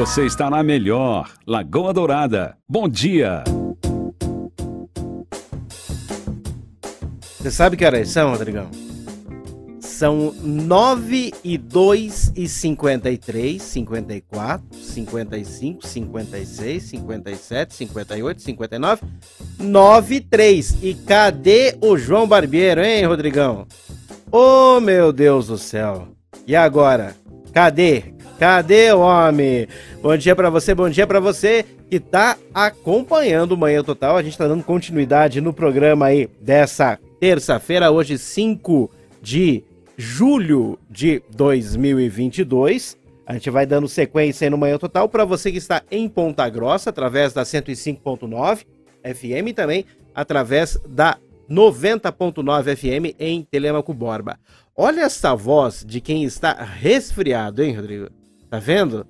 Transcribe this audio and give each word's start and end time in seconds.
Você 0.00 0.24
está 0.24 0.48
na 0.48 0.62
melhor 0.62 1.30
Lagoa 1.46 1.92
Dourada. 1.92 2.56
Bom 2.66 2.88
dia. 2.88 3.44
Você 7.36 7.50
sabe 7.50 7.76
que 7.76 7.84
horas 7.84 8.08
são, 8.08 8.30
Rodrigão? 8.30 8.70
São 9.78 10.34
9 10.40 11.34
e 11.44 11.58
2 11.58 12.32
e 12.34 12.48
53, 12.48 13.60
54, 13.60 14.74
55, 14.74 15.86
56, 15.86 16.82
57, 16.82 17.74
58, 17.74 18.40
59, 18.40 19.02
9 19.58 20.14
e 20.14 20.20
3. 20.22 20.78
E 20.82 20.94
cadê 20.94 21.76
o 21.78 21.98
João 21.98 22.26
Barbeiro, 22.26 22.82
hein, 22.82 23.04
Rodrigão? 23.04 23.66
Oh, 24.32 24.80
meu 24.80 25.12
Deus 25.12 25.48
do 25.48 25.58
céu. 25.58 26.08
E 26.46 26.56
agora? 26.56 27.14
Cadê? 27.52 28.14
Cadê 28.40 28.90
o 28.90 29.00
homem? 29.00 29.68
Bom 30.00 30.16
dia 30.16 30.34
para 30.34 30.48
você, 30.48 30.74
bom 30.74 30.88
dia 30.88 31.06
para 31.06 31.20
você 31.20 31.62
que 31.90 32.00
tá 32.00 32.38
acompanhando 32.54 33.52
o 33.52 33.56
Manhã 33.56 33.84
Total. 33.84 34.16
A 34.16 34.22
gente 34.22 34.38
tá 34.38 34.48
dando 34.48 34.64
continuidade 34.64 35.42
no 35.42 35.52
programa 35.52 36.06
aí 36.06 36.26
dessa 36.40 36.98
terça-feira, 37.20 37.90
hoje 37.90 38.16
5 38.16 38.90
de 39.20 39.62
julho 39.94 40.78
de 40.88 41.22
2022. 41.36 42.96
A 43.26 43.34
gente 43.34 43.50
vai 43.50 43.66
dando 43.66 43.86
sequência 43.86 44.46
aí 44.46 44.50
no 44.50 44.56
Manhã 44.56 44.78
Total 44.78 45.06
para 45.06 45.26
você 45.26 45.52
que 45.52 45.58
está 45.58 45.82
em 45.90 46.08
Ponta 46.08 46.48
Grossa, 46.48 46.88
através 46.88 47.34
da 47.34 47.42
105.9 47.42 48.64
FM 49.04 49.48
e 49.48 49.52
também 49.52 49.84
através 50.14 50.78
da 50.88 51.18
90.9 51.46 52.74
FM 52.74 53.14
em 53.18 53.42
Telemaco 53.42 53.92
Borba. 53.92 54.40
Olha 54.74 55.02
essa 55.02 55.34
voz 55.34 55.84
de 55.86 56.00
quem 56.00 56.24
está 56.24 56.54
resfriado, 56.54 57.62
hein, 57.62 57.76
Rodrigo? 57.76 58.19
Tá 58.50 58.58
vendo? 58.58 59.06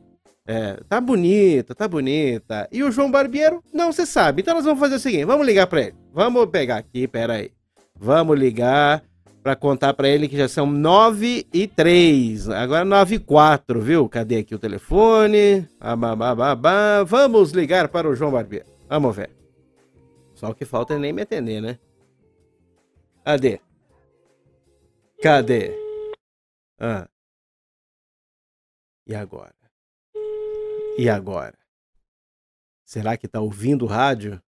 É, 0.47 0.79
tá 0.89 1.01
bonita, 1.01 1.75
tá 1.75 1.89
bonita. 1.89 2.69
E 2.71 2.83
o 2.83 2.91
João 2.93 3.11
Barbeiro? 3.11 3.63
Não 3.73 3.91
se 3.91 4.05
sabe. 4.05 4.43
Então 4.43 4.55
nós 4.55 4.65
vamos 4.65 4.79
fazer 4.79 4.97
o 4.97 5.01
seguinte, 5.01 5.25
vamos 5.25 5.47
ligar 5.47 5.67
para 5.67 5.81
ele. 5.81 5.95
Vamos 6.13 6.47
pegar 6.47 6.77
aqui, 6.77 7.09
pera 7.09 7.35
aí. 7.35 7.51
Vamos 7.97 8.39
ligar 8.39 9.03
para 9.43 9.57
contar 9.57 9.95
para 9.95 10.09
ele 10.09 10.29
que 10.29 10.37
já 10.37 10.49
são 10.49 10.67
9 10.67 11.47
e 11.53 11.67
3. 11.67 12.51
Agora 12.51 12.85
9 12.85 13.15
e 13.15 13.19
4, 13.19 13.81
viu? 13.81 14.09
Cadê 14.09 14.39
aqui 14.39 14.55
o 14.55 14.59
telefone? 14.59 15.67
Ababababá. 15.81 17.03
Vamos 17.03 17.53
ligar 17.53 17.89
para 17.89 18.09
o 18.09 18.15
João 18.15 18.33
Barbeiro. 18.33 18.67
Vamos 18.89 19.17
ver. 19.17 19.31
Só 20.35 20.51
o 20.51 20.55
que 20.55 20.65
falta 20.65 20.95
é 20.95 20.99
nem 20.99 21.13
me 21.13 21.23
atender, 21.23 21.63
né? 21.63 21.79
Cadê? 23.25 23.61
Cadê? 25.23 25.73
Ah. 26.79 27.10
E 29.11 29.15
agora? 29.17 29.53
E 30.97 31.09
agora? 31.11 31.59
Será 32.85 33.17
que 33.17 33.27
tá 33.27 33.41
ouvindo 33.41 33.85
o 33.85 33.89
rádio? 33.89 34.41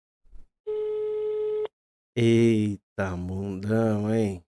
Eita, 2.14 3.16
mundão, 3.16 4.14
hein? 4.14 4.44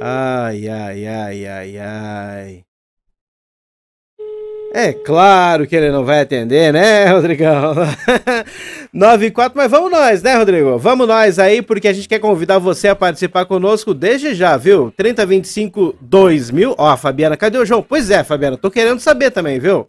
Ai, 0.00 0.68
ai, 0.68 1.06
ai, 1.08 1.46
ai, 1.46 1.78
ai. 1.78 2.66
É 4.76 4.92
claro 4.92 5.68
que 5.68 5.76
ele 5.76 5.92
não 5.92 6.04
vai 6.04 6.22
atender, 6.22 6.72
né, 6.72 7.06
Rodrigão? 7.06 7.74
9 8.92 9.26
e 9.26 9.30
4, 9.30 9.56
mas 9.56 9.70
vamos 9.70 9.88
nós, 9.88 10.20
né, 10.20 10.34
Rodrigo? 10.34 10.76
Vamos 10.78 11.06
nós 11.06 11.38
aí, 11.38 11.62
porque 11.62 11.86
a 11.86 11.92
gente 11.92 12.08
quer 12.08 12.18
convidar 12.18 12.58
você 12.58 12.88
a 12.88 12.96
participar 12.96 13.46
conosco 13.46 13.94
desde 13.94 14.34
já, 14.34 14.56
viu? 14.56 14.92
3025 14.96 15.94
2000. 16.00 16.74
Ó, 16.76 16.96
Fabiana, 16.96 17.36
cadê 17.36 17.56
o 17.56 17.64
João? 17.64 17.84
Pois 17.88 18.10
é, 18.10 18.24
Fabiana, 18.24 18.56
tô 18.56 18.68
querendo 18.68 18.98
saber 18.98 19.30
também, 19.30 19.60
viu? 19.60 19.86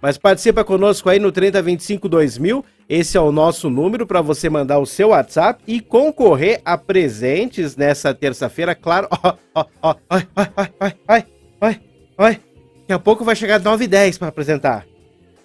Mas 0.00 0.16
participa 0.16 0.62
conosco 0.62 1.08
aí 1.10 1.18
no 1.18 1.32
3025 1.32 2.08
2000. 2.08 2.64
Esse 2.88 3.16
é 3.16 3.20
o 3.20 3.32
nosso 3.32 3.68
número 3.68 4.06
para 4.06 4.20
você 4.20 4.48
mandar 4.48 4.78
o 4.78 4.86
seu 4.86 5.08
WhatsApp 5.08 5.60
e 5.66 5.80
concorrer 5.80 6.60
a 6.64 6.78
presentes 6.78 7.74
nessa 7.74 8.14
terça-feira, 8.14 8.76
claro. 8.76 9.08
Ó, 9.10 9.34
ó, 9.56 9.64
ó, 9.82 9.94
ó, 10.08 10.20
ó, 10.36 10.46
ó, 10.46 10.66
ó, 10.78 10.86
ó, 11.08 11.74
ó, 12.18 12.26
ó. 12.28 12.49
Daqui 12.90 13.00
a 13.00 13.04
pouco 13.04 13.24
vai 13.24 13.36
chegar 13.36 13.60
9 13.60 13.84
h 13.84 13.88
10 13.88 14.18
para 14.18 14.28
apresentar. 14.28 14.84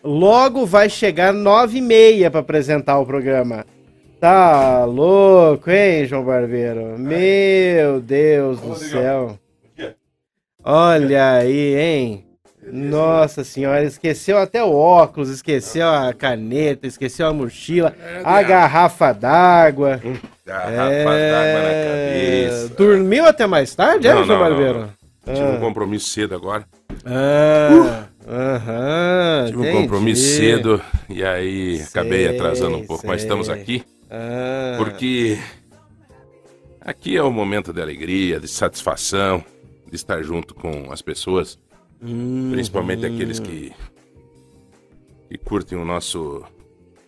Logo 0.03 0.65
vai 0.65 0.89
chegar 0.89 1.31
9 1.31 1.77
h 1.77 1.87
30 1.87 2.31
para 2.31 2.39
apresentar 2.39 2.97
o 2.97 3.05
programa. 3.05 3.63
Tá 4.19 4.83
louco, 4.85 5.69
hein, 5.69 6.07
João 6.07 6.25
Barbeiro? 6.25 6.97
Meu 6.97 8.01
Deus 8.01 8.59
do 8.59 8.75
céu. 8.75 9.37
Olha 10.63 11.33
aí, 11.33 11.75
hein? 11.75 12.25
Nossa 12.63 13.43
senhora, 13.43 13.83
esqueceu 13.83 14.39
até 14.39 14.63
o 14.63 14.73
óculos, 14.73 15.29
esqueceu 15.29 15.87
a 15.87 16.11
caneta, 16.15 16.87
esqueceu 16.87 17.27
a 17.27 17.33
mochila, 17.33 17.93
a 18.23 18.41
garrafa 18.41 19.13
d'água. 19.13 20.01
Garrafa 20.43 21.13
é... 21.13 21.31
d'água 21.31 21.61
na 21.61 22.57
cabeça. 22.57 22.75
Dormiu 22.75 23.25
até 23.25 23.45
mais 23.45 23.75
tarde, 23.75 24.07
é, 24.07 24.23
João 24.23 24.39
Barbeiro? 24.39 24.79
Não. 24.79 25.04
Tive 25.25 25.41
um 25.41 25.55
ah. 25.55 25.59
compromisso 25.59 26.09
cedo 26.09 26.35
agora. 26.35 26.65
Ah, 27.03 28.07
uh, 28.21 28.31
uh 28.31 29.47
Tive 29.47 29.59
um 29.59 29.81
compromisso 29.81 30.37
cedo 30.37 30.81
e 31.09 31.23
aí 31.23 31.77
sei, 31.77 31.85
acabei 31.85 32.27
atrasando 32.27 32.77
um 32.77 32.85
pouco, 32.85 33.01
sei. 33.01 33.09
mas 33.09 33.21
estamos 33.23 33.49
aqui. 33.49 33.83
Ah. 34.09 34.75
Porque 34.77 35.37
aqui 36.79 37.17
é 37.17 37.23
o 37.23 37.31
momento 37.31 37.73
de 37.73 37.81
alegria, 37.81 38.39
de 38.39 38.47
satisfação, 38.47 39.43
de 39.89 39.95
estar 39.95 40.21
junto 40.21 40.53
com 40.53 40.91
as 40.91 41.01
pessoas, 41.01 41.59
uhum. 42.01 42.51
principalmente 42.51 43.05
aqueles 43.05 43.39
que, 43.39 43.73
que 45.29 45.37
curtem 45.37 45.77
o 45.77 45.85
nosso 45.85 46.43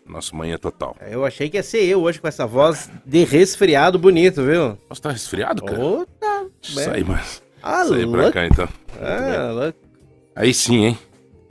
nosso 0.08 0.36
manhã 0.36 0.58
total. 0.58 0.96
Eu 1.02 1.26
achei 1.26 1.50
que 1.50 1.58
ia 1.58 1.64
ser 1.64 1.84
eu 1.84 2.02
hoje 2.02 2.20
com 2.20 2.28
essa 2.28 2.48
voz 2.48 2.90
de 3.06 3.26
resfriado 3.26 4.00
bonito, 4.00 4.42
viu? 4.42 4.78
Você 4.90 5.02
tá 5.02 5.12
resfriado, 5.12 5.64
cara? 5.64 5.80
Oh, 5.80 6.06
tá. 6.20 6.46
Isso 6.64 6.90
aí, 6.90 7.04
mas. 7.04 7.44
Ah, 7.68 7.84
pra 8.10 8.32
cá, 8.32 8.46
então. 8.46 8.68
Ah, 9.02 9.74
Aí 10.34 10.54
sim, 10.54 10.86
hein? 10.86 10.98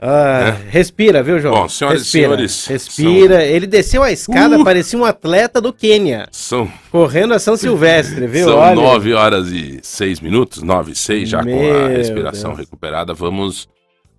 Ah, 0.01 0.55
é. 0.65 0.69
Respira, 0.69 1.21
viu, 1.21 1.39
João? 1.39 1.53
Bom, 1.53 1.69
senhoras 1.69 2.01
respira, 2.01 2.23
e 2.23 2.49
senhores. 2.49 2.67
Respira. 2.67 3.35
São... 3.35 3.45
Ele 3.45 3.67
desceu 3.67 4.03
a 4.03 4.11
escada, 4.11 4.59
uh, 4.59 4.63
parecia 4.63 4.97
um 4.97 5.05
atleta 5.05 5.61
do 5.61 5.71
Quênia. 5.71 6.27
São. 6.31 6.71
Correndo 6.91 7.33
a 7.33 7.39
São 7.39 7.55
Silvestre, 7.55 8.25
viu? 8.25 8.47
São 8.47 8.57
Olha. 8.57 8.75
9 8.75 9.13
horas 9.13 9.51
e 9.51 9.79
6 9.83 10.19
minutos, 10.19 10.63
9 10.63 10.91
e 10.91 10.95
6, 10.95 11.29
já 11.29 11.43
Meu 11.43 11.57
com 11.57 11.85
a 11.85 11.87
respiração 11.89 12.51
Deus. 12.51 12.61
recuperada. 12.61 13.13
Vamos 13.13 13.67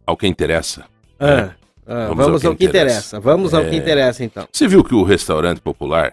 ao 0.07 0.17
que 0.17 0.27
interessa. 0.27 0.85
Ah, 1.19 1.27
né? 1.27 1.55
ah, 1.87 2.07
vamos, 2.09 2.25
vamos, 2.25 2.45
ao 2.45 2.57
que, 2.57 2.65
interessa. 2.65 2.99
interessa. 3.17 3.21
Vamos 3.21 3.55
é... 3.55 3.57
ao 3.57 3.65
que 3.65 3.77
interessa, 3.77 4.25
então. 4.25 4.49
Você 4.53 4.69
viu 4.69 4.85
que 4.85 4.95
o 4.95 5.03
restaurante 5.03 5.61
popular. 5.61 6.13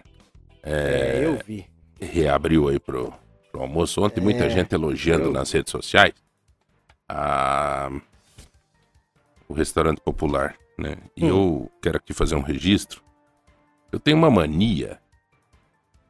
É, 0.63 1.22
é 1.22 1.25
eu 1.25 1.40
vi. 1.46 1.66
Reabriu 2.00 2.69
aí 2.69 2.79
pro, 2.79 3.12
pro 3.56 3.62
almoço. 3.62 4.02
Ontem, 4.04 4.20
é, 4.20 4.24
muita 4.24 4.50
gente 4.50 4.76
elogiando 4.76 5.26
eu... 5.26 5.32
nas 5.32 5.50
redes 5.52 5.72
sociais 5.72 6.14
a... 7.08 7.90
o 9.48 9.54
restaurante 9.54 10.02
popular, 10.02 10.56
né? 10.78 10.98
E 11.16 11.24
hum. 11.24 11.30
eu 11.30 11.72
quero 11.82 11.98
aqui 11.98 12.14
fazer 12.14 12.36
um 12.36 12.42
registro. 12.42 13.02
Eu 13.92 14.00
tenho 14.00 14.18
uma 14.18 14.30
mania 14.30 15.00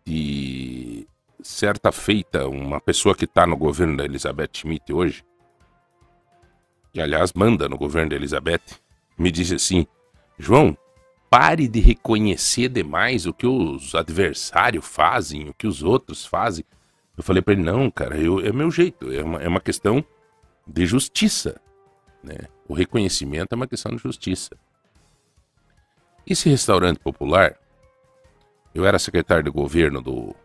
de 0.03 1.07
certa 1.41 1.91
feita, 1.91 2.47
uma 2.47 2.81
pessoa 2.81 3.15
que 3.15 3.25
está 3.25 3.45
no 3.45 3.55
governo 3.55 3.97
da 3.97 4.05
Elizabeth 4.05 4.49
Schmidt 4.53 4.91
hoje, 4.91 5.23
que 6.91 6.99
aliás 6.99 7.33
manda 7.33 7.69
no 7.69 7.77
governo 7.77 8.09
da 8.09 8.15
Elizabeth, 8.15 8.79
me 9.17 9.29
disse 9.29 9.55
assim: 9.55 9.85
João, 10.39 10.75
pare 11.29 11.67
de 11.67 11.79
reconhecer 11.79 12.69
demais 12.69 13.27
o 13.27 13.33
que 13.33 13.45
os 13.45 13.93
adversários 13.93 14.87
fazem, 14.87 15.49
o 15.49 15.53
que 15.53 15.67
os 15.67 15.83
outros 15.83 16.25
fazem. 16.25 16.65
Eu 17.17 17.23
falei 17.23 17.41
para 17.41 17.53
ele, 17.53 17.63
não, 17.63 17.89
cara, 17.89 18.17
eu, 18.17 18.39
é 18.39 18.51
meu 18.51 18.69
jeito, 18.69 19.11
é 19.11 19.23
uma, 19.23 19.41
é 19.41 19.47
uma 19.47 19.61
questão 19.61 20.03
de 20.67 20.85
justiça. 20.85 21.59
Né? 22.21 22.35
O 22.67 22.73
reconhecimento 22.73 23.53
é 23.53 23.55
uma 23.55 23.67
questão 23.67 23.95
de 23.95 24.01
justiça. 24.01 24.57
Esse 26.27 26.49
restaurante 26.49 26.99
popular, 26.99 27.57
eu 28.73 28.85
era 28.85 28.99
secretário 28.99 29.43
de 29.43 29.49
governo 29.51 30.01
do 30.01 30.35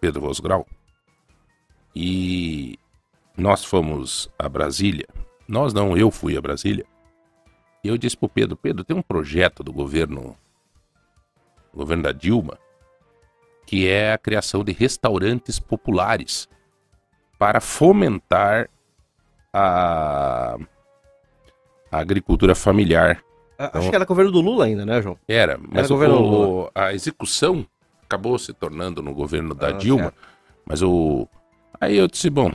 Pedro 0.00 0.20
Vosgrau 0.20 0.66
e 1.94 2.78
nós 3.36 3.64
fomos 3.64 4.30
a 4.38 4.48
Brasília. 4.48 5.06
Nós 5.46 5.74
não, 5.74 5.96
eu 5.96 6.10
fui 6.10 6.36
a 6.36 6.40
Brasília. 6.40 6.86
E 7.82 7.88
eu 7.88 7.98
disse 7.98 8.16
pro 8.16 8.28
Pedro, 8.28 8.56
Pedro, 8.56 8.84
tem 8.84 8.96
um 8.96 9.02
projeto 9.02 9.62
do 9.62 9.72
governo, 9.72 10.36
governo 11.74 12.04
da 12.04 12.12
Dilma, 12.12 12.58
que 13.68 13.86
é 13.86 14.14
a 14.14 14.18
criação 14.18 14.64
de 14.64 14.72
restaurantes 14.72 15.58
populares 15.58 16.48
para 17.38 17.60
fomentar 17.60 18.70
a, 19.52 20.56
a 21.92 21.98
agricultura 21.98 22.54
familiar. 22.54 23.22
Acho 23.58 23.68
então, 23.76 23.90
que 23.90 23.94
era 23.94 24.06
governo 24.06 24.32
do 24.32 24.40
Lula 24.40 24.64
ainda, 24.64 24.86
né, 24.86 25.02
João? 25.02 25.18
Era, 25.28 25.60
mas 25.60 25.90
era 25.90 26.14
o, 26.14 26.62
o, 26.62 26.70
a 26.74 26.94
execução 26.94 27.66
acabou 28.04 28.38
se 28.38 28.54
tornando 28.54 29.02
no 29.02 29.12
governo 29.12 29.54
da 29.54 29.68
ah, 29.68 29.72
Dilma. 29.72 30.04
Certo. 30.04 30.18
Mas 30.64 30.80
o. 30.80 31.28
Aí 31.78 31.94
eu 31.98 32.08
disse, 32.08 32.30
bom, 32.30 32.50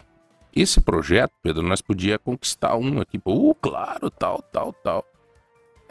esse 0.55 0.81
projeto, 0.81 1.33
Pedro, 1.43 1.61
nós 1.61 1.79
podia 1.79 2.17
conquistar 2.17 2.75
um 2.75 2.99
aqui. 2.99 3.21
Uh, 3.23 3.53
claro, 3.53 4.09
tal, 4.09 4.41
tal, 4.51 4.73
tal. 4.73 5.05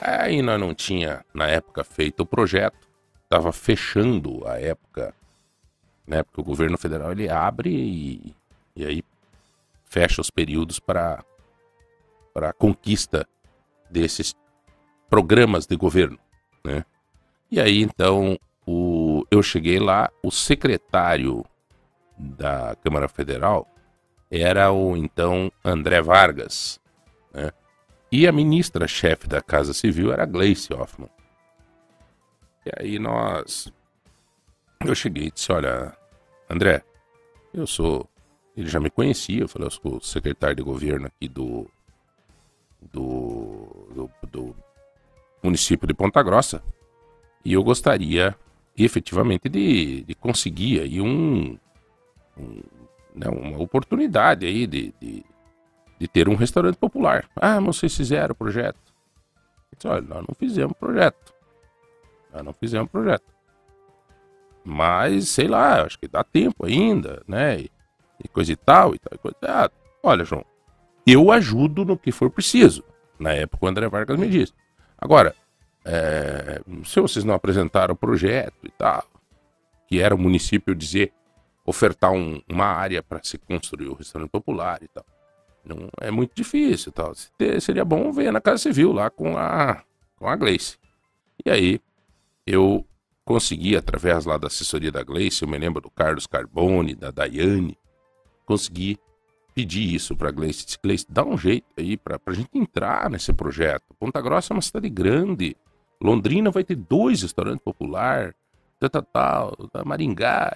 Aí 0.00 0.42
nós 0.42 0.58
não 0.58 0.74
tinha, 0.74 1.24
na 1.32 1.46
época, 1.46 1.84
feito 1.84 2.24
o 2.24 2.26
projeto. 2.26 2.90
Estava 3.32 3.50
fechando 3.50 4.46
a 4.46 4.60
época, 4.60 5.14
né? 6.06 6.22
Porque 6.22 6.42
o 6.42 6.44
governo 6.44 6.76
federal 6.76 7.12
ele 7.12 7.30
abre 7.30 7.70
e, 7.70 8.34
e 8.76 8.84
aí 8.84 9.02
fecha 9.86 10.20
os 10.20 10.28
períodos 10.28 10.78
para 10.78 11.24
para 12.34 12.50
a 12.50 12.52
conquista 12.52 13.26
desses 13.90 14.34
programas 15.08 15.66
de 15.66 15.74
governo, 15.76 16.18
né? 16.62 16.84
E 17.50 17.58
aí 17.58 17.80
então 17.80 18.38
o, 18.66 19.26
eu 19.30 19.42
cheguei 19.42 19.78
lá, 19.78 20.10
o 20.22 20.30
secretário 20.30 21.42
da 22.18 22.76
Câmara 22.84 23.08
Federal 23.08 23.66
era 24.30 24.70
o 24.70 24.94
então 24.94 25.50
André 25.64 26.02
Vargas, 26.02 26.78
né? 27.32 27.50
E 28.12 28.28
a 28.28 28.32
ministra-chefe 28.32 29.26
da 29.26 29.40
Casa 29.40 29.72
Civil 29.72 30.12
era 30.12 30.26
Gleice 30.26 30.74
Hoffmann. 30.74 31.08
E 32.66 32.70
aí 32.78 32.98
nós. 32.98 33.72
Eu 34.84 34.94
cheguei 34.94 35.26
e 35.26 35.30
disse: 35.30 35.50
Olha, 35.52 35.96
André, 36.48 36.82
eu 37.52 37.66
sou. 37.66 38.08
Ele 38.56 38.68
já 38.68 38.78
me 38.78 38.90
conhecia, 38.90 39.42
eu 39.42 39.48
falei: 39.48 39.66
Eu 39.66 39.70
sou 39.70 40.00
secretário 40.00 40.56
de 40.56 40.62
governo 40.62 41.06
aqui 41.06 41.28
do. 41.28 41.68
Do, 42.92 43.86
do, 43.94 44.10
do 44.28 44.56
município 45.42 45.86
de 45.86 45.94
Ponta 45.94 46.22
Grossa. 46.22 46.62
E 47.44 47.52
eu 47.52 47.62
gostaria 47.62 48.36
efetivamente 48.76 49.48
de, 49.48 50.02
de 50.02 50.14
conseguir 50.14 50.80
aí 50.80 51.00
um, 51.00 51.58
um 52.36 52.62
né, 53.14 53.28
uma 53.28 53.58
oportunidade 53.58 54.46
aí 54.46 54.66
de, 54.66 54.94
de, 55.00 55.24
de, 55.98 56.08
ter 56.08 56.28
um 56.28 56.34
restaurante 56.34 56.76
popular. 56.76 57.28
Ah, 57.36 57.60
mas 57.60 57.76
vocês 57.76 57.94
fizeram 57.94 58.32
o 58.32 58.36
projeto. 58.36 58.78
disse, 59.74 59.86
olha, 59.86 60.02
nós 60.02 60.24
não 60.26 60.34
fizemos 60.38 60.76
projeto. 60.78 61.32
Nós 62.32 62.44
não 62.44 62.52
fizemos 62.52 62.90
projeto. 62.90 63.24
Mas, 64.64 65.28
sei 65.28 65.48
lá, 65.48 65.82
acho 65.82 65.98
que 65.98 66.08
dá 66.08 66.22
tempo 66.22 66.66
ainda, 66.66 67.22
né? 67.26 67.60
E, 67.60 67.70
e 68.24 68.28
coisa 68.28 68.52
e 68.52 68.56
tal, 68.56 68.94
e 68.94 68.98
tal. 68.98 69.12
E 69.14 69.18
coisa, 69.18 69.36
ah, 69.42 69.70
olha, 70.02 70.24
João, 70.24 70.44
eu 71.06 71.32
ajudo 71.32 71.84
no 71.84 71.98
que 71.98 72.12
for 72.12 72.30
preciso. 72.30 72.84
Na 73.18 73.32
época 73.32 73.66
o 73.66 73.68
André 73.68 73.88
Vargas 73.88 74.18
me 74.18 74.28
disse. 74.28 74.52
Agora, 74.96 75.34
é, 75.84 76.60
se 76.84 77.00
vocês 77.00 77.24
não 77.24 77.34
apresentaram 77.34 77.94
o 77.94 77.96
projeto 77.96 78.64
e 78.64 78.70
tal, 78.70 79.04
que 79.86 80.00
era 80.00 80.14
o 80.14 80.18
município 80.18 80.74
dizer 80.74 81.12
ofertar 81.64 82.12
um, 82.12 82.40
uma 82.48 82.66
área 82.66 83.02
para 83.02 83.22
se 83.22 83.38
construir 83.38 83.88
o 83.88 83.94
restaurante 83.94 84.30
popular 84.30 84.82
e 84.82 84.88
tal. 84.88 85.04
Não 85.64 85.88
é 86.00 86.10
muito 86.10 86.32
difícil 86.34 86.90
tal. 86.90 87.12
Seria 87.60 87.84
bom 87.84 88.12
ver 88.12 88.32
na 88.32 88.40
Casa 88.40 88.58
Civil 88.58 88.92
lá 88.92 89.10
com 89.10 89.36
a, 89.36 89.82
com 90.16 90.28
a 90.28 90.34
Gleice. 90.34 90.76
E 91.44 91.50
aí 91.50 91.80
eu 92.46 92.86
consegui, 93.24 93.76
através 93.76 94.24
lá 94.24 94.36
da 94.36 94.48
assessoria 94.48 94.90
da 94.90 95.02
Gleice, 95.02 95.42
eu 95.42 95.48
me 95.48 95.58
lembro 95.58 95.80
do 95.80 95.90
Carlos 95.90 96.26
Carbone, 96.26 96.94
da 96.94 97.10
Daiane, 97.10 97.78
consegui 98.44 98.98
pedir 99.54 99.94
isso 99.94 100.16
para 100.16 100.28
a 100.28 100.32
Gleice. 100.32 100.64
Disse, 100.64 100.78
Gleice, 100.82 101.06
dá 101.08 101.24
um 101.24 101.36
jeito 101.36 101.66
aí 101.76 101.96
para 101.96 102.18
a 102.24 102.32
gente 102.32 102.50
entrar 102.54 103.08
nesse 103.10 103.32
projeto. 103.32 103.84
Ponta 103.98 104.20
Grossa 104.20 104.52
é 104.52 104.56
uma 104.56 104.62
cidade 104.62 104.88
grande. 104.88 105.56
Londrina 106.00 106.50
vai 106.50 106.64
ter 106.64 106.74
dois 106.74 107.22
restaurantes 107.22 107.62
populares 107.62 108.34
tal, 108.80 109.02
tal, 109.02 109.56
tal, 109.72 109.84
Maringá, 109.84 110.52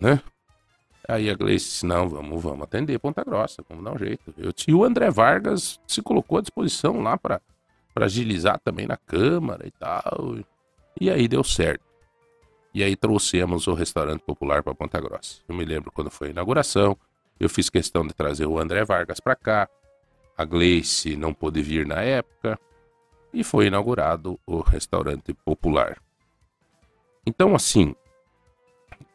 né? 0.00 0.20
Aí 1.08 1.30
a 1.30 1.34
Gleice 1.34 1.66
disse, 1.66 1.86
não, 1.86 2.08
vamos, 2.08 2.42
vamos 2.42 2.64
atender 2.64 2.98
Ponta 2.98 3.22
Grossa, 3.22 3.62
vamos 3.68 3.84
dar 3.84 3.92
um 3.92 3.98
jeito. 3.98 4.34
Eu, 4.36 4.52
e 4.66 4.74
o 4.74 4.82
André 4.82 5.08
Vargas 5.08 5.78
se 5.86 6.02
colocou 6.02 6.38
à 6.38 6.40
disposição 6.40 7.00
lá 7.00 7.16
para 7.16 7.40
agilizar 7.94 8.58
também 8.58 8.88
na 8.88 8.96
Câmara 8.96 9.64
e 9.64 9.70
tal. 9.70 10.36
E 11.00 11.10
aí 11.10 11.28
deu 11.28 11.44
certo. 11.44 11.84
E 12.74 12.82
aí 12.82 12.94
trouxemos 12.94 13.66
o 13.66 13.74
restaurante 13.74 14.20
popular 14.20 14.62
para 14.62 14.74
Ponta 14.74 15.00
Grossa. 15.00 15.40
Eu 15.48 15.54
me 15.54 15.64
lembro 15.64 15.90
quando 15.90 16.10
foi 16.10 16.28
a 16.28 16.30
inauguração, 16.30 16.96
eu 17.38 17.48
fiz 17.48 17.70
questão 17.70 18.06
de 18.06 18.14
trazer 18.14 18.46
o 18.46 18.58
André 18.58 18.84
Vargas 18.84 19.20
para 19.20 19.36
cá. 19.36 19.68
A 20.36 20.44
Gleice 20.44 21.16
não 21.16 21.32
pôde 21.32 21.62
vir 21.62 21.86
na 21.86 22.02
época. 22.02 22.58
E 23.32 23.44
foi 23.44 23.66
inaugurado 23.66 24.38
o 24.46 24.60
restaurante 24.60 25.32
popular. 25.32 25.98
Então, 27.26 27.54
assim, 27.54 27.94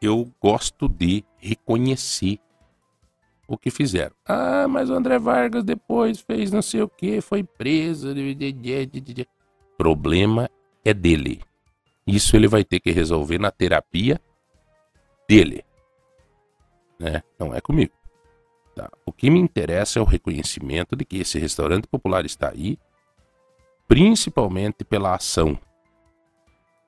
eu 0.02 0.32
gosto 0.40 0.88
de 0.88 1.24
reconhecer 1.38 2.40
o 3.48 3.58
que 3.58 3.70
fizeram. 3.70 4.16
Ah, 4.26 4.68
mas 4.68 4.90
o 4.90 4.94
André 4.94 5.20
Vargas 5.20 5.64
depois 5.64 6.20
fez 6.20 6.52
não 6.52 6.62
sei 6.62 6.82
o 6.82 6.90
que, 6.90 7.22
foi 7.22 7.44
preso. 7.44 8.10
Problema 9.78 10.50
é 10.86 10.94
dele. 10.94 11.42
Isso 12.06 12.36
ele 12.36 12.48
vai 12.48 12.64
ter 12.64 12.80
que 12.80 12.92
resolver 12.92 13.38
na 13.38 13.52
terapia 13.52 14.20
dele. 15.28 15.64
Né? 17.00 17.24
Não 17.40 17.54
é 17.54 17.62
comigo. 17.62 17.94
Tá? 18.76 18.90
O 19.06 19.12
que 19.12 19.30
me 19.30 19.40
interessa 19.40 20.00
é 20.00 20.02
o 20.02 20.06
reconhecimento 20.06 20.96
de 20.96 21.06
que 21.06 21.18
esse 21.18 21.38
restaurante 21.40 21.88
popular 21.88 22.26
está 22.26 22.50
aí, 22.50 22.78
principalmente 23.88 24.84
pela 24.84 25.16
ação 25.16 25.58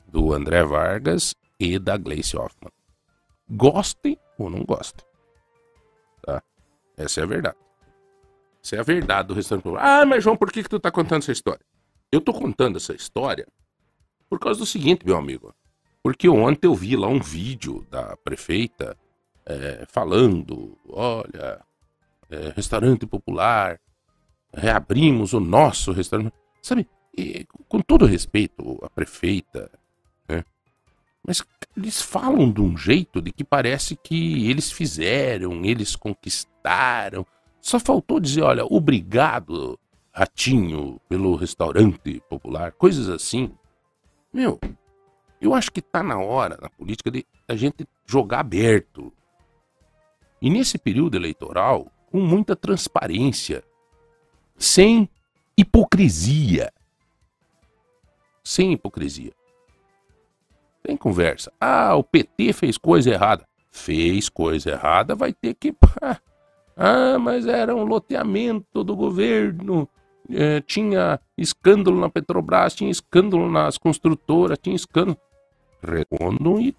do 0.07 0.33
André 0.33 0.63
Vargas 0.63 1.35
e 1.59 1.77
da 1.79 1.97
Gleice 1.97 2.37
Hoffmann. 2.37 2.71
Gostem 3.49 4.17
ou 4.37 4.49
não 4.49 4.63
gostem. 4.63 5.05
Tá? 6.21 6.41
Essa 6.97 7.21
é 7.21 7.23
a 7.23 7.27
verdade. 7.27 7.57
Essa 8.63 8.75
é 8.77 8.79
a 8.79 8.83
verdade 8.83 9.27
do 9.27 9.33
restaurante. 9.33 9.77
Ah, 9.79 10.05
mas 10.05 10.23
João, 10.23 10.37
por 10.37 10.51
que, 10.51 10.63
que 10.63 10.69
tu 10.69 10.79
tá 10.79 10.91
contando 10.91 11.23
essa 11.23 11.31
história? 11.31 11.65
Eu 12.11 12.21
tô 12.21 12.33
contando 12.33 12.77
essa 12.77 12.93
história 12.93 13.47
por 14.33 14.39
causa 14.39 14.61
do 14.61 14.65
seguinte, 14.65 15.05
meu 15.05 15.15
amigo. 15.15 15.53
Porque 16.01 16.27
ontem 16.27 16.65
eu 16.65 16.73
vi 16.73 16.95
lá 16.95 17.07
um 17.07 17.19
vídeo 17.19 17.85
da 17.91 18.17
prefeita 18.17 18.97
é, 19.45 19.85
falando: 19.87 20.75
olha, 20.89 21.61
é, 22.31 22.51
restaurante 22.55 23.05
popular, 23.05 23.79
reabrimos 24.51 25.33
o 25.33 25.39
nosso 25.39 25.91
restaurante. 25.91 26.33
Sabe, 26.63 26.87
e, 27.15 27.45
com 27.67 27.79
todo 27.79 28.07
respeito 28.07 28.79
à 28.81 28.89
prefeita, 28.89 29.69
mas 31.25 31.41
eles 31.77 32.01
falam 32.01 32.51
de 32.51 32.59
um 32.59 32.75
jeito 32.75 33.21
de 33.21 33.31
que 33.31 33.43
parece 33.43 33.95
que 33.95 34.49
eles 34.49 34.71
fizeram, 34.71 35.63
eles 35.63 35.95
conquistaram. 35.95 37.23
Só 37.61 37.79
faltou 37.79 38.19
dizer, 38.19 38.41
olha, 38.41 38.65
obrigado, 38.65 39.79
ratinho, 40.11 40.99
pelo 41.07 41.35
restaurante 41.35 42.19
popular, 42.27 42.71
coisas 42.73 43.07
assim. 43.07 43.53
Meu, 44.33 44.59
eu 45.39 45.53
acho 45.53 45.71
que 45.71 45.81
tá 45.81 46.01
na 46.01 46.17
hora 46.17 46.57
na 46.61 46.69
política 46.69 47.11
de 47.11 47.25
a 47.47 47.55
gente 47.55 47.87
jogar 48.05 48.39
aberto. 48.39 49.13
E 50.41 50.49
nesse 50.49 50.77
período 50.77 51.15
eleitoral, 51.15 51.91
com 52.11 52.19
muita 52.19 52.55
transparência, 52.55 53.63
sem 54.57 55.09
hipocrisia. 55.57 56.71
Sem 58.43 58.73
hipocrisia. 58.73 59.33
Tem 60.81 60.97
conversa. 60.97 61.51
Ah, 61.59 61.95
o 61.95 62.03
PT 62.03 62.53
fez 62.53 62.77
coisa 62.77 63.09
errada. 63.09 63.47
Fez 63.71 64.29
coisa 64.29 64.71
errada, 64.71 65.15
vai 65.15 65.33
ter 65.33 65.53
que. 65.53 65.73
Ah, 66.75 67.19
mas 67.19 67.45
era 67.45 67.75
um 67.75 67.83
loteamento 67.83 68.83
do 68.83 68.95
governo. 68.95 69.87
É, 70.29 70.61
tinha 70.61 71.19
escândalo 71.37 71.99
na 71.99 72.09
Petrobras, 72.09 72.73
tinha 72.73 72.89
escândalo 72.89 73.49
nas 73.51 73.77
construtoras, 73.77 74.57
tinha 74.61 74.75
escândalo. 74.75 75.17
Redondo 75.81 76.61
e, 76.61 76.75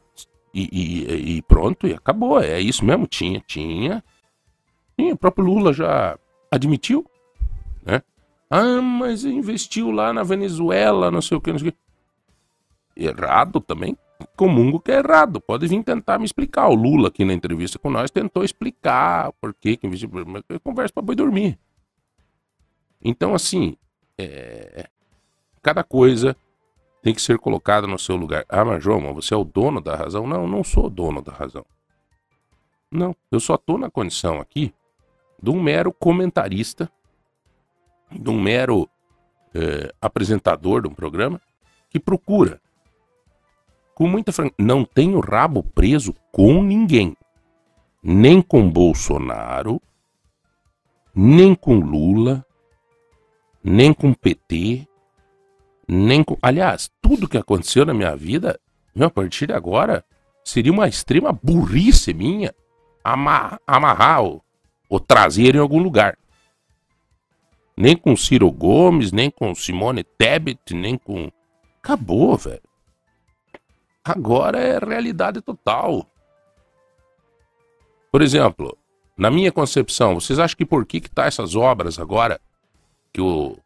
e, 0.55 1.37
e, 1.37 1.43
pronto, 1.43 1.87
e 1.87 1.93
acabou. 1.93 2.41
É 2.41 2.61
isso 2.61 2.85
mesmo, 2.85 3.07
tinha, 3.07 3.43
tinha. 3.47 4.03
E 4.97 5.13
o 5.13 5.17
próprio 5.17 5.45
Lula 5.45 5.73
já 5.73 6.19
admitiu, 6.51 7.05
né? 7.85 8.03
Ah, 8.49 8.81
mas 8.81 9.25
investiu 9.25 9.91
lá 9.91 10.13
na 10.13 10.23
Venezuela, 10.23 11.11
não 11.11 11.21
sei 11.21 11.37
o 11.37 11.41
que, 11.41 11.51
não 11.51 11.59
sei 11.59 11.69
o 11.69 11.73
que 11.73 11.79
errado 12.97 13.61
também, 13.61 13.97
comungo 14.37 14.81
que 14.81 14.93
é 14.93 14.99
errado. 14.99 15.41
Pode 15.41 15.67
vir 15.67 15.83
tentar 15.83 16.19
me 16.19 16.25
explicar. 16.25 16.69
O 16.69 16.75
Lula 16.75 17.09
aqui 17.09 17.25
na 17.25 17.33
entrevista 17.33 17.79
com 17.79 17.91
nós 17.91 18.11
tentou 18.11 18.45
explicar 18.45 19.33
por 19.41 19.55
que 19.55 19.77
que 19.77 19.87
investiu. 19.87 20.11
Conversa 20.63 20.93
para 20.93 21.03
boi 21.03 21.17
dormir. 21.17 21.59
Então, 23.05 23.35
assim, 23.35 23.77
é... 24.19 24.89
cada 25.63 25.85
coisa 25.85 26.37
tem 27.03 27.15
que 27.15 27.21
ser 27.21 27.39
colocada 27.39 27.87
no 27.87 27.99
seu 27.99 28.17
lugar. 28.17 28.47
Ah, 28.49 28.65
mas 28.65 28.83
João, 28.83 29.13
você 29.13 29.35
é 29.35 29.37
o 29.37 29.45
dono 29.45 29.81
da 29.81 29.95
razão? 29.95 30.27
Não, 30.27 30.43
eu 30.43 30.49
não 30.49 30.65
sou 30.65 30.89
dono 30.89 31.21
da 31.21 31.33
razão. 31.33 31.65
Não, 32.91 33.15
eu 33.31 33.39
só 33.39 33.57
estou 33.57 33.77
na 33.77 33.91
condição 33.91 34.41
aqui 34.41 34.73
de 35.43 35.51
um 35.51 35.63
mero 35.63 35.93
comentarista, 35.93 36.91
de 38.11 38.31
um 38.31 38.41
mero 38.41 38.89
é, 39.55 39.93
apresentador 40.01 40.81
de 40.81 40.89
um 40.89 40.95
programa 40.95 41.41
que 41.91 42.01
procura 42.01 42.61
com 43.95 44.09
muita 44.09 44.33
franqueza, 44.33 44.57
não 44.59 44.85
tenho 44.85 45.21
rabo 45.21 45.63
preso 45.63 46.15
com 46.33 46.63
ninguém. 46.63 47.17
Nem 48.03 48.43
com 48.43 48.69
Bolsonaro, 48.69 49.81
nem 51.15 51.55
com 51.55 51.79
Lula, 51.79 52.45
nem 53.65 53.95
com 53.95 54.13
PT, 54.13 54.87
nem 55.89 56.23
com. 56.23 56.37
Aliás, 56.43 56.91
tudo 57.01 57.27
que 57.27 57.39
aconteceu 57.39 57.87
na 57.87 57.95
minha 57.95 58.15
vida, 58.15 58.61
meu, 58.95 59.09
a 59.09 59.11
partir 59.11 59.47
de 59.47 59.55
agora, 59.55 60.05
seria 60.45 60.71
uma 60.71 60.87
extrema 60.87 61.33
burrice 61.33 62.13
minha 62.13 62.55
amar, 63.03 63.59
amarrar 63.67 64.23
o, 64.23 64.43
o 64.89 65.01
traseiro 65.01 65.57
em 65.57 65.61
algum 65.61 65.83
lugar. 65.83 66.19
Nem 67.75 67.97
com 67.97 68.15
Ciro 68.15 68.51
Gomes, 68.53 69.11
nem 69.11 69.31
com 69.31 69.55
Simone 69.55 70.05
Tebet, 70.05 70.75
nem 70.75 70.99
com. 70.99 71.33
Acabou, 71.83 72.37
velho. 72.37 72.63
Agora 74.05 74.59
é 74.59 74.79
realidade 74.79 75.41
total. 75.41 76.07
Por 78.13 78.23
exemplo, 78.23 78.77
na 79.17 79.31
minha 79.31 79.51
concepção, 79.51 80.15
vocês 80.15 80.39
acham 80.39 80.57
que 80.57 80.67
por 80.67 80.85
que 80.85 81.01
que 81.01 81.11
tá 81.11 81.25
essas 81.25 81.57
obras 81.57 81.99
agora 81.99 82.41
que 83.15 83.21
o 83.21 83.57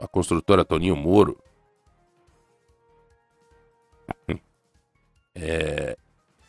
a 0.00 0.08
construtora 0.08 0.64
Toninho 0.64 0.96
Moro 0.96 1.38
é, 5.34 5.96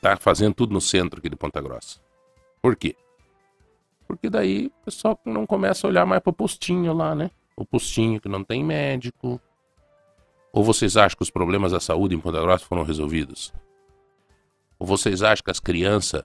tá 0.01 0.15
fazendo 0.17 0.55
tudo 0.55 0.73
no 0.73 0.81
centro 0.81 1.19
aqui 1.19 1.29
de 1.29 1.35
Ponta 1.35 1.61
Grossa? 1.61 1.99
Por 2.61 2.75
quê? 2.75 2.95
Porque 4.07 4.29
daí 4.29 4.67
o 4.67 4.85
pessoal 4.85 5.19
não 5.25 5.45
começa 5.45 5.85
a 5.85 5.89
olhar 5.89 6.05
mais 6.05 6.21
para 6.21 6.29
o 6.29 6.33
postinho 6.33 6.93
lá, 6.93 7.13
né? 7.13 7.29
O 7.57 7.65
postinho 7.65 8.21
que 8.21 8.29
não 8.29 8.43
tem 8.43 8.63
médico. 8.63 9.39
Ou 10.53 10.63
vocês 10.63 10.95
acham 10.95 11.17
que 11.17 11.23
os 11.23 11.29
problemas 11.29 11.73
da 11.73 11.79
saúde 11.79 12.15
em 12.15 12.19
Ponta 12.19 12.41
Grossa 12.41 12.65
foram 12.65 12.83
resolvidos? 12.83 13.53
Ou 14.79 14.87
vocês 14.87 15.21
acham 15.21 15.43
que 15.43 15.51
as 15.51 15.59
crianças 15.59 16.23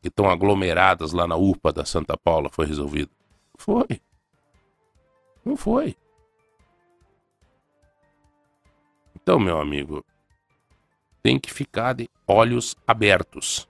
que 0.00 0.08
estão 0.08 0.30
aglomeradas 0.30 1.12
lá 1.12 1.26
na 1.26 1.36
UPA 1.36 1.72
da 1.72 1.84
Santa 1.84 2.16
Paula 2.16 2.48
foi 2.50 2.64
resolvido? 2.64 3.10
Foi. 3.56 4.00
Não 5.44 5.56
foi. 5.56 5.96
Então, 9.14 9.38
meu 9.38 9.60
amigo, 9.60 10.04
tem 11.22 11.38
que 11.38 11.52
ficar 11.52 11.92
de 11.92 12.08
olhos 12.26 12.74
abertos. 12.86 13.68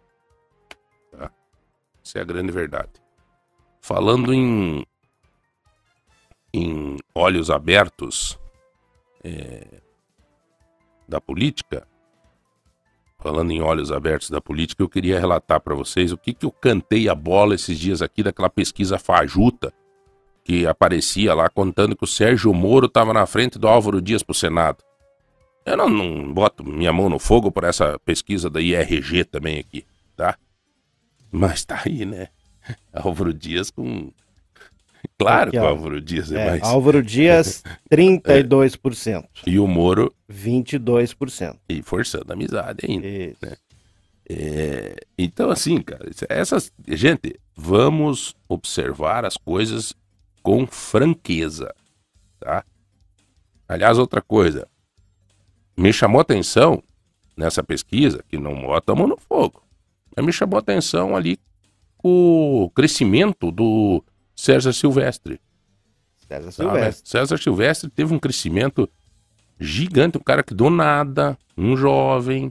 Essa 2.04 2.18
é 2.18 2.22
a 2.22 2.24
grande 2.24 2.52
verdade. 2.52 2.92
Falando 3.80 4.32
em, 4.32 4.86
em 6.54 6.96
olhos 7.14 7.50
abertos 7.50 8.38
é, 9.24 9.82
da 11.08 11.20
política, 11.20 11.88
falando 13.18 13.50
em 13.50 13.60
olhos 13.60 13.90
abertos 13.90 14.30
da 14.30 14.40
política, 14.40 14.82
eu 14.82 14.88
queria 14.88 15.18
relatar 15.18 15.60
para 15.60 15.74
vocês 15.74 16.12
o 16.12 16.16
que, 16.16 16.32
que 16.32 16.46
eu 16.46 16.52
cantei 16.52 17.08
a 17.08 17.14
bola 17.14 17.54
esses 17.54 17.78
dias 17.78 18.00
aqui 18.00 18.22
daquela 18.22 18.48
pesquisa 18.48 18.98
fajuta 18.98 19.74
que 20.48 20.66
aparecia 20.66 21.34
lá 21.34 21.50
contando 21.50 21.94
que 21.94 22.04
o 22.04 22.06
Sérgio 22.06 22.54
Moro 22.54 22.86
estava 22.86 23.12
na 23.12 23.26
frente 23.26 23.58
do 23.58 23.68
Álvaro 23.68 24.00
Dias 24.00 24.22
para 24.22 24.32
o 24.32 24.34
Senado. 24.34 24.82
Eu 25.66 25.76
não, 25.76 25.90
não 25.90 26.32
boto 26.32 26.64
minha 26.64 26.90
mão 26.90 27.10
no 27.10 27.18
fogo 27.18 27.52
por 27.52 27.64
essa 27.64 27.98
pesquisa 27.98 28.48
da 28.48 28.58
IRG 28.58 29.24
também 29.24 29.58
aqui, 29.58 29.84
tá? 30.16 30.38
Mas 31.30 31.66
tá 31.66 31.82
aí, 31.84 32.06
né? 32.06 32.28
Álvaro 32.94 33.34
Dias 33.34 33.70
com. 33.70 34.10
Claro 35.16 35.50
Aqui, 35.50 35.58
que 35.58 35.64
o. 35.64 35.68
Álvaro 35.68 36.00
Dias 36.00 36.32
é, 36.32 36.40
É, 36.40 36.50
mais. 36.50 36.62
Álvaro 36.62 37.02
Dias, 37.02 37.62
32%. 37.92 39.24
E 39.46 39.58
o 39.58 39.66
Moro, 39.66 40.12
22%. 40.32 41.56
e 41.68 41.82
forçando 41.82 42.24
a 42.30 42.32
amizade 42.32 42.86
ainda. 42.88 43.06
Isso. 43.06 43.38
É, 44.28 44.96
então, 45.16 45.50
assim, 45.50 45.80
cara, 45.82 46.08
essas. 46.28 46.72
Gente, 46.88 47.38
vamos 47.54 48.34
observar 48.48 49.24
as 49.24 49.36
coisas 49.36 49.94
com 50.48 50.66
franqueza, 50.66 51.74
tá? 52.40 52.64
Aliás, 53.68 53.98
outra 53.98 54.22
coisa. 54.22 54.66
Me 55.76 55.92
chamou 55.92 56.22
atenção 56.22 56.82
nessa 57.36 57.62
pesquisa, 57.62 58.24
que 58.26 58.38
não 58.38 58.62
bota 58.62 58.92
a 58.92 58.94
mão 58.94 59.06
no 59.06 59.18
fogo, 59.18 59.62
mas 60.16 60.24
me 60.24 60.32
chamou 60.32 60.58
atenção 60.58 61.14
ali 61.14 61.38
o 62.02 62.70
crescimento 62.74 63.52
do 63.52 64.02
César 64.34 64.72
Silvestre. 64.72 65.38
César 66.26 66.50
sabe? 66.50 66.70
Silvestre. 66.70 67.10
César 67.10 67.36
Silvestre 67.36 67.90
teve 67.90 68.14
um 68.14 68.18
crescimento 68.18 68.88
gigante, 69.60 70.16
um 70.16 70.22
cara 70.22 70.42
que 70.42 70.54
do 70.54 70.70
nada, 70.70 71.36
um 71.58 71.76
jovem, 71.76 72.50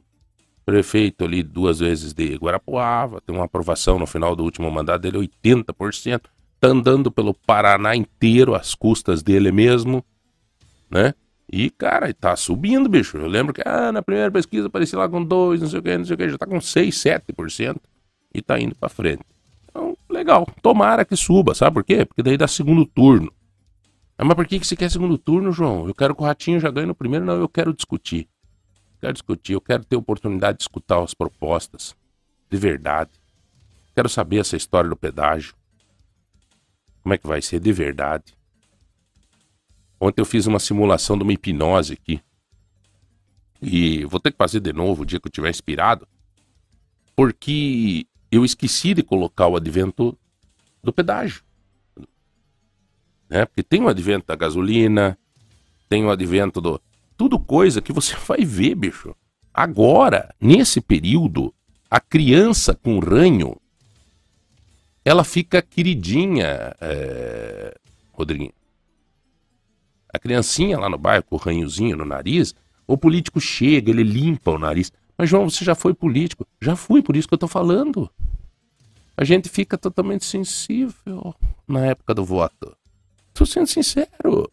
prefeito 0.63 1.25
ali 1.25 1.41
duas 1.41 1.79
vezes 1.79 2.13
de 2.13 2.35
Guarapuava, 2.35 3.21
tem 3.21 3.35
uma 3.35 3.45
aprovação 3.45 3.97
no 3.97 4.05
final 4.05 4.35
do 4.35 4.43
último 4.43 4.69
mandato 4.69 5.01
dele, 5.01 5.17
80%, 5.17 6.25
tá 6.59 6.67
andando 6.67 7.11
pelo 7.11 7.33
Paraná 7.33 7.95
inteiro 7.95 8.55
às 8.55 8.73
custas 8.73 9.21
dele 9.21 9.51
mesmo, 9.51 10.03
né? 10.89 11.13
E, 11.51 11.69
cara, 11.69 12.13
tá 12.13 12.35
subindo, 12.35 12.89
bicho. 12.89 13.17
Eu 13.17 13.27
lembro 13.27 13.53
que 13.53 13.61
ah, 13.65 13.91
na 13.91 14.01
primeira 14.01 14.29
pesquisa 14.29 14.67
aparecia 14.67 14.99
lá 14.99 15.07
com 15.07 15.23
2, 15.23 15.61
não 15.61 15.69
sei 15.69 15.79
o 15.79 15.83
que, 15.83 15.97
não 15.97 16.05
sei 16.05 16.15
o 16.15 16.17
que, 16.17 16.29
já 16.29 16.37
tá 16.37 16.45
com 16.45 16.59
6, 16.59 16.95
7% 16.95 17.77
e 18.33 18.41
tá 18.41 18.59
indo 18.59 18.75
pra 18.75 18.89
frente. 18.89 19.23
Então, 19.69 19.97
legal. 20.09 20.45
Tomara 20.61 21.05
que 21.05 21.15
suba, 21.15 21.55
sabe 21.55 21.75
por 21.75 21.83
quê? 21.83 22.05
Porque 22.05 22.21
daí 22.21 22.35
dá 22.35 22.47
segundo 22.47 22.85
turno. 22.85 23.31
Ah, 24.17 24.25
mas 24.25 24.35
por 24.35 24.45
que, 24.45 24.59
que 24.59 24.67
você 24.67 24.75
quer 24.75 24.89
segundo 24.91 25.17
turno, 25.17 25.51
João? 25.51 25.87
Eu 25.87 25.93
quero 25.93 26.15
que 26.15 26.21
o 26.21 26.25
Ratinho 26.25 26.59
já 26.59 26.69
ganhe 26.71 26.87
no 26.87 26.95
primeiro. 26.95 27.23
Não, 27.23 27.35
eu 27.35 27.47
quero 27.47 27.73
discutir. 27.73 28.27
Quero 28.99 29.13
discutir, 29.13 29.53
eu 29.53 29.61
quero 29.61 29.85
ter 29.85 29.95
oportunidade 29.95 30.57
de 30.57 30.63
escutar 30.63 31.01
as 31.01 31.13
propostas. 31.13 31.95
De 32.49 32.57
verdade. 32.57 33.11
Quero 33.93 34.09
saber 34.09 34.39
essa 34.39 34.57
história 34.57 34.89
do 34.89 34.95
pedágio. 34.95 35.53
Como 37.07 37.13
é 37.13 37.17
que 37.17 37.25
vai 37.25 37.41
ser 37.41 37.61
de 37.61 37.71
verdade. 37.71 38.35
Ontem 39.97 40.19
eu 40.19 40.25
fiz 40.25 40.45
uma 40.45 40.59
simulação 40.59 41.17
de 41.17 41.23
uma 41.23 41.31
hipnose 41.31 41.93
aqui. 41.93 42.19
E 43.61 44.03
vou 44.03 44.19
ter 44.19 44.29
que 44.29 44.37
fazer 44.37 44.59
de 44.59 44.73
novo 44.73 45.03
o 45.03 45.05
dia 45.05 45.17
que 45.17 45.25
eu 45.25 45.29
estiver 45.29 45.49
inspirado. 45.49 46.05
Porque 47.15 48.05
eu 48.29 48.43
esqueci 48.43 48.93
de 48.93 49.03
colocar 49.03 49.47
o 49.47 49.55
advento 49.55 50.19
do 50.83 50.91
pedágio. 50.91 51.43
Né? 53.29 53.45
Porque 53.45 53.63
tem 53.63 53.81
o 53.81 53.87
advento 53.87 54.27
da 54.27 54.35
gasolina, 54.35 55.17
tem 55.87 56.03
o 56.03 56.11
advento 56.11 56.59
do. 56.59 56.81
Tudo 57.15 57.39
coisa 57.39 57.81
que 57.81 57.93
você 57.93 58.17
vai 58.27 58.43
ver, 58.43 58.75
bicho. 58.75 59.15
Agora, 59.53 60.35
nesse 60.41 60.81
período, 60.81 61.55
a 61.89 62.01
criança 62.01 62.75
com 62.75 62.99
ranho, 62.99 63.55
ela 65.07 65.23
fica 65.23 65.61
queridinha, 65.61 66.75
é... 66.81 67.77
A 70.13 70.19
criancinha 70.19 70.77
lá 70.77 70.89
no 70.89 70.97
bairro 70.97 71.23
com 71.23 71.37
o 71.37 71.39
ranhozinho 71.39 71.95
no 71.95 72.03
nariz, 72.03 72.53
o 72.85 72.97
político 72.97 73.39
chega, 73.39 73.89
ele 73.89 74.03
limpa 74.03 74.51
o 74.51 74.57
nariz. 74.59 74.91
Mas, 75.17 75.29
João, 75.29 75.49
você 75.49 75.63
já 75.63 75.75
foi 75.75 75.93
político? 75.93 76.45
Já 76.61 76.75
fui, 76.75 77.01
por 77.01 77.15
isso 77.15 77.25
que 77.25 77.33
eu 77.33 77.37
tô 77.37 77.47
falando. 77.47 78.09
A 79.15 79.23
gente 79.23 79.47
fica 79.47 79.77
totalmente 79.77 80.25
sensível 80.25 81.33
na 81.65 81.85
época 81.85 82.13
do 82.13 82.25
voto. 82.25 82.75
Tô 83.33 83.45
sendo 83.45 83.67
sincero. 83.67 84.51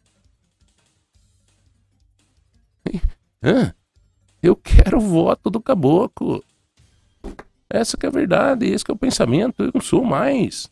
Eu 4.40 4.54
quero 4.54 4.98
o 4.98 5.00
voto 5.00 5.50
do 5.50 5.60
caboclo. 5.60 6.44
Essa 7.74 7.96
que 7.96 8.06
é 8.06 8.08
a 8.08 8.12
verdade, 8.12 8.66
esse 8.66 8.84
que 8.84 8.90
é 8.90 8.94
o 8.94 8.98
pensamento. 8.98 9.64
Eu 9.64 9.72
não 9.74 9.80
sou 9.80 10.04
mais. 10.04 10.70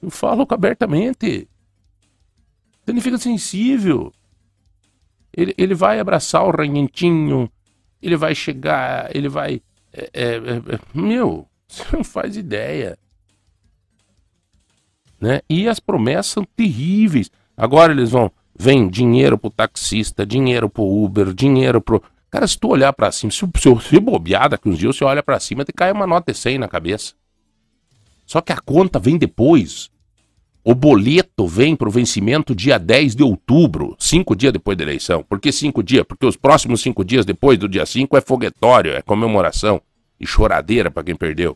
Eu 0.00 0.10
falo 0.10 0.46
abertamente. 0.48 1.46
Ele 2.86 3.00
fica 3.00 3.18
sensível. 3.18 4.12
Ele, 5.36 5.54
ele 5.58 5.74
vai 5.74 6.00
abraçar 6.00 6.44
o 6.44 6.50
ranhentinho. 6.50 7.50
Ele 8.00 8.16
vai 8.16 8.34
chegar. 8.34 9.14
Ele 9.14 9.28
vai. 9.28 9.62
é, 9.92 10.10
é, 10.12 10.36
é, 10.36 10.80
meu, 10.94 11.46
você 11.68 11.84
não 11.92 12.02
faz 12.02 12.36
ideia. 12.36 12.98
Né? 15.20 15.40
E 15.48 15.68
as 15.68 15.78
promessas 15.78 16.26
são 16.26 16.44
terríveis. 16.56 17.30
Agora 17.56 17.92
eles 17.92 18.10
vão. 18.10 18.32
Vem 18.58 18.88
dinheiro 18.88 19.38
pro 19.38 19.50
taxista, 19.50 20.26
dinheiro 20.26 20.68
pro 20.68 20.82
Uber, 20.82 21.32
dinheiro 21.32 21.80
pro. 21.80 22.02
Cara, 22.32 22.48
se 22.48 22.58
tu 22.58 22.68
olhar 22.68 22.94
pra 22.94 23.12
cima, 23.12 23.30
se, 23.30 23.38
se 23.38 23.68
você 23.68 24.00
bobear 24.00 24.48
daqui 24.48 24.66
uns 24.66 24.78
dias, 24.78 24.96
você 24.96 25.04
olha 25.04 25.22
pra 25.22 25.38
cima, 25.38 25.66
te 25.66 25.72
cai 25.72 25.92
uma 25.92 26.06
nota 26.06 26.32
de 26.32 26.38
100 26.38 26.56
na 26.56 26.66
cabeça. 26.66 27.12
Só 28.24 28.40
que 28.40 28.50
a 28.50 28.56
conta 28.56 28.98
vem 28.98 29.18
depois. 29.18 29.90
O 30.64 30.74
boleto 30.74 31.46
vem 31.46 31.76
pro 31.76 31.90
vencimento 31.90 32.54
dia 32.54 32.78
10 32.78 33.16
de 33.16 33.22
outubro, 33.22 33.94
cinco 33.98 34.34
dias 34.34 34.50
depois 34.50 34.78
da 34.78 34.82
eleição. 34.82 35.22
Por 35.22 35.38
que 35.38 35.52
cinco 35.52 35.82
dias? 35.82 36.06
Porque 36.08 36.24
os 36.24 36.34
próximos 36.34 36.80
cinco 36.80 37.04
dias 37.04 37.26
depois 37.26 37.58
do 37.58 37.68
dia 37.68 37.84
5 37.84 38.16
é 38.16 38.20
foguetório, 38.22 38.92
é 38.92 39.02
comemoração 39.02 39.82
e 40.18 40.26
choradeira 40.26 40.90
pra 40.90 41.04
quem 41.04 41.14
perdeu. 41.14 41.54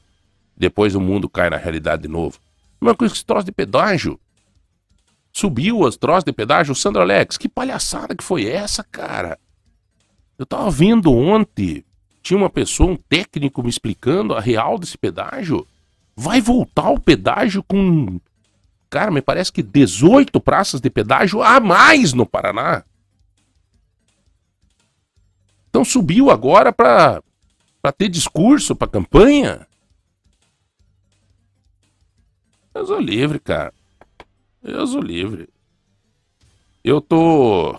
Depois 0.55 0.95
o 0.95 1.01
mundo 1.01 1.27
cai 1.27 1.49
na 1.49 1.57
realidade 1.57 2.03
de 2.03 2.09
novo. 2.09 2.39
Mas 2.79 2.97
com 2.97 3.07
esse 3.07 3.25
troço 3.25 3.47
de 3.47 3.53
pedágio. 3.53 4.21
Subiu 5.33 5.87
as 5.87 5.97
troços 5.97 6.25
de 6.25 6.33
pedágio. 6.33 6.75
Sandro 6.75 7.01
Alex, 7.01 7.39
que 7.39 7.49
palhaçada 7.49 8.15
que 8.15 8.25
foi 8.25 8.47
essa, 8.47 8.85
cara? 8.85 9.39
Eu 10.39 10.47
tava 10.47 10.71
vendo 10.71 11.13
ontem. 11.13 11.85
Tinha 12.23 12.37
uma 12.37 12.51
pessoa, 12.51 12.91
um 12.91 12.97
técnico 12.97 13.63
me 13.63 13.69
explicando 13.69 14.35
a 14.35 14.41
real 14.41 14.79
desse 14.79 14.99
pedágio. 14.99 15.67
Vai 16.15 16.41
voltar 16.41 16.91
o 16.91 17.01
pedágio 17.01 17.63
com 17.63 18.21
cara, 18.89 19.11
me 19.11 19.21
parece 19.21 19.53
que 19.53 19.63
18 19.63 20.41
praças 20.41 20.81
de 20.81 20.89
pedágio 20.89 21.43
a 21.43 21.61
mais 21.61 22.13
no 22.13 22.25
Paraná. 22.25 22.85
Então 25.69 25.85
subiu 25.85 26.31
agora 26.31 26.73
para 26.73 27.23
ter 27.97 28.09
discurso, 28.09 28.75
para 28.75 28.89
campanha. 28.89 29.67
Eu 32.75 32.87
sou 32.87 32.99
livre, 32.99 33.39
cara. 33.39 33.73
Eu 34.63 34.87
sou 34.87 35.01
livre. 35.01 35.49
Eu 36.83 37.01
tô 37.01 37.79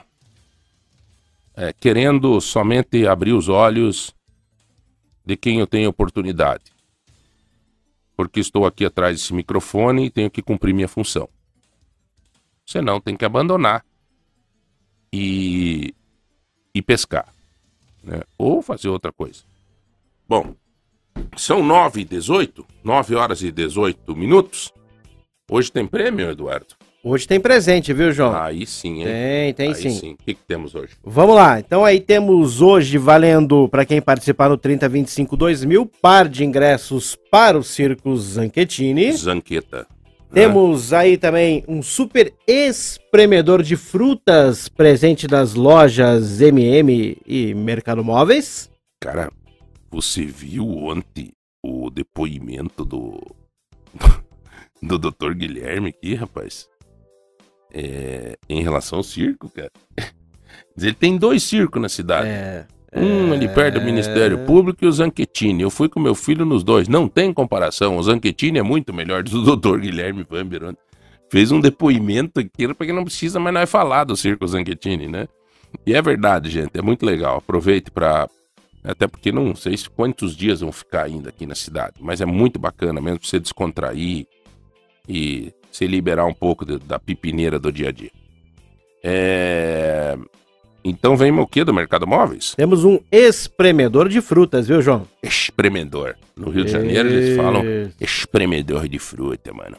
é, 1.58 1.74
querendo 1.74 2.40
somente 2.40 3.08
abrir 3.08 3.34
os 3.34 3.50
olhos 3.50 4.16
de 5.26 5.36
quem 5.36 5.60
eu 5.60 5.66
tenho 5.66 5.90
oportunidade. 5.90 6.72
Porque 8.16 8.40
estou 8.40 8.66
aqui 8.66 8.86
atrás 8.86 9.18
desse 9.20 9.34
microfone 9.34 10.06
e 10.06 10.12
tenho 10.12 10.30
que 10.30 10.44
cumprir 10.44 10.74
minha 10.74 10.88
função. 10.88 11.28
Senão 12.64 13.02
tem 13.02 13.18
que 13.18 13.26
abandonar 13.26 13.84
e, 15.12 15.96
e 16.74 16.82
pescar. 16.82 17.34
Né? 18.04 18.22
Ou 18.38 18.62
fazer 18.62 18.90
outra 18.90 19.12
coisa. 19.12 19.44
Bom, 20.28 20.56
são 21.36 21.64
9 21.64 22.02
e 22.02 22.06
18, 22.06 22.66
9 22.84 23.16
horas 23.16 23.42
e 23.42 23.52
18 23.52 24.16
minutos. 24.16 24.72
Hoje 25.50 25.72
tem 25.72 25.88
prêmio, 25.88 26.30
Eduardo? 26.30 26.76
Hoje 27.04 27.28
tem 27.28 27.40
presente, 27.40 27.94
viu, 27.94 28.12
João? 28.12 28.36
Aí 28.36 28.66
sim, 28.66 29.00
hein? 29.00 29.06
Tem, 29.06 29.54
tem 29.54 29.68
Aí 29.70 29.76
sim. 29.76 30.14
O 30.14 30.18
que, 30.18 30.34
que 30.34 30.44
temos 30.46 30.76
hoje? 30.76 30.94
Vamos 31.04 31.36
lá. 31.36 31.60
Então 31.60 31.86
aí 31.86 32.00
temos 32.00 32.62
hoje 32.62 32.98
valendo 32.98 33.70
para 33.70 33.86
quem 33.86 34.02
participar 34.02 34.50
no 34.50 34.58
3025 34.58 35.38
2000 35.38 35.86
par 36.02 36.28
de 36.28 36.44
ingressos 36.44 37.18
para 37.32 37.58
o 37.58 37.64
Circo 37.64 38.16
Zanchettini. 38.18 39.14
Zanqueta. 39.14 39.88
Temos 40.34 40.92
aí 40.92 41.18
também 41.18 41.64
um 41.68 41.82
super 41.82 42.34
espremedor 42.46 43.64
de 43.64 43.78
frutas 43.78 44.68
presente 44.68 45.26
das 45.26 45.54
lojas 45.54 46.42
MM 46.42 47.18
e 47.26 47.54
Mercado 47.54 48.04
Móveis. 48.04 48.70
Cara, 49.00 49.32
você 49.90 50.26
viu 50.26 50.68
ontem 50.68 51.32
o 51.64 51.90
depoimento 51.90 52.84
do. 52.84 53.22
do 54.84 54.98
Dr. 54.98 55.34
Guilherme 55.34 55.90
aqui, 55.90 56.14
rapaz? 56.14 56.68
É, 57.74 58.38
em 58.50 58.62
relação 58.64 59.00
ao 59.00 59.04
circo, 59.04 59.50
cara. 59.50 59.72
Ele 60.80 60.94
tem 60.94 61.18
dois 61.18 61.44
circos 61.44 61.82
na 61.82 61.90
cidade. 61.90 62.28
É, 62.28 62.66
Um 62.96 63.34
ali 63.34 63.48
perto 63.48 63.80
do 63.80 63.86
Ministério 63.86 64.40
Público 64.46 64.84
e 64.84 64.88
o 64.88 64.92
Zanchettini. 64.92 65.62
Eu 65.64 65.70
fui 65.70 65.90
com 65.90 66.00
meu 66.00 66.16
filho 66.16 66.46
nos 66.46 66.64
dois. 66.64 66.88
Não 66.88 67.08
tem 67.08 67.34
comparação. 67.34 67.98
O 67.98 68.04
Zanchettini 68.04 68.60
é 68.60 68.64
muito 68.64 68.94
melhor 68.94 69.24
do 69.24 69.44
Dr. 69.58 69.80
Guilherme 69.80 70.26
Vamber. 70.30 70.64
ontem. 70.64 70.80
Fez 71.30 71.52
um 71.52 71.60
depoimento 71.60 72.40
aqui 72.40 72.74
porque 72.74 72.94
não 72.94 73.04
precisa 73.04 73.40
mais 73.40 73.54
nós 73.54 73.70
falar 73.70 74.06
do 74.06 74.16
circo 74.16 74.48
Zanchettini, 74.48 75.08
né? 75.08 75.28
E 75.86 75.94
é 75.94 76.02
verdade, 76.02 76.50
gente. 76.50 76.78
É 76.78 76.82
muito 76.82 77.06
legal. 77.06 77.38
Aproveite 77.38 77.92
para 77.92 78.30
até 78.84 79.06
porque 79.06 79.32
não 79.34 79.54
sei 79.54 79.76
se 79.76 79.90
quantos 79.90 80.36
dias 80.36 80.62
vão 80.62 80.72
ficar 80.72 81.04
ainda 81.04 81.28
aqui 81.28 81.46
na 81.46 81.56
cidade, 81.56 81.96
mas 82.00 82.22
é 82.22 82.26
muito 82.26 82.58
bacana 82.58 83.02
mesmo 83.02 83.20
pra 83.20 83.28
você 83.28 83.38
descontrair 83.38 84.26
e 85.10 85.52
se 85.78 85.86
liberar 85.86 86.26
um 86.26 86.34
pouco 86.34 86.66
de- 86.66 86.80
da 86.80 86.98
pipineira 86.98 87.60
do 87.60 87.72
dia 87.72 87.90
a 87.90 87.92
dia. 87.92 88.10
É... 89.04 90.18
Então 90.84 91.16
vem 91.18 91.32
o 91.32 91.46
que 91.46 91.64
do 91.64 91.74
Mercado 91.74 92.08
Móveis? 92.08 92.56
Temos 92.56 92.84
um 92.86 93.00
espremedor 93.12 94.08
de 94.10 94.22
frutas, 94.22 94.68
viu, 94.68 94.82
João? 94.82 95.06
Espremedor. 95.22 96.16
No 96.36 96.50
Rio 96.50 96.66
de 96.66 96.72
Janeiro 96.72 97.10
eles 97.10 97.36
falam 97.36 97.64
espremedor 98.00 98.88
de 98.88 98.98
fruta, 98.98 99.54
mano. 99.54 99.76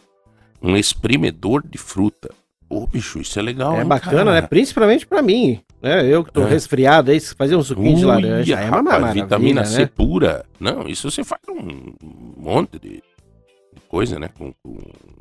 Um 0.63 0.77
espremedor 0.77 1.63
de 1.67 1.79
fruta. 1.79 2.31
Ô, 2.69 2.87
bicho, 2.87 3.19
isso 3.21 3.39
é 3.39 3.43
legal, 3.43 3.77
É 3.77 3.81
hein, 3.81 3.87
bacana, 3.87 4.25
cara? 4.25 4.41
né? 4.41 4.43
Principalmente 4.43 5.07
pra 5.07 5.23
mim. 5.23 5.61
Né? 5.81 6.07
Eu 6.07 6.23
que 6.23 6.33
tô 6.33 6.43
É. 6.43 6.49
resfriado 6.51 7.11
aí, 7.11 7.19
fazer 7.21 7.57
um 7.57 7.63
suquinho 7.63 7.97
de 7.97 8.05
laranja. 8.05 8.55
É 8.57 8.69
uma 8.71 8.93
rapaz, 8.93 9.15
vitamina 9.15 9.65
C 9.65 9.81
né? 9.81 9.91
pura. 9.95 10.45
Não, 10.61 10.87
isso 10.87 11.11
você 11.11 11.25
faz 11.25 11.41
um 11.49 11.95
monte 12.37 12.79
de 12.79 13.03
coisa, 13.89 14.19
né? 14.19 14.29
Com, 14.37 14.53
com 14.63 14.71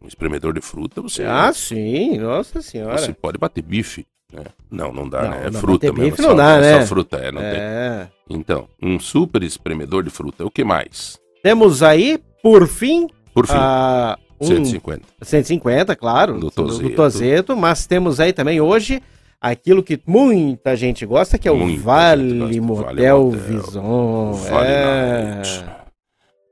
um 0.03 0.07
espremedor 0.07 0.53
de 0.53 0.61
fruta, 0.61 1.01
você, 1.01 1.23
Ah, 1.23 1.51
sim, 1.53 2.17
nossa 2.17 2.61
senhora. 2.61 2.97
você 2.97 3.13
pode 3.13 3.37
bater 3.37 3.61
bife. 3.63 4.05
Né? 4.31 4.43
Não, 4.69 4.91
não 4.91 5.07
dá, 5.07 5.23
Não, 5.23 5.29
né? 5.31 5.43
É 5.47 5.49
não, 5.49 5.59
fruta 5.59 5.85
mesmo. 5.93 6.03
bife 6.11 6.21
só, 6.21 6.27
não 6.29 6.35
dá, 6.35 6.57
é 6.57 6.61
né? 6.61 6.81
Só 6.81 6.87
fruta, 6.87 7.17
é, 7.17 7.31
não 7.31 7.41
tem. 7.41 7.49
É. 7.59 8.07
Então, 8.29 8.67
um 8.81 8.99
super 8.99 9.41
espremedor 9.41 10.03
de 10.03 10.09
fruta. 10.09 10.45
O 10.45 10.51
que 10.51 10.63
mais? 10.63 11.17
Temos 11.41 11.81
aí, 11.81 12.19
por 12.43 12.67
fim, 12.67 13.07
Por 13.33 13.47
fim, 13.47 13.53
a, 13.55 14.17
um 14.39 14.45
150. 14.47 15.01
150, 15.21 15.95
claro, 15.95 16.39
Do 16.39 16.51
Tozeto. 16.51 16.95
Tozeto, 16.95 17.55
mas 17.55 17.87
temos 17.87 18.19
aí 18.19 18.33
também 18.33 18.59
hoje 18.59 19.01
aquilo 19.39 19.81
que 19.81 19.99
muita 20.05 20.75
gente 20.75 21.05
gosta, 21.05 21.37
que 21.37 21.47
é 21.47 21.51
o 21.51 21.57
Vale 21.77 22.39
gosta. 22.39 22.61
Motel 22.61 22.75
Vale 22.75 23.11
Motel. 23.13 23.31
Vison. 23.31 24.31
Vale 24.33 24.67
é. 24.69 25.35
Night. 25.35 25.65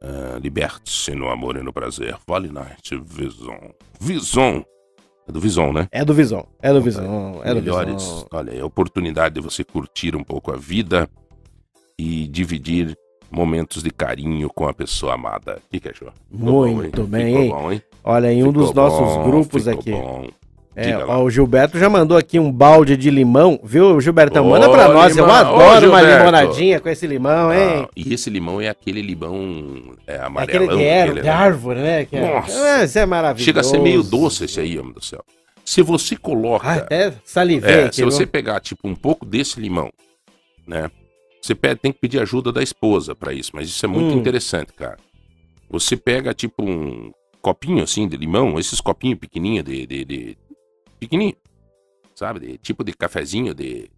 Ah, 0.08 0.38
Liberte-se 0.40 1.16
no 1.16 1.30
amor 1.30 1.58
e 1.58 1.64
no 1.64 1.74
prazer. 1.74 2.16
Vale 2.28 2.50
Night, 2.52 2.96
Vison. 3.04 3.72
Vison. 4.00 4.64
É 5.28 5.32
do 5.32 5.40
Vison, 5.40 5.74
né? 5.74 5.88
É 5.92 6.06
do 6.06 6.14
Vison, 6.14 6.46
é 6.62 6.72
do 6.72 6.80
Vison, 6.80 7.42
é 7.44 7.50
do 7.50 7.56
Melhores. 7.56 7.94
Vison. 8.04 8.28
Olha, 8.32 8.52
é 8.52 8.60
a 8.60 8.66
oportunidade 8.66 9.34
de 9.34 9.42
você 9.42 9.64
curtir 9.64 10.16
um 10.16 10.24
pouco 10.24 10.52
a 10.54 10.56
vida 10.56 11.10
e 11.98 12.28
dividir 12.28 12.96
momentos 13.32 13.82
de 13.82 13.90
carinho 13.90 14.48
com 14.50 14.68
a 14.68 14.74
pessoa 14.74 15.16
amada. 15.16 15.58
O 15.66 15.70
que, 15.72 15.80
que 15.80 15.90
achou? 15.90 16.12
Muito 16.30 17.02
hein? 17.02 17.08
bem, 17.08 17.26
Ficou 17.26 17.42
hein? 17.44 17.50
bom, 17.50 17.72
hein? 17.72 17.82
Olha, 18.04 18.32
em 18.32 18.44
um 18.44 18.50
Ficou 18.50 18.64
dos 18.66 18.74
nossos 18.74 19.00
bom, 19.18 19.24
grupos 19.24 19.68
aqui. 19.68 19.92
bom. 19.92 20.28
É, 20.78 20.98
ó, 20.98 21.24
o 21.24 21.30
Gilberto 21.30 21.80
já 21.80 21.90
mandou 21.90 22.18
aqui 22.18 22.38
um 22.38 22.52
balde 22.52 22.98
de 22.98 23.10
limão, 23.10 23.58
viu, 23.64 24.00
Gilbertão? 24.02 24.50
Manda 24.50 24.68
Ô, 24.68 24.72
pra 24.74 24.90
nós, 24.90 25.16
eu 25.16 25.24
limão. 25.26 25.38
adoro 25.40 25.86
Ô, 25.88 25.90
uma 25.90 26.02
limonadinha 26.02 26.82
com 26.82 26.90
esse 26.90 27.08
limão, 27.08 27.54
hein? 27.54 27.86
Ah, 27.86 27.90
e 27.96 28.14
esse 28.14 28.30
limão 28.30 28.60
é 28.60 28.68
aquele 28.68 29.02
limão 29.02 29.94
é, 30.06 30.16
É 30.16 30.22
aquele 30.36 30.68
de, 30.68 30.74
aquele, 30.90 31.22
né? 31.22 31.30
árvore, 31.30 31.80
né? 31.80 32.06
Que 32.06 32.18
é- 32.18 32.34
Nossa. 32.36 32.52
É, 32.82 32.84
isso 32.84 33.00
é 33.00 33.06
maravilhoso. 33.06 33.46
Chega 33.46 33.62
a 33.62 33.64
ser 33.64 33.80
meio 33.80 34.04
doce 34.04 34.44
esse 34.44 34.60
aí, 34.60 34.78
homem 34.78 34.92
do 34.92 35.04
céu. 35.04 35.24
Se 35.64 35.82
você 35.82 36.18
coloca. 36.18 36.68
Ah, 36.70 36.76
até 36.76 37.14
salivei 37.24 37.74
É, 37.74 37.84
aqui, 37.86 37.96
se 37.96 38.04
você 38.04 38.26
pegar, 38.26 38.60
tipo, 38.60 38.88
um 38.88 38.94
pouco 38.96 39.26
desse 39.26 39.60
limão, 39.60 39.90
né? 40.68 40.92
Você 41.42 41.56
pede, 41.56 41.80
tem 41.80 41.92
que 41.94 42.00
pedir 42.00 42.20
ajuda 42.20 42.52
da 42.52 42.62
esposa 42.62 43.16
pra 43.16 43.32
isso, 43.32 43.52
mas 43.54 43.70
isso 43.70 43.86
é 43.86 43.88
muito 43.88 44.14
Hum. 44.14 44.18
interessante, 44.20 44.74
cara. 44.74 44.98
Você 45.70 45.96
pega, 45.96 46.34
tipo, 46.34 46.64
um 46.64 47.12
copinho, 47.42 47.84
assim, 47.84 48.08
de 48.08 48.18
limão, 48.18 48.60
esses 48.60 48.82
copinhos 48.82 49.20
pequenininhos 49.20 49.64
de... 49.64 49.86
de, 49.88 50.04
de- 50.06 50.38
pequenininho, 51.00 51.38
sabe? 52.16 52.40
De, 52.40 52.58
tipo 52.58 52.84
de 52.84 52.94
cafezinho, 52.94 53.54
de... 53.54 53.90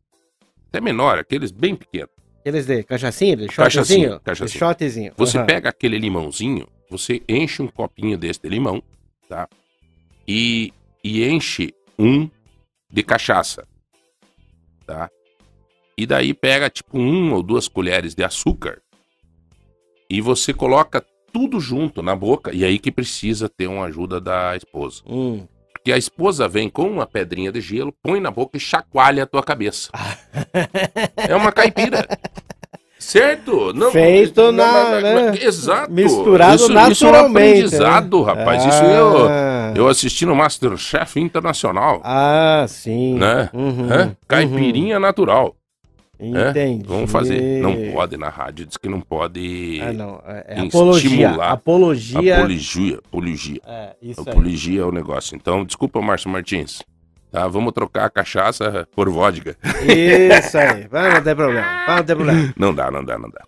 Até 0.70 0.82
menor, 0.82 1.18
aqueles 1.18 1.52
bem 1.52 1.76
pequenos. 1.76 2.10
Aqueles 2.40 2.66
de 2.66 2.84
cachaçinha, 2.84 3.36
de 3.36 3.52
shotzinho? 3.52 4.20
cachaçinha. 4.22 4.48
De 4.48 4.58
shotzinho. 4.58 5.14
Você 5.18 5.38
Aham. 5.38 5.46
pega 5.46 5.70
aquele 5.70 5.98
limãozinho, 5.98 6.68
você 6.90 7.22
enche 7.28 7.62
um 7.62 7.68
copinho 7.68 8.18
desse 8.18 8.42
de 8.42 8.50
limão, 8.50 8.82
tá? 9.28 9.48
E, 10.28 10.74
e 11.04 11.26
enche 11.26 11.74
um 11.98 12.30
de 12.90 13.04
cachaça, 13.04 13.68
tá? 14.86 15.10
E 15.98 16.06
daí 16.06 16.34
pega 16.34 16.70
tipo 16.70 16.98
um 16.98 17.34
ou 17.34 17.42
duas 17.42 17.68
colheres 17.68 18.14
de 18.14 18.24
açúcar 18.24 18.82
e 20.10 20.22
você 20.22 20.54
coloca 20.54 21.04
tudo 21.34 21.60
junto 21.60 22.02
na 22.02 22.16
boca 22.16 22.54
e 22.54 22.64
aí 22.64 22.80
que 22.80 22.92
precisa 22.92 23.50
ter 23.50 23.68
uma 23.68 23.86
ajuda 23.86 24.22
da 24.22 24.56
esposa. 24.56 25.02
Hum. 25.06 25.48
Porque 25.88 25.94
a 25.94 25.98
esposa 25.98 26.50
vem 26.50 26.70
com 26.70 26.84
uma 26.84 27.08
pedrinha 27.08 27.50
de 27.50 27.62
gelo, 27.62 27.94
põe 28.04 28.20
na 28.20 28.30
boca 28.30 28.58
e 28.58 28.60
chacoalha 28.60 29.24
a 29.24 29.26
tua 29.26 29.42
cabeça. 29.42 29.90
é 31.16 31.34
uma 31.34 31.50
caipira. 31.50 32.06
Certo? 33.00 33.72
Não, 33.74 33.90
Feito 33.90 34.52
na- 34.52 34.66
mas- 34.68 35.04
né? 35.04 35.34
Exato. 35.42 35.90
Misturado 35.90 36.56
isso, 36.56 36.66
Isso 36.66 36.74
é 36.74 36.76
um 36.76 36.90
naturalmente, 36.90 37.48
aprendizado, 37.60 38.22
rapaz. 38.22 38.66
Isso 38.66 38.84
eu, 38.84 39.30
Ah. 39.30 39.74
eu 39.78 39.88
assisti 39.88 40.26
no 40.26 40.36
Masterchef 40.36 41.22
Internacional. 41.22 42.02
Ah, 42.04 42.66
sim. 42.68 43.14
Né? 43.18 43.50
Uhum, 43.54 43.88
Hã? 43.90 44.14
Caipirinha 44.28 45.00
natural. 45.00 45.46
uhum. 45.46 45.52
né? 45.52 45.54
Entendi. 46.20 46.84
Vamos 46.88 47.12
fazer. 47.12 47.62
Não 47.62 47.92
pode 47.92 48.18
na 48.18 48.30
rádio, 48.30 48.66
diz 48.66 48.78
que 48.78 48.90
não 48.90 49.00
pode. 49.00 49.80
Ah, 49.82 49.94
não. 49.94 50.22
É, 50.26 50.46
é 50.60 50.66
Estimular 50.66 51.52
apologia. 51.52 52.34
Apologia. 52.34 52.36
Apologia. 52.38 53.00
Apologia. 53.08 53.62
É, 53.66 53.96
isso. 54.02 54.22
Apologia 54.22 54.82
é 54.82 54.86
o 54.86 54.92
negócio. 54.92 55.36
Então, 55.36 55.64
desculpa, 55.64 56.02
Márcio 56.02 56.30
Martins. 56.30 56.82
Tá? 57.32 57.48
Vamos 57.48 57.74
trocar 57.74 58.06
a 58.06 58.10
cachaça 58.10 58.88
por 58.96 59.10
vodka. 59.10 59.56
Isso 59.84 60.58
aí. 60.58 60.88
Vai, 60.90 61.14
não 61.14 61.22
tem 61.22 61.36
problema. 61.36 61.86
Vai, 61.86 61.98
não 61.98 62.04
tem 62.04 62.16
problema. 62.16 62.54
Não 62.58 62.74
dá, 62.74 62.92
não 62.92 63.04
dá, 63.04 63.20
não 63.20 63.30
dá. 63.30 63.44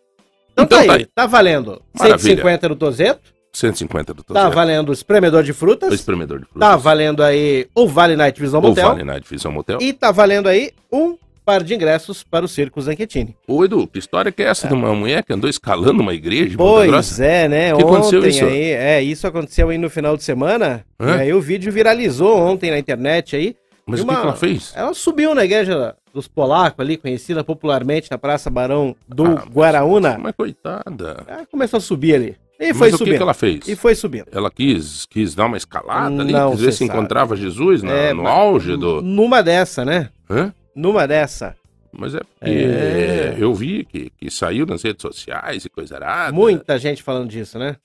Então, 0.52 0.66
Então 0.66 0.80
tá, 0.80 0.86
tá 0.86 0.94
aí. 0.94 1.00
aí. 1.00 1.06
Tá 1.16 1.26
valendo. 1.26 1.82
Maravilha. 1.98 2.20
150 2.20 2.70
do 2.70 2.76
Tozeto. 2.76 3.34
150 3.52 4.14
do 4.14 4.24
Tá 4.24 4.48
valendo 4.50 4.90
o 4.90 4.94
espremedor 4.94 5.44
de 5.44 5.52
O 5.52 5.56
frutas. 5.56 5.92
espremedor 5.94 6.40
de 6.40 6.46
frutas. 6.46 6.70
Tá 6.70 6.76
valendo 6.76 7.24
aí 7.24 7.68
o 7.74 7.88
Vale 7.88 8.16
Night 8.16 8.40
Visão 8.40 8.60
O 8.60 8.64
Motel. 8.64 8.90
Vale 8.90 9.04
Night 9.04 9.28
Visão 9.28 9.52
Motel. 9.52 9.80
E 9.82 9.92
tá 9.92 10.12
valendo 10.12 10.48
aí 10.48 10.72
um 10.92 11.18
par 11.50 11.64
de 11.64 11.74
ingressos 11.74 12.22
para 12.22 12.46
o 12.46 12.48
Circo 12.48 12.80
Zanchettini. 12.80 13.36
Ô, 13.48 13.66
Edu, 13.66 13.88
que 13.88 13.98
história 13.98 14.32
que 14.32 14.44
é 14.44 14.46
essa 14.46 14.68
de 14.68 14.74
uma 14.76 14.94
mulher 14.94 15.24
que 15.24 15.34
andou 15.34 15.50
escalando 15.50 16.00
uma 16.02 16.14
igreja? 16.14 16.56
Pois 16.56 17.20
é, 17.20 17.48
né? 17.50 17.74
O 17.74 17.78
que 17.78 17.84
aconteceu 17.84 18.20
ontem 18.20 18.30
isso? 18.30 18.46
aí, 18.46 18.62
é, 18.72 19.02
isso 19.02 19.26
aconteceu 19.26 19.70
aí 19.70 19.78
no 19.80 19.90
final 19.90 20.16
de 20.16 20.24
semana. 20.24 20.86
Hã? 21.00 21.16
E 21.18 21.22
aí 21.22 21.34
o 21.34 21.42
vídeo 21.42 21.72
viralizou 21.72 22.38
ontem 22.38 22.70
na 22.70 22.78
internet 22.78 23.36
aí. 23.36 23.56
Mas 23.88 24.00
E 24.00 24.04
o 24.04 24.06
que, 24.06 24.12
uma- 24.12 24.20
que 24.22 24.28
ela 24.28 24.36
fez? 24.36 24.72
Ela 24.76 24.94
subiu 24.94 25.34
na 25.34 25.44
igreja 25.44 25.96
dos 26.14 26.28
polacos 26.28 26.80
ali, 26.80 26.98
conhecida 26.98 27.44
popularmente 27.44 28.12
na 28.12 28.20
Praça 28.20 28.48
Barão 28.52 28.96
do 29.08 29.26
Ah, 29.26 29.30
mas- 29.30 29.46
Guaraúna. 29.46 30.18
Mas 30.20 30.36
coitada. 30.38 31.24
Ela 31.28 31.46
começou 31.50 31.78
a 31.80 31.82
subir 31.82 32.14
ali. 32.14 32.36
E 32.60 32.68
Mas 32.68 32.78
foi 32.78 32.90
o 32.90 32.92
que, 32.92 32.98
subindo. 32.98 33.16
que 33.18 33.22
ela 33.24 33.34
fez? 33.34 33.68
E 33.70 33.76
foi 33.76 33.96
subindo. 33.96 34.26
Ela 34.34 34.52
quis, 34.52 35.06
quis 35.10 35.34
dar 35.34 35.46
uma 35.46 35.56
escalada 35.56 36.22
ali, 36.22 36.34
Não 36.34 36.52
quis 36.52 36.60
ver 36.60 36.72
se 36.74 36.80
sabe. 36.86 36.90
encontrava 36.92 37.36
Jesus 37.36 37.82
na- 37.82 37.94
É, 37.94 38.14
no 38.14 38.28
auge 38.28 38.76
do. 38.76 39.02
Numa 39.02 39.42
dessa, 39.42 39.86
né? 39.86 40.10
Hã? 40.30 40.54
Numa 40.80 41.06
dessa. 41.06 41.58
Mas 41.92 42.16
é 42.16 42.20
porque 42.20 42.50
É. 42.52 43.36
eu 43.38 43.54
vi 43.54 43.84
que, 43.84 44.12
que 44.12 44.32
saiu 44.32 44.66
nas 44.66 44.82
redes 44.82 45.02
sociais 45.02 45.66
e 45.66 45.70
coisa 45.70 45.96
arada. 45.96 46.32
Muita 46.32 46.78
gente 46.80 47.04
falando 47.04 47.30
disso, 47.30 47.60
né? 47.60 47.76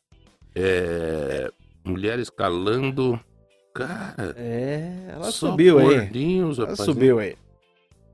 É, 0.54 1.50
mulher 1.84 2.18
escalando. 2.20 3.18
Cara, 3.74 4.34
É, 4.38 5.08
ela 5.08 5.32
subiu 5.32 5.78
aí. 5.80 6.08
Ela 6.58 6.76
subiu 6.76 7.18
aí. 7.18 7.34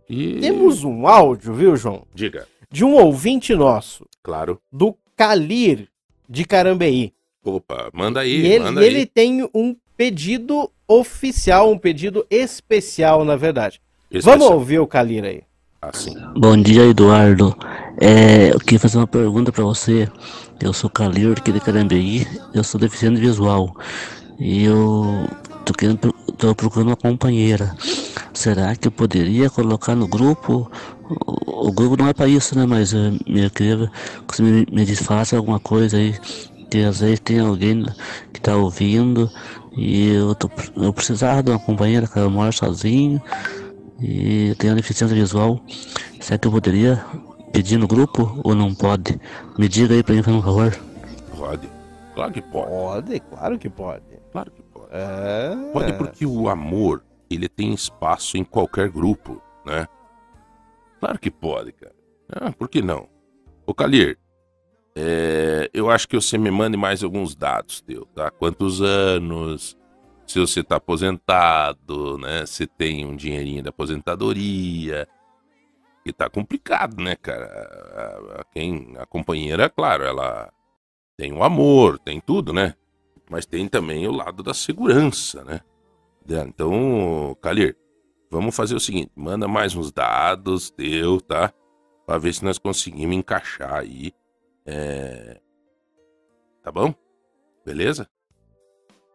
E... 0.09 0.41
Temos 0.41 0.83
um 0.83 1.07
áudio, 1.07 1.53
viu, 1.53 1.77
João? 1.77 2.07
Diga, 2.15 2.49
De 2.71 2.83
um 2.85 2.95
ouvinte 2.95 3.55
nosso, 3.55 4.07
claro. 4.23 4.59
do 4.73 4.97
Calir 5.15 5.89
de 6.29 6.45
Carambeí. 6.47 7.13
Opa, 7.45 7.91
manda 7.93 8.21
aí, 8.21 8.31
E 8.41 8.47
ele, 8.53 8.65
manda 8.65 8.81
e 8.81 8.85
aí. 8.89 8.95
ele 8.95 9.07
tem 9.07 9.47
um 9.55 9.77
pedido 9.97 10.71
oficial, 10.89 11.71
um 11.71 11.77
pedido 11.79 12.27
especial, 12.31 13.23
na 13.25 13.37
verdade. 13.37 13.81
Esse 14.11 14.27
Vamos 14.27 14.49
ser 14.49 14.53
ouvir 14.53 14.79
o 14.81 14.89
Calir 14.89 15.25
aí. 15.25 15.43
Assim. 15.81 16.13
Bom 16.37 16.57
dia, 16.57 16.85
Eduardo. 16.85 17.57
É, 18.01 18.53
eu 18.53 18.59
queria 18.59 18.81
fazer 18.81 18.99
uma 18.99 19.07
pergunta 19.07 19.53
para 19.53 19.63
você. 19.63 20.09
Eu 20.61 20.73
sou 20.73 20.91
Calir 20.91 21.31
aqui 21.31 21.53
de 21.53 21.61
Carambeí, 21.61 22.27
eu 22.53 22.65
sou 22.65 22.81
deficiente 22.81 23.21
visual 23.21 23.73
e 24.37 24.65
eu 24.65 25.29
tô, 25.65 25.73
querendo, 25.73 26.13
tô 26.37 26.53
procurando 26.57 26.89
uma 26.89 26.97
companheira. 26.97 27.73
Será 28.35 28.75
que 28.75 28.89
eu 28.89 28.93
poderia 28.93 29.49
colocar 29.49 29.95
no 29.95 30.09
grupo? 30.09 30.69
O, 31.09 31.69
o 31.69 31.73
grupo 31.73 31.97
não 31.97 32.09
é 32.09 32.13
para 32.13 32.27
isso, 32.27 32.59
né? 32.59 32.67
Mas 32.67 32.93
eh, 32.93 33.13
eu 33.29 33.51
queria 33.51 33.89
que 34.27 34.37
você 34.37 34.43
me, 34.43 34.67
me 34.73 34.85
disfaça 34.85 35.37
alguma 35.37 35.61
coisa 35.61 35.97
aí. 35.97 36.19
Que 36.69 36.83
às 36.83 36.99
vezes 36.99 37.21
tem 37.21 37.39
alguém 37.39 37.87
que 38.33 38.41
tá 38.41 38.57
ouvindo 38.57 39.31
e 39.77 40.15
eu, 40.15 40.35
tô, 40.35 40.51
eu 40.77 40.93
precisava 40.93 41.45
de 41.45 41.51
uma 41.51 41.61
companheira, 41.61 42.09
cara. 42.09 42.27
Eu 42.27 42.31
moro 42.31 42.53
sozinho 42.53 43.23
e 44.01 44.49
eu 44.49 44.57
tenho 44.57 44.75
deficiência 44.75 45.15
visual. 45.15 45.61
Será 46.21 46.39
que 46.39 46.49
eu 46.49 46.53
poderia 46.53 47.05
pedir 47.53 47.79
no 47.79 47.87
grupo 47.87 48.41
ou 48.43 48.55
não 48.55 48.75
pode? 48.75 49.21
Me 49.59 49.69
diga 49.69 49.95
aí 49.95 50.03
pra 50.03 50.15
mim, 50.15 50.23
por 50.23 50.43
favor. 50.43 50.81
Pode. 51.37 51.69
Claro 52.15 52.33
que 52.33 52.43
pode. 52.43 52.71
Pode, 52.71 53.21
claro 53.21 53.59
que 53.59 53.69
pode. 53.69 54.05
Claro 54.33 54.51
que 54.51 54.63
pode. 54.63 54.89
É. 54.91 55.73
Pode 55.73 55.93
porque 55.95 56.27
o 56.27 56.49
amor, 56.49 57.05
ele 57.31 57.49
tem 57.49 57.73
espaço 57.73 58.37
em 58.37 58.45
qualquer 58.45 58.89
grupo, 58.89 59.41
né? 59.65 59.87
Claro 60.99 61.19
que 61.19 61.31
pode, 61.31 61.73
cara. 61.73 61.95
Ah, 62.33 62.53
por 62.53 62.69
que 62.69 62.83
não? 62.83 63.09
Ô, 63.67 63.75
Calir, 63.75 64.19
é, 64.95 65.71
eu 65.73 65.91
acho 65.91 66.09
que 66.09 66.17
você 66.17 66.37
me 66.37 66.51
mande 66.51 66.77
mais 66.77 67.03
alguns 67.03 67.35
dados, 67.35 67.81
teu, 67.81 68.05
tá? 68.07 68.31
Quantos 68.31 68.83
anos, 68.83 69.77
se 70.31 70.39
você 70.41 70.63
tá 70.63 70.77
aposentado, 70.77 72.19
né? 72.19 72.47
Se 72.47 72.67
tem 72.67 73.05
um 73.07 73.17
dinheirinho 73.17 73.63
da 73.63 73.71
aposentadoria. 73.71 75.09
E 76.05 76.13
tá 76.13 76.31
complicado, 76.31 77.03
né, 77.03 77.15
cara? 77.17 77.47
A, 77.47 78.41
a- 78.41 78.45
quem, 78.53 78.95
a 78.99 79.07
companheira, 79.07 79.69
claro, 79.69 80.05
ela 80.05 80.51
tem 81.17 81.33
o 81.33 81.45
amor, 81.45 81.99
tem 81.99 82.21
tudo, 82.21 82.53
né? 82.53 82.75
Mas 83.31 83.47
tem 83.47 83.69
também 83.69 84.07
o 84.09 84.13
lado 84.13 84.43
da 84.43 84.55
segurança, 84.55 85.45
né? 85.45 85.61
dela. 86.25 86.49
Então, 86.49 87.37
Calir, 87.43 87.77
vamos 88.31 88.57
fazer 88.57 88.75
o 88.75 88.81
seguinte: 88.81 89.11
manda 89.17 89.49
mais 89.49 89.75
uns 89.77 89.93
dados 89.93 90.71
teu, 90.71 91.21
tá? 91.21 91.53
Pra 92.07 92.19
ver 92.19 92.35
se 92.35 92.45
nós 92.45 92.59
conseguimos 92.59 93.17
encaixar 93.17 93.75
aí. 93.75 94.13
É... 94.67 95.41
Tá 96.63 96.71
bom? 96.71 96.95
Beleza? 97.65 98.09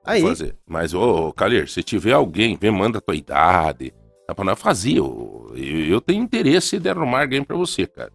Aí. 0.06 0.22
Fazer. 0.22 0.56
Mas, 0.68 0.94
ô, 0.94 1.32
Calir, 1.34 1.68
se 1.68 1.82
tiver 1.84 2.14
alguém, 2.14 2.58
vem, 2.60 2.72
manda 2.72 2.98
a 3.00 3.02
tua 3.02 3.16
idade. 3.16 3.94
Dá 4.28 4.34
pra 4.36 4.46
nós 4.46 4.60
fazer. 4.60 4.98
Eu, 4.98 5.52
eu 5.56 6.00
tenho 6.02 6.24
interesse 6.24 6.80
de 6.80 6.90
arrumar 6.90 7.22
alguém 7.22 7.44
pra 7.44 7.56
você, 7.56 7.86
cara. 7.88 8.12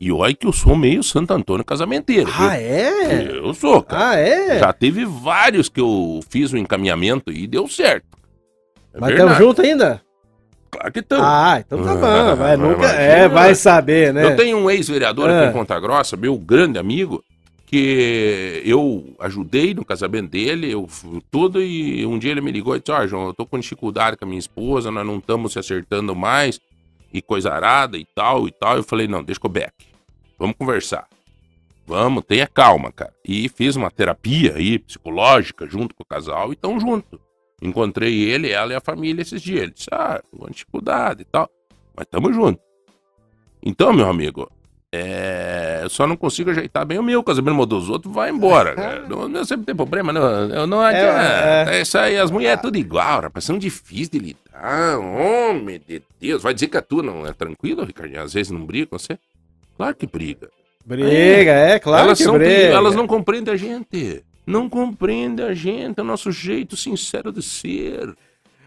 E 0.00 0.10
olha 0.10 0.34
que 0.34 0.46
eu 0.46 0.52
sou 0.52 0.74
meio 0.74 1.02
Santo 1.02 1.32
Antônio 1.32 1.64
casamenteiro. 1.64 2.26
viu? 2.30 2.48
Ah, 2.48 2.56
é? 2.58 3.38
Eu 3.38 3.54
sou, 3.54 3.80
cara. 3.82 4.10
Ah, 4.10 4.16
é? 4.18 4.58
Já 4.58 4.72
teve 4.72 5.04
vários 5.04 5.68
que 5.68 5.80
eu 5.80 6.18
fiz 6.28 6.52
o 6.52 6.58
encaminhamento 6.58 7.30
e 7.30 7.46
deu 7.46 7.68
certo. 7.68 8.06
É 8.92 8.98
Mas 9.00 9.10
estamos 9.12 9.36
juntos 9.38 9.64
ainda? 9.64 10.02
Claro 10.70 10.92
que 10.92 10.98
estamos. 11.00 11.24
Ah, 11.24 11.62
então 11.64 11.84
tá 11.84 11.94
bom. 11.94 12.36
Vai, 12.36 12.52
Ah, 12.54 12.56
nunca... 12.56 12.78
imagina. 12.80 13.00
É, 13.02 13.28
vai 13.28 13.54
saber, 13.54 14.12
né? 14.12 14.24
Eu 14.24 14.36
tenho 14.36 14.56
um 14.56 14.68
ex-vereador 14.70 15.30
aqui 15.30 15.44
Ah. 15.46 15.50
em 15.50 15.52
Ponta 15.52 15.78
Grossa, 15.78 16.16
meu 16.16 16.36
grande 16.36 16.78
amigo, 16.78 17.22
que 17.72 18.60
eu 18.66 19.16
ajudei 19.18 19.72
no 19.72 19.82
casamento 19.82 20.28
dele, 20.28 20.70
eu 20.70 20.86
tudo, 21.30 21.62
e 21.62 22.04
um 22.04 22.18
dia 22.18 22.30
ele 22.30 22.42
me 22.42 22.52
ligou 22.52 22.76
e 22.76 22.80
disse, 22.80 22.92
ó, 22.92 23.06
João, 23.06 23.28
eu 23.28 23.32
tô 23.32 23.46
com 23.46 23.58
dificuldade 23.58 24.18
com 24.18 24.26
a 24.26 24.28
minha 24.28 24.38
esposa, 24.38 24.90
nós 24.90 25.06
não 25.06 25.16
estamos 25.16 25.54
se 25.54 25.58
acertando 25.58 26.14
mais, 26.14 26.60
e 27.10 27.22
coisa 27.22 27.50
arada 27.50 27.96
e 27.96 28.04
tal 28.14 28.46
e 28.46 28.52
tal. 28.52 28.76
Eu 28.76 28.82
falei, 28.82 29.08
não, 29.08 29.24
deixa 29.24 29.40
o 29.42 29.48
Beck. 29.48 29.72
Vamos 30.38 30.54
conversar. 30.58 31.08
Vamos, 31.86 32.24
tenha 32.26 32.46
calma, 32.46 32.92
cara. 32.92 33.14
E 33.26 33.48
fiz 33.48 33.74
uma 33.74 33.90
terapia 33.90 34.54
aí, 34.54 34.78
psicológica, 34.78 35.66
junto 35.66 35.94
com 35.94 36.02
o 36.02 36.06
casal, 36.06 36.52
e 36.52 36.56
tão 36.56 36.78
junto. 36.78 37.18
Encontrei 37.62 38.20
ele, 38.20 38.50
ela 38.50 38.74
e 38.74 38.76
a 38.76 38.82
família 38.82 39.22
esses 39.22 39.40
dias. 39.40 39.62
Ele 39.62 39.72
disse, 39.72 39.88
ah, 39.90 40.20
com 40.30 40.46
dificuldade 40.50 41.22
e 41.22 41.24
tal. 41.24 41.48
Mas 41.96 42.06
tamo 42.10 42.30
junto. 42.34 42.60
Então, 43.62 43.94
meu 43.94 44.10
amigo, 44.10 44.50
é... 44.92 45.80
eu 45.82 45.88
só 45.88 46.06
não 46.06 46.16
consigo 46.16 46.50
ajeitar 46.50 46.84
bem 46.84 46.98
o 46.98 47.02
meu 47.02 47.22
casamento, 47.22 47.56
mas 47.56 47.66
dos 47.66 47.88
outros 47.88 48.12
vai 48.12 48.30
embora. 48.30 48.74
cara. 48.76 49.08
Não, 49.08 49.28
não 49.28 49.44
sempre 49.44 49.66
tem 49.66 49.74
problema, 49.74 50.12
não, 50.12 50.22
eu 50.50 50.66
não 50.66 50.80
adianta. 50.80 51.70
É, 51.70 51.80
Isso 51.80 51.96
aí, 51.96 52.18
as 52.18 52.30
mulheres 52.30 52.58
é 52.58 52.62
tudo 52.62 52.76
igual, 52.76 53.22
rapaz, 53.22 53.44
são 53.44 53.58
difíceis 53.58 54.10
de 54.10 54.18
lidar. 54.18 54.98
Homem 54.98 55.80
de 55.88 56.02
Deus, 56.20 56.42
vai 56.42 56.52
dizer 56.54 56.68
que 56.68 56.76
a 56.76 56.82
tua 56.82 57.02
não 57.02 57.26
é 57.26 57.32
tranquila, 57.32 57.84
Ricardinho? 57.84 58.22
Às 58.22 58.34
vezes 58.34 58.52
não 58.52 58.64
briga 58.64 58.86
com 58.86 58.98
você? 58.98 59.18
Claro 59.76 59.94
que 59.96 60.06
briga. 60.06 60.50
Briga, 60.84 61.52
é, 61.52 61.78
claro 61.78 62.06
elas, 62.06 62.18
que 62.18 62.24
são 62.24 62.34
briga. 62.34 62.52
elas 62.52 62.94
não 62.94 63.06
compreendem 63.06 63.54
a 63.54 63.56
gente. 63.56 64.24
Não 64.46 64.68
compreendem 64.68 65.46
a 65.46 65.54
gente, 65.54 65.98
é 65.98 66.02
o 66.02 66.04
nosso 66.04 66.30
jeito 66.32 66.76
sincero 66.76 67.32
de 67.32 67.42
ser. 67.42 68.14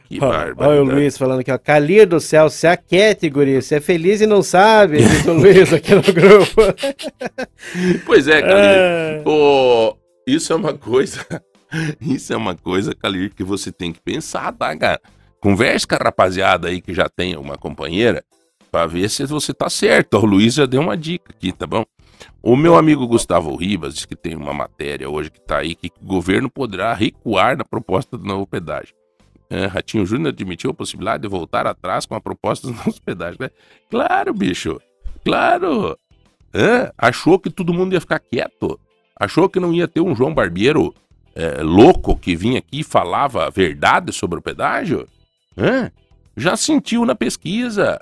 Que 0.08 0.20
Ó, 0.24 0.30
Olha 0.58 0.82
o. 0.82 0.86
Luiz 0.86 1.18
falando 1.18 1.39
aqui, 1.39 1.52
ó. 1.52 1.58
Calir 1.58 2.08
do 2.08 2.20
céu, 2.20 2.50
se 2.50 2.68
aquete, 2.68 3.30
guri. 3.30 3.62
Você 3.62 3.76
é 3.76 3.82
feliz 3.82 4.22
e 4.22 4.28
não 4.28 4.44
sabe, 4.44 4.98
diz 4.98 5.26
o 5.26 5.34
Luiz 5.34 5.74
aqui 5.74 5.94
no 5.96 6.02
grupo. 6.02 6.62
Pois 8.06 8.28
é, 8.28 8.41
Calir. 8.41 8.54
É. 8.56 9.24
Isso 10.28 10.54
é 10.54 10.56
uma 10.56 10.74
coisa. 10.74 11.26
Isso 12.00 12.32
é 12.32 12.38
uma 12.38 12.56
coisa, 12.56 12.96
Calir, 12.96 13.34
que 13.34 13.44
você 13.44 13.72
tem 13.72 13.91
que 13.91 14.00
pensar, 14.00 14.52
tá, 14.54 14.76
cara? 14.78 15.02
Converse 15.41 15.86
com 15.86 15.96
a 15.96 15.98
rapaziada 15.98 16.68
aí 16.70 16.82
que 16.82 16.94
já 16.94 17.10
tem 17.10 17.36
uma 17.36 17.58
companheira 17.58 18.24
pra 18.72 18.86
ver 18.86 19.10
se 19.10 19.26
você 19.26 19.54
tá 19.54 19.70
certo. 19.70 20.18
O 20.18 20.26
Luiz 20.26 20.54
já 20.54 20.65
deu 20.65 20.82
uma 20.82 20.98
dica 20.98 21.32
aqui, 21.32 21.52
tá 21.52 21.68
bom? 21.68 21.84
O 22.41 22.56
meu 22.56 22.76
amigo 22.76 23.08
Gustavo 23.08 23.56
Ribas 23.56 23.94
diz 23.96 24.06
que 24.06 24.15
tem 24.15 24.36
uma 24.36 24.54
matéria 24.54 25.10
hoje 25.10 25.32
que 25.32 25.41
tá 25.41 25.58
aí 25.58 25.76
que 25.76 25.91
o 26.02 26.06
governo 26.06 26.50
poderá 26.50 26.94
recuar 26.94 27.58
na 27.58 27.65
proposta 27.65 28.18
do 28.18 28.24
novo 28.26 28.48
pedágio. 28.48 28.96
É, 29.49 29.65
Ratinho 29.65 30.05
Júnior 30.05 30.29
admitiu 30.29 30.71
a 30.71 30.73
possibilidade 30.73 31.21
de 31.21 31.27
voltar 31.27 31.67
atrás 31.67 32.05
com 32.05 32.15
a 32.15 32.21
proposta 32.21 32.71
dos 32.71 32.97
pedágios. 33.03 33.39
né? 33.39 33.49
Claro, 33.89 34.34
bicho. 34.34 34.79
Claro. 35.23 35.97
Hã? 36.53 36.91
Achou 36.97 37.38
que 37.38 37.49
todo 37.49 37.73
mundo 37.73 37.93
ia 37.93 38.01
ficar 38.01 38.19
quieto? 38.19 38.79
Achou 39.19 39.47
que 39.47 39.60
não 39.60 39.73
ia 39.73 39.88
ter 39.88 40.01
um 40.01 40.15
João 40.15 40.34
Barbeiro 40.34 40.93
é, 41.36 41.62
louco 41.62 42.15
que 42.17 42.36
vinha 42.36 42.60
aqui 42.60 42.79
e 42.79 42.84
falava 42.84 43.45
a 43.45 43.49
verdade 43.49 44.12
sobre 44.12 44.39
o 44.39 44.41
pedágio? 44.41 45.08
Hã? 45.58 45.91
Já 46.36 46.58
sentiu 46.58 47.05
na 47.05 47.15
pesquisa. 47.15 48.01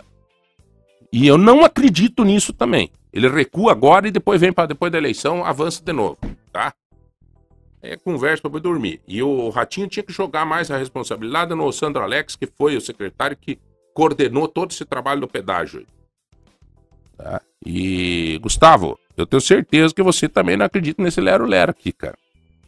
E 1.12 1.28
eu 1.28 1.38
não 1.38 1.64
acredito 1.64 2.24
nisso 2.24 2.54
também. 2.54 2.90
Ele 3.12 3.30
recua 3.30 3.72
agora 3.72 4.08
e 4.08 4.12
depois 4.12 4.42
vem 4.42 4.52
para 4.52 4.68
depois 4.68 4.92
da 4.92 4.98
eleição, 4.98 5.46
avança 5.46 5.84
de 5.84 5.94
novo, 5.94 6.18
tá? 6.52 6.74
É 7.86 7.98
conversa 7.98 8.50
para 8.50 8.62
dormir. 8.62 9.02
E 9.06 9.22
o 9.22 9.50
Ratinho 9.50 9.90
tinha 9.90 10.04
que 10.04 10.14
jogar 10.14 10.46
mais 10.46 10.72
a 10.72 10.78
responsabilidade 10.78 11.54
no 11.54 11.70
Sandro 11.74 12.02
Alex, 12.02 12.38
que 12.38 12.48
foi 12.48 12.78
o 12.78 12.82
secretário 12.82 13.36
que 13.36 13.60
coordenou 13.94 14.48
todo 14.48 14.72
esse 14.72 14.86
trabalho 14.86 15.20
do 15.20 15.28
pedágio. 15.28 15.86
Tá? 17.18 17.42
E, 17.66 18.40
Gustavo, 18.42 18.98
eu 19.18 19.26
tenho 19.26 19.42
certeza 19.42 19.94
que 19.94 20.02
você 20.02 20.30
também 20.30 20.56
não 20.56 20.66
acredita 20.66 21.04
nesse 21.04 21.20
lero-lero 21.20 21.72
aqui, 21.72 21.92
cara. 21.92 22.18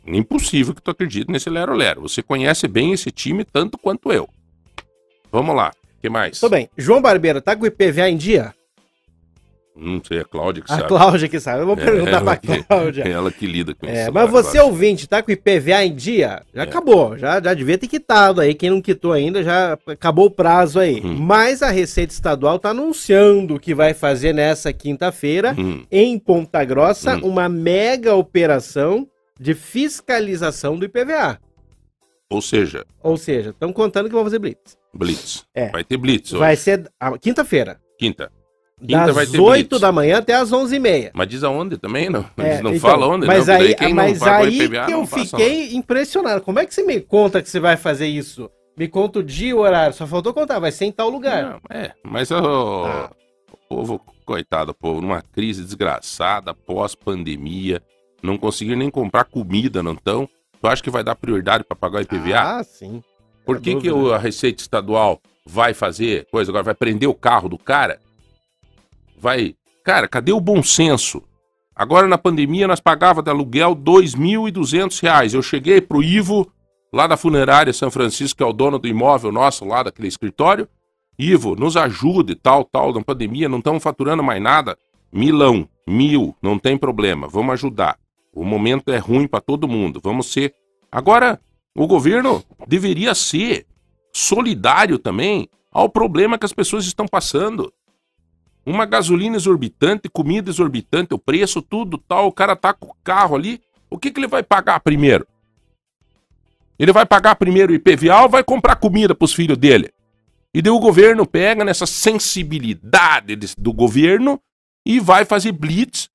Impossível 0.05 0.75
que 0.75 0.81
tu 0.81 0.91
acredite 0.91 1.31
nesse 1.31 1.49
lero-lero. 1.49 2.01
Você 2.01 2.21
conhece 2.21 2.67
bem 2.67 2.91
esse 2.91 3.09
time 3.09 3.45
tanto 3.45 3.77
quanto 3.77 4.11
eu. 4.11 4.27
Vamos 5.31 5.55
lá. 5.55 5.71
que 6.01 6.09
mais? 6.09 6.39
Tudo 6.41 6.51
bem. 6.51 6.69
João 6.77 7.01
Barbeiro, 7.01 7.41
tá 7.41 7.55
com 7.55 7.63
o 7.63 7.67
IPVA 7.67 8.09
em 8.09 8.17
dia? 8.17 8.53
Não 9.77 10.01
sei, 10.01 10.19
a 10.19 10.23
Cláudia 10.23 10.63
que 10.63 10.71
A 10.71 10.75
sabe. 10.77 10.87
Cláudia 10.87 11.27
que 11.27 11.39
sabe. 11.39 11.61
Eu 11.61 11.65
vou 11.65 11.75
É, 11.75 11.83
perguntar 11.83 12.11
pra 12.21 12.31
ela 12.31 12.37
que- 12.37 12.63
Cláudia. 12.63 13.03
Ela 13.09 13.29
que 13.31 13.45
lida 13.45 13.75
com 13.75 13.85
É, 13.85 14.03
isso. 14.03 14.13
mas 14.13 14.23
a 14.23 14.27
você, 14.27 14.51
Cláudia. 14.53 14.63
ouvinte, 14.63 15.07
tá 15.07 15.21
com 15.21 15.29
o 15.29 15.33
IPVA 15.33 15.83
em 15.83 15.93
dia? 15.93 16.41
Já 16.53 16.63
acabou, 16.63 17.17
já, 17.17 17.41
já 17.41 17.53
devia 17.53 17.77
ter 17.77 17.87
quitado 17.87 18.39
aí. 18.39 18.53
Quem 18.53 18.69
não 18.69 18.81
quitou 18.81 19.11
ainda, 19.11 19.43
já 19.43 19.77
acabou 19.87 20.27
o 20.27 20.31
prazo 20.31 20.79
aí. 20.79 21.01
Hum. 21.03 21.15
Mas 21.19 21.61
a 21.61 21.69
Receita 21.71 22.13
Estadual 22.13 22.57
tá 22.57 22.69
anunciando 22.69 23.59
que 23.59 23.75
vai 23.75 23.93
fazer 23.93 24.33
nessa 24.33 24.71
quinta-feira, 24.71 25.53
Hum, 25.57 25.83
em 25.91 26.17
Ponta 26.17 26.63
Grossa, 26.63 27.17
Hum. 27.17 27.21
uma 27.31 27.49
mega 27.49 28.15
operação 28.15 29.05
de 29.37 29.53
fiscalização 29.53 30.77
do 30.79 30.85
IPVA. 30.85 31.37
Ou 32.29 32.41
seja, 32.41 32.85
Ou 33.03 33.17
seja, 33.17 33.49
estão 33.51 33.71
contando 33.73 34.07
que 34.07 34.15
vão 34.15 34.23
fazer 34.23 34.39
blitz. 34.39 34.77
Blitz. 34.93 35.45
É. 35.53 35.69
Vai 35.69 35.83
ter 35.83 35.97
Blitz 35.97 36.31
hoje. 36.31 36.39
Vai 36.39 36.55
ser 36.55 36.89
a 36.99 37.17
quinta-feira, 37.17 37.79
Quinta. 37.99 38.31
Quinta 38.79 39.13
das 39.13 39.31
ter 39.31 39.39
8 39.39 39.67
blitz. 39.69 39.81
da 39.81 39.91
manhã 39.91 40.17
até 40.17 40.33
as 40.35 40.51
11h30. 40.51 41.11
Mas 41.13 41.27
diz 41.29 41.43
aonde 41.43 41.77
também, 41.77 42.09
não? 42.09 42.25
É, 42.37 42.61
não 42.61 42.71
então, 42.73 42.79
falam 42.89 43.11
onde, 43.11 43.25
mas 43.25 43.47
não. 43.47 43.55
aí, 43.55 43.75
mas 43.93 44.19
não 44.19 44.33
aí 44.33 44.57
IPVA 44.61 44.85
que 44.85 44.91
eu 44.93 44.97
não 44.97 45.07
fiquei 45.07 45.73
impressionado. 45.75 46.41
Como 46.41 46.59
é 46.59 46.65
que 46.65 46.73
você 46.73 46.83
me 46.83 46.99
conta 46.99 47.41
que 47.41 47.49
você 47.49 47.59
vai 47.59 47.77
fazer 47.77 48.07
isso? 48.07 48.49
Me 48.77 48.87
conta 48.89 49.19
o 49.19 49.23
dia 49.23 49.49
e 49.49 49.53
o 49.53 49.59
horário. 49.59 49.95
Só 49.95 50.05
faltou 50.05 50.33
contar, 50.33 50.59
vai 50.59 50.71
ser 50.71 50.85
em 50.85 50.91
tal 50.91 51.09
lugar. 51.09 51.43
Não, 51.43 51.59
é, 51.77 51.91
mas 52.03 52.29
Ah. 52.31 53.09
o 53.51 53.57
povo, 53.69 54.01
coitado, 54.25 54.71
o 54.71 54.75
povo, 54.75 54.99
numa 54.99 55.21
crise 55.21 55.63
desgraçada, 55.63 56.53
pós-pandemia, 56.53 57.81
não 58.21 58.37
conseguir 58.37 58.75
nem 58.75 58.89
comprar 58.89 59.23
comida, 59.25 59.81
não 59.81 59.93
estão. 59.93 60.27
Tu 60.61 60.67
acha 60.67 60.83
que 60.83 60.89
vai 60.89 61.03
dar 61.03 61.15
prioridade 61.15 61.63
para 61.63 61.75
pagar 61.77 61.99
o 61.99 62.01
IPVA? 62.01 62.39
Ah, 62.59 62.63
sim. 62.63 63.01
Por 63.45 63.57
é 63.57 63.59
que, 63.59 63.73
dúvida. 63.75 63.95
o- 63.95 64.13
a 64.13 64.17
Receita 64.17 64.61
Estadual 64.61 65.21
vai 65.45 65.73
fazer 65.73 66.27
coisa 66.31 66.51
agora? 66.51 66.63
Vai 66.63 66.73
prender 66.73 67.07
o 67.07 67.13
carro 67.13 67.47
do 67.47 67.57
cara? 67.57 67.99
Vai. 69.25 69.55
Cara, 69.83 70.07
cadê 70.07 70.31
o 70.31 70.39
bom 70.39 70.61
senso? 70.61 71.23
Agora 71.75 72.07
na 72.07 72.15
pandemia 72.15 72.67
nós 72.67 72.79
pagava 72.79 73.23
de 73.23 73.31
aluguel 73.31 73.75
2.200 73.75 75.01
reais. 75.01 75.33
Eu 75.33 75.41
cheguei 75.41 75.81
pro 75.81 76.03
Ivo, 76.03 76.47
lá 76.93 77.07
da 77.07 77.17
funerária 77.17 77.73
São 77.73 77.89
Francisco, 77.89 78.37
que 78.37 78.43
é 78.43 78.45
o 78.45 78.53
dono 78.53 78.77
do 78.77 78.87
imóvel 78.87 79.31
nosso 79.31 79.65
lá 79.65 79.81
daquele 79.81 80.07
escritório. 80.07 80.67
Ivo, 81.17 81.55
nos 81.55 81.75
ajude, 81.75 82.35
tal, 82.35 82.63
tal, 82.63 82.93
na 82.93 83.01
pandemia, 83.01 83.49
não 83.49 83.57
estamos 83.57 83.81
faturando 83.81 84.21
mais 84.21 84.39
nada. 84.39 84.77
Milão, 85.11 85.67
mil, 85.87 86.35
não 86.39 86.59
tem 86.59 86.77
problema, 86.77 87.27
vamos 87.27 87.53
ajudar. 87.53 87.97
O 88.31 88.45
momento 88.45 88.91
é 88.91 88.99
ruim 88.99 89.27
para 89.27 89.41
todo 89.41 89.67
mundo, 89.67 89.99
vamos 90.03 90.31
ser. 90.31 90.53
Agora, 90.91 91.41
o 91.75 91.87
governo 91.87 92.43
deveria 92.67 93.15
ser 93.15 93.65
solidário 94.13 94.99
também 94.99 95.49
ao 95.71 95.89
problema 95.89 96.37
que 96.37 96.45
as 96.45 96.53
pessoas 96.53 96.85
estão 96.85 97.07
passando. 97.07 97.73
Uma 98.65 98.85
gasolina 98.85 99.35
exorbitante, 99.35 100.09
comida 100.09 100.49
exorbitante, 100.49 101.13
o 101.13 101.19
preço, 101.19 101.61
tudo 101.61 101.97
tal, 101.97 102.27
o 102.27 102.31
cara 102.31 102.55
tá 102.55 102.73
com 102.73 102.87
o 102.87 102.95
carro 103.03 103.35
ali, 103.35 103.61
o 103.89 103.97
que, 103.97 104.09
que 104.09 104.19
ele 104.19 104.27
vai 104.27 104.41
pagar 104.41 104.79
primeiro? 104.79 105.27
Ele 106.77 106.91
vai 106.91 107.05
pagar 107.05 107.35
primeiro 107.35 107.71
o 107.71 107.75
IPVA 107.75 108.23
ou 108.23 108.29
vai 108.29 108.43
comprar 108.43 108.75
comida 108.75 109.13
para 109.13 109.25
os 109.25 109.33
filhos 109.33 109.57
dele? 109.57 109.93
E 110.53 110.61
daí 110.61 110.71
o 110.71 110.79
governo 110.79 111.25
pega 111.25 111.63
nessa 111.63 111.85
sensibilidade 111.85 113.35
do 113.57 113.71
governo 113.71 114.41
e 114.85 114.99
vai 114.99 115.25
fazer 115.25 115.51
blitz 115.51 116.09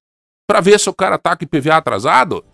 para 0.46 0.60
ver 0.60 0.80
se 0.80 0.90
o 0.90 0.94
cara 0.94 1.18
tá 1.18 1.36
com 1.36 1.44
IPVA 1.44 1.76
atrasado? 1.76 2.44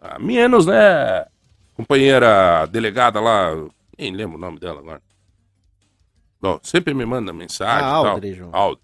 Ah, 0.00 0.18
menos, 0.18 0.66
né? 0.66 1.26
Companheira 1.74 2.66
delegada 2.66 3.20
lá, 3.20 3.50
nem 3.98 4.12
lembro 4.12 4.36
o 4.36 4.40
nome 4.40 4.58
dela 4.58 4.80
agora. 4.80 5.02
Sempre 6.62 6.92
me 6.94 7.04
manda 7.06 7.32
mensagem. 7.32 7.84
Ah. 7.84 7.92
Aldre, 7.94 8.34
João. 8.34 8.78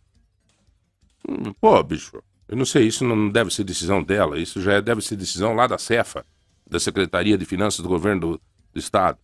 Hum, 1.28 1.52
pô, 1.60 1.82
bicho, 1.82 2.22
eu 2.48 2.56
não 2.56 2.64
sei, 2.64 2.86
isso 2.86 3.04
não 3.04 3.28
deve 3.28 3.50
ser 3.52 3.64
decisão 3.64 4.02
dela, 4.02 4.38
isso 4.38 4.60
já 4.62 4.74
é- 4.74 4.82
deve 4.82 5.02
ser 5.02 5.16
decisão 5.16 5.54
lá 5.54 5.66
da 5.66 5.76
Cefa, 5.76 6.24
da 6.66 6.78
Secretaria 6.80 7.36
de 7.36 7.44
Finanças 7.44 7.80
do 7.80 7.88
Governo 7.88 8.20
do, 8.20 8.40
do 8.72 8.78
Estado. 8.78 9.18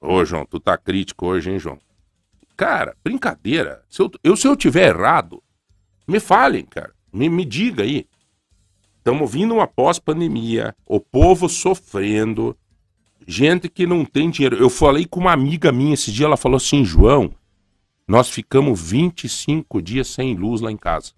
Ô, 0.00 0.24
João, 0.24 0.44
tu 0.44 0.58
tá 0.58 0.76
crítico 0.76 1.26
hoje, 1.26 1.50
hein, 1.50 1.58
João? 1.58 1.78
Cara, 2.56 2.96
brincadeira. 3.02 3.82
Se 3.88 4.02
eu, 4.02 4.10
eu, 4.22 4.36
se 4.36 4.46
eu 4.46 4.56
tiver 4.56 4.88
errado, 4.88 5.42
me 6.06 6.18
falem, 6.20 6.64
cara. 6.64 6.92
Me, 7.12 7.28
me 7.28 7.44
diga 7.44 7.84
aí. 7.84 8.06
Estamos 8.98 9.30
vindo 9.32 9.54
uma 9.54 9.66
pós-pandemia, 9.66 10.74
o 10.86 11.00
povo 11.00 11.48
sofrendo, 11.48 12.56
gente 13.26 13.68
que 13.68 13.86
não 13.86 14.04
tem 14.04 14.30
dinheiro. 14.30 14.56
Eu 14.56 14.68
falei 14.70 15.06
com 15.06 15.20
uma 15.20 15.32
amiga 15.32 15.72
minha 15.72 15.94
esse 15.94 16.12
dia, 16.12 16.26
ela 16.26 16.36
falou 16.36 16.56
assim, 16.56 16.84
João, 16.84 17.32
nós 18.06 18.28
ficamos 18.28 18.80
25 18.80 19.80
dias 19.80 20.08
sem 20.08 20.34
luz 20.34 20.60
lá 20.60 20.70
em 20.70 20.76
casa. 20.76 21.12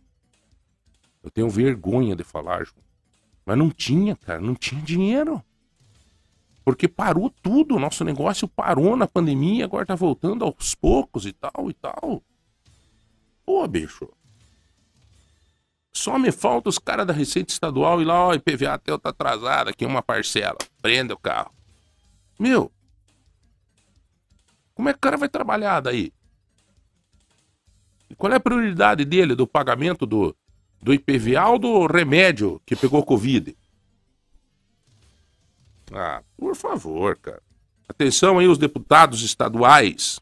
Eu 1.23 1.31
tenho 1.31 1.49
vergonha 1.49 2.15
de 2.15 2.23
falar, 2.23 2.65
João. 2.65 2.85
Mas 3.47 3.59
não 3.59 3.71
tinha, 3.71 4.15
cara, 4.17 4.41
não 4.41 4.55
tinha 4.55 4.81
dinheiro. 4.83 5.43
Porque 6.65 6.89
parou 6.89 7.29
tudo, 7.43 7.79
nosso 7.79 8.05
negócio 8.05 8.49
parou 8.49 8.97
na 8.97 9.07
pandemia, 9.07 9.65
agora 9.65 9.85
tá 9.85 9.95
voltando 9.95 10.45
aos 10.45 10.75
poucos 10.75 11.27
e 11.27 11.33
tal 11.33 11.71
e 11.71 11.75
tal. 11.75 12.23
Pô, 13.45 13.67
bicho. 13.69 14.09
Só 15.93 16.19
me 16.19 16.33
falta 16.33 16.69
os 16.69 16.79
caras 16.79 17.07
da 17.07 17.13
Receita 17.13 17.53
Estadual 17.53 18.01
e 18.01 18.05
lá, 18.05 18.29
ó, 18.29 18.35
IPVA 18.35 18.79
teu 18.79 18.99
tá 18.99 19.11
atrasado, 19.11 19.69
aqui 19.69 19.85
uma 19.85 20.03
parcela. 20.03 20.59
Prenda 20.81 21.15
o 21.15 21.19
carro. 21.19 21.55
Meu. 22.39 22.73
Como 24.75 24.89
é 24.89 24.93
que 24.93 24.99
o 24.99 25.01
cara 25.01 25.17
vai 25.17 25.29
trabalhar 25.29 25.81
daí? 25.81 26.13
Qual 28.17 28.33
é 28.33 28.37
a 28.37 28.41
prioridade 28.41 29.05
dele 29.05 29.35
do 29.35 29.47
pagamento 29.47 30.07
do, 30.07 30.35
do 30.83 30.93
IPVA 30.93 31.49
ou 31.49 31.59
do 31.59 31.87
remédio 31.87 32.61
que 32.65 32.77
pegou 32.77 33.05
Covid? 33.05 33.57
Ah, 35.93 36.23
por 36.37 36.55
favor, 36.57 37.17
cara. 37.17 37.43
Atenção 37.89 38.39
aí 38.39 38.49
os 38.49 38.59
deputados 38.59 39.23
estaduais. 39.23 40.19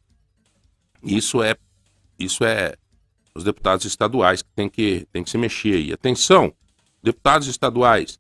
Isso 1.03 1.43
é 1.43 1.57
isso 2.19 2.45
é 2.45 2.77
os 3.35 3.45
deputados 3.45 3.85
estaduais 3.85 4.43
que 4.43 4.51
tem 4.55 4.69
que 4.69 5.07
tem 5.13 5.25
que 5.25 5.31
se 5.31 5.39
mexer 5.39 5.75
aí. 5.75 5.93
Atenção, 5.93 6.53
deputados 7.03 7.49
estaduais. 7.49 8.19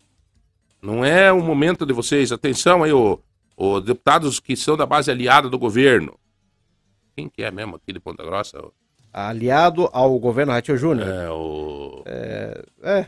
Não 0.81 1.05
é 1.05 1.31
o 1.33 1.41
momento 1.41 1.87
de 1.87 1.93
vocês. 1.93 2.33
Atenção 2.33 2.83
aí, 2.83 2.93
o, 2.93 3.21
os 3.57 3.85
deputados 3.85 4.41
que 4.41 4.57
são 4.57 4.77
da 4.77 4.87
base 4.87 5.11
aliada 5.11 5.49
do 5.49 5.59
governo. 5.59 6.19
Quem 7.15 7.29
que 7.29 7.43
é 7.43 7.51
mesmo 7.51 7.77
aqui 7.77 7.93
de 7.93 8.01
Ponta 8.01 8.25
Grossa? 8.25 8.59
Aliado 9.12 9.88
ao 9.92 10.18
governo 10.18 10.53
Ratinho 10.53 10.79
Júnior. 10.79 11.09
É 11.09 11.31
o. 11.31 12.03
É. 12.07 12.64
é. 12.83 13.07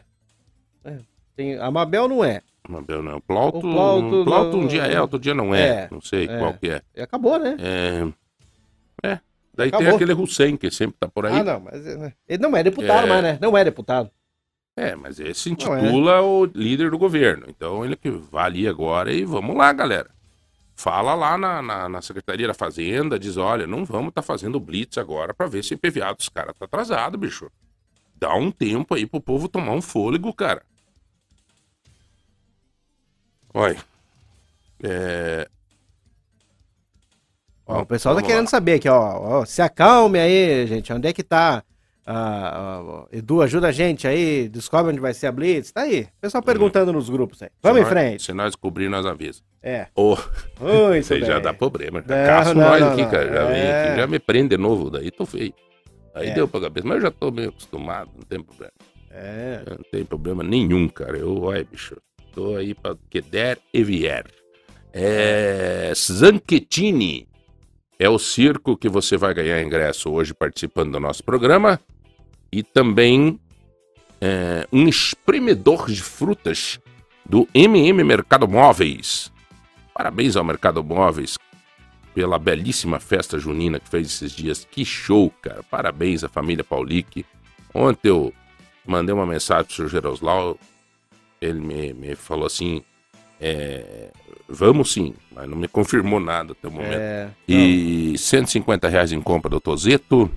Tem, 1.34 1.58
a 1.58 1.70
Mabel 1.70 2.08
não 2.08 2.24
é. 2.24 2.42
Mabel 2.68 3.02
não. 3.02 3.20
Plauto, 3.20 3.58
O 3.58 3.60
Plauto 3.60 4.24
Plauto 4.24 4.56
um 4.56 4.66
dia 4.66 4.86
é, 4.86 5.00
outro 5.00 5.18
dia 5.18 5.34
não 5.34 5.54
é. 5.54 5.66
É, 5.66 5.88
não 5.90 6.00
sei 6.00 6.24
é. 6.26 6.38
qual 6.38 6.54
que 6.54 6.70
é. 6.70 6.82
E 6.94 7.02
acabou, 7.02 7.38
né? 7.38 7.56
É. 7.58 9.08
É. 9.08 9.20
Daí 9.54 9.70
tem 9.70 9.80
Acabou. 9.80 9.96
aquele 9.96 10.12
Hussein 10.14 10.56
que 10.56 10.70
sempre 10.70 10.96
tá 10.98 11.08
por 11.08 11.26
aí. 11.26 11.40
Ah, 11.40 11.44
não, 11.44 11.60
mas 11.60 11.86
é, 11.86 12.12
ele 12.28 12.42
não 12.42 12.56
é 12.56 12.62
deputado 12.62 13.06
É. 13.06 13.08
mais, 13.08 13.22
né? 13.22 13.38
Não 13.40 13.56
é 13.56 13.64
deputado. 13.64 14.10
É, 14.76 14.96
mas 14.96 15.20
esse 15.20 15.50
Não 15.50 15.56
é. 15.76 15.80
intitula 15.80 16.20
o 16.22 16.44
líder 16.46 16.90
do 16.90 16.98
governo. 16.98 17.46
Então 17.48 17.84
ele 17.84 17.96
que 17.96 18.10
vai 18.10 18.46
ali 18.46 18.66
agora 18.66 19.12
e 19.12 19.24
vamos 19.24 19.56
lá, 19.56 19.72
galera. 19.72 20.10
Fala 20.76 21.14
lá 21.14 21.38
na, 21.38 21.62
na, 21.62 21.88
na 21.88 22.02
Secretaria 22.02 22.48
da 22.48 22.54
Fazenda, 22.54 23.18
diz, 23.18 23.36
olha, 23.36 23.66
não 23.66 23.84
vamos 23.84 24.12
tá 24.12 24.22
fazendo 24.22 24.58
blitz 24.58 24.98
agora 24.98 25.32
pra 25.32 25.46
ver 25.46 25.62
se 25.62 25.72
o 25.72 25.76
IPVA 25.76 26.12
dos 26.14 26.28
caras 26.28 26.54
tá 26.58 26.64
atrasado, 26.64 27.16
bicho. 27.16 27.50
Dá 28.16 28.34
um 28.34 28.50
tempo 28.50 28.94
aí 28.94 29.06
pro 29.06 29.20
povo 29.20 29.48
tomar 29.48 29.72
um 29.72 29.82
fôlego, 29.82 30.32
cara. 30.32 30.62
Olha. 33.52 33.78
É... 34.82 35.48
Ó, 37.66 37.80
o 37.80 37.86
pessoal 37.86 38.14
tá 38.14 38.22
querendo 38.22 38.44
lá. 38.44 38.50
saber 38.50 38.74
aqui, 38.74 38.88
ó, 38.88 39.40
ó, 39.40 39.44
Se 39.44 39.62
acalme 39.62 40.18
aí, 40.18 40.66
gente. 40.66 40.92
Onde 40.92 41.08
é 41.08 41.12
que 41.12 41.22
tá? 41.22 41.62
Ah, 42.06 43.06
Edu, 43.12 43.40
ajuda 43.42 43.68
a 43.68 43.72
gente 43.72 44.06
aí. 44.06 44.48
Descobre 44.48 44.92
onde 44.92 45.00
vai 45.00 45.14
ser 45.14 45.26
a 45.28 45.32
Blitz. 45.32 45.72
Tá 45.72 45.82
aí. 45.82 46.06
Pessoal 46.20 46.42
perguntando 46.42 46.92
nos 46.92 47.08
grupos 47.08 47.42
aí. 47.42 47.48
Vamos 47.62 47.78
em 47.78 47.82
nós- 47.82 47.90
frente. 47.92 48.22
Se 48.22 48.32
nós 48.34 48.48
descobrir, 48.48 48.88
nós 48.88 49.06
avisa. 49.06 49.40
É. 49.62 49.86
Muito 49.96 50.94
isso 51.00 51.14
aí 51.14 51.24
já 51.24 51.38
dá 51.38 51.54
problema. 51.54 52.00
Não, 52.06 52.06
Caço 52.26 52.54
não, 52.54 52.62
nós 52.68 52.80
não, 52.80 52.92
aqui, 52.92 53.06
cara. 53.06 53.32
Já 53.32 53.44
vem 53.46 53.56
É. 53.60 53.88
aqui, 53.88 54.00
já 54.00 54.06
me 54.06 54.18
prende 54.18 54.50
de 54.50 54.58
novo. 54.62 54.90
Daí 54.90 55.10
tô 55.10 55.24
feio. 55.24 55.54
Aí 56.14 56.28
É. 56.28 56.34
deu 56.34 56.46
pra 56.46 56.60
cabeça. 56.60 56.86
Mas 56.86 56.96
eu 56.96 57.02
já 57.02 57.10
tô 57.10 57.30
meio 57.30 57.48
acostumado, 57.48 58.10
não 58.14 58.22
tem 58.22 58.42
problema. 58.42 58.72
É. 59.10 59.62
Não 59.66 59.78
tem 59.90 60.04
problema 60.04 60.42
nenhum, 60.42 60.88
cara. 60.88 61.16
Eu, 61.16 61.40
olha, 61.42 61.64
bicho, 61.64 61.96
tô 62.34 62.56
aí 62.56 62.74
pra 62.74 62.96
que 63.08 63.20
der 63.22 63.58
e 63.72 63.82
vier. 63.82 64.24
É. 64.92 65.90
Zanchettini 65.96 67.26
é 67.98 68.08
o 68.08 68.18
circo 68.18 68.76
que 68.76 68.88
você 68.88 69.16
vai 69.16 69.32
ganhar 69.32 69.62
ingresso 69.62 70.10
hoje 70.10 70.34
participando 70.34 70.92
do 70.92 71.00
nosso 71.00 71.24
programa. 71.24 71.80
E 72.54 72.62
também 72.62 73.40
é, 74.20 74.64
um 74.72 74.86
espremedor 74.86 75.90
de 75.90 76.00
frutas 76.00 76.78
do 77.28 77.48
MM 77.52 78.04
Mercado 78.04 78.46
Móveis. 78.46 79.32
Parabéns 79.92 80.36
ao 80.36 80.44
Mercado 80.44 80.82
Móveis. 80.84 81.36
pela 82.14 82.38
belíssima 82.38 83.00
festa 83.00 83.40
junina 83.40 83.80
que 83.80 83.88
fez 83.88 84.06
esses 84.06 84.30
dias. 84.30 84.64
Que 84.70 84.84
show, 84.84 85.32
cara. 85.42 85.64
Parabéns 85.68 86.22
à 86.22 86.28
família 86.28 86.62
Paulique. 86.62 87.26
Ontem 87.74 88.08
eu 88.08 88.32
mandei 88.86 89.12
uma 89.12 89.26
mensagem 89.26 89.64
pro 89.64 89.74
senhor 89.74 89.88
Geroslau. 89.88 90.56
Ele 91.40 91.58
me, 91.58 91.92
me 91.92 92.14
falou 92.14 92.46
assim: 92.46 92.84
é, 93.40 94.12
vamos 94.48 94.92
sim, 94.92 95.12
mas 95.32 95.48
não 95.48 95.56
me 95.56 95.66
confirmou 95.66 96.20
nada 96.20 96.52
até 96.52 96.68
o 96.68 96.70
momento. 96.70 96.94
É, 96.94 97.30
E 97.48 98.14
150 98.16 98.88
reais 98.88 99.10
em 99.10 99.20
compra 99.20 99.50
do 99.50 99.60
Tozeto. 99.60 100.22
O 100.22 100.30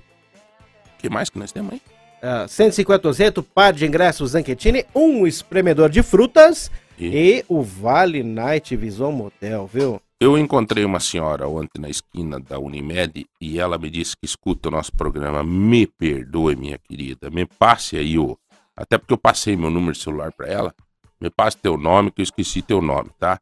que 0.98 1.08
mais 1.08 1.30
que 1.30 1.38
nós 1.38 1.52
temos 1.52 1.74
aí? 1.74 1.97
Ah, 2.22 2.46
150 2.48 3.12
Zeto, 3.12 3.42
par 3.42 3.72
de 3.72 3.86
ingressos 3.86 4.30
Zanquetini, 4.32 4.84
um 4.94 5.26
espremedor 5.26 5.88
de 5.88 6.02
frutas 6.02 6.70
E- 6.98 7.06
e 7.38 7.44
o 7.48 7.62
Vale 7.62 8.22
Night 8.22 8.74
Vision 8.76 9.12
Motel, 9.12 9.68
viu? 9.72 10.00
Eu 10.20 10.36
encontrei 10.36 10.84
uma 10.84 10.98
senhora 10.98 11.46
ontem 11.46 11.80
na 11.80 11.88
esquina 11.88 12.40
da 12.40 12.58
Unimed 12.58 13.24
e 13.40 13.60
ela 13.60 13.78
me 13.78 13.88
disse 13.88 14.16
que 14.16 14.26
escuta 14.26 14.68
o 14.68 14.72
nosso 14.72 14.90
programa. 14.92 15.44
Me 15.44 15.86
perdoe, 15.86 16.56
minha 16.56 16.76
querida. 16.76 17.30
Me 17.30 17.46
passe 17.46 17.96
aí 17.96 18.18
o. 18.18 18.36
Até 18.76 18.98
porque 18.98 19.12
eu 19.12 19.18
passei 19.18 19.56
meu 19.56 19.70
número 19.70 19.92
de 19.92 19.98
celular 20.02 20.32
pra 20.32 20.48
ela. 20.48 20.74
Me 21.20 21.30
passe 21.30 21.56
teu 21.56 21.76
nome, 21.76 22.10
que 22.10 22.20
eu 22.20 22.24
esqueci 22.24 22.62
teu 22.62 22.82
nome, 22.82 23.10
tá? 23.18 23.38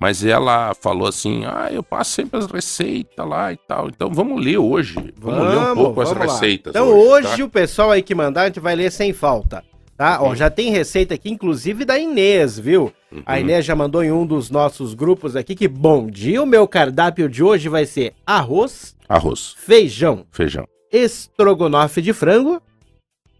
Mas 0.00 0.24
ela 0.24 0.74
falou 0.74 1.08
assim: 1.08 1.44
ah, 1.44 1.68
eu 1.70 1.82
passo 1.82 2.10
sempre 2.12 2.38
as 2.38 2.46
receitas 2.46 3.26
lá 3.26 3.52
e 3.52 3.56
tal. 3.56 3.88
Então 3.88 4.10
vamos 4.12 4.44
ler 4.44 4.58
hoje. 4.58 4.96
Vamos, 5.18 5.48
ler 5.48 5.58
um 5.72 5.74
pouco 5.74 6.00
as 6.00 6.08
vamos 6.10 6.26
lá. 6.26 6.32
receitas. 6.32 6.70
Então 6.74 6.88
hoje, 6.88 7.26
hoje, 7.28 7.38
tá? 7.38 7.44
o 7.44 7.48
pessoal 7.48 7.90
aí 7.90 8.02
que 8.02 8.14
mandar, 8.14 8.42
a 8.42 8.46
gente 8.46 8.60
vai 8.60 8.74
ler 8.74 8.90
sem 8.90 9.12
falta. 9.12 9.62
Tá? 9.96 10.20
Ó, 10.20 10.34
já 10.34 10.50
tem 10.50 10.72
receita 10.72 11.14
aqui, 11.14 11.30
inclusive 11.30 11.84
da 11.84 11.96
Inês, 11.96 12.58
viu? 12.58 12.92
A 13.24 13.34
Uhum. 13.34 13.38
Inês 13.38 13.64
já 13.64 13.76
mandou 13.76 14.02
em 14.02 14.10
um 14.10 14.26
dos 14.26 14.50
nossos 14.50 14.92
grupos 14.92 15.36
aqui 15.36 15.54
que, 15.54 15.68
bom 15.68 16.08
dia, 16.08 16.42
o 16.42 16.46
meu 16.46 16.66
cardápio 16.66 17.28
de 17.28 17.44
hoje 17.44 17.68
vai 17.68 17.86
ser 17.86 18.12
arroz, 18.26 18.96
Arroz, 19.08 19.54
feijão, 19.56 20.26
feijão. 20.32 20.66
estrogonofe 20.90 22.02
de 22.02 22.12
frango 22.12 22.60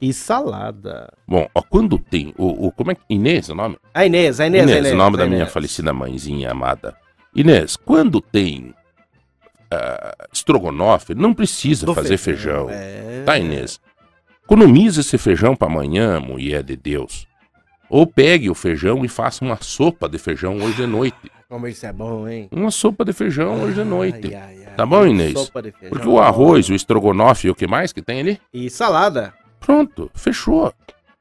e 0.01 0.13
salada. 0.13 1.13
Bom, 1.27 1.49
ó, 1.55 1.63
quando 1.63 1.99
tem. 1.99 2.35
O, 2.37 2.67
o- 2.67 2.73
como 2.73 2.91
é 2.91 2.95
que. 2.95 3.03
Inês, 3.09 3.49
o 3.49 3.55
nome? 3.55 3.77
A 3.93 4.05
Inês, 4.07 4.41
a 4.41 4.47
Inês, 4.47 4.65
Inês, 4.65 4.77
a 4.77 4.81
Inês 4.81 4.95
o 4.95 4.97
nome 4.97 5.17
da 5.17 5.25
minha 5.27 5.39
Inês. 5.41 5.53
falecida 5.53 5.93
mãezinha 5.93 6.51
amada. 6.51 6.97
Inês, 7.35 7.77
quando 7.77 8.21
tem 8.21 8.75
ah, 9.71 10.15
estrogonofe, 10.33 11.15
não 11.15 11.33
precisa 11.35 11.87
Do 11.87 11.95
fazer 11.95 12.17
feijão. 12.19 12.69
É. 12.71 13.23
Tá, 13.25 13.39
Inês? 13.39 13.81
Economize 14.45 15.01
esse 15.01 15.17
feijão 15.17 15.57
pra 15.57 15.69
amanhã, 15.69 16.21
mulher 16.21 16.63
de 16.63 16.77
Deus. 16.77 17.27
Ou 17.89 18.07
pegue 18.07 18.51
o 18.51 18.55
feijão 18.55 19.05
e 19.05 19.09
faça 19.09 19.45
uma 19.45 19.57
sopa 19.61 20.09
de 20.09 20.19
feijão 20.19 20.57
hoje 20.57 20.77
de 20.77 20.87
noite. 20.87 21.17
Como 21.49 21.67
isso 21.69 21.87
é 21.87 21.93
bom, 21.93 22.27
hein? 22.29 22.49
Uma 22.51 22.71
sopa 22.71 23.05
de 23.05 23.13
feijão 23.13 23.63
hoje 23.63 23.75
de 23.77 23.85
noite. 23.85 24.35
Ai, 24.35 24.43
ai, 24.43 24.65
ai. 24.67 24.75
Tá 24.75 24.85
bom, 24.85 25.07
Inês? 25.07 25.33
Sopa 25.39 25.63
de 25.63 25.71
feijão. 25.71 25.91
Porque 25.91 26.09
o 26.09 26.19
arroz, 26.21 26.69
o 26.69 26.75
estrogonofe 26.75 27.47
e 27.47 27.51
o 27.51 27.55
que 27.55 27.67
mais 27.67 27.93
que 27.93 28.03
tem 28.03 28.21
ali? 28.21 28.41
E 28.53 28.69
salada. 28.69 29.33
Pronto, 29.65 30.11
fechou. 30.15 30.73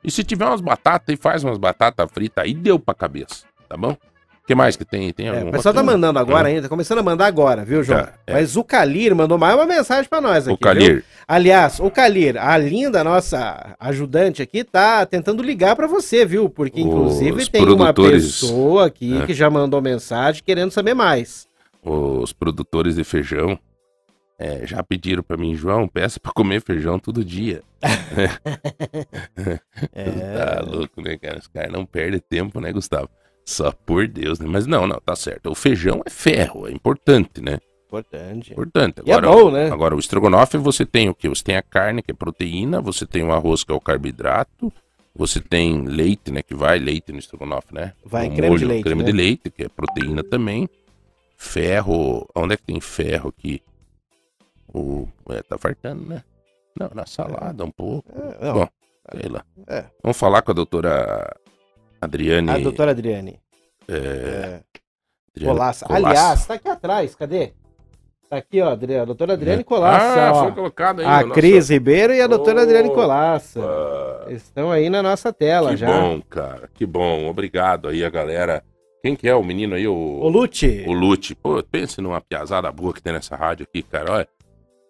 E 0.03 0.11
se 0.11 0.23
tiver 0.23 0.45
umas 0.45 0.61
batatas, 0.61 1.13
e 1.13 1.17
faz 1.17 1.43
umas 1.43 1.57
batatas 1.57 2.09
fritas 2.11 2.43
aí, 2.43 2.53
deu 2.53 2.77
pra 2.77 2.93
cabeça. 2.93 3.45
Tá 3.69 3.77
bom? 3.77 3.91
O 3.91 4.45
que 4.45 4.53
mais 4.53 4.75
que 4.75 4.83
tem? 4.83 5.09
Tem 5.13 5.27
É, 5.27 5.37
algum 5.37 5.47
o 5.47 5.51
pessoal 5.53 5.73
tá 5.73 5.81
mandando 5.81 6.19
agora 6.19 6.49
ainda, 6.49 6.63
tá 6.63 6.67
começando 6.67 6.97
a 6.99 7.03
mandar 7.03 7.27
agora, 7.27 7.63
viu, 7.63 7.81
João? 7.81 8.01
Tá, 8.03 8.13
é. 8.27 8.33
Mas 8.33 8.57
o 8.57 8.63
Calir 8.65 9.15
mandou 9.15 9.37
mais 9.37 9.55
uma 9.55 9.65
mensagem 9.65 10.09
pra 10.09 10.19
nós 10.19 10.45
aqui. 10.45 10.53
O 10.53 10.57
Calir. 10.57 10.95
viu? 10.95 11.03
Aliás, 11.25 11.79
o 11.79 11.89
Calir, 11.89 12.35
a 12.37 12.57
linda 12.57 13.01
nossa 13.05 13.73
ajudante 13.79 14.41
aqui 14.41 14.65
tá 14.65 15.05
tentando 15.05 15.41
ligar 15.41 15.77
pra 15.77 15.87
você, 15.87 16.25
viu? 16.25 16.49
Porque 16.49 16.81
inclusive 16.81 17.41
Os 17.43 17.47
tem 17.47 17.61
uma 17.63 17.93
produtores- 17.93 18.41
pessoa 18.41 18.87
aqui 18.87 19.21
É. 19.21 19.25
que 19.25 19.33
já 19.33 19.49
mandou 19.49 19.81
mensagem 19.81 20.43
querendo 20.45 20.71
saber 20.71 20.93
mais. 20.93 21.47
os 21.81 22.33
produtores 22.33 22.95
de 22.95 23.03
feijão 23.05 23.57
é, 24.39 24.65
já 24.65 24.83
pediram 24.83 25.23
pra 25.23 25.37
mim, 25.37 25.55
João, 25.55 25.87
peça 25.87 26.19
pra 26.19 26.31
comer 26.31 26.61
feijão 26.61 26.99
todo 26.99 27.23
dia. 27.23 27.61
É. 29.93 30.09
Tá 30.37 30.61
louco, 30.61 31.01
né, 31.01 31.17
cara? 31.17 31.39
Os 31.39 31.47
caras 31.47 31.71
não 31.71 31.85
perdem 31.85 32.19
tempo, 32.19 32.59
né, 32.59 32.71
Gustavo? 32.71 33.09
Só 33.45 33.71
por 33.71 34.07
Deus, 34.07 34.39
né? 34.39 34.47
Mas 34.47 34.65
não, 34.65 34.87
não, 34.87 34.99
tá 34.99 35.15
certo. 35.15 35.49
O 35.49 35.55
feijão 35.55 36.01
é 36.05 36.09
ferro, 36.09 36.67
é 36.67 36.71
importante, 36.71 37.41
né? 37.41 37.59
Importante. 37.87 38.53
Importante. 38.53 39.01
E 39.05 39.11
é 39.11 39.13
Agora, 39.13 39.35
bom, 39.35 39.51
né? 39.51 39.69
agora, 39.69 39.95
o 39.95 39.99
estrogonofe, 39.99 40.57
você 40.57 40.85
tem 40.85 41.09
o 41.09 41.13
quê? 41.15 41.27
Você 41.29 41.43
tem 41.43 41.57
a 41.57 41.61
carne, 41.61 42.01
que 42.01 42.11
é 42.11 42.13
proteína, 42.13 42.81
você 42.81 43.05
tem 43.05 43.23
o 43.23 43.31
arroz, 43.31 43.63
que 43.63 43.71
é 43.71 43.75
o 43.75 43.81
carboidrato, 43.81 44.71
você 45.15 45.39
tem 45.39 45.83
leite, 45.83 46.31
né, 46.31 46.41
que 46.41 46.55
vai 46.55 46.79
leite 46.79 47.11
no 47.11 47.19
estrogonofe, 47.19 47.73
né? 47.73 47.93
Vai, 48.03 48.29
O 48.29 48.35
creme 48.35 48.57
de 48.57 48.65
leite, 48.65 48.83
Creme 48.83 49.03
né? 49.03 49.11
de 49.11 49.15
leite, 49.15 49.51
que 49.51 49.63
é 49.63 49.69
proteína 49.69 50.23
também. 50.23 50.67
Ferro, 51.37 52.27
onde 52.33 52.53
é 52.53 52.57
que 52.57 52.63
tem 52.63 52.79
ferro 52.79 53.29
aqui? 53.37 53.61
O, 54.73 55.07
é, 55.29 55.41
tá 55.41 55.57
fartando, 55.57 56.05
né? 56.05 56.23
Não, 56.79 56.89
na 56.93 57.05
salada 57.05 57.63
um 57.63 57.71
pouco. 57.71 58.09
É, 58.11 58.45
não, 58.45 58.53
Bom, 58.55 58.67
sei 59.19 59.29
lá. 59.29 59.43
É. 59.67 59.85
Vamos 60.01 60.17
falar 60.17 60.41
com 60.41 60.51
a 60.51 60.53
doutora 60.55 61.35
Adriane. 62.01 62.49
a 62.49 62.57
doutora 62.57 62.91
Adriane. 62.91 63.39
é, 63.87 63.93
É, 63.95 64.61
Adriane 65.35 65.55
Colaça. 65.57 65.85
Aliás, 65.89 66.45
tá 66.45 66.53
aqui 66.55 66.67
atrás, 66.69 67.15
cadê? 67.15 67.53
Tá 68.29 68.37
aqui, 68.37 68.61
ó, 68.61 68.71
Adri- 68.71 68.97
a 68.97 69.05
doutora 69.05 69.33
Adriane 69.33 69.63
Colaça, 69.63 70.27
ah, 70.27 70.31
ó. 70.33 70.43
foi 70.45 70.51
colocado 70.53 71.01
aí. 71.01 71.05
A 71.05 71.23
Cris 71.29 71.69
Ribeiro 71.69 72.13
e 72.13 72.21
a 72.21 72.25
doutora 72.27 72.63
Adriane 72.63 72.89
Colaça. 72.91 73.59
Opa, 73.59 74.31
Estão 74.31 74.71
aí 74.71 74.89
na 74.89 75.03
nossa 75.03 75.31
tela 75.31 75.69
Que 75.71 75.77
já. 75.77 75.87
bom, 75.91 76.19
cara. 76.23 76.67
Que 76.73 76.85
bom. 76.85 77.27
Obrigado 77.27 77.89
aí 77.89 78.03
a 78.03 78.09
galera. 78.09 78.63
Quem 79.03 79.15
que 79.15 79.27
é 79.27 79.35
o 79.35 79.43
menino 79.43 79.75
aí? 79.75 79.85
O, 79.87 79.93
O 79.93 80.29
Lute. 80.29 80.83
o 80.87 80.93
Lute. 80.93 81.35
Pô, 81.35 81.61
pense 81.61 81.99
numa 82.01 82.21
piazada 82.21 82.71
boa 82.71 82.93
que 82.93 83.03
tem 83.03 83.13
nessa 83.13 83.35
rádio 83.35 83.67
aqui, 83.69 83.83
cara. 83.83 84.11
Olha. 84.13 84.27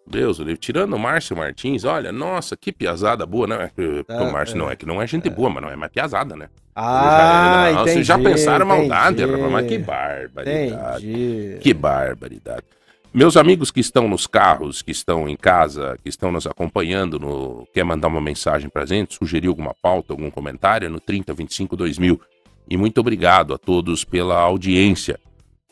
Deus, 0.06 0.38
o 0.38 0.44
livro. 0.44 0.60
tirando 0.60 0.94
o 0.94 0.98
Márcio 0.98 1.36
Martins, 1.36 1.84
olha, 1.84 2.12
nossa, 2.12 2.56
que 2.56 2.72
piazada 2.72 3.24
boa, 3.24 3.46
não 3.46 3.56
é 3.56 3.70
o 4.08 4.32
Márcio 4.32 4.56
é. 4.56 4.58
não 4.58 4.70
é 4.70 4.76
que 4.76 4.86
não 4.86 5.00
é 5.00 5.06
gente 5.06 5.30
boa, 5.30 5.50
mas 5.50 5.62
não 5.62 5.70
é 5.70 5.76
mais 5.76 5.90
piazada, 5.90 6.36
né? 6.36 6.48
Ah, 6.74 7.66
já, 7.66 7.72
não, 7.72 7.82
entendi. 7.82 7.92
Vocês 7.92 8.06
já 8.06 8.18
pensaram 8.18 8.66
maldade, 8.66 9.22
entendi. 9.22 9.32
rapaz, 9.32 9.52
mas 9.52 9.66
que 9.66 9.78
barbaridade. 9.78 11.10
Entendi. 11.10 11.58
Que 11.60 11.74
barbaridade. 11.74 12.64
Meus 13.12 13.36
amigos 13.36 13.70
que 13.70 13.78
estão 13.78 14.08
nos 14.08 14.26
carros, 14.26 14.82
que 14.82 14.90
estão 14.90 15.28
em 15.28 15.36
casa, 15.36 15.96
que 16.02 16.08
estão 16.08 16.32
nos 16.32 16.48
acompanhando, 16.48 17.16
no... 17.20 17.64
quer 17.72 17.84
mandar 17.84 18.08
uma 18.08 18.20
mensagem 18.20 18.68
pra 18.68 18.84
gente, 18.84 19.14
sugerir 19.14 19.46
alguma 19.46 19.72
pauta, 19.72 20.12
algum 20.12 20.28
comentário, 20.30 20.86
é 20.86 20.88
no 20.88 20.98
3025 20.98 21.76
2000. 21.76 22.20
E 22.68 22.76
muito 22.76 22.98
obrigado 22.98 23.54
a 23.54 23.58
todos 23.58 24.04
pela 24.04 24.40
audiência. 24.40 25.20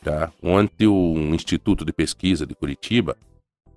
Tá? 0.01 0.31
Ontem 0.41 0.87
o 0.87 1.15
Instituto 1.33 1.83
de 1.83 1.91
Pesquisa 1.91 2.45
de 2.45 2.55
Curitiba, 2.55 3.17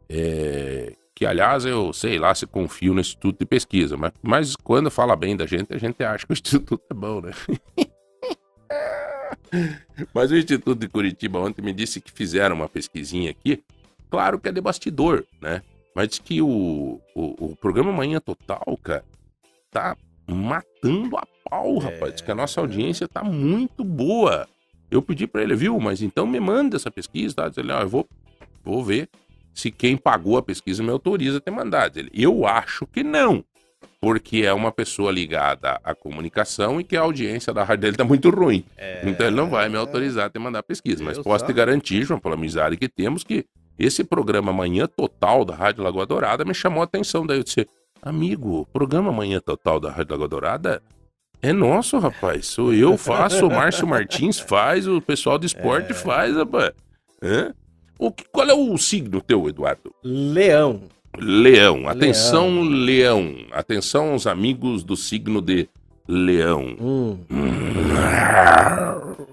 é, 0.08 0.94
que 1.14 1.24
aliás 1.24 1.64
eu 1.64 1.92
sei 1.92 2.18
lá 2.18 2.34
se 2.34 2.46
confio 2.46 2.94
no 2.94 3.00
Instituto 3.00 3.38
de 3.38 3.46
Pesquisa, 3.46 3.96
mas, 3.96 4.12
mas 4.22 4.56
quando 4.56 4.90
fala 4.90 5.16
bem 5.16 5.36
da 5.36 5.46
gente, 5.46 5.72
a 5.72 5.78
gente 5.78 6.02
acha 6.04 6.26
que 6.26 6.32
o 6.32 6.34
Instituto 6.34 6.82
é 6.90 6.94
bom, 6.94 7.20
né? 7.20 7.32
Mas 10.12 10.30
o 10.30 10.36
Instituto 10.36 10.78
de 10.78 10.88
Curitiba 10.88 11.38
ontem 11.38 11.62
me 11.62 11.72
disse 11.72 12.00
que 12.00 12.10
fizeram 12.10 12.56
uma 12.56 12.68
pesquisinha 12.68 13.30
aqui. 13.30 13.62
Claro 14.10 14.38
que 14.38 14.48
é 14.48 14.52
de 14.52 14.60
bastidor, 14.60 15.24
né? 15.40 15.62
Mas 15.94 16.08
diz 16.08 16.18
que 16.18 16.42
o, 16.42 17.00
o, 17.14 17.46
o 17.46 17.56
programa 17.56 17.92
Manhã 17.92 18.20
Total, 18.20 18.78
cara, 18.82 19.04
tá 19.70 19.96
matando 20.26 21.16
a 21.16 21.26
pau, 21.48 21.78
rapaz. 21.78 22.14
Diz 22.14 22.20
que 22.22 22.30
a 22.30 22.34
nossa 22.34 22.60
audiência 22.60 23.08
tá 23.08 23.24
muito 23.24 23.82
boa. 23.82 24.46
Eu 24.90 25.00
pedi 25.00 25.26
pra 25.26 25.42
ele, 25.42 25.56
viu? 25.56 25.78
Mas 25.80 26.02
então 26.02 26.26
me 26.26 26.38
manda 26.38 26.76
essa 26.76 26.90
pesquisa, 26.90 27.36
tá? 27.36 27.48
Diz 27.48 27.58
ele, 27.58 27.72
ó, 27.72 27.80
eu 27.80 27.88
vou, 27.88 28.06
vou 28.62 28.84
ver 28.84 29.08
se 29.56 29.70
quem 29.70 29.96
pagou 29.96 30.36
a 30.36 30.42
pesquisa 30.42 30.82
me 30.82 30.90
autoriza 30.90 31.38
a 31.38 31.40
ter 31.40 31.50
mandado. 31.50 31.98
Ele, 31.98 32.10
eu 32.12 32.46
acho 32.46 32.86
que 32.86 33.02
não. 33.02 33.42
Porque 33.98 34.42
é 34.42 34.52
uma 34.52 34.70
pessoa 34.70 35.10
ligada 35.10 35.80
à 35.82 35.94
comunicação 35.94 36.78
e 36.78 36.84
que 36.84 36.96
a 36.96 37.00
audiência 37.00 37.54
da 37.54 37.64
rádio 37.64 37.82
dele 37.82 37.96
tá 37.96 38.04
muito 38.04 38.28
ruim. 38.28 38.62
Então 39.02 39.26
ele 39.26 39.34
não 39.34 39.48
vai 39.48 39.70
me 39.70 39.76
autorizar 39.76 40.26
a 40.26 40.30
ter 40.30 40.38
mandar 40.38 40.62
pesquisa. 40.62 41.02
Mas 41.02 41.18
posso 41.18 41.40
só? 41.40 41.46
te 41.46 41.52
garantir, 41.54 42.04
João, 42.04 42.20
pela 42.20 42.34
amizade 42.34 42.76
que 42.76 42.88
temos, 42.88 43.24
que 43.24 43.46
esse 43.78 44.04
programa 44.04 44.52
Manhã 44.52 44.86
Total 44.86 45.42
da 45.44 45.54
Rádio 45.54 45.82
Lagoa 45.82 46.04
Dourada 46.04 46.44
me 46.44 46.54
chamou 46.54 46.82
a 46.82 46.84
atenção. 46.84 47.26
Daí 47.26 47.38
eu 47.38 47.42
disse, 47.42 47.66
amigo, 48.02 48.60
o 48.60 48.66
programa 48.66 49.10
Manhã 49.10 49.40
Total 49.40 49.80
da 49.80 49.90
Rádio 49.90 50.12
Lagoa 50.12 50.28
Dourada 50.28 50.82
é 51.40 51.52
nosso, 51.52 51.98
rapaz. 51.98 52.46
Sou 52.46 52.74
eu, 52.74 52.98
faço, 52.98 53.46
o 53.46 53.50
Márcio 53.50 53.86
Martins 53.86 54.38
faz, 54.38 54.86
o 54.86 55.00
pessoal 55.00 55.38
do 55.38 55.46
esporte 55.46 55.92
faz, 55.94 56.36
rapaz. 56.36 56.72
Hã? 57.22 57.54
O 57.98 58.10
que, 58.10 58.24
qual 58.30 58.48
é 58.48 58.54
o 58.54 58.76
signo 58.76 59.20
teu, 59.20 59.48
Eduardo? 59.48 59.94
Leão. 60.02 60.82
Leão. 61.18 61.88
Atenção, 61.88 62.62
Leão. 62.62 63.34
Atenção 63.52 64.12
aos 64.12 64.26
amigos 64.26 64.82
do 64.84 64.96
signo 64.96 65.40
de 65.40 65.68
Leão. 66.06 66.76
Hum, 66.78 67.18
O 69.18 69.26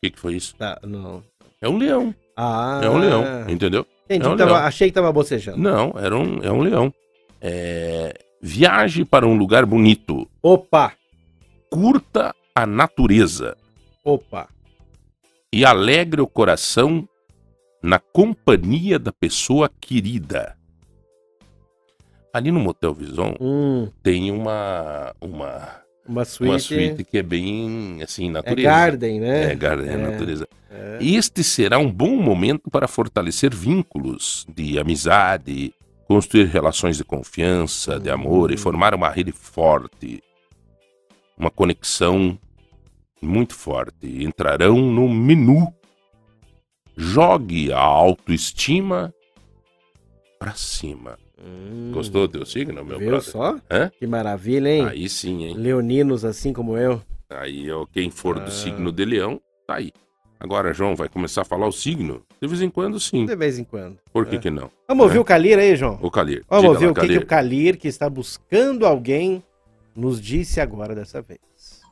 que, 0.00 0.10
que 0.10 0.18
foi 0.18 0.34
isso? 0.36 0.54
tá, 0.56 0.78
não. 0.84 1.22
É 1.60 1.68
um 1.68 1.76
leão. 1.76 2.14
Ah. 2.36 2.80
É 2.84 2.88
um 2.88 2.98
leão, 2.98 3.24
entendeu? 3.50 3.84
Entendi, 4.04 4.24
É 4.26 4.28
um 4.28 4.36
tava- 4.36 4.52
leão. 4.52 4.64
achei 4.64 4.88
que 4.88 4.94
tava 4.94 5.12
bocejando. 5.12 5.58
Não, 5.58 5.92
era 5.98 6.16
um, 6.16 6.38
é 6.42 6.52
um 6.52 6.60
leão. 6.60 6.92
É, 7.40 8.14
viaje 8.40 9.04
para 9.04 9.26
um 9.26 9.36
lugar 9.36 9.66
bonito. 9.66 10.28
Opa, 10.42 10.92
Curta 11.70 12.34
a 12.54 12.64
natureza. 12.66 13.56
opa. 14.04 14.48
E 15.52 15.64
alegre 15.64 16.20
o 16.20 16.26
coração 16.26 17.08
na 17.82 17.98
companhia 17.98 18.98
da 18.98 19.12
pessoa 19.12 19.70
querida. 19.80 20.56
Ali 22.32 22.50
no 22.52 22.60
Motel 22.60 22.92
Vison 22.94 23.34
Hum, 23.40 23.88
tem 24.02 24.30
uma 24.30 25.14
uma 25.20 25.80
uma 26.06 26.24
suíte. 26.24 26.50
uma 26.52 26.58
suíte 26.58 27.04
que 27.04 27.18
é 27.18 27.22
bem 27.22 28.00
assim 28.02 28.28
É 28.28 28.32
natureza. 28.32 28.68
garden, 28.68 29.20
né? 29.20 29.52
É, 29.52 29.54
garden, 29.54 29.88
é, 29.90 29.92
É, 29.92 29.96
natureza. 29.96 30.48
é. 30.70 30.98
Este 31.00 31.42
será 31.44 31.78
um 31.78 31.90
bom 31.90 32.16
momento 32.16 32.70
para 32.70 32.86
fortalecer 32.88 33.54
vínculos 33.54 34.46
de 34.54 34.78
amizade, 34.78 35.72
construir 36.06 36.44
relações 36.46 36.96
de 36.96 37.04
confiança, 37.04 37.98
de 37.98 38.10
amor 38.10 38.50
e 38.50 38.54
Hum. 38.54 38.58
formar 38.58 38.94
uma 38.94 39.08
rede 39.10 39.32
forte. 39.32 40.22
Uma 41.36 41.50
conexão 41.50 42.38
muito 43.22 43.54
forte. 43.54 44.22
Entrarão 44.24 44.76
no 44.78 45.08
menu. 45.08 45.72
Jogue 47.00 47.72
a 47.72 47.78
autoestima 47.78 49.14
pra 50.36 50.52
cima. 50.54 51.16
Hum, 51.40 51.92
Gostou 51.92 52.26
do 52.26 52.32
teu 52.38 52.44
signo, 52.44 52.84
meu 52.84 52.98
Viu 52.98 53.10
brother? 53.10 53.30
só? 53.30 53.56
Hã? 53.70 53.88
Que 53.96 54.04
maravilha, 54.04 54.68
hein? 54.68 54.84
Aí 54.84 55.08
sim, 55.08 55.44
hein? 55.44 55.54
Leoninos 55.54 56.24
assim 56.24 56.52
como 56.52 56.76
eu. 56.76 57.00
Aí, 57.30 57.70
ó, 57.70 57.86
quem 57.86 58.10
for 58.10 58.36
Ah. 58.38 58.40
do 58.40 58.50
signo 58.50 58.90
de 58.90 59.04
leão, 59.04 59.40
tá 59.64 59.76
aí. 59.76 59.92
Agora, 60.40 60.72
João, 60.74 60.96
vai 60.96 61.08
começar 61.08 61.42
a 61.42 61.44
falar 61.44 61.68
o 61.68 61.72
signo? 61.72 62.24
De 62.42 62.48
vez 62.48 62.60
em 62.62 62.68
quando, 62.70 62.98
sim. 62.98 63.26
De 63.26 63.36
vez 63.36 63.58
em 63.60 63.64
quando. 63.64 63.98
Por 64.12 64.26
que 64.26 64.34
É. 64.36 64.38
que 64.40 64.50
não? 64.50 64.68
Vamos 64.88 65.04
ouvir 65.04 65.18
É. 65.18 65.20
o 65.20 65.24
Calir 65.24 65.56
aí, 65.58 65.76
João? 65.76 66.00
O 66.02 66.10
Calir. 66.10 66.44
Vamos 66.48 66.62
diga 66.64 66.72
ouvir 66.72 66.86
lá, 66.86 66.90
o 66.92 66.94
que, 66.94 67.08
que 67.08 67.18
o 67.18 67.26
Calir, 67.26 67.76
que 67.78 67.86
está 67.86 68.10
buscando 68.10 68.84
alguém, 68.86 69.40
nos 69.94 70.20
disse 70.20 70.60
agora 70.60 70.94
dessa 70.96 71.22
vez. 71.22 71.38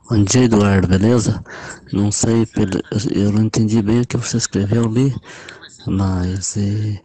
Bom 0.09 0.23
dia, 0.23 0.45
Eduardo, 0.45 0.87
beleza? 0.87 1.43
Não 1.91 2.13
sei, 2.13 2.47
eu 3.13 3.29
não 3.29 3.43
entendi 3.43 3.81
bem 3.81 3.99
o 3.99 4.07
que 4.07 4.15
você 4.15 4.37
escreveu 4.37 4.85
ali, 4.85 5.13
mas 5.85 6.55
é, 6.55 7.01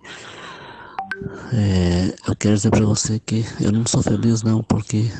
é, 1.52 2.14
eu 2.28 2.36
quero 2.36 2.54
dizer 2.54 2.70
pra 2.70 2.86
você 2.86 3.18
que 3.18 3.44
eu 3.60 3.72
não 3.72 3.84
sou 3.88 4.04
feliz 4.04 4.44
não, 4.44 4.62
porque 4.62 5.10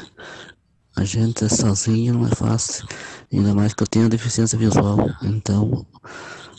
a 0.97 1.03
gente 1.03 1.49
sozinho 1.49 2.14
não 2.14 2.28
é 2.28 2.30
fácil, 2.30 2.87
ainda 3.33 3.53
mais 3.53 3.74
que 3.74 3.83
eu 3.83 3.89
tenho 3.89 4.09
deficiência 4.09 4.57
visual, 4.57 5.11
então 5.20 5.85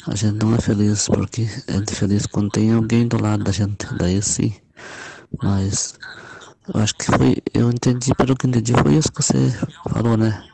a 0.05 0.15
gente 0.15 0.43
não 0.43 0.53
é 0.53 0.59
feliz, 0.59 1.07
porque 1.07 1.47
é 1.67 1.93
feliz 1.93 2.25
quando 2.25 2.49
tem 2.49 2.73
alguém 2.73 3.07
do 3.07 3.21
lado 3.21 3.45
da 3.45 3.51
gente, 3.53 3.87
daí 3.97 4.21
sim, 4.21 4.53
mas 5.41 5.93
eu 6.67 6.81
acho 6.81 6.93
que 6.95 7.05
foi, 7.05 7.37
eu 7.53 7.69
entendi, 7.69 8.13
pelo 8.13 8.35
que 8.35 8.45
entendi, 8.45 8.73
foi 8.73 8.95
isso 8.95 9.09
que 9.09 9.23
você 9.23 9.37
falou, 9.89 10.17
né? 10.17 10.52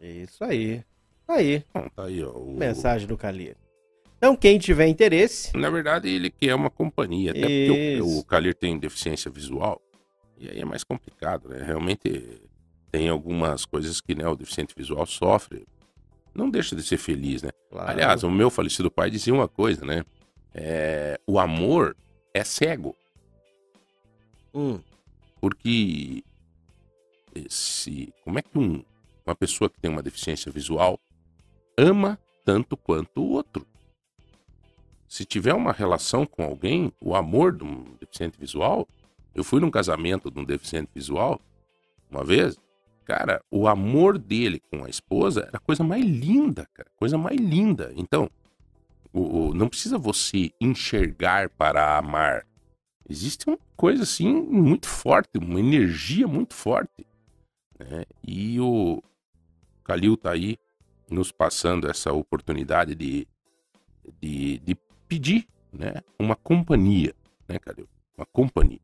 Isso 0.00 0.42
aí. 0.44 0.82
Aí, 1.28 1.60
tá 1.94 2.04
aí, 2.04 2.22
ó. 2.24 2.30
o- 2.32 2.56
mensagem 2.56 3.06
do 3.06 3.16
Calir. 3.16 3.56
Então, 4.18 4.36
quem 4.36 4.58
tiver 4.58 4.86
interesse, 4.88 5.56
Na 5.56 5.70
verdade, 5.70 6.08
ele 6.08 6.30
quer 6.30 6.54
uma 6.54 6.68
companhia. 6.70 7.30
Até 7.30 7.40
porque 7.40 7.70
o, 7.70 8.04
Isso. 8.06 8.18
o 8.18 8.24
Calir 8.24 8.54
tem 8.54 8.78
deficiência 8.78 9.30
visual. 9.30 9.80
E 10.36 10.48
aí 10.50 10.60
é 10.60 10.64
mais 10.64 10.82
complicado, 10.84 11.48
né? 11.48 11.62
Realmente 11.62 12.40
tem 12.90 13.08
algumas 13.08 13.64
coisas 13.64 14.00
que 14.00 14.14
né, 14.14 14.26
o 14.26 14.34
deficiente 14.36 14.74
visual 14.76 15.06
sofre. 15.06 15.66
Não 16.34 16.50
deixa 16.50 16.74
de 16.76 16.82
ser 16.82 16.96
feliz, 16.98 17.42
né? 17.42 17.50
claro, 17.70 17.90
Aliás, 17.90 18.22
o 18.22 18.30
meu 18.30 18.50
falecido 18.50 18.90
pai 18.90 19.10
dizia 19.10 19.32
uma 19.34 19.48
coisa, 19.48 19.84
né? 19.86 20.04
É, 20.54 21.18
o 21.26 21.38
amor 21.38 21.96
é 22.34 22.42
cego. 22.44 22.94
hum, 24.52 24.80
Porque 25.40 26.22
se, 27.48 28.12
como 28.24 28.38
é 28.38 28.42
que 28.42 28.58
um- 28.58 28.82
uma 29.30 29.36
pessoa 29.36 29.70
que 29.70 29.80
tem 29.80 29.90
uma 29.90 30.02
deficiência 30.02 30.50
visual 30.50 30.98
ama 31.78 32.18
tanto 32.44 32.76
quanto 32.76 33.20
o 33.22 33.30
outro? 33.30 33.66
Se 35.08 35.24
tiver 35.24 35.54
uma 35.54 35.72
relação 35.72 36.24
com 36.26 36.42
alguém, 36.44 36.92
o 37.00 37.14
amor 37.16 37.56
de 37.56 37.64
um 37.64 37.84
deficiente 38.00 38.38
visual, 38.38 38.86
eu 39.34 39.42
fui 39.42 39.60
num 39.60 39.70
casamento 39.70 40.30
de 40.30 40.38
um 40.38 40.44
deficiente 40.44 40.88
visual 40.94 41.40
uma 42.10 42.24
vez, 42.24 42.56
cara, 43.04 43.40
o 43.50 43.68
amor 43.68 44.18
dele 44.18 44.60
com 44.70 44.84
a 44.84 44.88
esposa 44.90 45.42
era 45.42 45.56
a 45.58 45.60
coisa 45.60 45.84
mais 45.84 46.04
linda, 46.04 46.66
cara, 46.74 46.90
coisa 46.96 47.16
mais 47.16 47.38
linda. 47.38 47.92
Então, 47.96 48.28
o- 49.12 49.48
o- 49.48 49.54
não 49.54 49.68
precisa 49.68 49.96
você 49.96 50.50
enxergar 50.60 51.48
para 51.50 51.96
amar. 51.98 52.44
Existe 53.08 53.46
uma 53.48 53.58
coisa 53.76 54.02
assim 54.04 54.32
muito 54.32 54.88
forte, 54.88 55.38
uma 55.38 55.58
energia 55.60 56.26
muito 56.26 56.54
forte. 56.54 57.06
né? 57.78 58.04
E 58.22 58.60
o 58.60 59.02
Calil 59.90 60.16
tá 60.16 60.30
aí 60.30 60.56
nos 61.10 61.32
passando 61.32 61.90
essa 61.90 62.12
oportunidade 62.12 62.94
de, 62.94 63.26
de, 64.22 64.60
de 64.60 64.76
pedir 65.08 65.48
né? 65.72 65.94
uma 66.16 66.36
companhia, 66.36 67.12
né, 67.48 67.58
Calil? 67.58 67.88
Uma 68.16 68.24
companhia. 68.24 68.78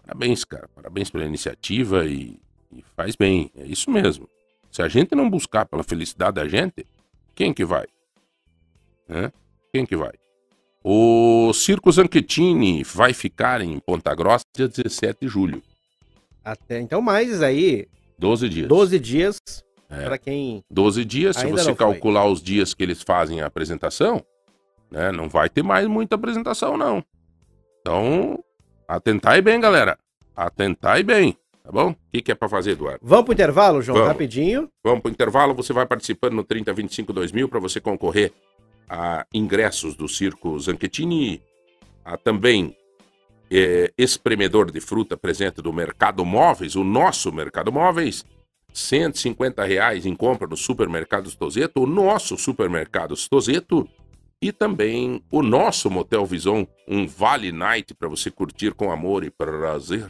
Parabéns, 0.00 0.44
cara. 0.44 0.68
Parabéns 0.72 1.10
pela 1.10 1.24
iniciativa 1.24 2.06
e, 2.06 2.38
e 2.70 2.84
faz 2.94 3.16
bem. 3.16 3.50
É 3.56 3.66
isso 3.66 3.90
mesmo. 3.90 4.28
Se 4.70 4.80
a 4.80 4.86
gente 4.86 5.12
não 5.16 5.28
buscar 5.28 5.66
pela 5.66 5.82
felicidade 5.82 6.36
da 6.36 6.46
gente, 6.46 6.86
quem 7.34 7.52
que 7.52 7.64
vai? 7.64 7.86
Né? 9.08 9.32
Quem 9.72 9.84
que 9.84 9.96
vai? 9.96 10.12
O 10.84 11.52
Circo 11.52 11.90
Zanchettini 11.90 12.84
vai 12.84 13.12
ficar 13.12 13.60
em 13.60 13.76
Ponta 13.80 14.14
Grossa 14.14 14.44
dia 14.54 14.68
17 14.68 15.22
de 15.22 15.28
julho. 15.28 15.60
até 16.44 16.80
então 16.80 17.02
mais 17.02 17.42
aí, 17.42 17.88
12 18.18 18.48
dias. 18.48 18.68
12 18.68 18.98
dias 19.00 19.40
É. 19.92 20.04
para 20.04 20.16
quem 20.18 20.64
12 20.70 21.04
dias, 21.04 21.36
se 21.36 21.46
você 21.46 21.68
não 21.68 21.76
foi. 21.76 21.92
calcular 21.92 22.26
os 22.26 22.42
dias 22.42 22.72
que 22.72 22.82
eles 22.82 23.02
fazem 23.02 23.42
a 23.42 23.46
apresentação, 23.46 24.24
né, 24.90 25.12
não 25.12 25.28
vai 25.28 25.48
ter 25.48 25.62
mais 25.62 25.86
muita 25.86 26.16
apresentação, 26.16 26.76
não. 26.76 27.04
Então, 27.80 28.42
atentai 28.88 29.42
bem, 29.42 29.60
galera. 29.60 29.98
Atentai 30.34 31.02
bem, 31.02 31.36
tá 31.62 31.70
bom? 31.70 31.90
O 31.90 31.96
que, 32.12 32.22
que 32.22 32.32
é 32.32 32.34
pra 32.34 32.48
fazer, 32.48 32.72
Eduardo? 32.72 33.00
Vamos 33.02 33.24
pro 33.26 33.34
intervalo, 33.34 33.82
João, 33.82 33.98
Vamos. 33.98 34.12
rapidinho. 34.12 34.68
Vamos 34.82 35.02
pro 35.02 35.10
intervalo, 35.10 35.54
você 35.54 35.72
vai 35.72 35.84
participando 35.86 36.34
no 36.34 36.44
3025 36.44 37.12
2000 37.12 37.48
para 37.48 37.60
você 37.60 37.80
concorrer 37.80 38.32
a 38.88 39.26
ingressos 39.32 39.94
do 39.94 40.08
Circo 40.08 40.58
Zanchettini, 40.58 41.42
a 42.04 42.16
também 42.16 42.76
é, 43.50 43.92
espremedor 43.98 44.70
de 44.70 44.80
fruta 44.80 45.16
presente 45.16 45.60
do 45.60 45.72
Mercado 45.72 46.24
Móveis, 46.24 46.74
o 46.76 46.82
nosso 46.84 47.30
Mercado 47.30 47.70
Móveis, 47.70 48.24
150 48.72 49.64
reais 49.64 50.06
em 50.06 50.14
compra 50.14 50.46
no 50.46 50.56
Supermercados 50.56 51.34
Tozeto, 51.34 51.82
o 51.82 51.86
nosso 51.86 52.36
Supermercados 52.36 53.28
Tozeto 53.28 53.88
e 54.40 54.50
também 54.50 55.22
o 55.30 55.42
nosso 55.42 55.88
Motel 55.90 56.26
Vison, 56.26 56.66
um 56.88 57.06
Vale 57.06 57.52
Night 57.52 57.94
para 57.94 58.08
você 58.08 58.30
curtir 58.30 58.74
com 58.74 58.90
amor 58.90 59.22
e 59.24 59.30
prazer. 59.30 60.08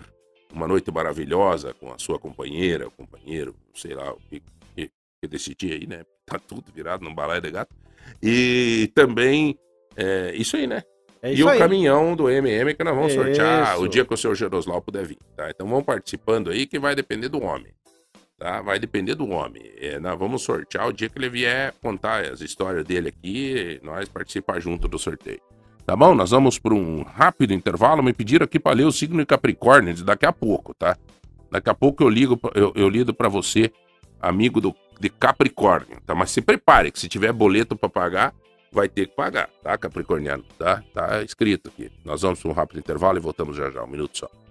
Uma 0.53 0.67
noite 0.67 0.91
maravilhosa 0.91 1.75
com 1.75 1.93
a 1.93 1.99
sua 1.99 2.19
companheira, 2.19 2.89
companheiro, 2.91 3.55
sei 3.75 3.95
lá 3.95 4.13
o 4.13 4.19
que, 4.31 4.43
que, 4.75 4.91
que 5.21 5.29
decidir 5.29 5.73
aí, 5.73 5.87
né? 5.87 6.05
Tá 6.25 6.39
tudo 6.39 6.65
virado 6.73 7.05
num 7.05 7.13
balaio 7.13 7.43
de 7.43 7.51
gato. 7.51 7.75
E 8.23 8.91
também, 8.95 9.59
é, 9.97 10.33
isso 10.37 10.57
aí, 10.57 10.69
né? 10.69 10.83
É 11.21 11.33
e 11.33 11.43
o 11.43 11.49
aí. 11.49 11.59
caminhão 11.59 12.17
do 12.17 12.29
MM 12.29 12.75
que 12.75 12.83
nós 12.83 12.97
vamos 12.97 13.13
sortear 13.13 13.75
Isso. 13.75 13.83
o 13.83 13.89
dia 13.89 14.05
que 14.05 14.13
o 14.13 14.17
seu 14.17 14.35
Geroslau 14.35 14.83
puder 14.83 15.07
vir, 15.07 15.19
tá? 15.37 15.49
Então 15.51 15.69
vamos 15.69 15.85
participando 15.85 16.51
aí 16.51 16.67
que 16.67 16.81
vai 16.81 16.97
depender 16.97 17.29
do 17.29 17.41
homem, 17.41 17.73
tá? 18.43 18.61
Vai 18.61 18.81
depender 18.81 19.15
do 19.15 19.29
homem. 19.29 19.63
É, 19.79 20.01
nós 20.01 20.19
vamos 20.19 20.43
sortear 20.43 20.89
o 20.89 20.93
dia 20.93 21.09
que 21.09 21.17
ele 21.17 21.29
vier 21.29 21.73
contar 21.81 22.25
as 22.25 22.41
histórias 22.41 22.85
dele 22.85 23.09
aqui, 23.09 23.81
nós 23.85 24.09
participar 24.09 24.59
junto 24.59 24.89
do 24.89 24.99
sorteio. 24.99 25.41
Tá 25.87 25.95
bom? 25.95 26.13
Nós 26.15 26.31
vamos 26.31 26.59
para 26.59 26.75
um 26.75 27.03
rápido 27.03 27.55
intervalo. 27.55 28.03
Me 28.03 28.13
pediram 28.13 28.45
aqui 28.45 28.59
para 28.59 28.75
ler 28.75 28.85
o 28.85 28.93
signo 28.93 29.19
de 29.19 29.27
Capricórnio 29.27 29.95
daqui 30.05 30.27
a 30.27 30.33
pouco, 30.33 30.75
tá? 30.75 30.97
Daqui 31.51 31.71
a 31.71 31.75
pouco 31.75 32.03
eu 32.03 32.09
ligo, 32.09 32.39
eu, 32.55 32.73
eu 32.75 32.89
lido 32.89 33.15
para 33.15 33.29
você, 33.29 33.71
amigo 34.21 34.61
do, 34.61 34.75
de 34.99 35.09
Capricórnio, 35.09 36.01
tá? 36.05 36.15
Mas 36.15 36.31
se 36.31 36.41
prepare 36.41 36.91
que 36.91 36.99
se 36.99 37.09
tiver 37.09 37.33
boleto 37.33 37.77
para 37.77 37.89
pagar, 37.89 38.35
vai 38.73 38.89
ter 38.89 39.07
que 39.07 39.15
pagar, 39.15 39.51
tá, 39.63 39.77
Capricorniano? 39.77 40.45
Tá, 40.59 40.83
tá 40.95 41.23
escrito 41.23 41.69
aqui. 41.69 41.91
Nós 42.05 42.23
vamos 42.23 42.41
para 42.41 42.51
um 42.51 42.55
rápido 42.55 42.81
intervalo 42.81 43.19
e 43.19 43.21
voltamos 43.21 43.57
já 43.57 43.71
já, 43.71 43.85
um 43.85 43.89
minuto 43.89 44.19
só. 44.19 44.42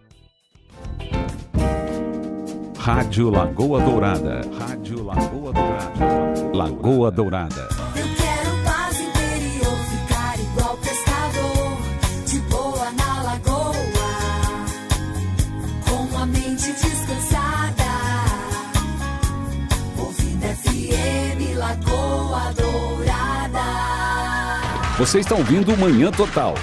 Rádio 2.81 3.29
Lagoa 3.29 3.79
Dourada. 3.79 4.41
Rádio 4.57 5.03
Lagoa 5.03 5.53
Dourada. 5.53 6.51
Lagoa 6.51 7.11
Dourada. 7.11 7.69
Eu 7.95 8.07
quero 8.15 8.63
paz 8.65 8.99
interior, 8.99 9.77
ficar 9.85 10.39
igual 10.39 10.77
pescador, 10.77 11.77
de 12.25 12.39
boa 12.49 12.91
na 12.97 13.21
lagoa, 13.21 13.75
com 15.87 16.17
a 16.17 16.25
mente 16.25 16.71
descansada. 16.71 17.91
FM 20.41 21.57
Lagoa 21.57 22.51
Dourada. 22.55 23.61
Você 24.97 25.19
está 25.19 25.35
ouvindo 25.35 25.77
Manhã 25.77 26.09
Total. 26.09 26.55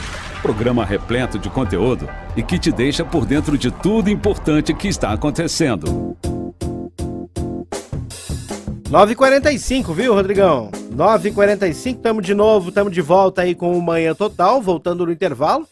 Programa 0.43 0.85
repleto 0.85 1.37
de 1.37 1.51
conteúdo 1.51 2.09
e 2.37 2.45
que 2.45 2.59
te 2.61 2.71
deixa 2.71 3.05
por 3.05 3.27
dentro 3.27 3.59
de 3.59 3.73
tudo 3.73 4.09
importante 4.09 4.73
que 4.73 4.87
está 4.87 5.13
acontecendo. 5.13 6.17
9h45, 8.85 9.93
viu, 9.93 10.15
Rodrigão? 10.15 10.71
9h45, 10.95 11.97
estamos 11.97 12.25
de 12.25 12.35
novo, 12.35 12.69
estamos 12.69 12.93
de 12.93 13.03
volta 13.03 13.43
aí 13.43 13.55
com 13.55 13.77
o 13.77 13.83
Manhã 13.83 14.15
Total, 14.15 14.63
voltando 14.63 15.05
no 15.05 15.13
intervalo. 15.13 15.69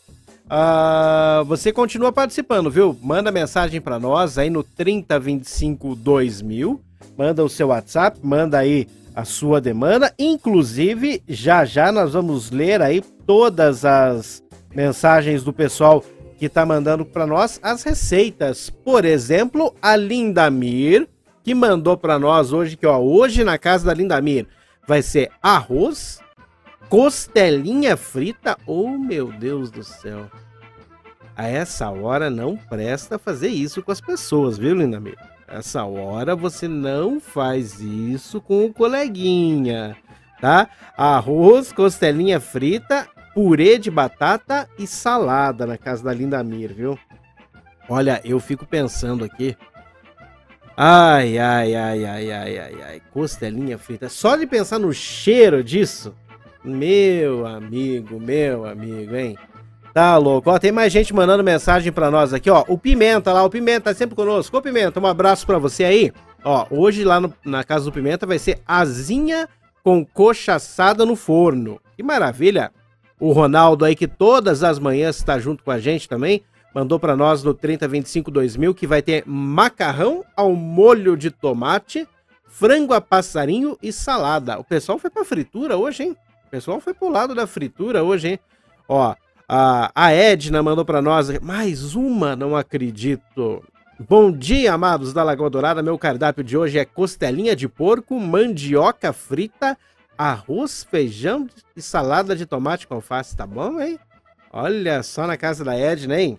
Ah, 0.50 1.44
você 1.46 1.72
continua 1.72 2.12
participando, 2.12 2.68
viu? 2.68 2.96
Manda 3.00 3.30
mensagem 3.30 3.80
para 3.80 4.00
nós 4.00 4.36
aí 4.36 4.50
no 4.50 4.64
3025 4.64 5.94
2000. 5.94 6.80
Manda 7.16 7.44
o 7.44 7.48
seu 7.48 7.68
WhatsApp, 7.68 8.18
manda 8.22 8.58
aí 8.58 8.88
a 9.14 9.24
sua 9.24 9.60
demanda. 9.60 10.12
Inclusive, 10.18 11.22
já 11.26 11.64
já 11.64 11.90
nós 11.90 12.12
vamos 12.12 12.50
ler 12.50 12.82
aí 12.82 13.00
todas 13.26 13.84
as 13.84 14.42
mensagens 14.76 15.42
do 15.42 15.54
pessoal 15.54 16.04
que 16.38 16.50
tá 16.50 16.66
mandando 16.66 17.06
para 17.06 17.26
nós 17.26 17.58
as 17.62 17.82
receitas. 17.82 18.68
Por 18.68 19.06
exemplo, 19.06 19.74
a 19.80 19.96
Lindamir, 19.96 21.08
que 21.42 21.54
mandou 21.54 21.96
para 21.96 22.18
nós 22.18 22.52
hoje 22.52 22.76
que 22.76 22.86
ó, 22.86 22.98
hoje 22.98 23.42
na 23.42 23.56
casa 23.56 23.86
da 23.86 23.94
Lindamir 23.94 24.46
vai 24.86 25.00
ser 25.00 25.30
arroz, 25.42 26.20
costelinha 26.90 27.96
frita. 27.96 28.58
Oh, 28.66 28.98
meu 28.98 29.32
Deus 29.32 29.70
do 29.70 29.82
céu. 29.82 30.30
A 31.34 31.48
essa 31.48 31.90
hora 31.90 32.28
não 32.28 32.54
presta 32.54 33.18
fazer 33.18 33.48
isso 33.48 33.82
com 33.82 33.92
as 33.92 34.00
pessoas, 34.00 34.58
viu, 34.58 34.74
Lindamir? 34.74 35.16
Essa 35.48 35.86
hora 35.86 36.36
você 36.36 36.68
não 36.68 37.18
faz 37.18 37.80
isso 37.80 38.42
com 38.42 38.66
o 38.66 38.74
coleguinha, 38.74 39.96
tá? 40.38 40.68
Arroz, 40.98 41.72
costelinha 41.72 42.40
frita, 42.40 43.08
purê 43.36 43.76
de 43.76 43.90
batata 43.90 44.66
e 44.78 44.86
salada 44.86 45.66
na 45.66 45.76
casa 45.76 46.02
da 46.02 46.10
Lindamir, 46.14 46.72
viu? 46.72 46.98
Olha, 47.86 48.18
eu 48.24 48.40
fico 48.40 48.64
pensando 48.64 49.26
aqui. 49.26 49.54
Ai, 50.74 51.36
ai, 51.36 51.74
ai, 51.74 52.04
ai, 52.06 52.32
ai, 52.32 52.58
ai, 52.58 52.74
ai, 52.82 53.02
costelinha 53.12 53.76
frita. 53.76 54.08
Só 54.08 54.36
de 54.36 54.46
pensar 54.46 54.78
no 54.78 54.90
cheiro 54.90 55.62
disso, 55.62 56.14
meu 56.64 57.46
amigo, 57.46 58.18
meu 58.18 58.64
amigo, 58.64 59.14
hein? 59.14 59.36
Tá 59.92 60.16
louco. 60.16 60.50
Ó, 60.50 60.58
tem 60.58 60.72
mais 60.72 60.90
gente 60.90 61.12
mandando 61.14 61.44
mensagem 61.44 61.92
pra 61.92 62.10
nós 62.10 62.32
aqui, 62.32 62.48
ó. 62.50 62.64
O 62.68 62.78
Pimenta 62.78 63.34
lá, 63.34 63.44
o 63.44 63.50
Pimenta 63.50 63.90
tá 63.90 63.94
sempre 63.94 64.16
conosco. 64.16 64.56
Ô, 64.56 64.62
Pimenta, 64.62 64.98
um 64.98 65.06
abraço 65.06 65.46
pra 65.46 65.58
você 65.58 65.84
aí. 65.84 66.10
Ó, 66.42 66.66
hoje 66.70 67.04
lá 67.04 67.20
no- 67.20 67.34
na 67.44 67.62
casa 67.62 67.84
do 67.84 67.92
Pimenta 67.92 68.24
vai 68.26 68.38
ser 68.38 68.60
asinha 68.66 69.46
com 69.84 70.02
coxa 70.06 70.54
assada 70.54 71.04
no 71.04 71.16
forno. 71.16 71.78
Que 71.94 72.02
maravilha. 72.02 72.72
O 73.18 73.32
Ronaldo 73.32 73.84
aí, 73.84 73.94
que 73.94 74.06
todas 74.06 74.62
as 74.62 74.78
manhãs 74.78 75.16
está 75.16 75.38
junto 75.38 75.64
com 75.64 75.70
a 75.70 75.78
gente 75.78 76.08
também, 76.08 76.42
mandou 76.74 77.00
pra 77.00 77.16
nós 77.16 77.42
no 77.42 77.54
3025 77.54 78.30
2000 78.30 78.74
que 78.74 78.86
vai 78.86 79.00
ter 79.00 79.24
macarrão 79.26 80.22
ao 80.36 80.52
molho 80.52 81.16
de 81.16 81.30
tomate, 81.30 82.06
frango 82.46 82.92
a 82.92 83.00
passarinho 83.00 83.78
e 83.82 83.90
salada. 83.90 84.58
O 84.58 84.64
pessoal 84.64 84.98
foi 84.98 85.08
pra 85.08 85.24
fritura 85.24 85.76
hoje, 85.76 86.02
hein? 86.02 86.16
O 86.46 86.50
pessoal 86.50 86.80
foi 86.80 86.92
pro 86.92 87.08
lado 87.08 87.34
da 87.34 87.46
fritura 87.46 88.04
hoje, 88.04 88.28
hein? 88.28 88.40
Ó, 88.86 89.14
a, 89.48 89.90
a 89.94 90.12
Edna 90.12 90.62
mandou 90.62 90.84
pra 90.84 91.00
nós 91.00 91.38
mais 91.40 91.94
uma, 91.94 92.36
não 92.36 92.54
acredito. 92.54 93.64
Bom 93.98 94.30
dia, 94.30 94.74
amados 94.74 95.14
da 95.14 95.22
Lagoa 95.22 95.48
Dourada. 95.48 95.82
Meu 95.82 95.96
cardápio 95.96 96.44
de 96.44 96.56
hoje 96.56 96.78
é 96.78 96.84
costelinha 96.84 97.56
de 97.56 97.66
porco, 97.66 98.20
mandioca 98.20 99.10
frita, 99.12 99.78
arroz, 100.16 100.86
feijão 100.90 101.48
e 101.74 101.82
salada 101.82 102.34
de 102.34 102.46
tomate 102.46 102.86
com 102.86 102.94
alface. 102.94 103.36
Tá 103.36 103.46
bom, 103.46 103.80
hein? 103.80 103.98
Olha 104.52 105.02
só 105.02 105.26
na 105.26 105.36
casa 105.36 105.64
da 105.64 105.76
Edna, 105.76 106.20
hein? 106.20 106.38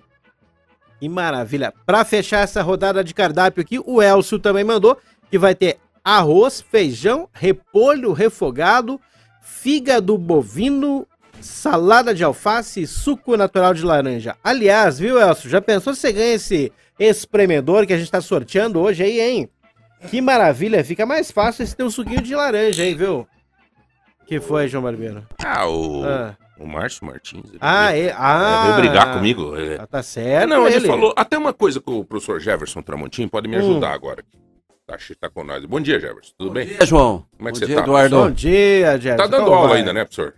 Que 0.99 1.07
maravilha. 1.07 1.73
Pra 1.85 2.03
fechar 2.03 2.39
essa 2.39 2.61
rodada 2.61 3.03
de 3.03 3.13
cardápio 3.13 3.61
aqui, 3.61 3.79
o 3.85 4.01
Elcio 4.01 4.39
também 4.39 4.63
mandou 4.63 4.97
que 5.29 5.37
vai 5.37 5.53
ter 5.53 5.77
arroz, 6.03 6.61
feijão, 6.61 7.29
repolho 7.33 8.13
refogado, 8.13 8.99
fígado 9.41 10.17
bovino, 10.17 11.05
salada 11.39 12.15
de 12.15 12.23
alface 12.23 12.81
e 12.81 12.87
suco 12.87 13.37
natural 13.37 13.73
de 13.73 13.83
laranja. 13.83 14.35
Aliás, 14.43 14.97
viu, 14.97 15.19
Elcio? 15.19 15.49
Já 15.49 15.61
pensou 15.61 15.93
se 15.93 16.01
você 16.01 16.11
ganha 16.13 16.33
esse 16.33 16.71
espremedor 16.97 17.85
que 17.85 17.93
a 17.93 17.97
gente 17.97 18.09
tá 18.09 18.21
sorteando 18.21 18.79
hoje 18.79 19.03
aí, 19.03 19.19
hein? 19.19 19.49
Que 20.09 20.21
maravilha, 20.21 20.83
fica 20.83 21.05
mais 21.05 21.31
fácil 21.31 21.63
esse 21.63 21.75
teu 21.75 21.89
suquinho 21.91 22.21
de 22.21 22.35
laranja 22.35 22.83
aí, 22.83 22.93
viu? 22.95 23.27
Que 24.27 24.39
foi, 24.39 24.67
João 24.67 24.83
Barbeiro? 24.83 25.25
Ah, 25.43 25.67
o, 25.69 26.03
Ah, 26.03 26.35
o 26.59 26.67
Márcio 26.67 27.05
Martins. 27.05 27.45
ele 27.49 27.57
ah, 27.61 27.91
veio- 27.91 28.09
é, 28.09 28.15
ah 28.17 28.63
veio 28.63 28.75
brigar 28.81 29.13
comigo. 29.13 29.55
é. 29.57 29.77
Ah, 29.79 29.87
tá 29.87 29.99
É, 29.99 30.03
certo, 30.03 30.49
não, 30.49 30.67
ele, 30.67 30.75
ele. 30.77 30.87
falou. 30.87 31.13
Até 31.15 31.37
uma 31.37 31.53
coisa 31.53 31.79
que 31.79 31.89
o 31.89 32.03
professor 32.03 32.39
Jefferson 32.39 32.81
Tramontim 32.81 33.27
pode 33.27 33.47
me 33.47 33.55
Hum. 33.55 33.59
ajudar 33.59 33.93
agora. 33.93 34.23
Tá, 34.85 34.97
tá 35.19 35.29
com 35.29 35.43
nós. 35.43 35.63
Bom 35.65 35.79
dia, 35.79 35.99
Jefferson. 35.99 36.33
Tudo 36.37 36.51
bem? 36.51 36.67
Bom 36.67 36.73
dia, 36.77 36.85
João. 36.85 37.25
Como 37.37 37.49
é 37.49 37.51
que 37.51 37.59
Bom 37.59 37.59
você 37.59 37.65
dia, 37.67 37.75
tá? 37.75 37.81
Eduardo. 37.83 38.15
Bom 38.17 38.31
dia, 38.31 38.91
Jefferson. 38.99 39.17
Tá 39.17 39.27
dando 39.27 39.43
Como 39.45 39.55
aula 39.55 39.69
vai? 39.69 39.77
ainda, 39.79 39.93
né, 39.93 40.03
professor? 40.05 40.33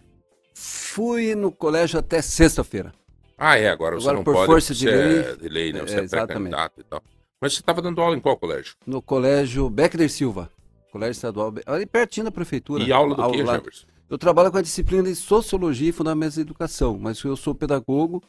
Fui 0.54 1.36
no 1.36 1.52
colégio 1.52 2.00
até 2.00 2.22
sexta-feira. 2.22 2.92
Ah, 3.38 3.58
é, 3.58 3.70
agora, 3.70 3.96
você 3.96 4.02
Agora, 4.08 4.18
não 4.18 4.24
por 4.24 4.34
pode. 4.34 4.46
força 4.48 4.74
de 4.74 4.86
você 4.86 4.92
lei, 4.96 5.20
é 5.20 5.36
de 5.36 5.50
lei, 5.50 5.74
né? 5.74 5.82
Você 5.82 5.96
é, 6.00 6.04
é, 6.04 6.08
pré-candidato 6.08 6.74
e 6.80 6.84
tal. 6.84 7.02
Mas 7.42 7.54
você 7.54 7.60
estava 7.62 7.82
dando 7.82 8.02
aula 8.02 8.16
em 8.18 8.20
qual 8.20 8.36
colégio? 8.38 8.74
No 8.86 9.02
colégio 9.02 9.70
Beckner 9.70 10.10
Silva. 10.12 10.50
Colégio 10.92 11.12
Estadual. 11.12 11.52
Be- 11.52 11.64
Ali 11.66 11.86
pertinho 11.86 12.26
da 12.26 12.32
prefeitura. 12.32 12.84
E 12.84 12.92
aula 12.92 13.16
do 13.16 13.32
que, 13.32 13.46
Jefferson? 13.46 13.88
Eu 14.10 14.18
trabalho 14.18 14.52
com 14.52 14.58
a 14.58 14.62
disciplina 14.62 15.04
de 15.04 15.16
Sociologia 15.16 15.90
e 15.90 15.92
Fundamentos 15.92 16.36
da 16.36 16.42
Educação, 16.42 16.98
mas 17.00 17.22
eu 17.24 17.36
sou 17.36 17.54
pedagogo 17.54 18.24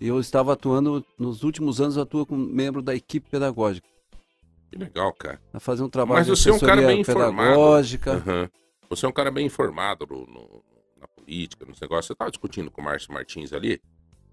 e 0.00 0.08
eu 0.08 0.18
estava 0.20 0.54
atuando, 0.54 1.04
nos 1.18 1.42
últimos 1.42 1.80
anos, 1.80 1.98
atuo 1.98 2.24
como 2.24 2.46
membro 2.46 2.80
da 2.80 2.94
equipe 2.94 3.28
pedagógica. 3.28 3.86
Que 4.70 4.78
legal, 4.78 5.12
cara. 5.12 5.40
A 5.52 5.60
fazer 5.60 5.82
um 5.82 5.88
trabalho 5.88 6.18
Mas 6.20 6.26
de 6.26 6.30
você 6.36 6.50
é 6.50 6.52
um 6.52 6.58
cara 6.58 6.80
bem 6.82 7.00
informado. 7.00 7.36
pedagógica. 7.36 8.12
Aham. 8.14 8.50
Você 8.90 9.04
é 9.04 9.08
um 9.08 9.12
cara 9.12 9.30
bem 9.30 9.46
informado 9.46 10.06
no- 10.08 10.26
no- 10.26 10.62
na 11.00 11.06
política, 11.08 11.66
nos 11.66 11.78
negócios. 11.80 12.06
Você 12.06 12.12
estava 12.14 12.30
discutindo 12.30 12.70
com 12.70 12.80
o 12.80 12.84
Márcio 12.84 13.12
Martins 13.12 13.52
ali, 13.52 13.80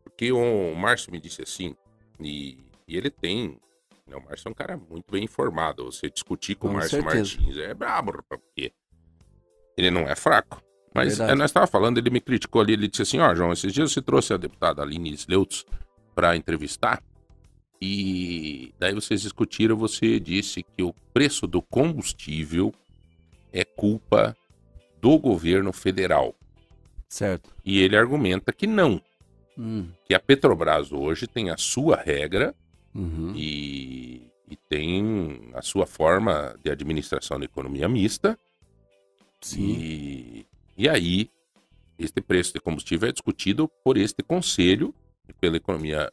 porque 0.04 0.32
o, 0.32 0.38
o 0.72 0.76
Márcio 0.76 1.12
me 1.12 1.20
disse 1.20 1.42
assim, 1.42 1.76
e, 2.22 2.58
e 2.88 2.96
ele 2.98 3.10
tem. 3.10 3.58
Né, 4.08 4.16
o 4.16 4.24
Márcio 4.24 4.48
é 4.48 4.52
um 4.52 4.54
cara 4.54 4.78
muito 4.78 5.12
bem 5.12 5.24
informado. 5.24 5.86
Você 5.86 6.10
discutir 6.10 6.56
com, 6.56 6.70
o 6.70 6.74
Márcio 6.74 7.02
certeza. 7.02 7.38
Martins 7.38 7.58
é 7.58 7.74
brabo, 7.74 8.24
porque 8.28 8.72
ele 9.78 9.92
não 9.92 10.02
é 10.02 10.16
fraco. 10.16 10.62
Mas 10.94 11.20
é, 11.20 11.36
nós 11.36 11.50
estávamos 11.50 11.72
falando, 11.72 11.98
ele 11.98 12.10
me 12.10 12.22
criticou 12.22 12.62
ali, 12.62 12.74
ele 12.74 12.88
disse 12.88 13.02
assim, 13.02 13.20
ó, 13.20 13.36
João, 13.36 13.52
esses 13.52 13.74
dias 13.74 13.92
você 13.92 14.02
trouxe 14.02 14.34
a 14.34 14.38
deputada 14.38 14.82
Aline 14.82 15.14
Sleutz 15.14 15.66
para 16.14 16.38
entrevistar, 16.38 17.04
e 17.82 18.74
daí 18.80 18.94
vocês 18.94 19.22
discutiram, 19.22 19.76
você 19.76 20.22
disse 20.22 20.64
que 20.64 20.82
o 20.82 20.94
preço 21.14 21.46
do 21.46 21.62
combustível 21.62 22.74
é 23.52 23.66
culpa 23.66 24.38
do 25.02 25.20
governo 25.20 25.74
federal. 25.74 26.34
Certo. 27.10 27.54
E 27.66 27.82
ele 27.82 27.98
argumenta 27.98 28.54
que 28.54 28.66
não, 28.66 29.02
Hum, 29.58 29.88
que 30.06 30.14
a 30.14 30.20
Petrobras 30.20 30.92
hoje 30.92 31.28
tem 31.28 31.50
a 31.50 31.58
sua 31.58 31.96
regra 31.96 32.54
uhum. 32.96 33.34
e, 33.36 34.28
e 34.50 34.56
tem 34.56 35.52
a 35.54 35.62
sua 35.62 35.86
forma 35.86 36.58
de 36.64 36.72
administração 36.72 37.38
da 37.38 37.46
economia 37.46 37.88
mista. 37.90 38.40
Sim. 39.42 39.62
E, 39.62 40.48
e 40.78 40.90
aí, 40.90 41.30
este 42.00 42.22
preço 42.22 42.54
de 42.54 42.60
combustível 42.60 43.10
é 43.10 43.12
discutido 43.12 43.70
por 43.84 43.98
este 43.98 44.24
conselho 44.24 44.94
e 45.28 45.34
pela 45.34 45.58
economia 45.58 46.12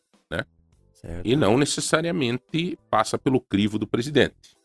Certo. 1.02 1.26
e 1.26 1.34
não 1.34 1.58
necessariamente 1.58 2.78
passa 2.88 3.18
pelo 3.18 3.40
crivo 3.40 3.76
do 3.76 3.88
presidente. 3.88 4.56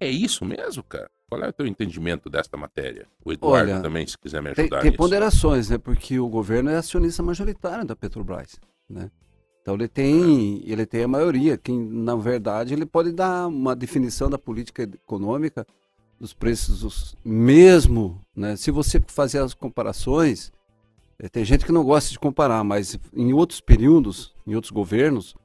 É 0.00 0.08
isso 0.08 0.44
mesmo, 0.44 0.82
cara? 0.82 1.08
Qual 1.28 1.40
é 1.44 1.48
o 1.48 1.52
teu 1.52 1.64
entendimento 1.64 2.28
desta 2.28 2.56
matéria? 2.56 3.06
O 3.24 3.32
Eduardo 3.32 3.70
Olha, 3.70 3.80
também, 3.80 4.04
se 4.04 4.18
quiser 4.18 4.42
me 4.42 4.52
Tem, 4.52 4.64
ajudar 4.64 4.80
tem 4.80 4.90
nisso. 4.90 4.98
ponderações, 4.98 5.70
né? 5.70 5.78
Porque 5.78 6.18
o 6.18 6.28
governo 6.28 6.70
é 6.70 6.76
acionista 6.76 7.22
majoritário 7.22 7.84
da 7.84 7.94
Petrobras, 7.94 8.58
né? 8.88 9.12
Então 9.70 9.76
ele 9.76 9.86
tem, 9.88 10.62
ele 10.68 10.84
tem 10.84 11.04
a 11.04 11.08
maioria. 11.08 11.56
Quem, 11.56 11.78
na 11.78 12.16
verdade, 12.16 12.74
ele 12.74 12.84
pode 12.84 13.12
dar 13.12 13.46
uma 13.46 13.76
definição 13.76 14.28
da 14.28 14.36
política 14.36 14.82
econômica 14.82 15.64
dos 16.18 16.32
preços 16.34 16.80
dos- 16.80 17.16
mesmo, 17.24 18.20
né? 18.34 18.56
Se 18.56 18.72
você 18.72 19.00
fazer 19.06 19.38
as 19.38 19.54
comparações, 19.54 20.50
eh, 21.20 21.28
tem 21.28 21.44
gente 21.44 21.64
que 21.64 21.70
não 21.70 21.84
gosta 21.84 22.10
de 22.10 22.18
comparar, 22.18 22.64
mas 22.64 22.98
em 23.14 23.32
outros 23.32 23.60
períodos, 23.60 24.34
em 24.44 24.56
outros 24.56 24.72
governos, 24.72 25.36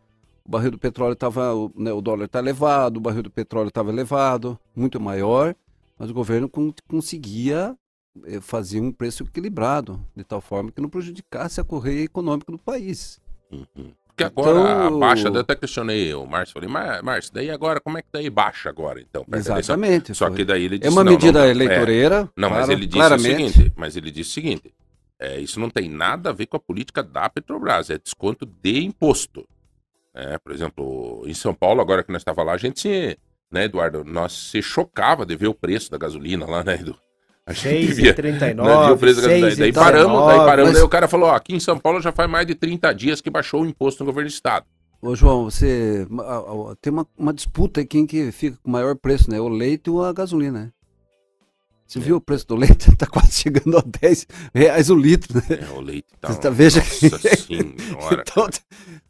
o 0.43 0.49
barril 0.49 0.71
do 0.71 0.80
petróleo 0.80 1.13
estava, 1.13 1.53
né, 1.76 1.93
o 1.93 2.01
dólar 2.01 2.26
está 2.26 2.39
elevado, 2.39 2.97
o 2.97 3.01
barril 3.01 3.21
do 3.23 3.32
petróleo 3.32 3.67
estava 3.67 3.91
elevado, 3.91 4.57
muito 4.76 4.99
maior, 4.99 5.55
mas 5.99 6.09
o 6.09 6.13
governo 6.15 6.49
con- 6.49 6.73
conseguia 6.88 7.78
eh, 8.26 8.41
fazer 8.41 8.80
um 8.82 8.91
preço 8.91 9.21
equilibrado, 9.23 10.03
de 10.15 10.23
tal 10.23 10.41
forma 10.41 10.71
que 10.71 10.82
não 10.82 10.89
prejudicasse 10.89 11.61
a 11.61 11.63
correia 11.63 12.03
econômica 12.05 12.51
do 12.51 12.57
país. 12.57 13.19
Uhum. 13.51 13.93
Porque 14.16 14.24
agora 14.24 14.59
Então- 14.61 14.88
a 14.88 14.99
baixa, 14.99 15.28
eu 15.28 15.39
até 15.39 15.55
questionei 15.55 16.13
o 16.13 16.26
Márcio, 16.26 16.53
falei, 16.53 16.70
mas 16.70 17.01
Márcio, 17.01 17.34
daí 17.34 17.49
agora, 17.51 17.82
como 17.82 17.97
é 17.97 18.01
que 18.01 18.07
daí 18.13 18.30
baixa 18.30 18.70
agora, 18.70 19.01
então? 19.01 19.26
perto 19.26 19.43
da 19.43 19.51
eleição?" 19.51 19.76
Exatamente. 19.76 20.16
Só 20.16 20.30
que 20.30 20.45
daí 20.45 20.63
ele 20.63 20.80
disse, 20.80 20.88
é 20.88 20.91
uma 20.91 21.03
não, 21.03 21.11
medida 21.11 21.39
não, 21.39 21.45
é, 21.45 21.49
eleitoreira. 21.51 22.30
Não, 22.36 22.49
mas 22.49 22.59
claro, 22.59 22.72
ele 22.72 22.86
disse 22.86 22.97
claramente. 22.97 23.43
o 23.43 23.49
seguinte, 23.51 23.74
mas 23.76 23.97
ele 23.97 24.11
disse 24.11 24.30
o 24.30 24.34
seguinte, 24.34 24.74
é, 25.20 25.39
isso 25.39 25.59
não 25.59 25.70
tem 25.70 25.89
nada 25.89 26.30
a 26.30 26.34
ver 26.34 26.45
com 26.45 26.55
a 26.55 26.59
política 26.59 27.03
da 27.03 27.28
Petrobras, 27.30 27.89
é 27.89 27.97
desconto 27.97 28.45
de 28.45 28.86
imposto. 28.86 29.45
É, 30.13 30.38
por 30.38 30.53
exemplo, 30.53 31.24
em 31.28 31.34
São 31.34 31.53
Paulo, 31.53 31.82
agora 31.82 32.01
que 32.01 32.11
nós 32.11 32.22
estava 32.22 32.41
lá, 32.41 32.53
a 32.53 32.57
gente 32.57 33.18
né, 33.51 33.66
Eduardo? 33.66 34.03
Nós 34.03 34.34
se 34.34 34.61
chocava 34.61 35.26
de 35.26 35.36
ver 35.36 35.47
o 35.47 35.53
preço 35.53 35.89
da 35.91 35.97
gasolina 35.97 36.45
lá, 36.45 36.63
né, 36.63 36.76
Edu? 36.76 36.97
A 37.45 37.53
Seis 37.53 37.91
e 37.97 38.01
via- 38.01 38.13
trinta 38.13 38.49
e 38.49 38.53
né, 38.53 38.63
preço 38.97 39.21
da 39.21 39.27
gasolina. 39.27 39.39
seis 39.47 39.57
e 39.57 39.59
Daí 39.61 39.73
paramos, 39.73 40.25
daí 40.27 40.37
paramos, 40.39 40.69
mas- 40.69 40.73
daí 40.73 40.83
o 40.83 40.89
cara 40.89 41.07
falou, 41.07 41.29
ó, 41.29 41.35
aqui 41.35 41.53
em 41.55 41.59
São 41.59 41.77
Paulo 41.77 42.01
já 42.01 42.11
faz 42.11 42.29
mais 42.29 42.47
de 42.47 42.55
30 42.55 42.91
dias 42.93 43.21
que 43.21 43.29
baixou 43.29 43.61
o 43.61 43.65
imposto 43.65 44.03
no 44.03 44.07
governo 44.07 44.29
do 44.29 44.33
estado. 44.33 44.65
Ô, 45.01 45.15
João, 45.15 45.43
você 45.43 46.07
tem 46.81 46.91
uma, 46.91 47.05
uma 47.15 47.31
disputa 47.33 47.79
aí 47.81 47.85
quem 47.85 48.07
que 48.07 48.31
fica 48.31 48.57
com 48.63 48.69
o 48.69 48.71
maior 48.71 48.95
preço, 48.95 49.29
né? 49.29 49.39
O 49.39 49.47
leite 49.47 49.89
ou 49.89 50.03
a 50.03 50.11
gasolina, 50.11 50.59
né? 50.63 50.71
Você 51.85 51.99
viu 51.99 52.15
o 52.15 52.21
preço 52.21 52.47
do 52.47 52.55
leite? 52.55 52.89
Tá 52.97 53.05
quase 53.05 53.31
chegando 53.33 53.77
a 53.77 53.83
10 54.01 54.25
reais 54.55 54.89
o 54.89 54.95
litro, 54.95 55.35
né? 55.37 55.43
É, 55.61 55.71
o 55.71 55.81
leite 55.81 56.07
tá... 56.19 56.29
Você 56.33 56.39
tá- 56.39 56.49
veja 56.49 56.81
que- 56.81 57.09
Nossa 57.11 57.35
senhora. 57.35 58.23
Então, 58.27 58.47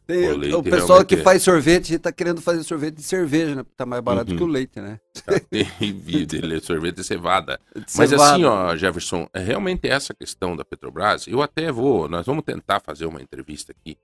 tem- 0.08 0.30
O 0.32 0.38
leite 0.38 0.56
o 0.56 0.64
pessoal 0.64 1.04
que 1.06 1.16
é. 1.16 1.22
faz 1.24 1.42
sorvete 1.44 1.98
tá 2.00 2.12
querendo 2.12 2.42
fazer 2.42 2.64
sorvete 2.64 2.96
de 2.96 3.04
cerveja, 3.04 3.56
né? 3.56 3.66
Tá 3.76 3.86
mais 3.86 4.02
barato 4.04 4.32
Uhum. 4.32 4.38
que 4.38 4.44
o 4.44 4.48
leite, 4.48 4.80
né? 4.80 5.00
Tá 5.26 5.40
terrível, 5.40 6.62
sorvete 6.62 6.96
de 6.98 7.04
cevada. 7.04 7.60
Mas 7.76 8.10
Cevada. 8.10 8.34
assim, 8.34 8.44
ó, 8.46 8.76
Jefferson, 8.76 9.28
é 9.34 9.40
realmente 9.40 9.88
essa 9.88 10.14
questão 10.14 10.56
da 10.56 10.64
Petrobras, 10.66 11.28
eu 11.28 11.42
até 11.42 11.72
vou, 11.72 12.08
nós 12.08 12.26
vamos 12.26 12.44
tentar 12.44 12.80
fazer 12.80 13.06
uma 13.06 13.22
entrevista 13.22 13.72
aqui. 13.72 13.98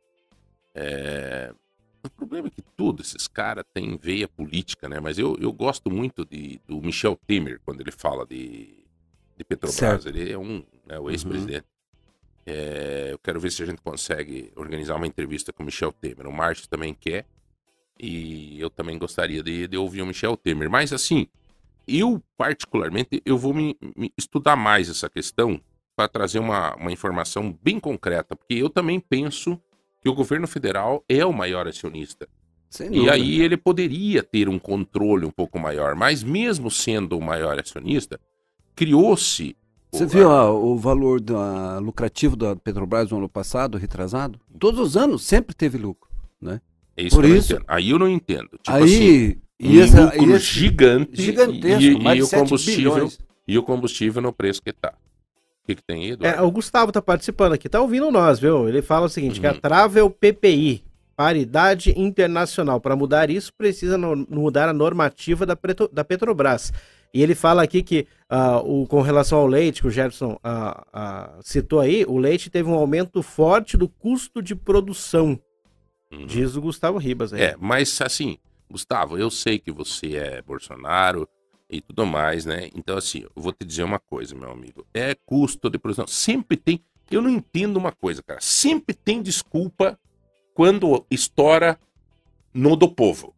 É, 0.73 1.53
O 2.03 2.09
problema 2.09 2.47
é 2.47 2.49
que 2.49 2.61
todos 2.75 3.07
esses 3.13 3.27
caras 3.27 3.63
têm 3.73 3.95
veia 4.01 4.27
política, 4.27 4.89
né? 4.89 4.99
Mas 4.99 5.19
eu, 5.19 5.37
eu 5.39 5.51
gosto 5.53 5.89
muito 5.91 6.25
de, 6.25 6.59
do 6.67 6.81
Michel 6.81 7.17
Temer, 7.27 7.59
quando 7.63 7.81
ele 7.81 7.91
fala 7.91 8.25
de, 8.25 8.73
de 9.37 9.43
Petrobras. 9.43 9.75
Certo. 9.75 10.07
Ele 10.09 10.31
é 10.31 10.37
um, 10.37 10.63
né, 10.87 10.97
o 10.97 11.09
ex-presidente. 11.11 11.65
É, 12.45 13.09
eu 13.11 13.19
quero 13.19 13.39
ver 13.39 13.51
se 13.51 13.61
a 13.61 13.65
gente 13.65 13.81
consegue 13.81 14.51
organizar 14.55 14.95
uma 14.95 15.07
entrevista 15.07 15.53
com 15.53 15.63
o 15.63 15.65
Michel 15.65 15.91
Temer. 15.91 16.27
O 16.27 16.33
Márcio 16.33 16.67
também 16.67 16.93
quer. 16.93 17.25
E 17.99 18.59
eu 18.59 18.69
também 18.69 18.97
gostaria 18.97 19.43
de, 19.43 19.67
de 19.67 19.77
ouvir 19.77 20.01
o 20.01 20.05
Michel 20.05 20.35
Temer. 20.35 20.69
Mas 20.69 20.91
assim, 20.91 21.27
eu 21.87 22.21
particularmente, 22.35 23.21
eu 23.25 23.37
vou 23.37 23.53
me, 23.53 23.77
me 23.95 24.11
estudar 24.17 24.55
mais 24.55 24.89
essa 24.89 25.09
questão 25.09 25.61
para 25.95 26.07
trazer 26.07 26.39
uma, 26.39 26.75
uma 26.75 26.91
informação 26.91 27.57
bem 27.61 27.79
concreta. 27.79 28.35
Porque 28.35 28.55
eu 28.55 28.69
também 28.69 28.99
penso 28.99 29.59
que 30.01 30.09
o 30.09 30.15
governo 30.15 30.47
federal 30.47 31.03
é 31.07 31.23
o 31.25 31.33
maior 31.33 31.67
acionista. 31.67 32.27
E 32.89 33.09
aí 33.09 33.41
ele 33.41 33.57
poderia 33.57 34.23
ter 34.23 34.49
um 34.49 34.57
controle 34.57 35.25
um 35.25 35.31
pouco 35.31 35.59
maior. 35.59 35.93
Mas 35.93 36.23
mesmo 36.23 36.71
sendo 36.71 37.17
o 37.17 37.21
maior 37.21 37.59
acionista, 37.59 38.19
criou-se... 38.75 39.55
Você 39.91 40.05
viu 40.05 40.29
o 40.29 40.77
valor 40.77 41.19
da, 41.19 41.77
lucrativo 41.79 42.35
da 42.35 42.55
Petrobras 42.55 43.11
no 43.11 43.17
ano 43.17 43.27
passado, 43.29 43.77
retrasado? 43.77 44.39
Todos 44.57 44.79
os 44.79 44.95
anos 44.97 45.23
sempre 45.23 45.53
teve 45.53 45.77
lucro, 45.77 46.09
né? 46.41 46.61
É 46.95 47.03
isso 47.03 47.15
por 47.15 47.23
que 47.23 47.27
eu 47.27 47.33
não 47.33 47.37
isso- 47.39 47.53
entendo. 47.53 47.65
Aí 47.67 47.89
eu 47.89 47.99
não 47.99 48.07
entendo. 48.09 48.49
Tipo 48.63 48.77
assim, 48.77 48.85
aí, 49.09 49.37
um 49.61 49.71
e 49.71 49.79
essa, 49.81 50.01
lucro 50.05 50.23
e 50.23 50.31
esse- 50.33 50.45
gigante 50.45 51.21
gigantesco, 51.21 51.81
e, 51.83 51.99
mais 52.03 52.15
e 52.15 52.19
de 52.19 52.23
o 52.23 52.25
7 52.27 52.39
combustível 52.43 52.93
bilhões. 52.93 53.19
e 53.47 53.57
o 53.57 53.63
combustível 53.63 54.21
no 54.21 54.31
preço 54.33 54.61
que 54.61 54.71
tá. 54.71 54.93
O 55.63 55.67
que, 55.67 55.75
que 55.75 55.83
tem 55.83 56.03
aí, 56.11 56.17
É, 56.21 56.41
o 56.41 56.49
Gustavo 56.49 56.91
tá 56.91 57.01
participando 57.01 57.53
aqui, 57.53 57.67
tá 57.69 57.79
ouvindo 57.81 58.09
nós, 58.11 58.39
viu? 58.39 58.67
Ele 58.69 58.81
fala 58.81 59.05
o 59.05 59.09
seguinte, 59.09 59.39
que 59.39 59.45
a 59.47 59.51
Uhum. 59.51 59.59
Travel 59.59 60.09
PPI, 60.09 60.83
paridade 61.15 61.93
internacional, 61.99 62.79
para 62.79 62.95
mudar 62.95 63.29
isso 63.29 63.53
precisa 63.53 63.97
no- 63.97 64.25
mudar 64.29 64.69
a 64.69 64.73
normativa 64.73 65.45
da, 65.45 65.55
Preto- 65.55 65.89
da 65.91 66.03
Petrobras. 66.03 66.71
E 67.13 67.21
ele 67.21 67.35
fala 67.35 67.63
aqui 67.63 67.83
que 67.83 68.07
ah, 68.29 68.59
o, 68.61 68.87
com 68.87 69.01
relação 69.01 69.39
ao 69.39 69.47
leite, 69.47 69.81
que 69.81 69.87
o 69.87 69.91
Gerson 69.91 70.37
ah, 70.43 70.85
ah, 70.93 71.39
citou 71.41 71.79
aí, 71.79 72.05
o 72.07 72.17
leite 72.17 72.49
teve 72.49 72.69
um 72.69 72.73
aumento 72.73 73.21
forte 73.21 73.75
do 73.75 73.87
custo 73.89 74.41
de 74.41 74.55
produção, 74.55 75.39
Uhum. 76.11 76.25
diz 76.25 76.55
o 76.57 76.61
Gustavo 76.61 76.97
Ribas. 76.97 77.31
Aí. 77.33 77.41
É, 77.41 77.55
mas 77.57 78.01
assim, 78.01 78.37
Gustavo, 78.69 79.17
eu 79.17 79.29
sei 79.29 79.57
que 79.59 79.71
você 79.71 80.15
é 80.15 80.41
Bolsonaro 80.41 81.27
e 81.69 81.79
tudo 81.81 82.05
mais, 82.05 82.45
né? 82.45 82.69
Então, 82.75 82.97
assim, 82.97 83.23
eu 83.23 83.41
vou 83.41 83.53
te 83.53 83.63
dizer 83.65 83.83
uma 83.83 83.99
coisa, 83.99 84.35
meu 84.35 84.51
amigo. 84.51 84.85
É 84.93 85.15
custo 85.25 85.69
de 85.69 85.77
produção. 85.77 86.05
Sempre 86.07 86.57
tem. 86.57 86.83
Eu 87.09 87.21
não 87.21 87.29
entendo 87.29 87.77
uma 87.77 87.91
coisa, 87.93 88.21
cara. 88.21 88.39
Sempre 88.41 88.93
tem 88.93 89.21
desculpa 89.21 89.97
quando 90.53 91.05
estoura 91.09 91.79
no 92.53 92.75
do 92.75 92.89
povo. 92.89 93.33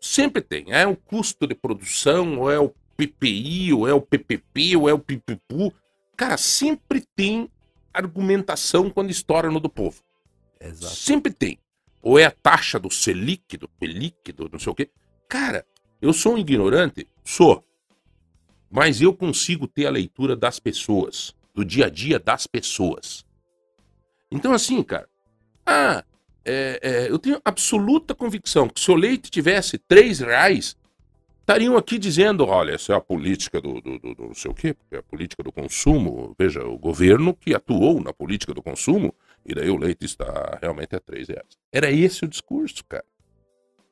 Sempre 0.00 0.42
tem. 0.42 0.66
É 0.68 0.86
o 0.86 0.96
custo 0.96 1.46
de 1.46 1.54
produção, 1.54 2.38
ou 2.38 2.50
é 2.50 2.58
o 2.58 2.70
PPI, 3.06 3.72
ou 3.72 3.88
é 3.88 3.94
o 3.94 4.00
PPP, 4.00 4.76
ou 4.76 4.88
é 4.88 4.92
o 4.92 4.98
PPPU. 4.98 5.72
Cara, 6.16 6.36
sempre 6.36 7.04
tem 7.16 7.50
argumentação 7.92 8.90
quando 8.90 9.10
estoura 9.10 9.50
no 9.50 9.60
do 9.60 9.68
povo. 9.68 10.02
Exato. 10.60 10.94
Sempre 10.94 11.32
tem. 11.32 11.58
Ou 12.02 12.18
é 12.18 12.24
a 12.24 12.30
taxa 12.30 12.78
do 12.78 12.90
Selic, 12.90 13.56
do 13.56 13.68
Pelic, 13.68 14.32
do 14.32 14.48
não 14.50 14.58
sei 14.58 14.72
o 14.72 14.74
quê. 14.74 14.90
Cara, 15.28 15.64
eu 16.00 16.12
sou 16.12 16.34
um 16.34 16.38
ignorante? 16.38 17.06
Sou. 17.24 17.64
Mas 18.70 19.00
eu 19.00 19.14
consigo 19.14 19.66
ter 19.66 19.86
a 19.86 19.90
leitura 19.90 20.36
das 20.36 20.58
pessoas, 20.58 21.34
do 21.54 21.64
dia 21.64 21.86
a 21.86 21.90
dia 21.90 22.18
das 22.18 22.46
pessoas. 22.46 23.24
Então, 24.30 24.52
assim, 24.52 24.82
cara, 24.82 25.08
ah, 25.66 26.04
é, 26.44 26.80
é, 26.82 27.10
eu 27.10 27.18
tenho 27.18 27.40
absoluta 27.44 28.14
convicção 28.14 28.68
que 28.68 28.80
se 28.80 28.90
o 28.90 28.94
leite 28.94 29.30
tivesse 29.30 29.76
três 29.76 30.20
reais, 30.20 30.76
estariam 31.50 31.76
aqui 31.76 31.98
dizendo, 31.98 32.46
olha, 32.46 32.72
essa 32.74 32.92
é 32.92 32.96
a 32.96 33.00
política 33.00 33.60
do, 33.60 33.80
do, 33.80 33.98
do- 33.98 34.14
do 34.14 34.24
não 34.28 34.34
sei 34.34 34.50
o 34.50 34.54
quê, 34.54 34.72
porque 34.72 34.94
é 34.94 34.98
a 34.98 35.02
política 35.02 35.42
do 35.42 35.50
consumo. 35.50 36.34
Veja, 36.38 36.64
o 36.64 36.78
governo 36.78 37.34
que 37.34 37.52
atuou 37.54 38.00
na 38.00 38.12
política 38.12 38.54
do 38.54 38.62
consumo, 38.62 39.12
e 39.44 39.52
daí 39.54 39.68
o 39.68 39.76
leite 39.76 40.04
está 40.04 40.58
realmente 40.62 40.94
a 40.94 41.00
três 41.00 41.28
reais. 41.28 41.58
Era 41.72 41.90
esse 41.90 42.24
o 42.24 42.28
discurso, 42.28 42.84
cara. 42.88 43.04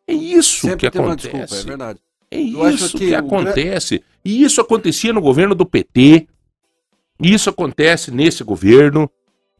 É 0.06 0.12
isso 0.12 0.68
Sempre 0.68 0.88
que 0.90 0.98
acontece. 0.98 1.30
desculpa, 1.30 1.54
é 1.56 1.64
verdade. 1.64 2.00
É 2.30 2.40
Eu 2.40 2.70
isso 2.70 2.96
que 2.96 3.06
que, 3.08 3.12
o 3.12 3.18
acontece. 3.18 4.04
E 4.24 4.42
isso 4.42 4.60
acontecia 4.60 5.12
no 5.12 5.20
governo 5.20 5.54
do 5.54 5.66
PT. 5.66 6.28
Isso 7.20 7.50
acontece 7.50 8.10
nesse 8.12 8.44
governo. 8.44 9.10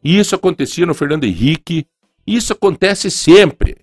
Isso 0.05 0.35
acontecia 0.37 0.87
no 0.87 0.95
Fernando 0.95 1.25
Henrique. 1.25 1.87
Isso 2.27 2.53
acontece 2.53 3.11
sempre. 3.11 3.79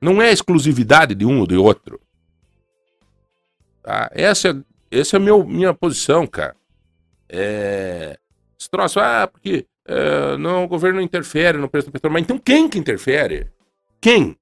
Não 0.00 0.20
é 0.20 0.30
exclusividade 0.30 1.14
de 1.14 1.24
um 1.24 1.40
ou 1.40 1.46
de 1.46 1.56
outro. 1.56 1.98
Tá? 3.88 4.10
Essa, 4.12 4.50
é- 4.50 4.98
essa 4.98 5.16
é 5.16 5.18
a 5.18 5.20
meu, 5.20 5.42
minha 5.46 5.72
posição, 5.72 6.26
cara. 6.26 6.54
É... 7.26 8.18
Esse 8.60 8.68
troço, 8.68 9.00
ah, 9.00 9.26
porque 9.26 9.66
é, 9.86 10.36
não, 10.36 10.64
o 10.64 10.68
governo 10.68 10.96
não 10.96 11.02
interfere 11.02 11.56
no 11.56 11.70
preço 11.70 11.88
do 11.88 11.92
petróleo. 11.92 12.12
Mas 12.12 12.22
então 12.24 12.38
quem 12.38 12.68
que 12.68 12.78
interfere? 12.78 13.50
Quem? 13.98 14.36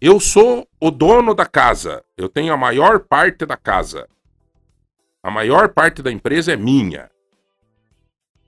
Eu 0.00 0.18
sou 0.18 0.66
o 0.80 0.90
dono 0.90 1.32
da 1.32 1.46
casa. 1.46 2.02
Eu 2.16 2.28
tenho 2.28 2.52
a 2.52 2.56
maior 2.56 2.98
parte 2.98 3.46
da 3.46 3.56
casa. 3.56 4.08
A 5.22 5.30
maior 5.30 5.68
parte 5.68 6.02
da 6.02 6.10
empresa 6.10 6.52
é 6.52 6.56
minha. 6.56 7.08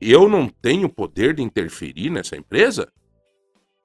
Eu 0.00 0.28
não 0.28 0.48
tenho 0.48 0.88
poder 0.88 1.34
de 1.34 1.42
interferir 1.42 2.11
nessa 2.11 2.34
empresa? 2.36 2.90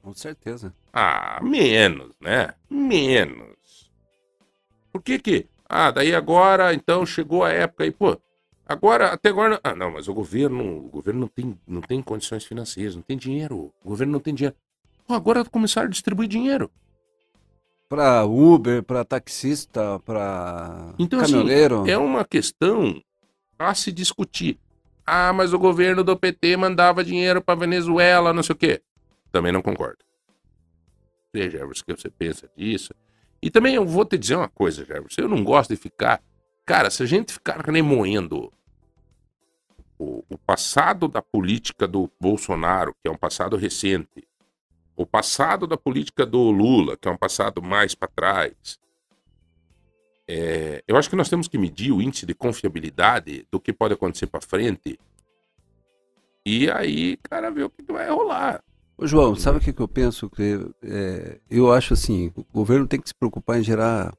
Com 0.01 0.15
certeza. 0.15 0.73
Ah, 0.91 1.39
menos, 1.43 2.15
né? 2.19 2.55
Menos. 2.67 3.91
Por 4.91 5.03
que 5.03 5.19
que? 5.19 5.47
Ah, 5.69 5.91
daí 5.91 6.15
agora, 6.15 6.73
então 6.73 7.05
chegou 7.05 7.43
a 7.43 7.51
época 7.51 7.83
aí, 7.83 7.91
pô. 7.91 8.17
Agora, 8.65 9.13
até 9.13 9.29
agora. 9.29 9.59
Ah, 9.63 9.75
não, 9.75 9.91
mas 9.91 10.07
o 10.07 10.13
governo, 10.13 10.85
o 10.85 10.89
governo 10.89 11.21
não 11.21 11.27
tem, 11.27 11.57
não 11.65 11.81
tem 11.81 12.01
condições 12.01 12.43
financeiras, 12.43 12.95
não 12.95 13.01
tem 13.01 13.17
dinheiro. 13.17 13.73
O 13.83 13.89
governo 13.89 14.13
não 14.13 14.19
tem 14.19 14.33
dinheiro. 14.33 14.55
Pô, 15.07 15.13
agora 15.13 15.45
começaram 15.45 15.87
a 15.87 15.91
distribuir 15.91 16.27
dinheiro. 16.27 16.69
Para 17.87 18.25
Uber, 18.25 18.83
para 18.83 19.05
taxista, 19.05 19.99
para 19.99 20.93
Então, 20.99 21.19
assim, 21.19 21.31
caminhoneiro. 21.31 21.89
É 21.89 21.97
uma 21.97 22.25
questão 22.25 23.01
a 23.57 23.73
se 23.73 23.91
discutir. 23.91 24.59
Ah, 25.05 25.31
mas 25.31 25.53
o 25.53 25.59
governo 25.59 26.03
do 26.03 26.17
PT 26.17 26.57
mandava 26.57 27.03
dinheiro 27.03 27.41
para 27.41 27.57
Venezuela, 27.57 28.33
não 28.33 28.43
sei 28.43 28.53
o 28.53 28.57
quê. 28.57 28.81
Também 29.31 29.53
não 29.53 29.61
concordo. 29.61 29.99
Sei, 31.33 31.49
Jefferson, 31.49 31.83
o 31.83 31.85
que 31.85 32.01
você 32.01 32.09
pensa 32.09 32.49
disso. 32.57 32.93
E 33.47 33.49
também 33.49 33.75
eu 33.75 33.85
vou 33.85 34.03
te 34.03 34.17
dizer 34.17 34.35
uma 34.35 34.49
coisa, 34.49 34.83
Jefferson. 34.83 35.21
Eu 35.21 35.29
não 35.29 35.41
gosto 35.41 35.69
de 35.69 35.77
ficar. 35.77 36.21
Cara, 36.65 36.89
se 36.89 37.01
a 37.01 37.05
gente 37.05 37.31
ficar 37.31 37.61
remoendo 37.61 38.51
o, 39.97 40.21
o 40.29 40.37
passado 40.37 41.07
da 41.07 41.21
política 41.21 41.87
do 41.87 42.11
Bolsonaro, 42.19 42.93
que 43.01 43.07
é 43.07 43.09
um 43.09 43.15
passado 43.15 43.55
recente, 43.55 44.27
o 44.97 45.05
passado 45.05 45.65
da 45.65 45.77
política 45.77 46.25
do 46.25 46.51
Lula, 46.51 46.97
que 46.97 47.07
é 47.07 47.11
um 47.11 47.15
passado 47.15 47.61
mais 47.61 47.95
para 47.95 48.09
trás, 48.09 48.77
é, 50.27 50.83
eu 50.85 50.97
acho 50.97 51.09
que 51.09 51.15
nós 51.15 51.29
temos 51.29 51.47
que 51.47 51.57
medir 51.57 51.93
o 51.93 52.01
índice 52.01 52.25
de 52.25 52.33
confiabilidade 52.33 53.47
do 53.49 53.61
que 53.61 53.71
pode 53.71 53.93
acontecer 53.93 54.27
para 54.27 54.41
frente. 54.41 54.99
E 56.45 56.69
aí, 56.69 57.15
cara, 57.23 57.49
ver 57.49 57.63
o 57.63 57.69
que 57.69 57.93
vai 57.93 58.09
rolar. 58.09 58.61
Ô, 58.97 59.05
João, 59.05 59.35
sabe 59.35 59.57
o 59.59 59.61
que, 59.61 59.71
que 59.71 59.81
eu 59.81 59.87
penso? 59.87 60.29
Que, 60.29 60.59
é, 60.83 61.37
eu 61.49 61.71
acho 61.71 61.93
assim, 61.93 62.31
o 62.35 62.43
governo 62.53 62.87
tem 62.87 62.99
que 62.99 63.07
se 63.09 63.15
preocupar 63.15 63.59
em 63.59 63.63
gerar, 63.63 64.13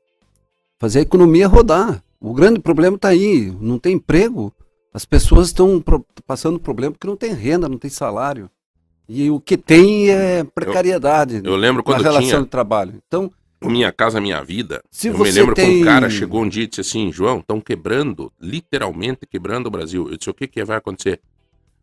fazer 0.79 1.01
a 1.01 1.03
economia 1.03 1.49
rodar. 1.49 2.03
O 2.21 2.33
grande 2.33 2.61
problema 2.61 2.97
está 2.97 3.09
aí, 3.09 3.51
não 3.61 3.79
tem 3.79 3.95
emprego. 3.95 4.53
As 4.93 5.05
pessoas 5.05 5.49
estão 5.49 5.81
pro- 5.81 6.05
passando 6.27 6.59
problema 6.59 6.93
porque 6.93 7.07
não 7.07 7.17
tem 7.17 7.33
renda, 7.33 7.69
não 7.69 7.79
tem 7.79 7.91
salário. 7.91 8.51
E 9.09 9.31
o 9.31 9.41
que 9.41 9.57
tem 9.57 10.11
é 10.11 10.45
precariedade 10.45 11.41
Eu 11.45 11.57
lembro 11.57 11.79
na 11.79 11.83
quando 11.85 12.03
relação 12.03 12.29
tinha. 12.29 12.43
de 12.43 12.49
trabalho. 12.49 12.95
Então, 13.07 13.33
O 13.63 13.69
Minha 13.71 13.91
Casa 13.91 14.21
Minha 14.21 14.43
Vida. 14.45 14.83
Se 14.91 15.09
eu 15.09 15.19
me 15.19 15.31
lembro 15.31 15.55
que 15.55 15.63
tem- 15.63 15.83
um 15.83 15.85
cara 15.85 16.09
chegou 16.11 16.43
um 16.43 16.49
dia 16.49 16.65
e 16.65 16.67
disse 16.69 16.83
assim: 16.83 17.11
João, 17.11 17.39
estão 17.41 17.61
quebrando, 17.61 18.31
literalmente 18.41 19.27
quebrando 19.27 19.67
o 19.67 19.71
Brasil. 19.71 20.09
Eu 20.11 20.17
disse: 20.17 20.31
o 20.31 20.35
que, 20.35 20.47
que 20.47 20.63
vai 20.65 20.77
acontecer? 20.77 21.21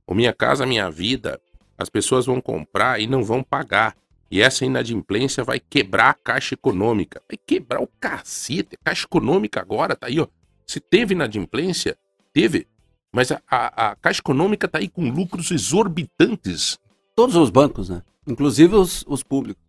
O 0.08 0.14
Minha 0.14 0.32
Casa 0.34 0.66
Minha 0.66 0.90
Vida, 0.90 1.40
as 1.78 1.90
pessoas 1.90 2.26
vão 2.26 2.40
comprar 2.42 3.00
e 3.02 3.08
não 3.08 3.24
vão 3.24 3.44
pagar. 3.44 3.96
E 4.32 4.42
essa 4.42 4.66
inadimplência 4.66 5.44
vai 5.44 5.60
quebrar 5.60 6.10
a 6.10 6.14
Caixa 6.14 6.56
Econômica. 6.56 7.22
Vai 7.30 7.38
quebrar 7.46 7.82
o 7.82 7.88
cacete. 8.00 8.76
A 8.82 8.86
Caixa 8.90 9.06
Econômica 9.06 9.62
agora 9.62 9.96
tá 9.96 10.08
aí, 10.08 10.20
ó. 10.20 10.28
Se 10.66 10.80
teve 10.80 11.14
inadimplência, 11.14 11.98
teve. 12.34 12.68
Mas 13.14 13.32
a, 13.32 13.42
a- 13.50 13.92
a 13.92 13.96
Caixa 13.96 14.20
Econômica 14.22 14.68
tá 14.68 14.80
aí 14.80 14.90
com 14.90 15.10
lucros 15.10 15.52
exorbitantes. 15.52 16.78
Todos 17.16 17.36
os 17.36 17.50
bancos, 17.50 17.90
né? 17.90 18.02
Inclusive 18.28 18.76
os, 18.76 19.06
os 19.08 19.22
públicos. 19.24 19.64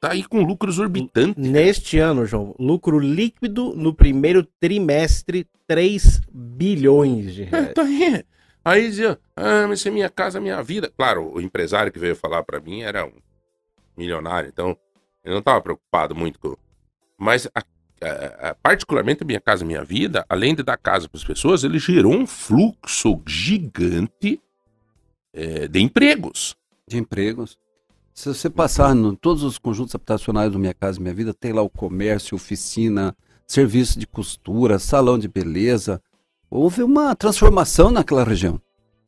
Tá 0.00 0.12
aí 0.12 0.24
com 0.24 0.42
lucros 0.42 0.74
exorbitantes. 0.74 1.34
Neste 1.36 1.98
ano, 1.98 2.26
João, 2.26 2.54
lucro 2.58 2.98
líquido 2.98 3.74
no 3.76 3.94
primeiro 3.94 4.42
trimestre, 4.60 5.46
3 5.66 6.20
bilhões 6.32 7.34
de 7.34 7.42
É, 7.44 7.46
reais. 7.46 7.72
tá 7.74 7.82
aí. 7.82 8.24
Aí 8.68 8.88
dizia, 8.88 9.18
ah, 9.36 9.66
mas 9.68 9.78
isso 9.80 9.88
é 9.88 9.90
minha 9.90 10.10
casa, 10.10 10.40
minha 10.40 10.62
vida. 10.62 10.92
Claro, 10.96 11.32
o 11.34 11.40
empresário 11.40 11.90
que 11.92 11.98
veio 11.98 12.14
falar 12.16 12.42
pra 12.42 12.60
mim 12.60 12.82
era 12.82 13.04
um 13.06 13.12
milionário, 13.96 14.48
então 14.48 14.76
eu 15.24 15.34
não 15.34 15.42
tava 15.42 15.60
preocupado 15.60 16.14
muito 16.14 16.38
com. 16.38 16.56
Mas, 17.18 17.46
a- 17.54 17.62
a- 18.02 18.50
a- 18.50 18.54
particularmente 18.54 19.24
minha 19.24 19.40
casa, 19.40 19.64
minha 19.64 19.82
vida, 19.84 20.24
além 20.28 20.54
de 20.54 20.62
dar 20.62 20.76
casa 20.76 21.08
para 21.08 21.18
as 21.18 21.24
pessoas, 21.24 21.64
ele 21.64 21.78
gerou 21.78 22.12
um 22.14 22.26
fluxo 22.26 23.20
gigante 23.26 24.40
é, 25.32 25.68
de 25.68 25.80
empregos. 25.80 26.56
de 26.86 26.96
empregos. 26.96 27.58
Se 28.14 28.28
você 28.32 28.48
passar 28.50 28.96
em 28.96 29.14
todos 29.14 29.42
os 29.44 29.58
conjuntos 29.58 29.94
habitacionais 29.94 30.50
do 30.50 30.58
Minha 30.58 30.72
Casa 30.74 30.98
Minha 31.00 31.12
Vida, 31.14 31.32
tem 31.34 31.52
lá 31.52 31.60
o 31.62 31.68
comércio, 31.70 32.34
oficina, 32.34 33.14
serviço 33.46 33.98
de 33.98 34.06
costura, 34.06 34.78
salão 34.78 35.18
de 35.18 35.28
beleza. 35.28 36.02
Houve 36.50 36.82
uma 36.82 37.14
transformação 37.14 37.90
naquela 37.90 38.24
região. 38.24 38.60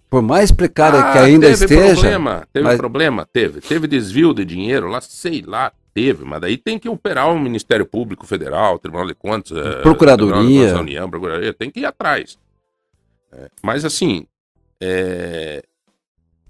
Por 0.09 0.22
mais 0.22 0.51
precária 0.51 1.12
que 1.12 1.18
ainda 1.18 1.47
Ah, 1.47 1.51
teve 1.57 1.64
esteja, 1.74 1.95
Problema, 2.01 2.49
teve 2.53 2.64
mas- 2.66 2.76
problema, 2.76 3.28
teve. 3.32 3.61
Teve 3.61 3.86
desvio 3.86 4.34
de 4.34 4.45
dinheiro 4.45 4.88
lá, 4.88 5.01
sei 5.01 5.43
lá, 5.43 5.72
teve. 5.95 6.24
Mas 6.24 6.41
daí 6.41 6.57
tem 6.57 6.78
que 6.78 6.88
operar 6.88 7.30
o 7.32 7.38
Ministério 7.38 7.86
Público 7.86 8.26
Federal, 8.26 8.78
Tribunal 8.78 9.07
de 9.07 9.14
Contas, 9.14 9.57
eh, 9.57 9.82
Procuradoria. 9.82 10.34
Tribunal 10.43 10.74
de 10.74 10.80
União, 10.80 11.09
Procuradoria, 11.09 11.55
tem 11.55 11.70
que 11.70 11.80
ir 11.80 11.84
atrás. 11.86 12.36
É, 13.32 13.49
mas 13.62 13.84
assim, 13.84 14.26
é, 14.80 15.62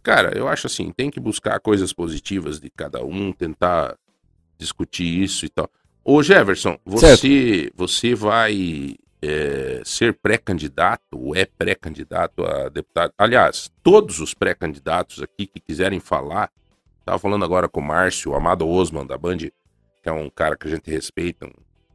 cara, 0.02 0.36
eu 0.36 0.48
acho 0.48 0.66
assim, 0.66 0.90
tem 0.90 1.10
que 1.10 1.20
buscar 1.20 1.60
coisas 1.60 1.92
positivas 1.92 2.58
de 2.58 2.70
cada 2.70 3.04
um, 3.04 3.30
tentar 3.32 3.94
discutir 4.58 5.04
isso 5.22 5.44
e 5.44 5.50
tal. 5.50 5.68
Ô 6.02 6.22
Jefferson, 6.22 6.78
você, 6.86 7.70
você 7.76 8.14
vai 8.14 8.96
é, 9.22 9.82
ser 9.84 10.14
pré-candidato 10.14 11.18
ou 11.18 11.36
é 11.36 11.44
pré-candidato 11.44 12.44
a 12.44 12.68
deputado? 12.68 13.12
Aliás, 13.18 13.70
todos 13.82 14.20
os 14.20 14.34
pré-candidatos 14.34 15.22
aqui 15.22 15.46
que 15.46 15.60
quiserem 15.60 16.00
falar, 16.00 16.50
estava 17.00 17.18
falando 17.18 17.44
agora 17.44 17.68
com 17.68 17.80
o 17.80 17.84
Márcio, 17.84 18.32
o 18.32 18.34
Amado 18.34 18.68
Osman 18.68 19.06
da 19.06 19.18
Band, 19.18 19.38
que 19.38 20.08
é 20.08 20.12
um 20.12 20.30
cara 20.30 20.56
que 20.56 20.66
a 20.66 20.70
gente 20.70 20.90
respeita, 20.90 21.46
um 21.46 21.52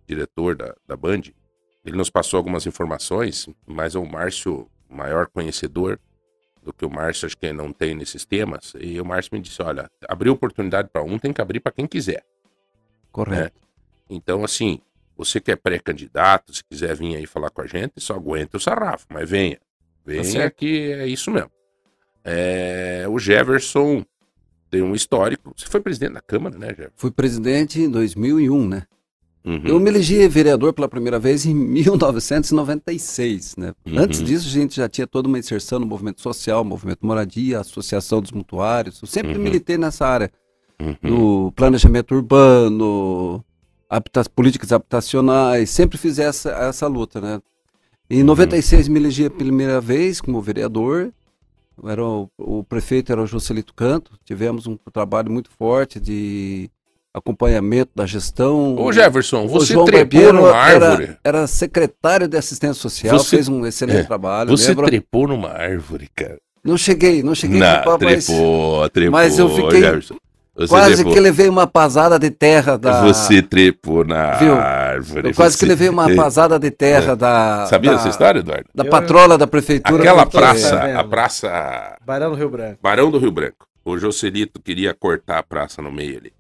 diretor 0.08 0.56
da, 0.56 0.76
da 0.88 0.96
Band. 0.96 1.22
Ele 1.84 1.98
nos 1.98 2.10
passou 2.10 2.38
algumas 2.38 2.66
informações, 2.66 3.48
mas 3.66 3.96
é 3.96 4.00
o 4.00 4.06
Márcio, 4.06 4.68
maior 4.90 5.28
conhecedor 5.28 6.00
do 6.64 6.74
que 6.74 6.86
o 6.86 6.90
Márcio, 6.90 7.28
acho 7.28 7.38
que 7.38 7.54
não 7.54 7.72
tem 7.72 7.94
nesses 7.94 8.26
temas. 8.26 8.74
E 8.80 9.00
o 9.00 9.06
Márcio 9.06 9.32
me 9.34 9.42
disse: 9.42 9.62
olha, 9.62 9.90
abrir 10.08 10.30
oportunidade 10.30 10.90
para 10.92 11.04
um, 11.04 11.20
tem 11.20 11.32
que 11.32 11.42
abrir 11.42 11.60
para 11.60 11.72
quem 11.72 11.86
quiser. 11.88 12.26
correto. 13.12 13.66
Então, 14.10 14.44
assim, 14.44 14.82
você 15.18 15.40
que 15.40 15.52
é 15.52 15.56
pré-candidato, 15.56 16.54
se 16.54 16.64
quiser 16.64 16.96
vir 16.96 17.16
aí 17.16 17.26
falar 17.26 17.50
com 17.50 17.62
a 17.62 17.68
gente, 17.68 17.94
só 17.98 18.14
aguenta 18.16 18.58
o 18.58 18.60
sarrafo, 18.60 19.06
mas 19.10 19.30
venha. 19.30 19.58
Venha 20.06 20.24
certo. 20.24 20.56
que 20.58 20.92
é 20.92 21.08
isso 21.08 21.32
mesmo. 21.32 21.50
É, 22.24 23.06
o 23.10 23.18
Jefferson 23.20 24.04
tem 24.70 24.82
um 24.82 24.94
histórico. 24.96 25.54
Você 25.56 25.66
foi 25.68 25.80
presidente 25.82 26.14
da 26.14 26.22
Câmara, 26.22 26.58
né, 26.58 26.68
Jefferson? 26.70 26.94
Fui 26.96 27.12
presidente 27.12 27.80
em 27.82 27.90
2001, 27.90 28.68
né? 28.68 28.84
Uhum. 29.46 29.62
Eu 29.64 29.80
me 29.80 29.90
elegi 29.92 30.28
vereador 30.28 30.74
pela 30.74 30.88
primeira 30.90 31.20
vez 31.20 31.46
em 31.46 31.54
1996, 32.56 33.56
né? 33.58 33.74
Uhum. 33.86 34.00
Antes 34.00 34.24
disso, 34.24 34.48
a 34.48 34.52
gente 34.52 34.76
já 34.76 34.90
tinha 34.90 35.06
toda 35.08 35.28
uma 35.28 35.38
inserção 35.40 35.80
no 35.80 35.86
movimento 35.86 36.22
social, 36.22 36.64
movimento 36.64 37.06
moradia, 37.06 37.60
associação 37.60 38.22
dos 38.22 38.32
mutuários. 38.32 39.02
Eu 39.02 39.08
sempre 39.08 39.34
Uhum. 39.36 39.44
militei 39.44 39.78
nessa 39.78 40.06
área, 40.08 40.32
Uhum. 40.82 40.96
no 41.04 41.52
planejamento 41.54 42.14
urbano, 42.16 43.44
habita- 43.90 44.24
políticas 44.36 44.72
habitacionais, 44.72 45.70
sempre 45.70 45.98
fiz 45.98 46.20
essa, 46.20 46.50
essa 46.52 46.88
luta, 46.88 47.20
né? 47.22 47.40
Em 48.10 48.20
Uhum. 48.20 48.26
96 48.26 48.88
me 48.88 49.00
elegi 49.00 49.26
a 49.26 49.30
primeira 49.32 49.82
vez 49.82 50.22
como 50.22 50.42
vereador. 50.42 51.12
Era 51.84 52.04
o, 52.06 52.30
o 52.38 52.64
prefeito 52.64 53.12
era 53.12 53.22
o 53.22 53.26
Joselito 53.28 53.74
Canto. 53.74 54.12
Tivemos 54.24 54.66
um 54.68 54.78
trabalho 54.94 55.32
muito 55.32 55.50
forte 55.58 56.00
de 56.00 56.70
acompanhamento 57.14 57.92
da 57.96 58.06
gestão. 58.06 58.76
Ô, 58.78 58.92
Jefferson, 58.92 59.46
O 59.46 59.48
você 59.48 59.74
João 59.74 59.86
trepou 59.86 60.02
Barbeiro 60.22 60.34
numa 60.34 60.52
árvore. 60.56 61.04
Era, 61.04 61.20
era 61.40 61.48
secretário 61.48 62.28
de 62.28 62.38
assistência 62.38 62.76
social, 62.82 63.18
Você- 63.18 63.36
fez 63.38 63.48
um 63.50 63.66
excelente 63.66 64.00
é, 64.02 64.04
trabalho. 64.04 64.50
Você 64.50 64.70
lembra? 64.70 64.86
trepou 64.88 65.28
numa 65.28 65.50
árvore, 65.50 66.10
cara. 66.16 66.38
Não 66.64 66.78
cheguei, 66.78 67.22
não 67.24 67.36
cheguei 67.36 67.60
Não, 67.60 67.68
a 67.68 67.74
trepar, 67.82 68.00
mas 68.02 68.26
trepou, 68.26 68.90
trepou. 68.90 69.12
mas 69.12 69.38
eu 69.40 69.50
fiquei 69.50 69.80
Jefferson. 69.82 70.16
Você 70.56 70.68
quase 70.70 70.96
trepou. 70.96 71.14
que 71.14 71.20
levei 71.20 71.50
uma 71.50 71.68
pasada 71.68 72.18
de 72.18 72.30
terra 72.30 72.78
da. 72.78 73.02
Você 73.02 73.42
trepou 73.42 74.06
na 74.06 74.36
Viu? 74.36 74.54
árvore. 74.56 75.30
Eu 75.30 75.36
quase 75.36 75.56
que 75.58 75.60
você- 75.62 75.66
levei 75.66 75.90
uma 75.90 76.16
pasada 76.16 76.58
de 76.58 76.72
terra 76.72 77.14
da. 77.16 77.66
Sabia 77.68 77.92
da, 77.92 77.98
dessa 77.98 78.10
história, 78.10 78.40
Eduardo? 78.40 78.66
Da 78.74 78.86
Eu- 78.86 78.90
patrola 78.90 79.38
da 79.38 79.46
prefeitura. 79.48 80.02
Aquela 80.02 80.26
praça, 80.26 80.70
sabendo. 80.70 81.00
a 81.00 81.04
praça 81.04 81.98
Barão 82.06 82.30
do 82.32 82.36
Rio 82.38 82.50
Branco. 82.50 82.80
Barão 82.82 83.12
do 83.12 83.18
Rio 83.20 83.32
Branco. 83.32 83.68
O 83.84 83.98
Joselito 83.98 84.62
queria 84.62 84.94
cortar 84.94 85.40
a 85.40 85.44
praça 85.44 85.82
no 85.82 85.92
meio 85.92 86.18
ali. 86.18 86.34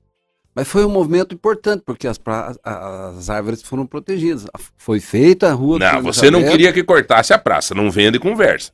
Mas 0.56 0.70
foi 0.70 0.86
um 0.86 0.90
movimento 0.90 1.36
importante, 1.36 1.84
porque 1.86 2.08
as, 2.08 2.18
pra- 2.18 2.54
as 2.64 3.30
árvores 3.30 3.62
foram 3.62 3.86
protegidas. 3.86 4.46
Foi 4.78 5.02
feita 5.02 5.50
a 5.50 5.54
rua. 5.54 5.78
Não, 5.78 6.02
você 6.02 6.32
não 6.32 6.42
queria 6.42 6.72
que 6.72 6.82
cortasse 6.82 7.34
a 7.34 7.38
praça. 7.38 7.76
Não 7.76 7.92
vende 7.92 8.18
conversa. 8.18 8.72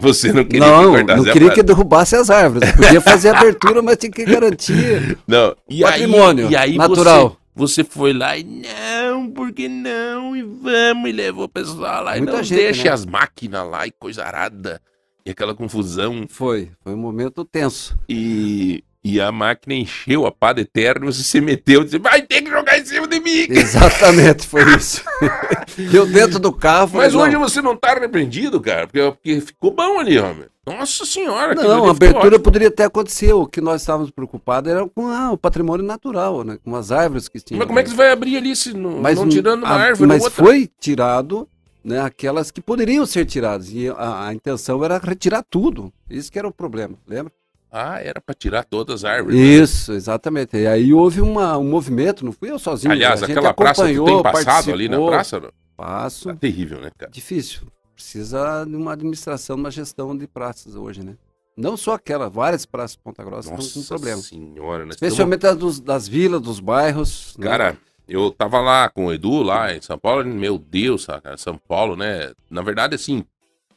Você 0.00 0.32
não 0.32 0.44
queria 0.44 0.60
Não, 0.60 0.94
que 0.94 1.02
não 1.02 1.24
queria 1.24 1.50
que 1.50 1.62
derrubasse 1.62 2.14
as 2.14 2.30
árvores. 2.30 2.70
Podia 2.72 3.00
fazer 3.00 3.34
abertura, 3.34 3.82
mas 3.82 3.96
tinha 3.96 4.12
que 4.12 4.24
garantir. 4.24 5.18
Não. 5.26 5.56
E 5.68 5.80
Patrimônio 5.80 6.46
aí, 6.46 6.52
e 6.52 6.56
aí 6.56 6.78
natural. 6.78 7.36
Você, 7.56 7.82
você 7.82 7.84
foi 7.84 8.12
lá 8.12 8.38
e 8.38 8.44
não, 8.44 9.28
porque 9.32 9.68
não? 9.68 10.36
E 10.36 10.42
vamos, 10.42 11.10
e 11.10 11.12
levou 11.12 11.46
o 11.46 11.48
pessoal 11.48 12.04
lá. 12.04 12.16
Muita 12.16 12.32
e 12.32 12.36
não 12.36 12.42
gente, 12.44 12.58
deixe 12.58 12.84
né? 12.84 12.90
as 12.90 13.04
máquinas 13.04 13.68
lá 13.68 13.84
e 13.84 13.90
coisa 13.90 14.22
arada. 14.22 14.80
E 15.26 15.30
aquela 15.30 15.56
confusão. 15.56 16.26
Foi, 16.28 16.70
foi 16.84 16.94
um 16.94 16.98
momento 16.98 17.44
tenso. 17.44 17.98
E, 18.08 18.84
e 19.02 19.20
a 19.20 19.30
máquina 19.30 19.74
encheu 19.74 20.26
a 20.26 20.32
pá 20.32 20.52
de 20.52 20.68
e 20.74 21.12
se 21.12 21.40
meteu 21.40 21.82
e 21.82 21.84
disse, 21.84 21.98
vai 21.98 22.22
ter 22.22 22.42
que 22.42 22.50
jogar 22.50 22.78
em 22.78 22.84
cima 22.84 23.06
de 23.06 23.20
mim. 23.20 23.46
Exatamente, 23.48 24.46
foi 24.46 24.62
isso. 24.76 25.02
Eu 25.92 26.06
dentro 26.06 26.38
do 26.38 26.52
carro. 26.52 26.90
Mas 26.94 27.14
hoje 27.14 27.32
não, 27.32 27.40
você 27.40 27.62
não 27.62 27.76
tá 27.76 27.92
arrependido, 27.92 28.60
cara, 28.60 28.86
porque, 28.86 29.10
porque 29.12 29.40
ficou 29.40 29.70
bom 29.70 29.98
ali, 29.98 30.18
homem. 30.18 30.46
Nossa 30.66 31.06
senhora, 31.06 31.54
Não, 31.54 31.86
a 31.86 31.90
abertura 31.92 32.38
poderia 32.38 32.68
até 32.68 32.84
acontecer. 32.84 33.32
O 33.32 33.46
que 33.46 33.60
nós 33.60 33.80
estávamos 33.80 34.10
preocupados 34.10 34.70
era 34.70 34.86
com 34.86 35.08
ah, 35.08 35.32
o 35.32 35.38
patrimônio 35.38 35.84
natural, 35.84 36.44
né? 36.44 36.58
Com 36.62 36.76
as 36.76 36.92
árvores 36.92 37.26
que 37.26 37.40
tinham. 37.40 37.58
Mas 37.58 37.66
como 37.66 37.78
é 37.78 37.82
que 37.82 37.88
você 37.88 37.96
vai 37.96 38.10
abrir 38.12 38.36
ali 38.36 38.54
se 38.54 38.74
não, 38.74 39.00
Mas, 39.00 39.18
não 39.18 39.28
tirando 39.28 39.64
uma 39.64 39.74
a- 39.74 39.80
árvore 39.80 40.06
mas 40.06 40.28
foi 40.28 40.70
tirado 40.78 41.48
né, 41.82 42.00
aquelas 42.00 42.50
que 42.50 42.60
poderiam 42.60 43.06
ser 43.06 43.24
tiradas. 43.24 43.70
E 43.70 43.88
a, 43.88 44.26
a 44.26 44.34
intenção 44.34 44.84
era 44.84 44.98
retirar 44.98 45.42
tudo. 45.48 45.90
Isso 46.10 46.30
que 46.30 46.38
era 46.38 46.46
o 46.46 46.52
problema, 46.52 46.96
lembra? 47.06 47.32
Ah, 47.70 48.00
era 48.02 48.20
pra 48.20 48.34
tirar 48.34 48.64
todas 48.64 49.04
as 49.04 49.10
árvores. 49.10 49.36
né? 49.38 49.44
Isso, 49.44 49.92
exatamente. 49.92 50.56
E 50.56 50.66
aí 50.66 50.92
houve 50.94 51.20
uma, 51.20 51.58
um 51.58 51.68
movimento, 51.68 52.24
não 52.24 52.32
fui 52.32 52.50
eu 52.50 52.58
sozinho. 52.58 52.90
Aliás, 52.92 53.22
aquela 53.22 53.52
praça 53.52 53.86
que 53.86 54.02
tem 54.02 54.22
passado 54.22 54.72
ali 54.72 54.88
na 54.88 54.96
praça, 55.04 55.38
não? 55.40 55.50
Passo. 55.76 56.28
tá 56.30 56.34
terrível, 56.34 56.80
né, 56.80 56.90
cara? 56.96 57.10
Difícil. 57.12 57.62
Precisa 57.94 58.64
de 58.64 58.74
uma 58.74 58.92
administração, 58.94 59.56
uma 59.56 59.70
gestão 59.70 60.16
de 60.16 60.26
praças 60.26 60.74
hoje, 60.74 61.02
né? 61.04 61.16
Não 61.56 61.76
só 61.76 61.94
aquela, 61.94 62.28
várias 62.30 62.64
praças 62.64 62.96
de 62.96 63.02
Ponta 63.02 63.22
Grossa 63.24 63.52
estão 63.54 63.82
com 63.82 63.88
problema. 63.88 64.22
senhora, 64.22 64.84
né? 64.84 64.90
Especialmente 64.90 65.46
as 65.46 65.56
dos- 65.56 65.80
das 65.80 66.06
vilas, 66.08 66.40
dos 66.40 66.60
bairros. 66.60 67.34
né? 67.38 67.44
Cara, 67.46 67.76
eu 68.08 68.30
tava 68.30 68.60
lá 68.60 68.88
com 68.88 69.06
o 69.06 69.12
Edu, 69.12 69.42
lá 69.42 69.74
em 69.74 69.80
São 69.80 69.98
Paulo, 69.98 70.24
meu 70.24 70.56
Deus, 70.56 71.06
cara, 71.06 71.36
São 71.36 71.58
Paulo, 71.58 71.96
né? 71.96 72.30
Na 72.48 72.62
verdade, 72.62 72.94
assim, 72.94 73.24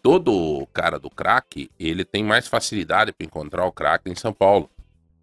todo 0.02 0.68
cara 0.74 1.00
do 1.00 1.10
crack, 1.10 1.70
ele 1.80 2.04
tem 2.04 2.24
mais 2.24 2.48
facilidade 2.48 3.12
para 3.12 3.26
encontrar 3.26 3.66
o 3.66 3.72
crack 3.72 4.10
em 4.10 4.16
São 4.16 4.34
Paulo. 4.34 4.70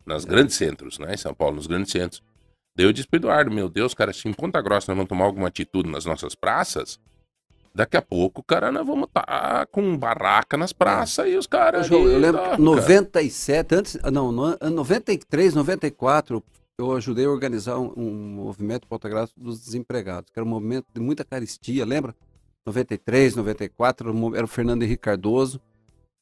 Nas 0.07 0.25
grandes 0.25 0.57
centros, 0.57 0.99
né? 0.99 1.13
Em 1.13 1.19
São 1.19 1.35
Paulo, 1.35 1.57
nos 1.57 1.67
grandes 1.67 1.93
centros. 1.93 2.23
Daí 2.75 2.87
eu 2.87 2.93
disse 2.93 3.09
pro 3.09 3.19
Eduardo, 3.19 3.51
meu 3.51 3.69
Deus, 3.69 3.93
cara, 3.93 4.13
se 4.13 4.29
em 4.29 4.33
Ponta 4.33 4.63
Grossa 4.63 4.91
nós 4.91 4.97
vamos 4.97 5.09
tomar 5.09 5.25
alguma 5.25 5.49
atitude 5.49 5.91
nas 5.91 6.07
nossas 6.07 6.35
praças, 6.35 6.99
daqui 7.75 7.97
a 7.97 8.03
pouco, 8.03 8.43
cara, 8.43 8.71
nós 8.71 8.87
vamos 8.87 9.09
estar 9.09 9.67
com 9.67 9.97
barraca 9.97 10.57
nas 10.57 10.73
praças 10.73 11.29
e 11.29 11.37
os 11.37 11.47
caras... 11.47 11.91
Ali, 11.91 11.97
eu 11.97 12.19
lembro 12.19 12.41
tá, 12.41 12.45
que 12.45 12.51
cara. 12.51 12.63
97, 12.63 13.75
antes, 13.75 13.99
não, 14.13 14.33
no, 14.33 14.57
ano 14.61 14.77
93, 14.77 15.55
94, 15.55 16.43
eu 16.79 16.93
ajudei 16.93 17.27
a 17.27 17.31
organizar 17.31 17.79
um, 17.79 17.93
um 17.97 18.13
movimento 18.13 18.87
Ponta 18.87 19.09
Grossa 19.09 19.33
dos 19.37 19.61
desempregados, 19.61 20.31
que 20.31 20.39
era 20.39 20.47
um 20.47 20.49
movimento 20.49 20.87
de 20.95 21.01
muita 21.01 21.25
caristia, 21.25 21.85
lembra? 21.85 22.15
93, 22.69 23.35
94, 23.35 24.35
era 24.35 24.45
o 24.45 24.49
Fernando 24.49 24.83
Henrique 24.83 25.03
Cardoso, 25.03 25.61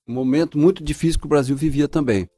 um 0.08 0.14
momento 0.14 0.56
muito 0.56 0.82
difícil 0.82 1.18
que 1.18 1.26
o 1.26 1.28
Brasil 1.28 1.56
vivia 1.56 1.88
também. 1.88 2.28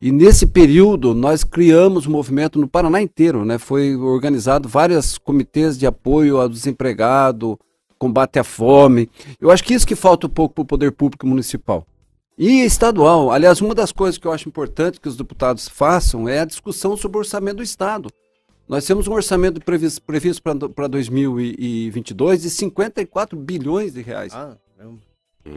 E 0.00 0.10
nesse 0.10 0.46
período 0.46 1.14
nós 1.14 1.44
criamos 1.44 2.06
um 2.06 2.10
movimento 2.10 2.58
no 2.58 2.66
Paraná 2.66 3.00
inteiro, 3.00 3.44
né? 3.44 3.58
Foi 3.58 3.94
organizado 3.94 4.68
vários 4.68 5.16
comitês 5.16 5.78
de 5.78 5.86
apoio 5.86 6.38
ao 6.38 6.48
desempregado, 6.48 7.58
combate 7.98 8.38
à 8.38 8.44
fome. 8.44 9.08
Eu 9.40 9.50
acho 9.50 9.62
que 9.62 9.74
isso 9.74 9.86
que 9.86 9.94
falta 9.94 10.26
um 10.26 10.30
pouco 10.30 10.54
para 10.54 10.62
o 10.62 10.66
poder 10.66 10.90
público 10.90 11.26
municipal. 11.26 11.86
E 12.36 12.64
estadual. 12.64 13.30
Aliás, 13.30 13.60
uma 13.60 13.74
das 13.74 13.92
coisas 13.92 14.18
que 14.18 14.26
eu 14.26 14.32
acho 14.32 14.48
importante 14.48 15.00
que 15.00 15.08
os 15.08 15.16
deputados 15.16 15.68
façam 15.68 16.28
é 16.28 16.40
a 16.40 16.44
discussão 16.44 16.96
sobre 16.96 17.18
o 17.18 17.20
orçamento 17.20 17.58
do 17.58 17.62
Estado. 17.62 18.08
Nós 18.72 18.86
temos 18.86 19.06
um 19.06 19.12
orçamento 19.12 19.60
previsto, 19.60 20.00
previsto 20.00 20.42
para 20.74 20.88
2022 20.88 22.40
de 22.40 22.48
54 22.48 23.38
bilhões 23.38 23.92
de 23.92 24.00
reais. 24.00 24.32
Ah. 24.32 24.56
Uhum. 24.82 24.98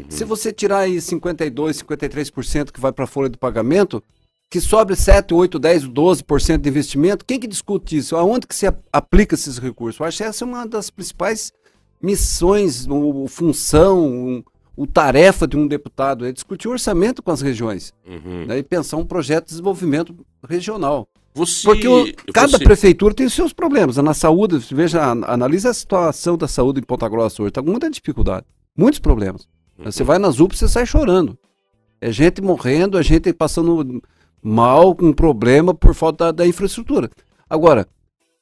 Se 0.10 0.26
você 0.26 0.52
tirar 0.52 0.80
aí 0.80 1.00
52, 1.00 1.82
53% 1.82 2.74
que 2.74 2.80
vai 2.82 2.92
para 2.92 3.06
a 3.06 3.08
folha 3.08 3.30
de 3.30 3.38
pagamento, 3.38 4.04
que 4.50 4.60
sobre 4.60 4.98
7, 4.98 5.34
8, 5.34 5.58
10, 5.58 5.84
12% 5.88 6.58
de 6.58 6.68
investimento, 6.68 7.24
quem 7.24 7.40
que 7.40 7.48
discute 7.48 7.96
isso? 7.96 8.18
Aonde 8.18 8.48
que 8.48 8.54
se 8.54 8.66
aplica 8.92 9.34
esses 9.36 9.58
recursos? 9.60 9.98
Eu 10.02 10.06
acho 10.08 10.18
que 10.18 10.24
essa 10.26 10.44
é 10.44 10.46
uma 10.48 10.68
das 10.68 10.90
principais 10.90 11.54
missões, 12.02 12.86
ou 12.86 13.30
função, 13.30 14.06
um- 14.06 14.44
o 14.76 14.86
tarefa 14.86 15.48
de 15.48 15.56
um 15.56 15.66
deputado, 15.68 16.26
é 16.26 16.34
discutir 16.34 16.68
o 16.68 16.72
orçamento 16.72 17.24
com 17.24 17.32
as 17.32 17.40
regiões 17.40 17.94
Uhum. 18.06 18.46
né, 18.46 18.58
e 18.58 18.64
pensar 18.64 18.98
um 18.98 19.06
projeto 19.06 19.46
de 19.46 19.52
desenvolvimento 19.52 20.14
regional. 20.46 21.08
Você, 21.36 21.68
Porque 21.68 21.88
o- 21.88 22.06
cada 22.34 22.58
você- 22.58 22.64
prefeitura 22.64 23.14
tem 23.14 23.26
os 23.26 23.34
seus 23.34 23.52
problemas. 23.52 23.98
Na 23.98 24.14
saúde, 24.14 24.58
veja, 24.74 25.04
an- 25.12 25.26
analisa 25.28 25.70
a 25.70 25.74
situação 25.74 26.38
da 26.38 26.48
saúde 26.48 26.80
em 26.80 26.84
Ponta 26.84 27.08
Grossa 27.10 27.42
hoje, 27.44 27.50
está 27.50 27.62
com 27.62 27.70
muita 27.70 27.90
dificuldade, 27.90 28.46
muitos 28.76 29.00
problemas. 29.00 29.48
Uhum. 29.78 29.86
Você 29.86 30.04
vai 30.04 30.18
nas 30.18 30.40
UPA, 30.40 30.56
você 30.56 30.68
sai 30.70 30.86
chorando. 30.86 31.38
É 32.00 32.12
gente 32.12 32.42
morrendo, 32.42 32.98
é 32.98 33.04
gente 33.04 33.34
passando 33.34 34.02
mal, 34.42 34.96
com 34.96 35.12
problema 35.12 35.74
por 35.74 35.94
falta 35.94 36.26
da, 36.26 36.32
da 36.32 36.48
infraestrutura. 36.48 37.10
Agora, 37.50 37.86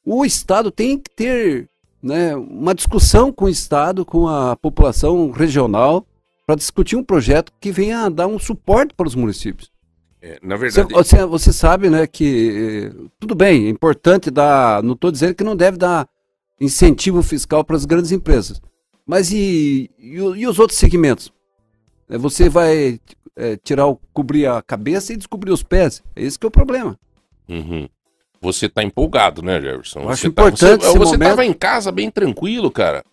o 0.06 0.24
Estado 0.24 0.70
tem 0.70 0.98
que 1.00 1.10
ter 1.10 1.70
né, 2.02 2.36
uma 2.36 2.76
discussão 2.76 3.32
com 3.32 3.46
o 3.46 3.50
Estado, 3.50 4.06
com 4.06 4.28
a 4.28 4.56
população 4.58 5.32
regional, 5.32 6.06
para 6.46 6.56
discutir 6.56 6.98
um 6.98 7.04
projeto 7.04 7.52
que 7.62 7.72
venha 7.72 8.02
a 8.02 8.10
dar 8.10 8.28
um 8.28 8.38
suporte 8.38 8.94
para 8.94 9.08
os 9.08 9.16
municípios. 9.16 9.72
É, 10.26 10.40
na 10.42 10.56
Você, 10.56 10.62
verdade, 10.82 10.94
você, 10.94 11.26
você 11.26 11.52
sabe, 11.52 11.90
né, 11.90 12.08
que 12.08 12.90
eh, 12.96 13.08
tudo 13.20 13.36
bem, 13.36 13.66
é 13.66 13.70
importante 13.70 14.32
dar. 14.32 14.82
Não 14.82 14.94
estou 14.94 15.12
dizendo 15.12 15.36
que 15.36 15.44
não 15.44 15.54
deve 15.54 15.78
dar 15.78 16.08
incentivo 16.62 17.22
fiscal 17.22 17.62
para 17.62 17.76
as 17.76 17.84
grandes 17.84 18.12
empresas. 18.14 18.62
Mas 19.06 19.34
e, 19.34 19.92
e, 20.00 20.16
e 20.16 20.48
os 20.48 20.60
outros 20.60 20.80
segmentos? 20.80 21.30
Eh, 22.10 22.18
Você 22.18 22.48
vai 22.48 23.02
eh, 23.36 23.58
tirar 23.62 23.88
o, 23.88 24.00
cobrir 24.14 24.46
a 24.48 24.62
cabeça 24.62 25.12
e 25.12 25.18
descobrir 25.18 25.52
os 25.52 25.62
pés. 25.62 26.02
É 26.16 26.24
esse 26.24 26.40
que 26.40 26.46
é 26.46 26.48
o 26.48 26.52
problema. 26.52 26.98
Uhum. 27.50 27.90
Você 28.40 28.70
tá 28.70 28.82
empolgado, 28.82 29.42
né, 29.42 29.60
Jefferson? 29.60 30.00
Eu 30.00 30.06
você 30.06 30.12
acho 30.14 30.22
tá- 30.22 30.28
importante 30.30 30.60
Você, 30.84 30.88
esse 30.90 30.98
você 30.98 31.12
momento. 31.18 31.30
tava 31.30 31.46
em 31.46 31.54
casa 31.54 31.92
bem 31.92 32.10
tranquilo, 32.10 32.72
cara. 32.72 33.04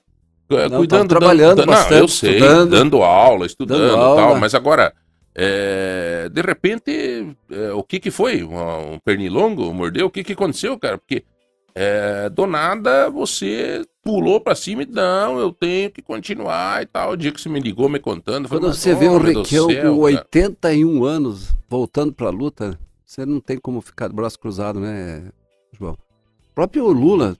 Não, 0.48 0.78
Cuidando, 0.78 1.08
trabalhando 1.08 1.56
dando, 1.58 1.66
Não, 1.66 1.74
bastante, 1.74 2.00
eu 2.00 2.08
sei, 2.08 2.34
estudando. 2.34 2.70
dando 2.70 3.02
aula, 3.02 3.46
estudando 3.46 3.78
Dando 3.80 3.92
e 3.92 3.96
tal. 3.96 4.18
aula. 4.18 4.38
Mas 4.40 4.54
agora, 4.54 4.92
eh, 5.34 6.28
de 6.32 6.42
repente, 6.42 7.36
eh, 7.50 7.72
o 7.72 7.82
que 7.82 8.00
que 8.00 8.10
foi? 8.10 8.42
Um, 8.42 8.94
um 8.94 8.98
pernilongo 8.98 9.72
mordeu? 9.72 10.06
O 10.06 10.10
que 10.10 10.24
que 10.24 10.32
aconteceu, 10.32 10.78
cara? 10.78 10.98
Porque 10.98 11.24
eh, 11.74 12.28
do 12.30 12.46
nada 12.46 13.08
você 13.08 13.84
pulou 14.02 14.40
pra 14.40 14.54
cima 14.54 14.82
e 14.82 14.86
não, 14.86 15.38
eu 15.38 15.52
tenho 15.52 15.90
que 15.90 16.02
continuar 16.02 16.82
e 16.82 16.86
tal. 16.86 17.12
O 17.12 17.16
dia 17.16 17.30
que 17.30 17.40
você 17.40 17.48
me 17.48 17.60
ligou 17.60 17.88
me 17.88 17.98
contando, 17.98 18.48
falei, 18.48 18.64
Quando 18.64 18.74
você 18.74 18.94
vê 18.94 19.08
Requião 19.08 19.44
céu, 19.44 19.66
com 19.66 19.72
cara. 19.72 19.92
81 19.92 21.04
anos 21.04 21.54
voltando 21.68 22.12
para 22.12 22.28
a 22.28 22.32
luta, 22.32 22.78
você 23.04 23.24
não 23.24 23.40
tem 23.40 23.58
como 23.58 23.80
ficar 23.80 24.08
de 24.08 24.14
braço 24.14 24.38
cruzado, 24.38 24.80
né, 24.80 25.30
João? 25.72 25.92
O 25.92 26.54
próprio 26.54 26.88
Lula, 26.90 27.36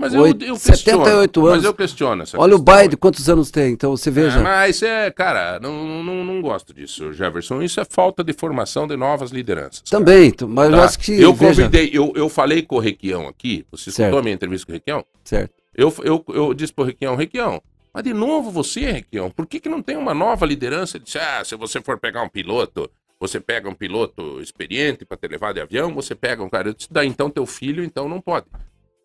Mas 0.00 0.14
eu, 0.14 0.22
Oito- 0.22 0.44
eu 0.44 0.54
questiono. 0.54 0.76
78 1.04 1.40
Mas 1.42 1.52
anos. 1.52 1.64
eu 1.66 1.74
questiono 1.74 2.22
essa 2.22 2.38
olha 2.40 2.54
o 2.54 2.58
questão 2.58 2.74
aí. 2.74 2.82
Biden, 2.84 2.98
quantos 2.98 3.28
anos 3.28 3.50
tem? 3.50 3.72
Então 3.72 3.94
você 3.96 4.08
É, 4.08 4.12
veja. 4.12 4.40
mas 4.40 4.82
é, 4.82 5.10
cara, 5.10 5.60
não, 5.60 6.02
não, 6.02 6.24
não 6.24 6.40
gosto 6.40 6.72
disso, 6.72 7.12
Jefferson. 7.12 7.60
Isso 7.60 7.78
é 7.80 7.84
falta 7.84 8.24
de 8.24 8.32
formação 8.32 8.86
de 8.88 8.96
novas 8.96 9.30
lideranças. 9.30 9.82
cara. 9.88 10.02
Também, 10.02 10.30
tu- 10.30 10.48
mas 10.48 10.70
eu 10.70 10.76
Tá? 10.78 10.84
acho 10.84 10.98
que. 10.98 11.20
eu 11.20 11.34
veja, 11.34 11.62
convidei, 11.64 11.90
eu, 11.92 12.12
eu 12.16 12.28
falei 12.30 12.62
com 12.62 12.76
o 12.76 12.80
Requião 12.80 13.28
aqui, 13.28 13.66
você 13.70 13.90
Certo. 13.90 13.98
escutou 14.00 14.18
a 14.18 14.22
minha 14.22 14.34
entrevista 14.34 14.66
com 14.66 14.72
o 14.72 14.74
Requião? 14.74 15.04
Certo. 15.22 15.52
Eu, 15.74 15.94
eu, 16.02 16.24
eu 16.28 16.54
disse 16.54 16.72
pro 16.72 16.84
Requião, 16.84 17.14
Requião, 17.14 17.60
mas 17.92 18.02
de 18.02 18.14
novo 18.14 18.50
você, 18.50 18.80
Requião, 18.90 19.30
por 19.30 19.46
que, 19.46 19.60
que 19.60 19.68
não 19.68 19.82
tem 19.82 19.96
uma 19.96 20.14
nova 20.14 20.46
liderança? 20.46 20.96
Ele 20.96 21.04
disse, 21.04 21.18
ah, 21.18 21.42
se 21.44 21.54
você 21.56 21.80
for 21.82 21.98
pegar 21.98 22.22
um 22.22 22.28
piloto, 22.28 22.90
você 23.20 23.38
pega 23.38 23.68
um 23.68 23.74
piloto 23.74 24.40
experiente 24.40 25.04
para 25.04 25.16
te 25.18 25.28
levar 25.28 25.52
de 25.52 25.60
avião, 25.60 25.92
você 25.94 26.14
pega 26.14 26.42
um 26.42 26.48
cara, 26.48 26.70
eu 26.70 26.74
disse, 26.74 26.88
dá 26.90 27.04
então 27.04 27.28
teu 27.28 27.44
filho, 27.44 27.84
então 27.84 28.08
não 28.08 28.18
pode. 28.20 28.46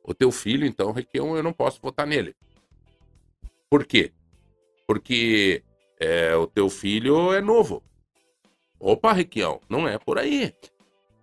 O 0.08 0.14
teu 0.14 0.32
filho, 0.32 0.66
então, 0.66 0.92
Requião, 0.92 1.36
eu 1.36 1.42
não 1.44 1.52
posso 1.54 1.80
votar 1.82 2.06
nele. 2.06 2.36
Por 3.70 3.86
quê? 3.86 4.12
Porque 4.88 5.64
é, 6.00 6.36
o 6.36 6.46
teu 6.48 6.70
filho 6.70 7.34
é 7.34 7.42
novo. 7.42 7.82
Opa, 8.80 9.14
Requião, 9.14 9.60
não 9.70 9.88
é 9.88 9.98
por 9.98 10.20
aí. 10.20 10.54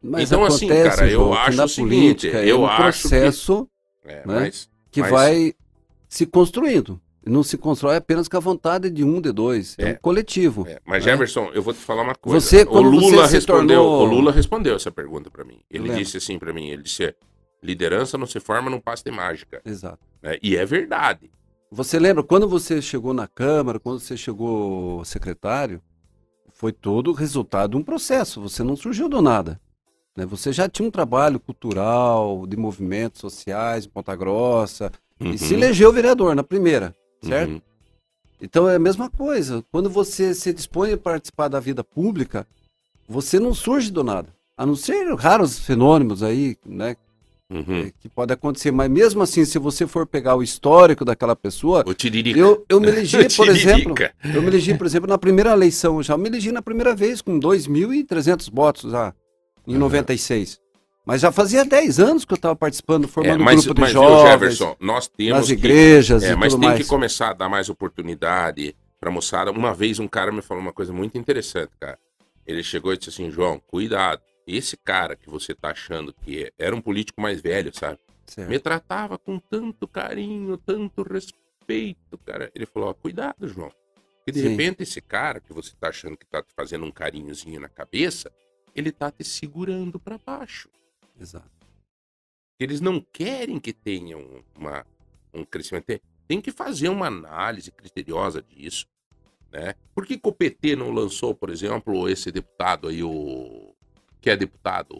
Mas 0.03 0.33
Então, 0.33 0.45
assim, 0.45 0.66
acontece, 0.66 0.97
cara, 0.97 1.09
eu 1.09 1.20
João, 1.20 1.30
que 1.33 1.39
acho 1.39 1.57
na 1.57 1.64
o 1.64 1.68
seguinte, 1.68 1.95
política 2.28 2.39
é 2.39 2.47
eu 2.51 2.61
um 2.62 2.66
acho 2.66 3.03
que- 3.03 3.09
processo 3.09 3.68
É, 4.05 4.16
Né? 4.16 4.22
mas, 4.26 4.68
que 4.91 5.01
mas- 5.01 5.11
vai 5.11 5.55
se 6.09 6.26
construindo. 6.26 7.01
Não 7.24 7.45
se 7.45 7.57
constrói 7.57 7.95
apenas 7.95 8.26
com 8.26 8.37
a 8.37 8.41
vontade 8.41 8.91
de 8.91 9.05
um, 9.05 9.20
de 9.20 9.30
dois. 9.30 9.76
É, 9.78 9.91
É. 9.91 9.93
um 9.93 9.97
coletivo. 10.03 10.66
É, 10.66 10.80
mas 10.85 11.07
né? 11.07 11.12
Jefferson, 11.12 11.53
eu 11.55 11.62
vou 11.62 11.72
te 11.72 11.78
falar 11.78 12.03
uma 12.03 12.16
coisa. 12.16 12.41
Você, 12.41 12.64
o 12.64 12.80
Lula 12.80 13.28
você 13.28 13.37
respondeu, 13.37 13.80
tornou- 13.80 14.03
o 14.03 14.05
Lula 14.07 14.33
respondeu 14.33 14.74
essa 14.74 14.91
pergunta 14.91 15.30
pra 15.30 15.45
mim. 15.45 15.61
Ele 15.70 15.89
disse 15.91 16.16
assim 16.16 16.37
pra 16.37 16.53
mim, 16.53 16.66
ele 16.70 16.83
disse: 16.83 17.14
liderança 17.62 18.18
não 18.18 18.26
se 18.26 18.40
forma 18.40 18.68
num 18.70 18.80
passe 18.80 19.04
de 19.04 19.10
mágica. 19.10 19.60
Exato. 19.64 19.98
né? 20.22 20.36
E 20.42 20.56
é 20.56 20.64
verdade. 20.66 21.30
Você 21.70 21.98
lembra, 21.98 22.22
quando 22.22 22.48
você 22.48 22.82
chegou 22.82 23.14
na 23.14 23.26
Câmara, 23.26 23.78
quando 23.80 23.98
você 24.00 24.16
chegou 24.16 25.04
secretário, 25.04 25.80
foi 26.52 26.72
todo 26.72 27.12
resultado 27.12 27.70
de 27.72 27.76
um 27.76 27.82
processo. 27.82 28.40
Você 28.42 28.62
não 28.62 28.76
surgiu 28.76 29.08
do 29.08 29.22
nada. 29.22 29.60
né? 30.16 30.26
Você 30.26 30.52
já 30.52 30.68
tinha 30.68 30.86
um 30.86 30.90
trabalho 30.90 31.40
cultural, 31.40 32.46
de 32.46 32.56
movimentos 32.56 33.20
sociais, 33.20 33.86
em 33.86 33.88
Ponta 33.88 34.14
Grossa, 34.16 34.90
Uhum, 35.20 35.30
e 35.30 35.38
se 35.38 35.54
elegeu 35.54 35.92
vereador 35.92 36.34
na 36.34 36.42
primeira, 36.42 36.94
certo? 37.22 37.52
uhum. 37.52 37.60
Então 38.40 38.68
é 38.68 38.74
a 38.74 38.78
mesma 38.78 39.08
coisa. 39.08 39.64
Quando 39.70 39.88
você 39.88 40.34
se 40.34 40.52
dispõe 40.52 40.92
a 40.94 40.98
participar 40.98 41.46
da 41.46 41.60
vida 41.60 41.84
pública, 41.84 42.44
você 43.08 43.38
não 43.38 43.54
surge 43.54 43.92
do 43.92 44.02
nada. 44.02 44.34
A 44.56 44.66
não 44.66 44.74
ser 44.74 45.14
raros 45.14 45.60
fenômenos 45.60 46.22
aí, 46.24 46.56
né, 46.66 46.96
Uhum. 47.53 47.80
é, 47.86 47.92
que 48.00 48.09
pode 48.09 48.32
acontecer. 48.32 48.70
Mas 48.70 48.88
mesmo 48.90 49.22
assim, 49.22 49.44
se 49.44 49.59
você 49.59 49.86
for 49.86 50.07
pegar 50.07 50.34
o 50.36 50.42
histórico 50.42 51.05
daquela 51.05 51.36
pessoa, 51.36 51.84
O 51.86 51.92
Tiririca. 51.92 52.38
eu, 52.38 52.64
eu 52.68 52.80
me 52.80 52.88
elegi, 52.88 53.16
por 53.36 53.48
exemplo, 53.48 53.94
eu 54.34 54.40
me 54.40 54.48
elegi, 54.48 54.74
por 54.74 54.86
exemplo, 54.86 55.09
na 55.09 55.18
primeira 55.18 55.53
eleição 55.53 56.03
já. 56.03 56.14
Eu 56.14 56.18
me 56.18 56.28
elegi 56.28 56.50
na 56.50 56.62
primeira 56.62 56.94
vez 56.94 57.20
com 57.20 57.38
2.300 57.38 58.48
votos 58.53 58.90
já, 58.90 59.12
em 59.66 59.74
Uhum. 59.74 59.80
96. 59.80 60.61
Mas 61.05 61.20
já 61.20 61.32
fazia 61.32 61.64
10 61.64 61.98
anos 61.98 62.24
que 62.24 62.32
eu 62.32 62.36
estava 62.36 62.55
participando, 62.55 63.05
É, 63.05 63.09
formando 63.09 63.40
um 63.40 63.44
mas, 63.44 63.64
grupo 63.64 63.74
de 63.74 63.80
mas 63.80 63.90
jovens, 63.92 64.30
Jefferson, 64.32 64.76
nós 64.80 65.09
temos 65.09 65.36
nas 65.38 65.46
que- 65.48 65.53
igrejas 65.55 66.22
É, 66.22 66.32
e 66.32 66.36
mas 66.36 66.55
tem 66.55 66.62
mais. 66.68 66.80
que 66.80 66.86
começar 66.88 67.30
a 67.30 67.32
dar 67.32 67.48
mais 67.48 67.68
oportunidade 67.68 68.74
pra 69.00 69.11
moçada. 69.11 69.50
Uma 69.50 69.74
vez 69.74 69.98
um 69.98 70.07
cara 70.07 70.30
me 70.30 70.40
falou 70.40 70.62
uma 70.62 70.72
coisa 70.72 70.92
muito 70.92 71.18
interessante, 71.18 71.70
cara. 71.80 71.98
Ele 72.46 72.62
chegou 72.62 72.92
e 72.94 72.96
disse 72.98 73.11
assim, 73.11 73.30
João, 73.30 73.61
cuidado. 73.66 74.20
Esse 74.47 74.76
cara 74.76 75.16
que 75.16 75.30
você 75.30 75.55
tá 75.55 75.70
achando 75.70 76.12
que 76.12 76.53
era 76.59 76.74
um 76.74 76.80
político 76.80 77.20
mais 77.20 77.40
velho, 77.40 77.76
sabe? 77.76 77.99
Certo. 78.26 78.49
Me 78.49 78.59
tratava 78.59 79.18
com 79.18 79.38
tanto 79.38 79.86
carinho, 79.86 80.57
tanto 80.57 81.03
respeito, 81.03 82.18
cara. 82.24 82.51
Ele 82.55 82.66
falou, 82.66 82.90
ó, 82.90 82.95
cuidado, 82.95 83.47
João. 83.47 83.72
Porque 84.18 84.32
de 84.32 84.40
Sim. 84.40 84.49
repente 84.51 84.82
esse 84.82 85.01
cara 85.01 85.40
que 85.40 85.53
você 85.53 85.72
tá 85.78 85.88
achando 85.88 86.16
que 86.16 86.26
tá 86.26 86.43
te 86.43 86.53
fazendo 86.55 86.84
um 86.84 86.93
carinhozinho 86.93 87.61
na 87.61 87.68
cabeça, 87.68 88.32
ele 88.74 88.93
tá 88.93 89.11
te 89.11 89.24
segurando 89.24 89.99
pra 89.99 90.18
baixo. 90.18 90.68
Exato. 91.20 91.51
Eles 92.59 92.80
não 92.80 93.01
querem 93.01 93.59
que 93.59 93.72
tenham 93.72 94.45
uma, 94.57 94.86
um 95.34 95.45
crescimento. 95.45 95.86
Tem, 95.86 96.01
tem 96.28 96.40
que 96.40 96.53
fazer 96.53 96.88
uma 96.88 97.07
análise 97.07 97.70
criteriosa 97.72 98.40
disso. 98.43 98.86
Né? 99.51 99.74
Por 99.95 100.07
que, 100.07 100.16
que 100.16 100.28
o 100.28 100.32
PT 100.32 100.76
não 100.76 100.90
lançou, 100.90 101.34
por 101.34 101.51
exemplo, 101.51 102.09
esse 102.09 102.30
deputado 102.30 102.88
aí, 102.88 103.03
o. 103.03 103.74
que 104.22 104.30
é 104.30 104.36
deputado. 104.36 104.94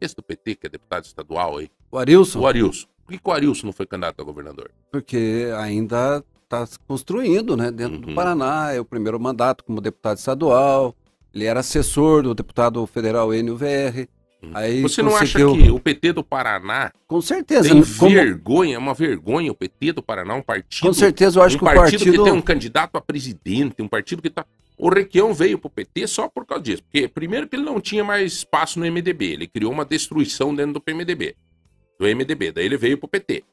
Esse 0.00 0.16
do 0.16 0.22
PT, 0.22 0.56
que 0.56 0.66
é 0.66 0.70
deputado 0.70 1.04
estadual 1.04 1.58
aí, 1.58 1.70
O 1.92 1.98
Arilson, 1.98 2.40
o 2.40 2.46
Arilson. 2.46 2.88
Por 3.04 3.18
que, 3.18 3.20
o 3.28 3.32
Arilson 3.32 3.66
não 3.66 3.72
foi 3.72 3.86
candidato 3.86 4.20
a 4.20 4.24
governador? 4.24 4.70
porque 4.90 5.48
ainda 5.58 6.24
está 6.44 6.64
se 6.66 6.78
construindo, 6.80 7.56
né? 7.56 7.70
Dentro 7.70 7.96
Uhum. 7.96 8.00
do 8.00 8.14
Paraná, 8.14 8.72
é 8.72 8.80
o 8.80 8.84
primeiro 8.84 9.20
mandato 9.20 9.62
como 9.62 9.80
deputado 9.80 10.16
estadual. 10.18 10.96
Ele 11.32 11.44
era 11.44 11.60
assessor 11.60 12.22
do 12.24 12.34
deputado 12.34 12.84
federal 12.86 13.32
Enio 13.34 13.56
VR. 13.56 14.08
Aí 14.54 14.80
Você 14.80 15.02
não 15.02 15.14
acha 15.14 15.38
conseguiu- 15.38 15.64
que 15.64 15.70
o 15.70 15.78
PT 15.78 16.12
do 16.14 16.24
Paraná 16.24 16.90
Com 17.06 17.20
certeza. 17.20 17.68
tem 17.68 17.82
como- 17.98 18.10
vergonha, 18.10 18.76
é 18.76 18.78
uma 18.78 18.94
vergonha 18.94 19.52
o 19.52 19.54
PT 19.54 19.92
do 19.92 20.02
Paraná, 20.02 20.34
um 20.34 20.42
partido. 20.42 20.86
com 20.86 20.92
certeza 20.94 21.38
eu 21.38 21.42
acho 21.44 21.56
um 21.56 21.58
que 21.58 21.64
o 21.64 21.66
partido, 21.66 21.98
partido. 21.98 22.12
que 22.18 22.24
tem 22.24 22.32
um 22.32 22.40
candidato 22.42 22.96
a 22.96 23.00
presidente, 23.00 23.82
um 23.82 23.88
partido 23.88 24.22
que 24.22 24.30
tá. 24.30 24.46
O 24.78 24.88
Requião 24.88 25.34
veio 25.34 25.58
pro 25.58 25.68
PT 25.68 26.06
só 26.06 26.26
por 26.26 26.46
causa 26.46 26.64
disso. 26.64 26.82
Porque, 26.82 27.06
primeiro, 27.06 27.46
que 27.46 27.54
ele 27.56 27.64
não 27.66 27.78
tinha 27.78 28.02
mais 28.02 28.32
espaço 28.32 28.78
no 28.78 28.86
MDB. 28.86 29.32
Ele 29.34 29.46
criou 29.46 29.70
uma 29.72 29.84
destruição 29.84 30.54
dentro 30.54 30.72
do 30.72 30.80
PMDB. 30.80 31.36
Do 31.98 32.06
MDB. 32.06 32.50
Daí 32.50 32.64
ele 32.64 32.78
veio 32.78 32.96
pro 32.96 33.06
PT. 33.06 33.44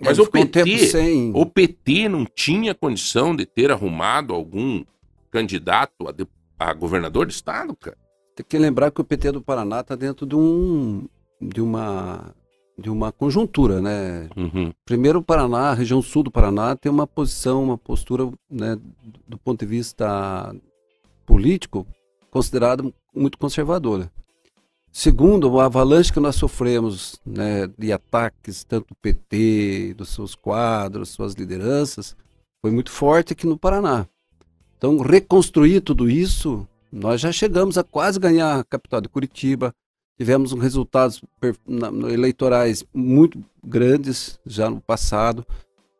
Mas 0.00 0.16
ele 0.16 0.28
o 0.28 0.30
PT, 0.30 0.78
sem. 0.86 1.32
o 1.34 1.44
PT 1.44 2.08
não 2.08 2.24
tinha 2.24 2.72
condição 2.72 3.34
de 3.34 3.44
ter 3.44 3.72
arrumado 3.72 4.32
algum 4.32 4.84
candidato 5.28 6.08
a, 6.08 6.12
de- 6.12 6.26
a 6.56 6.72
governador 6.72 7.26
de 7.26 7.32
estado, 7.34 7.74
cara. 7.74 7.96
Tem 8.38 8.46
que 8.48 8.56
lembrar 8.56 8.92
que 8.92 9.00
o 9.00 9.04
PT 9.04 9.32
do 9.32 9.42
Paraná 9.42 9.80
está 9.80 9.96
dentro 9.96 10.24
de 10.24 10.36
um 10.36 11.08
de 11.40 11.60
uma 11.60 12.32
de 12.78 12.88
uma 12.88 13.10
conjuntura, 13.10 13.80
né? 13.80 14.28
Uhum. 14.36 14.72
Primeiro, 14.84 15.18
o 15.18 15.24
Paraná, 15.24 15.70
a 15.70 15.74
região 15.74 16.00
sul 16.00 16.22
do 16.22 16.30
Paraná 16.30 16.76
tem 16.76 16.90
uma 16.90 17.04
posição, 17.04 17.64
uma 17.64 17.76
postura, 17.76 18.30
né, 18.48 18.78
do 19.26 19.36
ponto 19.36 19.58
de 19.58 19.66
vista 19.66 20.54
político, 21.26 21.84
considerada 22.30 22.84
muito 23.12 23.36
conservadora. 23.36 24.08
Segundo, 24.92 25.50
o 25.50 25.60
avalanche 25.60 26.12
que 26.12 26.20
nós 26.20 26.36
sofremos 26.36 27.20
né, 27.26 27.68
de 27.76 27.92
ataques, 27.92 28.62
tanto 28.62 28.90
do 28.90 28.94
PT, 29.02 29.94
dos 29.94 30.10
seus 30.10 30.36
quadros, 30.36 31.08
suas 31.08 31.34
lideranças, 31.34 32.16
foi 32.62 32.70
muito 32.70 32.92
forte 32.92 33.32
aqui 33.32 33.48
no 33.48 33.58
Paraná. 33.58 34.06
Então, 34.76 34.96
reconstruir 34.98 35.80
tudo 35.80 36.08
isso, 36.08 36.68
nós 36.92 37.20
já 37.20 37.30
chegamos 37.32 37.76
a 37.76 37.84
quase 37.84 38.18
ganhar 38.18 38.58
a 38.58 38.64
capital 38.64 39.00
de 39.00 39.08
Curitiba, 39.08 39.74
tivemos 40.18 40.52
um 40.52 40.58
resultados 40.58 41.22
eleitorais 42.10 42.84
muito 42.92 43.42
grandes 43.64 44.38
já 44.44 44.68
no 44.68 44.80
passado. 44.80 45.46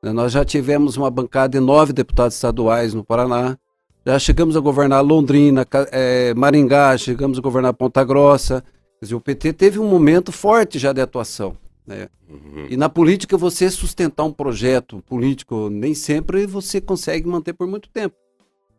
né? 0.03 0.13
Nós 0.13 0.33
já 0.33 0.45
tivemos 0.45 0.97
uma 0.97 1.11
bancada 1.11 1.59
de 1.59 1.65
nove 1.65 1.93
deputados 1.93 2.35
estaduais 2.35 2.95
no 2.95 3.05
Paraná. 3.05 3.57
Já 4.05 4.19
chegamos 4.19 4.57
a 4.57 4.61
governar 4.61 5.05
Londrina, 5.05 5.67
eh, 5.93 6.33
Maringá, 6.35 6.97
chegamos 6.97 7.39
a 7.39 7.43
governar 7.43 7.75
Ponta 7.75 8.03
Grossa. 8.03 8.63
Quer 8.99 9.05
dizer, 9.05 9.15
o 9.15 9.21
PT 9.21 9.53
teve 9.53 9.79
um 9.79 9.89
momento 9.89 10.33
forte 10.33 10.79
já 10.79 10.93
de 10.93 11.01
atuação. 11.01 11.57
né? 11.87 12.09
Uhum. 12.29 12.67
E 12.69 12.77
na 12.77 12.89
política, 12.89 13.37
você 13.37 13.71
sustentar 13.71 14.25
um 14.25 14.33
projeto 14.33 15.03
político, 15.07 15.71
nem 15.71 15.95
sempre 15.95 16.47
você 16.47 16.81
consegue 16.81 17.27
manter 17.27 17.53
por 17.53 17.67
muito 17.67 17.89
tempo. 17.89 18.15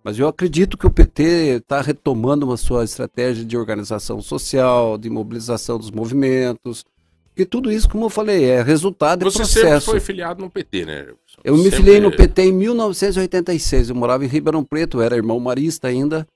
Mas 0.03 0.17
eu 0.17 0.27
acredito 0.27 0.77
que 0.77 0.87
o 0.87 0.91
PT 0.91 1.23
está 1.57 1.81
retomando 1.81 2.45
uma 2.45 2.57
sua 2.57 2.83
estratégia 2.83 3.43
de 3.43 3.57
organização 3.57 4.21
social, 4.21 4.97
de 4.97 5.09
mobilização 5.09 5.77
dos 5.77 5.91
movimentos. 5.91 6.85
Porque 7.29 7.45
tudo 7.45 7.71
isso, 7.71 7.87
como 7.89 8.05
eu 8.05 8.09
falei, 8.09 8.43
é 8.45 8.61
resultado 8.61 9.23
Você 9.25 9.45
sempre 9.45 9.61
processo. 9.61 9.91
foi 9.91 9.99
filiado 9.99 10.41
no 10.41 10.49
PT, 10.49 10.85
né? 10.85 11.07
Eu 11.43 11.55
me 11.55 11.63
Sempre- 11.63 11.77
filiei 11.77 11.99
no 11.99 12.11
PT 12.15 12.41
em 12.43 12.51
1986. 12.53 13.89
Eu 13.89 13.95
morava 13.95 14.25
em 14.25 14.27
Ribeirão 14.27 14.63
Preto, 14.63 15.01
era 15.01 15.15
irmão 15.15 15.39
marista 15.39 15.87
ainda. 15.87 16.27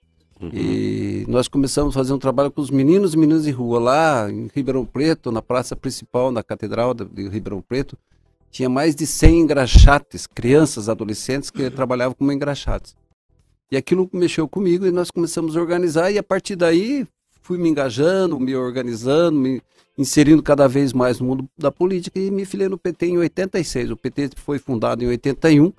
Uhum. 0.41 0.49
E 0.53 1.25
nós 1.27 1.47
começamos 1.47 1.95
a 1.95 1.99
fazer 1.99 2.13
um 2.13 2.19
trabalho 2.19 2.51
com 2.51 2.61
os 2.61 2.69
meninos 2.69 3.13
e 3.13 3.17
meninas 3.17 3.43
de 3.43 3.51
rua 3.51 3.79
lá 3.79 4.29
em 4.29 4.49
Ribeirão 4.53 4.85
Preto, 4.85 5.31
na 5.31 5.41
praça 5.41 5.75
principal, 5.75 6.31
na 6.31 6.43
Catedral 6.43 6.93
de 6.93 7.05
de 7.05 7.27
Ribeirão 7.29 7.61
Preto. 7.61 7.97
Tinha 8.51 8.69
mais 8.69 8.93
de 8.95 9.05
100 9.07 9.41
engraxates, 9.41 10.27
crianças, 10.27 10.87
adolescentes 10.89 11.49
que 11.49 11.69
trabalhavam 11.71 12.13
como 12.13 12.31
engraxates. 12.31 12.95
E 13.73 13.75
aquilo 13.75 14.07
mexeu 14.13 14.47
comigo 14.47 14.85
e 14.85 14.91
nós 14.91 15.09
começamos 15.09 15.57
a 15.57 15.59
organizar 15.59 16.11
e 16.11 16.19
a 16.19 16.21
partir 16.21 16.55
daí 16.55 17.07
fui 17.41 17.57
me 17.57 17.67
engajando, 17.67 18.39
me 18.39 18.55
organizando, 18.55 19.39
me 19.39 19.63
inserindo 19.97 20.43
cada 20.43 20.67
vez 20.67 20.93
mais 20.93 21.19
no 21.19 21.25
mundo 21.25 21.49
da 21.57 21.71
política 21.71 22.19
e 22.19 22.29
me 22.29 22.45
filiei 22.45 22.69
no 22.69 22.77
PT 22.77 23.07
em 23.07 23.17
86. 23.17 23.89
O 23.89 23.97
PT 23.97 24.29
foi 24.35 24.59
fundado 24.59 25.03
em 25.03 25.07
81. 25.07 25.73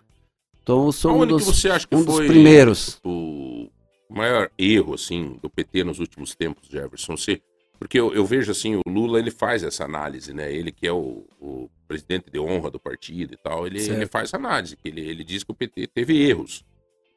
Então 0.60 0.86
eu 0.86 0.90
sou 0.90 1.22
um 1.22 1.24
dos, 1.24 1.44
você 1.44 1.70
acha 1.70 1.86
que 1.86 1.94
um 1.94 2.02
dos 2.02 2.16
foi 2.16 2.26
primeiros. 2.26 2.98
o 3.04 3.68
maior 4.10 4.50
erro 4.58 4.94
assim 4.94 5.38
do 5.40 5.48
PT 5.48 5.84
nos 5.84 6.00
últimos 6.00 6.34
tempos, 6.34 6.68
Jefferson? 6.68 7.16
Você, 7.16 7.40
porque 7.78 8.00
eu, 8.00 8.12
eu 8.12 8.26
vejo 8.26 8.50
assim, 8.50 8.74
o 8.74 8.90
Lula 8.90 9.20
ele 9.20 9.30
faz 9.30 9.62
essa 9.62 9.84
análise, 9.84 10.34
né? 10.34 10.52
Ele 10.52 10.72
que 10.72 10.84
é 10.84 10.92
o, 10.92 11.24
o 11.40 11.70
presidente 11.86 12.28
de 12.28 12.40
honra 12.40 12.72
do 12.72 12.80
partido 12.80 13.34
e 13.34 13.36
tal, 13.36 13.68
ele, 13.68 13.80
ele 13.80 14.06
faz 14.06 14.30
essa 14.30 14.36
análise, 14.36 14.74
que 14.74 14.88
ele, 14.88 15.00
ele 15.00 15.22
diz 15.22 15.44
que 15.44 15.52
o 15.52 15.54
PT 15.54 15.86
teve 15.94 16.20
erros. 16.20 16.64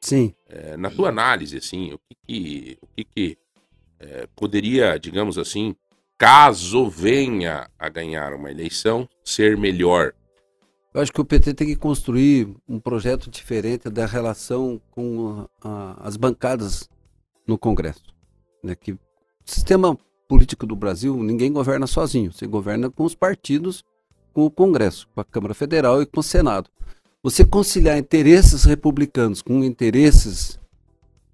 Sim. 0.00 0.32
É, 0.48 0.76
na 0.76 0.90
tua 0.90 1.08
análise, 1.08 1.56
assim, 1.56 1.92
o 1.92 1.98
que 1.98 2.16
que, 2.26 2.78
o 2.80 2.86
que, 2.96 3.04
que 3.04 3.38
é, 4.00 4.26
poderia, 4.36 4.98
digamos 4.98 5.36
assim, 5.38 5.74
caso 6.16 6.88
venha 6.88 7.68
a 7.78 7.88
ganhar 7.88 8.32
uma 8.32 8.50
eleição, 8.50 9.08
ser 9.24 9.56
melhor? 9.56 10.12
Eu 10.94 11.00
acho 11.02 11.12
que 11.12 11.20
o 11.20 11.24
PT 11.24 11.54
tem 11.54 11.66
que 11.66 11.76
construir 11.76 12.48
um 12.68 12.80
projeto 12.80 13.30
diferente 13.30 13.88
da 13.90 14.06
relação 14.06 14.80
com 14.90 15.46
a- 15.62 15.96
as 16.00 16.16
bancadas 16.16 16.88
no 17.46 17.58
Congresso. 17.58 18.02
Né? 18.64 18.74
Que 18.74 18.92
o 18.92 18.98
sistema 19.44 19.96
político 20.26 20.66
do 20.66 20.74
Brasil, 20.74 21.16
ninguém 21.22 21.52
governa 21.52 21.86
sozinho. 21.86 22.32
Você 22.32 22.46
governa 22.46 22.90
com 22.90 23.04
os 23.04 23.14
partidos, 23.14 23.84
com 24.32 24.44
o 24.44 24.50
Congresso, 24.50 25.08
com 25.14 25.20
a 25.20 25.24
Câmara 25.24 25.54
Federal 25.54 26.02
e 26.02 26.06
com 26.06 26.20
o 26.20 26.22
Senado. 26.22 26.70
Você 27.22 27.44
conciliar 27.44 27.98
interesses 27.98 28.64
republicanos 28.64 29.42
com 29.42 29.64
interesses 29.64 30.58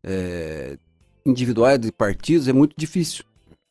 eh, 0.03 0.79
individuais 1.27 1.79
de 1.79 1.93
partidos 1.93 2.49
é 2.49 2.53
muito 2.53 2.75
difícil. 2.77 3.25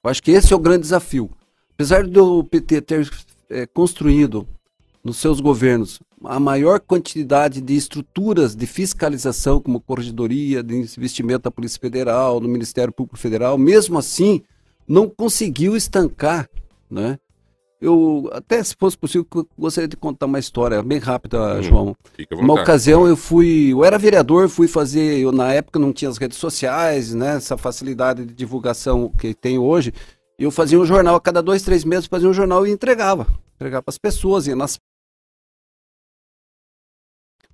Eu 0.04 0.10
acho 0.12 0.22
que 0.22 0.32
esse 0.32 0.54
é 0.54 0.56
o 0.56 0.60
grande 0.60 0.84
desafio. 0.84 1.32
Apesar 1.74 2.06
do 2.06 2.44
PT 2.44 2.82
ter 2.82 3.10
eh, 3.50 3.66
construído 3.66 4.48
nos 5.04 5.18
seus 5.18 5.42
governos 5.42 6.00
a 6.24 6.40
maior 6.40 6.80
quantidade 6.80 7.60
de 7.60 7.76
estruturas 7.76 8.56
de 8.56 8.66
fiscalização, 8.66 9.60
como 9.60 9.82
corregedoria, 9.82 10.64
de 10.64 10.76
investimento 10.76 11.44
da 11.44 11.52
Polícia 11.52 11.80
Federal, 11.80 12.40
do 12.40 12.48
Ministério 12.48 12.94
Público 12.94 13.18
Federal, 13.18 13.58
mesmo 13.58 13.98
assim, 13.98 14.42
não 14.88 15.10
conseguiu 15.10 15.76
estancar, 15.76 16.50
né? 16.90 17.20
Eu, 17.84 18.30
até 18.32 18.64
se 18.64 18.74
fosse 18.80 18.98
possível, 18.98 19.28
gostaria 19.60 19.90
de 19.90 19.98
contar 19.98 20.26
uma 20.26 20.40
história 20.40 20.82
bem 20.82 21.00
rápida, 21.00 21.56
Hum. 21.60 21.64
João. 21.64 21.98
Uma 22.32 22.54
ocasião 22.54 23.06
eu 23.06 23.18
fui, 23.18 23.74
eu 23.74 23.84
era 23.84 23.98
vereador, 23.98 24.48
fui 24.48 24.70
fazer, 24.70 25.20
eu, 25.20 25.34
na 25.34 25.52
época 25.54 25.78
não 25.78 25.92
tinha 25.92 26.08
as 26.10 26.18
redes 26.18 26.38
sociais, 26.38 27.14
né, 27.14 27.36
essa 27.36 27.58
facilidade 27.58 28.26
de 28.26 28.34
divulgação 28.34 29.10
que 29.10 29.34
tem 29.34 29.58
hoje. 29.60 29.92
Eu 30.40 30.50
fazia 30.50 30.80
um 30.80 30.86
jornal 30.86 31.16
a 31.16 31.20
cada 31.20 31.44
dois, 31.44 31.62
três 31.62 31.84
meses, 31.84 32.06
fazia 32.06 32.30
um 32.30 32.34
jornal 32.34 32.66
e 32.66 32.72
entregava, 32.72 33.28
entregava 33.56 33.84
para 33.84 33.92
as 33.92 33.98
pessoas, 33.98 34.48
ia 34.48 34.56
nas 34.56 34.78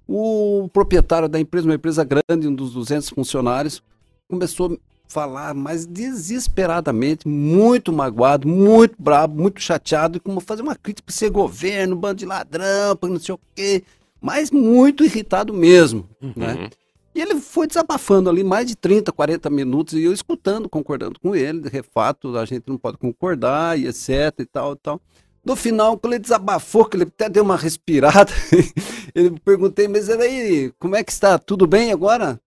o 0.07 0.69
proprietário 0.71 1.27
da 1.27 1.39
empresa, 1.39 1.67
uma 1.67 1.75
empresa 1.75 2.03
grande, 2.03 2.47
um 2.47 2.53
dos 2.53 2.73
200 2.73 3.09
funcionários, 3.09 3.81
começou 4.29 4.79
falar 5.09 5.55
mais 5.55 5.87
desesperadamente, 5.87 7.27
muito 7.27 7.91
magoado, 7.91 8.47
muito 8.47 8.95
bravo, 8.99 9.35
muito 9.35 9.59
chateado, 9.59 10.17
e 10.17 10.19
como 10.19 10.39
fazer 10.39 10.61
uma 10.61 10.75
crítica 10.75 11.07
para 11.07 11.15
ser 11.15 11.31
governo, 11.31 11.95
bando 11.95 12.19
de 12.19 12.25
ladrão, 12.27 12.95
para 12.95 13.09
não 13.09 13.19
sei 13.19 13.33
o 13.33 13.39
quê, 13.55 13.83
mas 14.21 14.51
muito 14.51 15.03
irritado 15.03 15.51
mesmo, 15.51 16.07
né? 16.35 16.53
Uhum. 16.53 16.69
E 17.15 17.21
ele 17.21 17.41
foi 17.41 17.65
desabafando 17.65 18.29
ali 18.29 18.43
mais 18.43 18.67
de 18.67 18.75
30, 18.75 19.11
40 19.11 19.49
minutos 19.49 19.95
e 19.95 20.03
eu 20.03 20.13
escutando, 20.13 20.69
concordando 20.69 21.19
com 21.19 21.35
ele, 21.35 21.61
de 21.61 21.81
fato, 21.81 22.37
a 22.37 22.45
gente 22.45 22.65
não 22.67 22.77
pode 22.77 22.97
concordar 22.97 23.77
e 23.79 23.87
etc 23.87 24.33
e 24.39 24.45
tal 24.45 24.73
e 24.73 24.75
tal. 24.77 25.01
No 25.43 25.55
final, 25.55 25.97
quando 25.97 26.13
ele 26.13 26.21
desabafou, 26.21 26.85
que 26.85 26.95
ele 26.95 27.03
até 27.03 27.27
deu 27.27 27.43
uma 27.43 27.57
respirada, 27.57 28.31
ele 29.15 29.31
perguntei, 29.43 29.87
mas 29.87 30.07
aí, 30.07 30.71
como 30.77 30.95
é 30.95 31.03
que 31.03 31.11
está? 31.11 31.39
Tudo 31.39 31.65
bem 31.65 31.91
agora? 31.91 32.39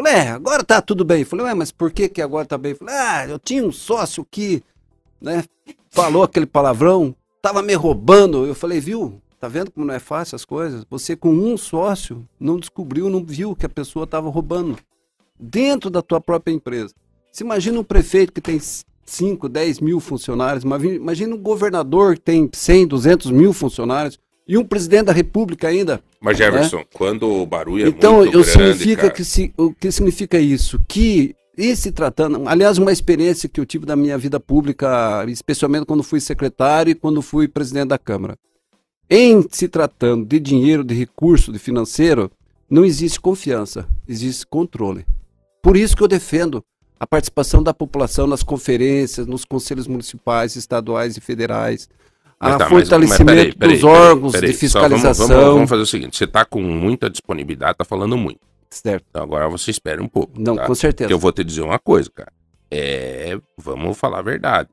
Falei, 0.00 0.14
é, 0.14 0.28
agora 0.30 0.64
tá 0.64 0.80
tudo 0.80 1.04
bem. 1.04 1.24
Falei, 1.24 1.44
ué, 1.44 1.54
mas 1.54 1.70
por 1.70 1.92
que 1.92 2.08
que 2.08 2.22
agora 2.22 2.46
tá 2.46 2.56
bem? 2.56 2.74
Falei, 2.74 2.94
ah, 2.94 3.28
eu 3.28 3.38
tinha 3.38 3.62
um 3.62 3.70
sócio 3.70 4.26
que, 4.30 4.62
né, 5.20 5.44
falou 5.90 6.22
aquele 6.22 6.46
palavrão, 6.46 7.14
tava 7.42 7.60
me 7.60 7.74
roubando. 7.74 8.46
Eu 8.46 8.54
falei, 8.54 8.80
viu? 8.80 9.20
Tá 9.38 9.46
vendo 9.46 9.70
como 9.70 9.84
não 9.84 9.92
é 9.92 9.98
fácil 9.98 10.36
as 10.36 10.44
coisas? 10.44 10.86
Você 10.88 11.14
com 11.14 11.30
um 11.30 11.54
sócio 11.58 12.26
não 12.38 12.58
descobriu, 12.58 13.10
não 13.10 13.22
viu 13.22 13.54
que 13.54 13.66
a 13.66 13.68
pessoa 13.68 14.04
estava 14.04 14.30
roubando 14.30 14.78
dentro 15.38 15.90
da 15.90 16.00
tua 16.00 16.20
própria 16.20 16.52
empresa. 16.52 16.94
Se 17.30 17.44
imagina 17.44 17.78
um 17.78 17.84
prefeito 17.84 18.32
que 18.32 18.40
tem 18.40 18.58
5, 19.04 19.48
10 19.50 19.80
mil 19.80 20.00
funcionários, 20.00 20.64
imagina 20.64 21.34
um 21.34 21.38
governador 21.38 22.14
que 22.14 22.22
tem 22.22 22.48
100, 22.50 22.86
200 22.86 23.30
mil 23.30 23.52
funcionários 23.52 24.18
e 24.50 24.58
um 24.58 24.64
presidente 24.64 25.04
da 25.04 25.12
república 25.12 25.68
ainda. 25.68 26.02
Mas, 26.20 26.36
Jefferson, 26.36 26.82
quando 26.92 27.22
o 27.22 27.46
barulho 27.46 27.84
é 27.84 27.88
então, 27.88 28.16
muito 28.16 28.36
eu 28.36 28.42
grande, 28.42 28.50
significa 28.50 29.02
cara, 29.02 29.14
que 29.14 29.24
se, 29.24 29.54
o 29.56 29.72
que 29.72 29.92
significa 29.92 30.40
isso? 30.40 30.80
Que 30.88 31.36
e 31.56 31.76
se 31.76 31.92
tratando, 31.92 32.42
aliás, 32.48 32.76
uma 32.76 32.90
experiência 32.90 33.48
que 33.48 33.60
eu 33.60 33.66
tive 33.66 33.86
da 33.86 33.94
minha 33.94 34.18
vida 34.18 34.40
pública, 34.40 35.24
especialmente 35.28 35.86
quando 35.86 36.02
fui 36.02 36.18
secretário 36.18 36.90
e 36.90 36.96
quando 36.96 37.22
fui 37.22 37.46
presidente 37.46 37.90
da 37.90 37.98
Câmara. 37.98 38.36
Em 39.08 39.46
se 39.52 39.68
tratando 39.68 40.26
de 40.26 40.40
dinheiro, 40.40 40.82
de 40.82 40.96
recurso, 40.96 41.52
de 41.52 41.58
financeiro, 41.60 42.28
não 42.68 42.84
existe 42.84 43.20
confiança, 43.20 43.86
existe 44.08 44.44
controle. 44.48 45.06
Por 45.62 45.76
isso 45.76 45.96
que 45.96 46.02
eu 46.02 46.08
defendo 46.08 46.60
a 46.98 47.06
participação 47.06 47.62
da 47.62 47.72
população 47.72 48.26
nas 48.26 48.42
conferências, 48.42 49.28
nos 49.28 49.44
conselhos 49.44 49.86
municipais, 49.86 50.56
estaduais 50.56 51.16
e 51.16 51.20
federais, 51.20 51.88
a 52.40 52.50
tá, 52.52 52.58
mas- 52.58 52.70
mas 52.72 52.88
fortalecimento 52.88 53.24
peraí, 53.26 53.54
peraí, 53.54 53.74
dos 53.74 53.84
órgãos 53.84 54.32
peraí. 54.32 54.50
de 54.52 54.68
Só 54.68 54.80
vamos- 54.80 54.98
fiscalização. 55.00 55.28
Vamos, 55.28 55.54
vamos 55.54 55.68
fazer 55.70 55.82
o 55.82 55.86
seguinte: 55.86 56.16
você 56.16 56.26
tá 56.26 56.44
com 56.44 56.60
muita 56.62 57.10
disponibilidade, 57.10 57.76
tá 57.78 57.84
falando 57.84 58.16
muito. 58.16 58.40
Certo. 58.70 59.04
Então 59.10 59.22
agora 59.22 59.48
você 59.48 59.70
espera 59.70 60.02
um 60.02 60.08
pouco. 60.08 60.32
Não, 60.40 60.56
tá? 60.56 60.66
com 60.66 60.74
certeza. 60.74 61.06
Porque 61.08 61.14
eu 61.14 61.18
vou 61.18 61.32
te 61.32 61.44
dizer 61.44 61.60
uma 61.62 61.78
coisa, 61.78 62.10
cara. 62.14 62.32
É, 62.70 63.38
vamos 63.58 63.98
falar 63.98 64.20
a 64.20 64.22
verdade. 64.22 64.68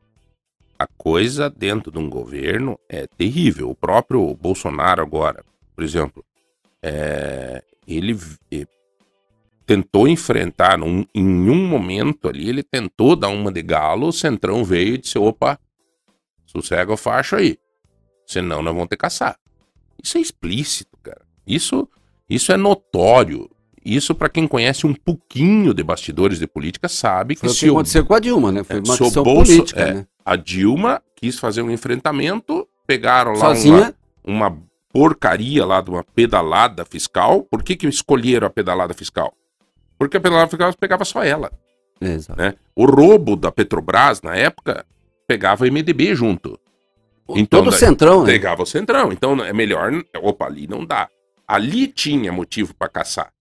A 0.79 0.85
coisa 0.85 1.49
dentro 1.49 1.91
de 1.91 1.97
um 1.97 2.07
governo 2.07 2.79
é 2.87 3.07
terrível. 3.17 3.71
O 3.71 3.75
próprio 3.75 4.35
Bolsonaro 4.35 5.01
agora, 5.01 5.43
por 5.75 5.83
exemplo, 5.83 6.23
é, 6.83 7.63
ele 7.87 8.15
eh, 8.51 8.67
tentou 9.65 10.07
enfrentar 10.07 10.79
em 10.79 11.49
um 11.49 11.67
momento 11.67 12.29
ali, 12.29 12.47
ele 12.47 12.61
tentou 12.61 13.15
dar 13.15 13.29
uma 13.29 13.51
de 13.51 13.63
galo, 13.63 14.07
o 14.07 14.13
Centrão 14.13 14.63
veio 14.63 14.93
e 14.93 14.97
disse, 14.99 15.17
opa, 15.17 15.59
sossega 16.47 16.91
o 16.91 16.97
facho 16.97 17.35
aí. 17.35 17.57
Senão 18.25 18.61
nós 18.61 18.73
vamos 18.73 18.89
ter 18.89 18.95
que 18.95 19.01
caçar. 19.01 19.37
Isso 20.03 20.17
é 20.17 20.21
explícito, 20.21 20.97
cara. 21.03 21.21
Isso, 21.45 21.87
isso 22.29 22.51
é 22.51 22.57
notório. 22.57 23.49
Isso, 23.85 24.13
pra 24.13 24.27
quem 24.27 24.47
conhece 24.47 24.85
um 24.85 24.93
pouquinho 24.93 25.73
de 25.73 25.81
bastidores 25.81 26.39
de 26.39 26.47
política, 26.47 26.89
sabe 26.89 27.35
que 27.35 27.47
Foi 27.47 27.69
o 27.69 27.73
aconteceu 27.73 28.05
com 28.05 28.13
a 28.13 28.19
Dilma, 28.19 28.51
né? 28.51 28.63
Foi 28.63 28.77
é, 28.77 28.79
uma 28.79 28.97
questão 28.97 29.23
Bolso- 29.23 29.51
política, 29.55 29.79
é, 29.81 29.93
né? 29.93 30.07
a 30.25 30.35
Dilma 30.35 31.01
quis 31.15 31.39
fazer 31.39 31.61
um 31.61 31.71
enfrentamento, 31.71 32.67
pegaram 32.85 33.31
lá 33.31 33.39
Sozinha, 33.39 33.95
uma, 34.25 34.49
uma 34.49 34.57
porcaria 34.91 35.65
lá 35.65 35.79
de 35.79 35.89
uma 35.89 36.03
pedalada 36.03 36.83
fiscal. 36.83 37.43
Por 37.43 37.63
que, 37.63 37.77
que 37.77 37.87
escolheram 37.87 38.47
a 38.47 38.49
pedalada 38.49 38.93
fiscal? 38.93 39.33
Porque 39.97 40.17
a 40.17 40.19
pedalada 40.19 40.49
fiscal 40.49 40.73
pegava 40.73 41.05
só 41.05 41.23
ela. 41.23 41.51
Né? 42.01 42.55
O 42.75 42.85
roubo 42.85 43.35
da 43.35 43.51
Petrobras, 43.51 44.21
na 44.21 44.35
época, 44.35 44.85
pegava 45.27 45.65
o 45.65 45.67
MDB 45.67 46.15
junto. 46.15 46.59
Então, 47.29 47.59
Todo 47.59 47.67
o 47.67 47.71
daí- 47.71 47.79
centrão, 47.79 48.21
né? 48.23 48.31
Pegava 48.31 48.63
o 48.63 48.65
centrão. 48.65 49.11
Então 49.11 49.43
é 49.43 49.51
melhor. 49.51 49.91
Opa, 50.21 50.45
ali 50.45 50.65
não 50.65 50.85
dá. 50.85 51.09
Ali 51.45 51.87
tinha 51.87 52.31
motivo 52.31 52.73
pra 52.73 52.87
caçar. 52.87 53.31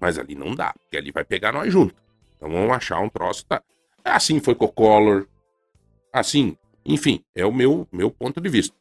Mas 0.00 0.18
ali 0.18 0.34
não 0.34 0.54
dá, 0.54 0.72
porque 0.72 0.96
ali 0.96 1.12
vai 1.12 1.24
pegar 1.24 1.52
nós 1.52 1.72
junto. 1.72 1.94
Então 2.36 2.50
vamos 2.50 2.72
achar 2.72 2.98
um 3.00 3.08
troço. 3.08 3.46
Tá. 3.46 3.62
Assim 4.04 4.40
foi 4.40 4.54
com 4.56 4.64
o 4.64 4.72
Collor. 4.72 5.26
Assim, 6.12 6.56
enfim, 6.84 7.22
é 7.34 7.46
o 7.46 7.52
meu, 7.52 7.86
meu 7.92 8.10
ponto 8.10 8.40
de 8.40 8.48
vista. 8.48 8.74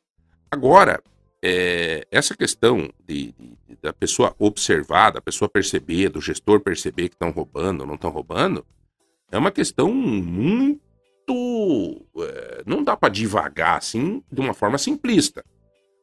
Agora, 0.50 1.02
é, 1.44 2.06
essa 2.12 2.36
questão 2.36 2.90
de, 3.08 3.32
de- 3.34 3.58
da 3.82 3.94
pessoa 3.94 4.36
observar, 4.40 5.12
da 5.12 5.22
pessoa 5.22 5.48
perceber, 5.48 6.10
do 6.10 6.20
gestor 6.20 6.60
perceber 6.60 7.10
que 7.10 7.16
estão 7.16 7.30
roubando 7.32 7.82
ou 7.82 7.88
não 7.88 7.96
estão 7.96 8.10
roubando, 8.10 8.66
é 9.32 9.38
uma 9.38 9.52
questão 9.52 9.94
muito. 9.94 10.82
É, 12.18 12.64
não 12.66 12.84
dá 12.84 12.96
para 12.98 13.10
divagar 13.10 13.78
assim 13.78 14.24
de 14.32 14.40
uma 14.42 14.54
forma 14.54 14.78
simplista. 14.78 15.44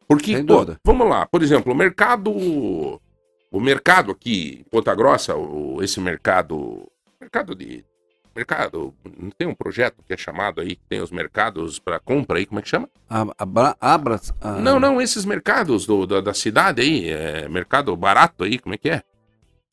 Porque, 0.08 0.32
pô, 0.46 0.64
vamos 0.84 1.08
lá, 1.08 1.26
por 1.26 1.42
exemplo, 1.42 1.72
o 1.72 1.76
mercado. 1.76 2.30
O 3.50 3.60
mercado 3.60 4.10
aqui, 4.12 4.58
em 4.60 4.70
Ponta 4.70 4.94
Grossa, 4.94 5.34
o- 5.36 5.82
esse 5.82 6.00
mercado. 6.00 6.86
Mercado 7.20 7.54
de. 7.54 7.84
Mercado. 8.34 8.94
Não 9.18 9.30
tem 9.30 9.48
um 9.48 9.54
projeto 9.54 10.02
que 10.06 10.12
é 10.12 10.16
chamado 10.16 10.60
aí, 10.60 10.76
que 10.76 10.82
tem 10.88 11.00
os 11.00 11.10
mercados 11.10 11.78
para 11.78 11.98
compra 11.98 12.38
aí, 12.38 12.46
como 12.46 12.58
é 12.60 12.62
que 12.62 12.68
chama? 12.68 12.88
Abra, 13.08 13.70
a- 14.40 14.60
Não, 14.60 14.78
não, 14.78 15.00
esses 15.00 15.24
mercados 15.24 15.86
do, 15.86 16.06
da, 16.06 16.20
da 16.20 16.32
cidade 16.34 16.80
aí, 16.80 17.08
é, 17.08 17.48
mercado 17.48 17.94
barato 17.96 18.44
aí, 18.44 18.58
como 18.58 18.74
é 18.74 18.78
que 18.78 18.90
é? 18.90 19.02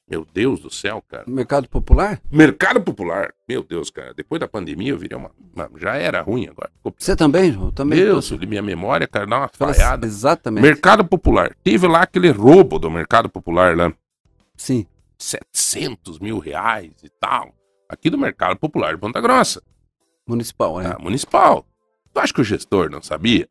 Meu 0.07 0.23
Deus 0.31 0.59
do 0.59 0.71
céu, 0.71 1.03
cara. 1.07 1.23
Mercado 1.27 1.67
popular? 1.67 2.21
Mercado 2.31 2.79
popular, 2.79 3.33
meu 3.49 3.63
Deus, 3.63 3.89
cara. 3.89 4.13
Depois 4.13 4.39
da 4.39 4.47
pandemia 4.47 4.91
eu 4.91 4.97
virei 4.99 5.17
uma. 5.17 5.31
uma- 5.55 5.69
já 5.77 5.95
era 5.95 6.21
ruim 6.21 6.47
agora. 6.47 6.71
Você 6.97 7.15
também, 7.15 7.51
João? 7.51 7.71
Também. 7.71 7.97
Deus, 7.99 8.29
tô- 8.29 8.37
minha 8.37 8.61
memória, 8.61 9.07
cara, 9.07 9.25
dá 9.25 9.37
uma 9.39 9.47
Fala- 9.47 9.73
falhada. 9.73 10.05
Exatamente. 10.05 10.61
Mercado 10.61 11.03
Popular. 11.03 11.55
Teve 11.63 11.87
lá 11.87 12.03
aquele 12.03 12.29
roubo 12.29 12.77
do 12.77 12.89
Mercado 12.91 13.27
Popular 13.29 13.75
lá. 13.75 13.91
Sim. 14.55 14.85
700 15.17 16.19
mil 16.19 16.37
reais 16.37 16.91
e 17.03 17.09
tal. 17.19 17.51
Aqui 17.89 18.09
do 18.11 18.17
Mercado 18.17 18.57
Popular 18.59 18.93
de 18.93 18.99
Ponta 19.01 19.19
Grossa. 19.19 19.61
Municipal, 20.27 20.79
é. 20.81 20.89
tá? 20.89 20.99
Municipal. 20.99 21.65
Tu 22.13 22.19
acha 22.19 22.33
que 22.33 22.41
o 22.41 22.43
gestor 22.43 22.89
não 22.91 23.01
sabia? 23.01 23.47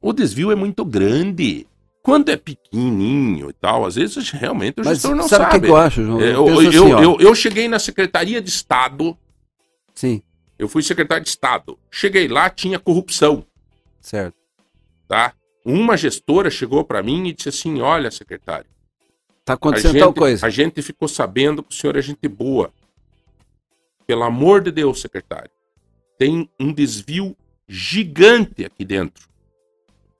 O 0.00 0.12
desvio 0.14 0.50
é 0.50 0.54
muito 0.54 0.82
grande. 0.84 1.66
Quando 2.02 2.28
é 2.30 2.36
pequenininho 2.36 3.48
e 3.50 3.52
tal, 3.52 3.86
às 3.86 3.94
vezes 3.94 4.30
realmente 4.30 4.80
o 4.80 4.84
Mas 4.84 4.98
gestor 4.98 5.14
não 5.14 5.28
sabe 5.28 5.44
sabe. 5.44 5.56
o 5.58 5.60
que, 5.60 5.66
eu 5.68 5.76
acho, 5.76 6.02
João? 6.04 6.20
É, 6.20 6.24
Eu, 6.34 6.48
Eu, 6.48 6.58
assim, 6.68 6.76
eu- 6.76 6.98
eu- 7.00 7.16
eu 7.20 7.34
cheguei 7.34 7.68
na 7.68 7.78
Secretaria 7.78 8.40
de 8.42 8.48
Estado, 8.50 9.16
Sim, 9.94 10.20
eu 10.58 10.68
fui 10.68 10.82
secretário 10.82 11.22
de 11.22 11.30
Estado. 11.30 11.78
Cheguei 11.90 12.26
lá, 12.28 12.50
tinha 12.50 12.78
corrupção. 12.78 13.44
certo. 14.00 14.34
tá? 15.06 15.32
Uma 15.64 15.96
gestora 15.96 16.50
chegou 16.50 16.82
para 16.84 17.02
mim 17.02 17.28
e 17.28 17.32
disse 17.32 17.50
assim: 17.50 17.80
Olha, 17.82 18.10
secretário, 18.10 18.66
Tá 19.44 19.52
acontecendo 19.52 19.92
gente, 19.92 20.00
tal 20.00 20.12
coisa. 20.14 20.44
a 20.46 20.50
gente 20.50 20.80
ficou 20.82 21.06
sabendo 21.06 21.62
que 21.62 21.72
o 21.72 21.76
senhor 21.78 21.96
é 21.96 22.02
gente 22.02 22.26
boa. 22.26 22.72
Pelo 24.06 24.24
amor 24.24 24.60
de 24.62 24.72
Deus, 24.72 25.00
secretário, 25.00 25.50
tem 26.18 26.48
um 26.58 26.72
desvio 26.72 27.36
gigante 27.68 28.64
aqui 28.64 28.84
dentro. 28.84 29.28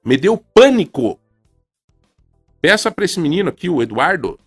Me 0.04 0.16
deu 0.16 0.36
pânico. 0.36 1.18
Peça 2.62 2.92
para 2.92 3.04
esse 3.04 3.18
menino 3.18 3.48
aqui, 3.48 3.68
o 3.68 3.82
Eduardo, 3.82 4.38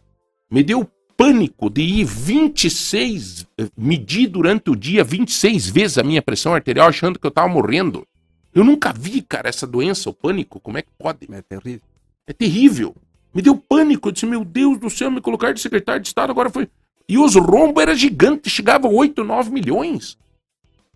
me 0.50 0.64
deu 0.64 0.90
pânico 1.18 1.70
de 1.70 1.82
ir 1.82 2.06
26, 2.06 3.46
eh, 3.58 3.68
medir 3.78 4.28
durante 4.28 4.70
o 4.70 4.76
dia 4.76 5.04
26 5.04 5.70
vezes 5.70 5.98
a 5.98 6.04
minha 6.04 6.22
pressão 6.22 6.56
arterial, 6.56 6.88
achando 6.88 7.20
que 7.20 7.28
eu 7.28 7.32
tava 7.32 7.50
morrendo. 7.50 8.08
Eu 8.54 8.64
nunca 8.64 8.94
vi, 8.94 9.22
cara, 9.22 9.50
essa 9.50 9.68
doença, 9.68 10.10
o 10.10 10.14
pânico. 10.14 10.62
Como 10.62 10.78
é 10.78 10.82
que 10.82 10.88
pode? 10.98 11.28
É 11.30 11.42
terrível. 11.42 11.82
É 12.26 12.32
terrível. 12.32 12.96
Me 13.34 13.42
deu 13.42 13.58
pânico. 13.58 14.08
Eu 14.08 14.14
disse, 14.14 14.26
meu 14.26 14.46
Deus 14.46 14.78
do 14.80 14.90
céu, 14.90 15.12
me 15.12 15.20
colocar 15.20 15.52
de 15.52 15.60
secretário 15.60 16.02
de 16.02 16.08
Estado 16.08 16.30
agora 16.32 16.50
foi. 16.50 16.70
E 17.10 17.18
os 17.18 17.36
rombos 17.36 17.84
eram 17.84 17.96
gigantes, 17.96 18.50
chegavam 18.50 18.90
a 18.90 18.94
8, 18.94 19.26
9 19.26 19.52
milhões. 19.52 20.18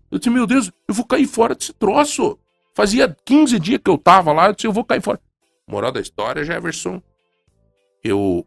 Eu 0.10 0.20
disse, 0.20 0.30
meu 0.30 0.48
Deus, 0.48 0.72
eu 0.88 0.94
vou 0.94 1.06
cair 1.06 1.28
fora 1.28 1.54
desse 1.54 1.74
troço. 1.74 2.40
Fazia 2.74 3.14
15 3.26 3.60
dias 3.60 3.82
que 3.84 3.90
eu 3.90 3.98
tava 3.98 4.32
lá, 4.32 4.48
eu 4.48 4.54
disse, 4.54 4.68
eu 4.68 4.72
vou 4.72 4.86
cair 4.86 5.02
fora. 5.02 5.20
Moral 5.68 5.92
da 5.92 6.00
história, 6.00 6.46
Jefferson, 6.46 7.02
eu 8.04 8.46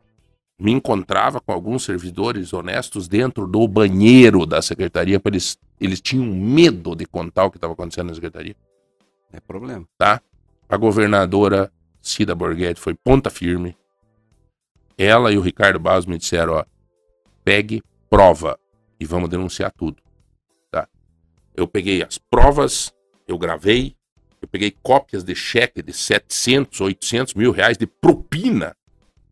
me 0.58 0.70
encontrava 0.70 1.40
com 1.40 1.52
alguns 1.52 1.84
servidores 1.84 2.52
honestos 2.52 3.08
dentro 3.08 3.46
do 3.46 3.66
banheiro 3.66 4.46
da 4.46 4.62
secretaria, 4.62 5.18
porque 5.18 5.34
eles, 5.34 5.58
eles 5.80 6.00
tinham 6.00 6.24
medo 6.24 6.94
de 6.94 7.04
contar 7.04 7.44
o 7.46 7.50
que 7.50 7.56
estava 7.56 7.72
acontecendo 7.72 8.08
na 8.08 8.14
secretaria 8.14 8.54
É 9.32 9.40
problema. 9.40 9.84
tá? 9.98 10.20
A 10.68 10.76
governadora 10.76 11.72
Cida 12.00 12.34
Borghetti 12.34 12.80
foi 12.80 12.94
ponta 12.94 13.28
firme. 13.28 13.76
Ela 14.96 15.32
e 15.32 15.38
o 15.38 15.40
Ricardo 15.40 15.80
Barros 15.80 16.06
me 16.06 16.16
disseram, 16.16 16.54
ó, 16.54 16.64
pegue 17.44 17.82
prova 18.08 18.58
e 19.00 19.04
vamos 19.04 19.28
denunciar 19.28 19.72
tudo, 19.72 20.00
tá? 20.70 20.86
Eu 21.56 21.66
peguei 21.66 22.02
as 22.04 22.18
provas, 22.18 22.94
eu 23.26 23.36
gravei, 23.36 23.96
eu 24.40 24.46
peguei 24.46 24.70
cópias 24.82 25.24
de 25.24 25.34
cheque 25.34 25.82
de 25.82 25.92
700, 25.92 26.80
800 26.80 27.34
mil 27.34 27.50
reais 27.50 27.76
de 27.76 27.86
propina 27.86 28.76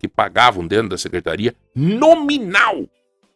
que 0.01 0.09
pagavam 0.09 0.67
dentro 0.67 0.89
da 0.89 0.99
secretaria, 0.99 1.55
nominal. 1.77 2.79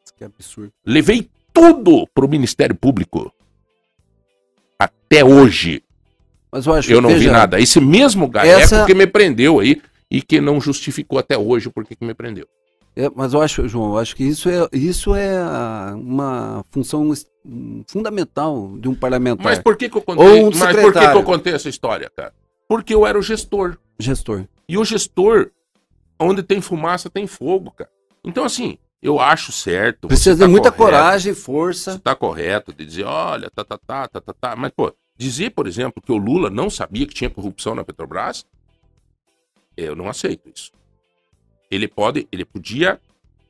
Isso 0.02 0.14
que 0.16 0.24
é 0.24 0.26
absurdo. 0.26 0.72
Levei 0.84 1.28
tudo 1.52 2.08
pro 2.14 2.26
Ministério 2.26 2.74
Público. 2.74 3.30
Até 4.78 5.22
hoje, 5.24 5.82
Mas 6.50 6.66
eu 6.66 6.72
acho 6.72 6.90
eu 6.92 7.00
não 7.00 7.10
vi 7.10 7.16
veja, 7.16 7.32
nada. 7.32 7.60
Esse 7.60 7.80
mesmo 7.80 8.26
gareco 8.26 8.60
Essa- 8.60 8.86
que 8.86 8.94
me 8.94 9.06
prendeu 9.06 9.60
aí 9.60 9.80
e 10.10 10.22
que 10.22 10.40
não 10.40 10.60
justificou 10.60 11.18
até 11.18 11.36
hoje 11.36 11.68
por 11.70 11.84
que 11.84 11.94
que 11.94 12.04
me 12.04 12.14
prendeu. 12.14 12.46
é, 12.96 13.10
mas 13.14 13.34
eu 13.34 13.40
acho, 13.42 13.66
João, 13.68 13.92
eu 13.92 13.98
acho 13.98 14.14
que 14.16 14.24
isso 14.24 14.48
é, 14.48 14.68
isso 14.72 15.14
é 15.14 15.34
uma 15.94 16.64
função 16.70 17.12
fundamental 17.86 18.76
de 18.78 18.88
um 18.88 18.94
parlamentar. 18.94 19.44
Mas 19.44 19.58
por 19.58 19.76
que 19.76 19.88
que 19.88 19.96
eu 19.96 20.02
contei, 20.02 20.24
Ou 20.26 20.48
um 20.48 20.56
mas 20.56 20.76
por 20.76 20.92
que 20.92 21.00
que 21.10 21.16
eu 21.16 21.22
contei 21.24 21.52
essa 21.54 21.68
história, 21.68 22.10
cara? 22.16 22.32
Porque 22.68 22.94
eu 22.94 23.06
era 23.06 23.18
o 23.18 23.22
gestor. 23.22 23.76
Gestor. 23.98 24.44
E 24.68 24.78
o 24.78 24.84
gestor, 24.84 25.50
onde 26.18 26.42
tem 26.42 26.60
fumaça, 26.60 27.10
tem 27.10 27.26
fogo, 27.26 27.70
cara. 27.70 27.90
Então, 28.24 28.44
assim, 28.44 28.78
eu 29.02 29.20
acho 29.20 29.52
certo. 29.52 30.08
Precisa 30.08 30.34
você 30.34 30.40
tá 30.40 30.46
de 30.46 30.50
muita 30.50 30.72
correto, 30.72 30.96
coragem, 30.96 31.34
Você 31.34 31.40
força. 31.40 31.98
tá 31.98 32.14
correto 32.14 32.72
de 32.72 32.86
dizer, 32.86 33.04
olha, 33.04 33.50
tá, 33.50 33.64
tá, 33.64 33.76
tá, 33.78 34.08
tá, 34.08 34.20
tá, 34.20 34.32
tá. 34.32 34.56
Mas, 34.56 34.72
pô, 34.74 34.94
dizer, 35.16 35.50
por 35.50 35.66
exemplo, 35.66 36.02
que 36.02 36.10
o 36.10 36.16
Lula 36.16 36.48
não 36.48 36.70
sabia 36.70 37.06
que 37.06 37.14
tinha 37.14 37.28
corrupção 37.28 37.74
na 37.74 37.84
Petrobras, 37.84 38.46
eu 39.76 39.94
não 39.94 40.08
aceito 40.08 40.48
isso. 40.54 40.72
Ele 41.70 41.86
pode, 41.86 42.26
ele 42.32 42.44
podia 42.44 43.00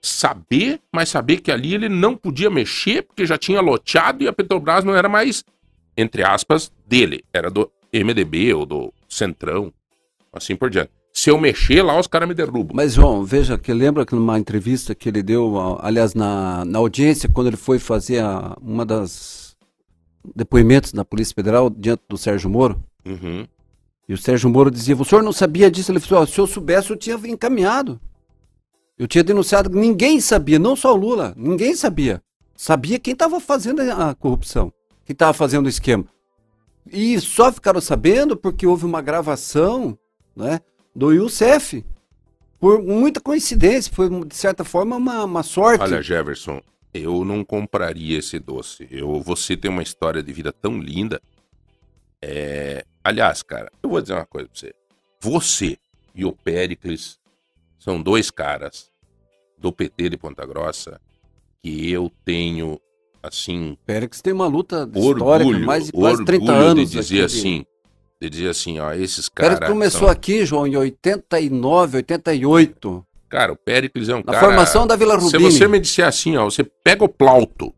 saber, 0.03 0.81
mas 0.93 1.09
saber 1.09 1.41
que 1.41 1.51
ali 1.51 1.75
ele 1.75 1.89
não 1.89 2.17
podia 2.17 2.51
mexer, 2.51 3.03
porque 3.03 3.25
já 3.25 3.39
tinha 3.39 3.61
loteado 3.61 4.25
e 4.25 4.29
a 4.29 4.33
Petrobras 4.33 4.85
não 4.85 4.95
era 4.95 5.09
mais, 5.09 5.45
entre 5.97 6.23
aspas, 6.25 6.73
dele. 6.87 7.25
Era 7.33 7.51
do 7.51 7.71
MDB 7.93 8.53
ou 8.55 8.67
do 8.67 8.93
Centrão, 9.09 9.73
assim 10.33 10.57
por 10.57 10.69
diante. 10.69 10.91
Se 11.17 11.31
eu 11.31 11.39
mexer 11.39 11.81
lá, 11.81 11.99
os 11.99 12.09
caras 12.09 12.29
me 12.29 12.35
derrubam. 12.35 12.75
Mas, 12.75 12.95
João, 12.95 13.25
veja 13.25 13.57
que 13.57 13.73
lembra 13.73 14.05
que 14.05 14.17
numa 14.17 14.37
entrevista 14.37 14.97
que 14.97 15.09
ele 15.09 15.23
deu, 15.23 15.79
aliás, 15.81 16.13
na, 16.13 16.65
na 16.65 16.79
audiência, 16.81 17.29
quando 17.29 17.47
ele 17.47 17.57
foi 17.57 17.79
fazer 17.79 18.19
a- 18.19 18.57
uma 18.61 18.85
das 18.85 19.57
depoimentos 20.35 20.93
na 20.93 21.05
Polícia 21.05 21.33
Federal 21.33 21.71
diante 21.71 22.03
do 22.09 22.19
Sérgio 22.19 22.51
Moro, 22.51 22.83
Uhum. 23.07 23.47
e 24.09 24.13
o 24.13 24.19
Sérgio 24.19 24.51
Moro 24.51 24.73
dizia, 24.73 24.97
o 24.97 25.05
senhor 25.05 25.23
não 25.23 25.33
sabia 25.33 25.71
disso? 25.71 25.93
Ele 25.93 26.01
falou, 26.01 26.25
"Ó, 26.25 26.27
se 26.27 26.39
eu 26.41 26.49
soubesse, 26.49 26.91
eu 26.91 26.97
tinha 26.97 27.15
encaminhado. 27.29 28.01
Eu 28.99 29.07
tinha 29.07 29.23
denunciado, 29.23 29.71
ninguém 29.71 30.21
sabia, 30.21 30.59
não 30.59 30.75
só 30.75 30.93
o 30.95 30.97
Lula, 30.97 31.33
ninguém 31.37 31.77
sabia. 31.77 32.21
Sabia 32.57 32.99
quem 32.99 33.13
estava 33.13 33.39
fazendo 33.39 33.81
a 33.83 34.11
a 34.11 34.15
corrupção, 34.17 34.73
quem 35.05 35.13
estava 35.15 35.33
fazendo 35.33 35.67
o 35.67 35.69
esquema. 35.69 36.05
E 36.91 37.21
só 37.21 37.53
ficaram 37.53 37.81
sabendo 37.81 38.37
porque 38.37 38.67
houve 38.67 38.85
uma 38.85 39.01
gravação 39.03 39.97
né, 40.35 40.61
do 40.95 41.13
Youssef. 41.13 41.85
Por 42.59 42.83
muita 42.83 43.21
coincidência, 43.21 43.93
foi 43.93 44.09
de 44.25 44.35
certa 44.35 44.65
forma 44.65 44.97
uma, 44.97 45.25
uma 45.25 45.43
sorte. 45.43 45.83
Olha, 45.83 46.01
Jefferson, 46.01 46.63
eu 46.95 47.25
não 47.25 47.45
compraria 47.45 48.19
esse 48.19 48.39
doce. 48.39 48.89
Eu, 48.91 49.21
você 49.21 49.57
tem 49.57 49.71
uma 49.71 49.83
história 49.83 50.23
de 50.23 50.33
vida 50.33 50.53
tão 50.53 50.79
linda. 50.79 51.21
É... 52.23 52.85
Aliás, 53.03 53.43
cara, 53.43 53.71
eu 53.83 53.91
vou 53.91 54.01
dizer 54.01 54.15
uma 54.15 54.25
coisa 54.25 54.49
pra 54.49 54.59
você. 54.59 54.75
Você 55.21 55.79
e 56.15 56.25
o 56.25 56.33
Pericles 56.33 57.19
são 57.79 58.01
dois 58.01 58.31
caras 58.31 58.91
do 59.59 59.73
PT 59.73 60.11
de 60.11 60.17
Ponta 60.17 60.47
Grossa 60.47 61.01
que 61.63 61.91
eu 61.91 62.13
tenho, 62.25 62.79
assim, 63.23 63.77
Pérez 63.87 64.21
tem 64.21 64.35
uma 64.35 64.47
luta 64.47 64.81
orgulho, 64.81 65.17
histórica, 65.17 65.59
mais 65.61 65.87
de 65.87 65.93
quase 65.93 66.21
orgulho 66.21 66.39
30 66.39 66.53
anos. 66.53 66.91
de 66.91 66.99
dizer 66.99 67.25
assim, 67.25 67.65
de 68.31 68.37
dizer 68.39 68.49
assim, 68.51 68.79
ó, 68.79 68.93
esses 68.93 69.29
caras 69.29 69.59
começou 69.61 70.01
são- 70.01 70.09
aqui, 70.09 70.45
João, 70.45 70.67
em 70.67 70.77
89, 70.77 71.97
88. 71.99 73.05
Cara, 73.29 73.53
o 73.53 73.57
Pericles 73.57 74.09
é 74.09 74.15
um 74.15 74.19
Na 74.19 74.25
cara... 74.33 74.41
formação 74.41 74.87
da 74.87 74.95
Vila 74.97 75.19
Se 75.21 75.37
Rubini. 75.37 75.51
você 75.53 75.67
me 75.67 75.81
disser 75.81 76.07
assim, 76.07 76.37
ó, 76.37 76.45
você 76.45 76.63
pega 76.63 77.05
o 77.05 77.09
Plauto, 77.09 77.73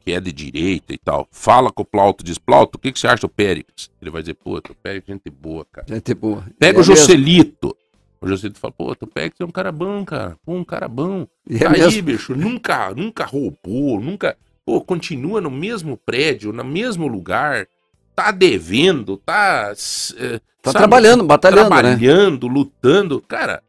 que 0.00 0.12
é 0.12 0.20
de 0.20 0.32
direita 0.32 0.92
e 0.92 0.98
tal, 0.98 1.28
fala 1.30 1.70
com 1.70 1.82
o 1.82 1.86
Plauto, 1.86 2.24
diz, 2.24 2.38
Plauto, 2.38 2.76
o 2.76 2.80
que, 2.80 2.90
que 2.90 2.98
você 2.98 3.06
acha 3.06 3.20
do 3.22 3.28
Péricles? 3.28 3.90
Ele 4.00 4.10
vai 4.10 4.22
dizer, 4.22 4.34
puta, 4.34 4.72
o 4.72 4.74
Péricles 4.74 5.08
é 5.10 5.12
gente 5.12 5.30
boa, 5.30 5.64
cara. 5.70 5.86
Gente 5.88 6.12
boa. 6.14 6.44
Pega 6.58 6.78
É 6.78 6.80
o 6.80 6.82
Joselito. 6.84 7.76
O 8.20 8.26
Joselito 8.28 8.58
fala, 8.58 8.72
pô, 8.72 8.90
o 9.00 9.06
Péricles 9.06 9.40
é 9.40 9.44
um 9.44 9.50
cara 9.50 9.70
bom, 9.70 10.04
cara. 10.04 10.36
Pô, 10.44 10.52
um 10.54 10.64
cara 10.64 10.88
bom. 10.88 11.18
mesmo. 11.18 11.28
E 11.48 11.56
é 11.56 11.58
Tá 11.60 11.70
aí, 11.72 11.80
mesmo. 11.80 12.02
bicho, 12.02 12.34
nunca, 12.34 12.92
nunca 12.94 13.24
roubou, 13.24 14.00
nunca... 14.00 14.36
Pô, 14.64 14.80
continua 14.80 15.40
no 15.40 15.50
mesmo 15.50 15.96
prédio, 15.96 16.52
no 16.52 16.62
mesmo 16.64 17.06
lugar, 17.08 17.66
tá 18.24 18.30
devendo, 18.30 19.16
tá... 19.16 19.72
eh, 20.16 20.40
Tá 20.62 20.72
sabe, 20.72 20.78
trabalhando, 20.82 21.24
batalhando, 21.24 21.62
né? 21.62 21.68
trabalhando, 21.80 22.46
lutando, 22.46 23.18
cara, 23.22 23.62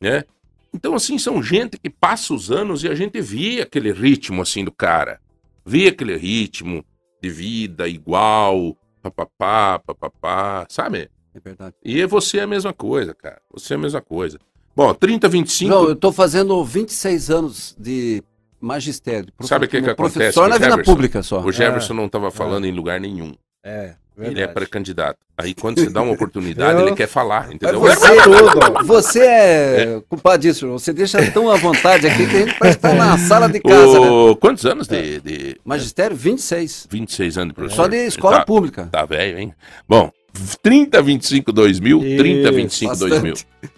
né? 0.00 0.24
Então, 0.72 0.94
assim, 0.94 1.18
são 1.18 1.42
gente 1.42 1.78
que 1.78 1.90
passa 1.90 2.32
os 2.32 2.50
anos 2.50 2.82
e 2.84 2.88
a 2.88 2.94
gente 2.94 3.20
vê 3.20 3.60
aquele 3.60 3.92
ritmo, 3.92 4.40
assim, 4.40 4.64
do 4.64 4.72
cara. 4.72 5.20
Vê 5.64 5.88
aquele 5.88 6.16
ritmo 6.16 6.82
de 7.22 7.28
vida 7.28 7.86
igual, 7.86 8.74
papapá, 9.02 9.78
papapá, 9.78 10.66
sabe? 10.70 11.10
É 11.34 11.40
verdade. 11.40 11.74
E 11.84 12.04
você 12.06 12.38
é 12.38 12.42
a 12.44 12.46
mesma 12.46 12.72
coisa, 12.72 13.12
cara. 13.14 13.40
Você 13.52 13.74
é 13.74 13.76
a 13.76 13.80
mesma 13.80 14.00
coisa. 14.00 14.38
Bom, 14.74 14.94
30, 14.94 15.28
25... 15.28 15.70
João, 15.70 15.88
eu 15.88 15.96
tô 15.96 16.10
fazendo 16.12 16.64
26 16.64 17.30
anos 17.30 17.76
de 17.78 18.22
magistério. 18.58 19.30
profe- 19.36 19.48
Sabe 19.48 19.66
o 19.66 19.68
que 19.68 19.82
que 19.82 19.90
acontece 19.90 20.14
Professor 20.18 20.48
na 20.48 20.56
vida 20.56 20.70
Jefferson? 20.70 20.92
pública 20.92 21.22
só. 21.22 21.40
O 21.42 21.52
Jefferson 21.52 21.92
não 21.94 22.06
estava 22.06 22.30
falando 22.30 22.64
em 22.66 22.72
lugar 22.72 22.98
nenhum. 23.00 23.34
É, 23.64 23.94
Ele 24.16 24.26
é 24.28 24.30
verdade. 24.34 24.54
pré-candidato. 24.54 25.18
Aí 25.36 25.54
quando 25.54 25.78
você 25.80 25.90
dá 25.90 26.02
uma 26.02 26.12
oportunidade, 26.12 26.80
Eu- 26.80 26.86
ele 26.88 26.96
quer 26.96 27.06
falar, 27.06 27.52
entendeu? 27.52 27.80
Mas 27.80 27.98
Você 27.98 28.22
tudo. 28.22 28.84
Você 28.86 29.20
é, 29.24 30.02
culpado 30.08 30.42
disso. 30.42 30.68
Você 30.72 30.92
deixa 30.92 31.30
tão 31.30 31.48
à 31.50 31.56
vontade 31.56 32.06
aqui 32.06 32.26
que 32.26 32.36
a 32.36 32.40
gente 32.40 32.58
parece 32.58 32.78
estar 32.78 32.94
na 32.94 33.16
sala 33.18 33.48
de 33.48 33.60
casa, 33.60 34.00
né? 34.00 34.10
Ô, 34.10 34.34
Quantos 34.36 34.66
anos 34.66 34.88
de, 34.88 35.20
de 35.20 35.60
Magistério, 35.64 36.16
26. 36.16 36.88
26 36.90 37.38
anos 37.38 37.48
de 37.50 37.54
professor? 37.54 37.82
Só 37.84 37.88
de 37.88 37.96
escola 38.06 38.38
tá, 38.38 38.44
pública. 38.44 38.88
Tá 38.90 39.04
velho, 39.04 39.38
hein? 39.38 39.54
Bom, 39.88 40.10
30, 40.62 41.00
25, 41.02 41.52
2000, 41.52 42.00
30, 42.00 42.48
Isso, 42.48 42.52
25, 42.52 42.90
bastante. 42.90 43.10
2000. 43.10 43.34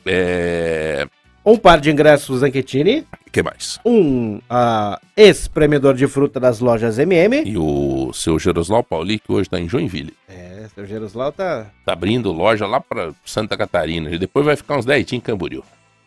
É... 0.06 1.06
Um 1.44 1.56
par 1.56 1.80
de 1.80 1.90
ingressos 1.90 2.40
Zanchettini, 2.40 3.00
O 3.00 3.19
que 3.30 3.42
mais? 3.42 3.78
um 3.84 4.40
ah, 4.48 5.00
ex-premedor 5.16 5.94
de 5.94 6.06
fruta 6.06 6.40
das 6.40 6.60
lojas 6.60 6.98
MM. 6.98 7.42
E 7.44 7.56
o 7.56 8.12
seu 8.12 8.38
Geroslau 8.38 8.82
Pauli, 8.82 9.18
que 9.18 9.32
hoje 9.32 9.48
tá 9.48 9.60
em 9.60 9.68
Joinville. 9.68 10.14
É, 10.28 10.66
seu 10.74 10.86
Geruslau 10.86 11.32
tá... 11.32 11.66
Tá 11.84 11.92
abrindo 11.92 12.32
loja 12.32 12.66
lá 12.66 12.80
pra 12.80 13.12
Santa 13.24 13.56
Catarina. 13.56 14.10
E 14.10 14.18
depois 14.18 14.44
vai 14.44 14.56
ficar 14.56 14.76
uns 14.76 14.84
10 14.84 15.06
dias 15.06 15.18
em 15.18 15.20
Camboriú. 15.20 15.62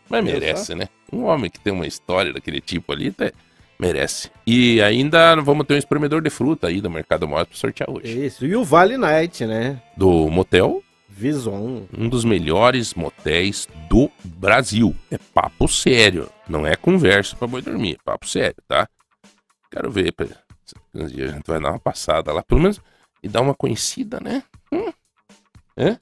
Mas 0.09 0.23
merece, 0.23 0.75
né? 0.75 0.89
Um 1.11 1.23
homem 1.23 1.49
que 1.49 1.59
tem 1.59 1.73
uma 1.73 1.87
história 1.87 2.33
daquele 2.33 2.61
tipo 2.61 2.91
ali, 2.91 3.11
tá- 3.11 3.31
merece. 3.79 4.29
E 4.45 4.81
ainda 4.81 5.35
vamos 5.35 5.65
ter 5.65 5.75
um 5.75 5.77
espremedor 5.77 6.21
de 6.21 6.29
fruta 6.29 6.67
aí 6.67 6.79
do 6.81 6.89
Mercado 6.89 7.27
Móvel 7.27 7.45
pra 7.45 7.57
sortear 7.57 7.89
hoje. 7.89 8.25
Isso, 8.25 8.45
e 8.45 8.55
o 8.55 8.63
Vale 8.63 8.97
Night, 8.97 9.45
né? 9.45 9.81
Do 9.97 10.29
motel 10.29 10.83
Vison. 11.15 11.85
um 11.97 12.09
dos 12.09 12.25
melhores 12.25 12.93
motéis 12.93 13.67
do 13.89 14.09
Brasil. 14.23 14.95
É 15.11 15.17
papo 15.33 15.67
sério, 15.67 16.29
não 16.49 16.65
é 16.65 16.75
conversa 16.75 17.35
pra 17.35 17.47
boi 17.47 17.61
dormir, 17.61 17.93
é 17.93 18.03
papo 18.03 18.27
sério, 18.27 18.55
tá? 18.67 18.87
Quero 19.71 19.91
ver, 19.91 20.11
pra- 20.11 20.27
um 20.95 21.05
dia 21.05 21.25
a 21.25 21.31
gente 21.33 21.47
vai 21.47 21.59
dar 21.61 21.69
uma 21.71 21.79
passada 21.79 22.31
lá, 22.33 22.41
pelo 22.43 22.61
menos, 22.61 22.79
e 23.21 23.27
dar 23.27 23.41
uma 23.41 23.53
conhecida, 23.55 24.19
né? 24.19 24.43
Hum? 24.71 24.91
É? 25.77 25.97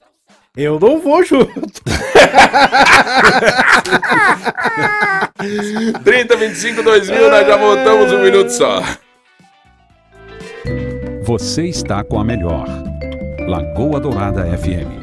Eu 0.56 0.78
não 0.78 1.00
vou 1.00 1.24
junto. 1.24 1.52
30, 6.04 6.36
25, 6.36 6.82
2000, 6.82 7.30
nós 7.30 7.46
já 7.46 7.56
voltamos 7.56 8.12
um 8.12 8.22
minuto 8.22 8.50
só. 8.50 8.80
Você 11.24 11.66
está 11.68 12.04
com 12.04 12.18
a 12.20 12.24
melhor. 12.24 12.66
Lagoa 13.48 13.98
Dourada 13.98 14.44
FM. 14.56 15.01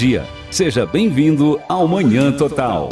Dia. 0.00 0.24
Seja 0.50 0.86
bem-vindo 0.86 1.60
ao 1.68 1.86
Manhã 1.86 2.32
Total. 2.32 2.88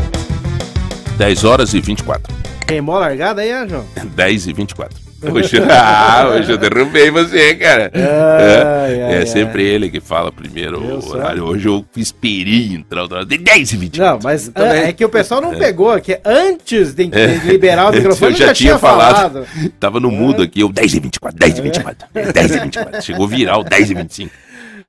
10 1.17 1.45
horas 1.45 1.73
e 1.73 1.81
24. 1.81 2.38
Queimou 2.69 2.97
a 2.97 3.01
largada 3.01 3.41
aí, 3.41 3.51
né, 3.51 3.67
João? 3.67 3.87
10 4.15 4.47
e 4.47 4.53
24. 4.53 4.99
Hoje, 5.33 5.57
ah, 5.73 6.29
hoje 6.35 6.53
eu 6.53 6.59
derrubei 6.59 7.11
você, 7.11 7.55
cara. 7.55 7.91
Ai, 7.95 8.03
é 8.03 8.63
ai, 8.63 9.15
é 9.15 9.19
ai. 9.21 9.27
sempre 9.27 9.65
ele 9.65 9.89
que 9.89 10.01
fala 10.01 10.31
primeiro 10.31 10.79
o 10.79 11.09
horário. 11.09 11.45
Hoje 11.45 11.67
eu 11.67 11.83
esperei 11.97 12.75
entrar 12.75 13.05
o 13.05 13.05
horário 13.07 13.27
de 13.27 13.39
10 13.39 13.73
e 13.73 13.77
24. 13.79 14.13
Não, 14.13 14.21
mas 14.23 14.49
Também. 14.49 14.83
é, 14.83 14.89
é 14.91 14.93
que 14.93 15.03
o 15.03 15.09
pessoal 15.09 15.41
não 15.41 15.59
pegou, 15.59 15.99
que 15.99 16.21
antes 16.23 16.93
de, 16.93 17.07
de 17.09 17.47
liberar 17.47 17.91
o 17.91 17.95
microfone 17.95 18.33
É. 18.33 18.35
Eu 18.35 18.39
já 18.39 18.47
já, 18.49 18.53
tinha 18.53 18.69
tinha 18.73 18.79
falado. 18.79 19.47
Tava 19.81 19.99
no 19.99 20.11
mudo 20.11 20.43
aqui, 20.43 20.61
eu 20.61 20.69
10 20.69 20.93
e 20.93 21.01
24, 21.01 21.39
10 21.39 21.59
e 21.59 21.63
24, 21.63 22.09
10 22.13 22.51
e 22.55 22.61
24. 22.61 23.03
Chegou 23.03 23.27
viral, 23.27 23.65
10 23.65 23.91
e 23.91 23.95
25. 23.95 24.31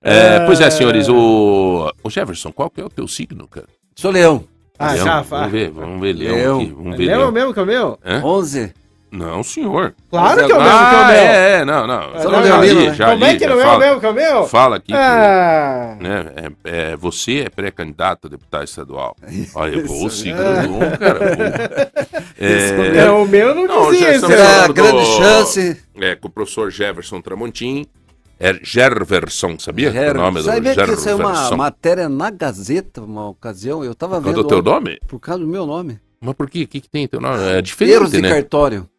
É, 0.01 0.45
pois 0.45 0.59
é, 0.59 0.69
senhores, 0.69 1.07
o, 1.07 1.93
o 2.03 2.09
Jefferson, 2.09 2.51
qual 2.51 2.69
que 2.69 2.81
é 2.81 2.83
o 2.83 2.89
teu 2.89 3.07
signo, 3.07 3.47
cara? 3.47 3.67
Sou 3.95 4.11
leão. 4.11 4.43
Ah, 4.79 4.93
Leão? 4.93 5.05
já, 5.05 5.21
Vamos 5.21 5.51
ver, 5.51 5.69
vamos 5.71 6.01
ver 6.01 6.13
Leão, 6.13 6.35
Leão. 6.35 6.57
aqui. 6.61 6.71
Vamos 6.75 6.91
ver 6.97 7.03
Lembra 7.05 7.17
Leão. 7.17 7.31
mesmo 7.33 7.53
que 7.53 7.59
é 7.59 7.63
o 7.63 7.65
meu? 7.65 7.99
Hã? 8.05 8.21
11. 8.23 8.73
Não, 9.11 9.41
senhor. 9.41 9.95
Claro 10.11 10.45
que 10.45 10.51
é 10.51 10.55
o 10.55 10.61
mesmo 10.61 10.77
que 10.79 10.95
é 10.95 10.97
o 10.97 11.01
Ah, 11.01 11.07
meu. 11.07 11.15
é, 11.17 11.51
é, 11.61 11.65
não, 11.65 11.87
não. 11.87 12.01
É, 12.15 12.19
Já 12.21 12.29
não, 12.29 12.63
li, 12.63 12.93
já 12.93 13.05
Como 13.09 13.25
li, 13.25 13.31
é 13.31 13.35
que 13.37 13.47
não 13.47 13.59
é 13.59 13.67
o 13.75 13.79
mesmo 13.79 13.99
que 13.99 14.05
é 14.05 14.09
o 14.09 14.13
meu? 14.13 14.43
Fala 14.47 14.75
aqui 14.75 14.85
que 14.85 14.93
Ah, 14.93 15.97
né, 15.99 16.25
é, 16.63 16.91
é, 16.91 16.95
você 16.95 17.39
é 17.39 17.49
pré-candidato 17.49 18.27
a 18.27 18.29
deputado 18.29 18.63
estadual. 18.65 19.15
Olha, 19.55 19.77
eu 19.77 19.85
vou 19.87 20.09
signo 20.11 20.39
é. 20.43 20.67
bom, 20.67 20.79
cara. 20.99 21.91
É, 22.39 22.97
é, 22.99 23.09
o 23.11 23.25
meu 23.25 23.55
não, 23.55 23.65
Não, 23.65 23.91
dizia 23.91 24.11
já 24.11 24.15
isso. 24.15 24.25
estamos 24.25 24.37
Será 24.37 24.65
a 24.65 24.67
grande 24.67 24.91
do- 24.99 25.05
chance. 25.17 25.81
é, 25.99 26.15
com 26.15 26.27
o 26.27 26.31
professor 26.31 26.69
Jefferson 26.71 27.19
Tramontim. 27.19 27.87
É 28.39 28.57
Gerverson, 28.63 29.59
sabia? 29.59 29.91
Ger- 29.91 30.15
O 30.15 30.19
nome 30.19 30.39
do 30.39 30.45
Sabe 30.45 30.73
que 30.73 30.91
isso 30.91 31.09
é 31.09 31.15
uma 31.15 31.57
matéria 31.57 32.07
na 32.07 32.29
Gazeta, 32.29 33.01
uma 33.01 33.27
ocasião? 33.29 33.83
Eu 33.83 33.93
tava 33.93 34.15
Por 34.15 34.23
causa 34.23 34.37
vendo. 34.37 34.43
do 34.43 34.47
teu 34.47 34.61
nome? 34.73 34.97
Por 35.07 35.19
causa 35.19 35.41
do 35.43 35.47
meu 35.47 35.65
nome. 35.65 35.99
Mas 36.21 36.33
por 36.35 36.49
quê? 36.49 36.63
O 36.63 36.67
que, 36.67 36.79
que 36.81 36.89
tem 36.89 37.07
teu 37.07 37.19
nome? 37.19 37.37
É 37.43 37.61
diferente, 37.61 37.95
Erros 37.95 38.11
de 38.11 38.21
né? 38.21 38.29
cartório. 38.29 38.89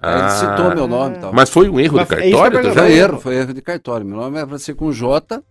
Aí 0.00 0.18
Ele 0.20 0.30
citou 0.30 0.66
Ah, 0.70 0.74
meu 0.74 0.86
nome 0.88 1.16
e 1.16 1.20
tal. 1.20 1.32
Mas 1.32 1.50
foi 1.50 1.68
um 1.68 1.78
erro 1.80 1.96
Mas 1.96 2.08
de 2.08 2.14
é 2.14 2.16
cartório? 2.30 2.52
perguntei. 2.52 2.74
tá 2.74 2.80
Foi 2.80 2.88
vendo? 2.90 2.98
erro, 3.02 3.20
foi 3.20 3.34
erro 3.36 3.54
de 3.54 3.62
cartório. 3.62 4.06
Meu 4.06 4.16
nome 4.16 4.38
é 4.38 4.46
pra 4.46 4.58
ser 4.58 4.74
com 4.74 4.90
J. 4.92 5.42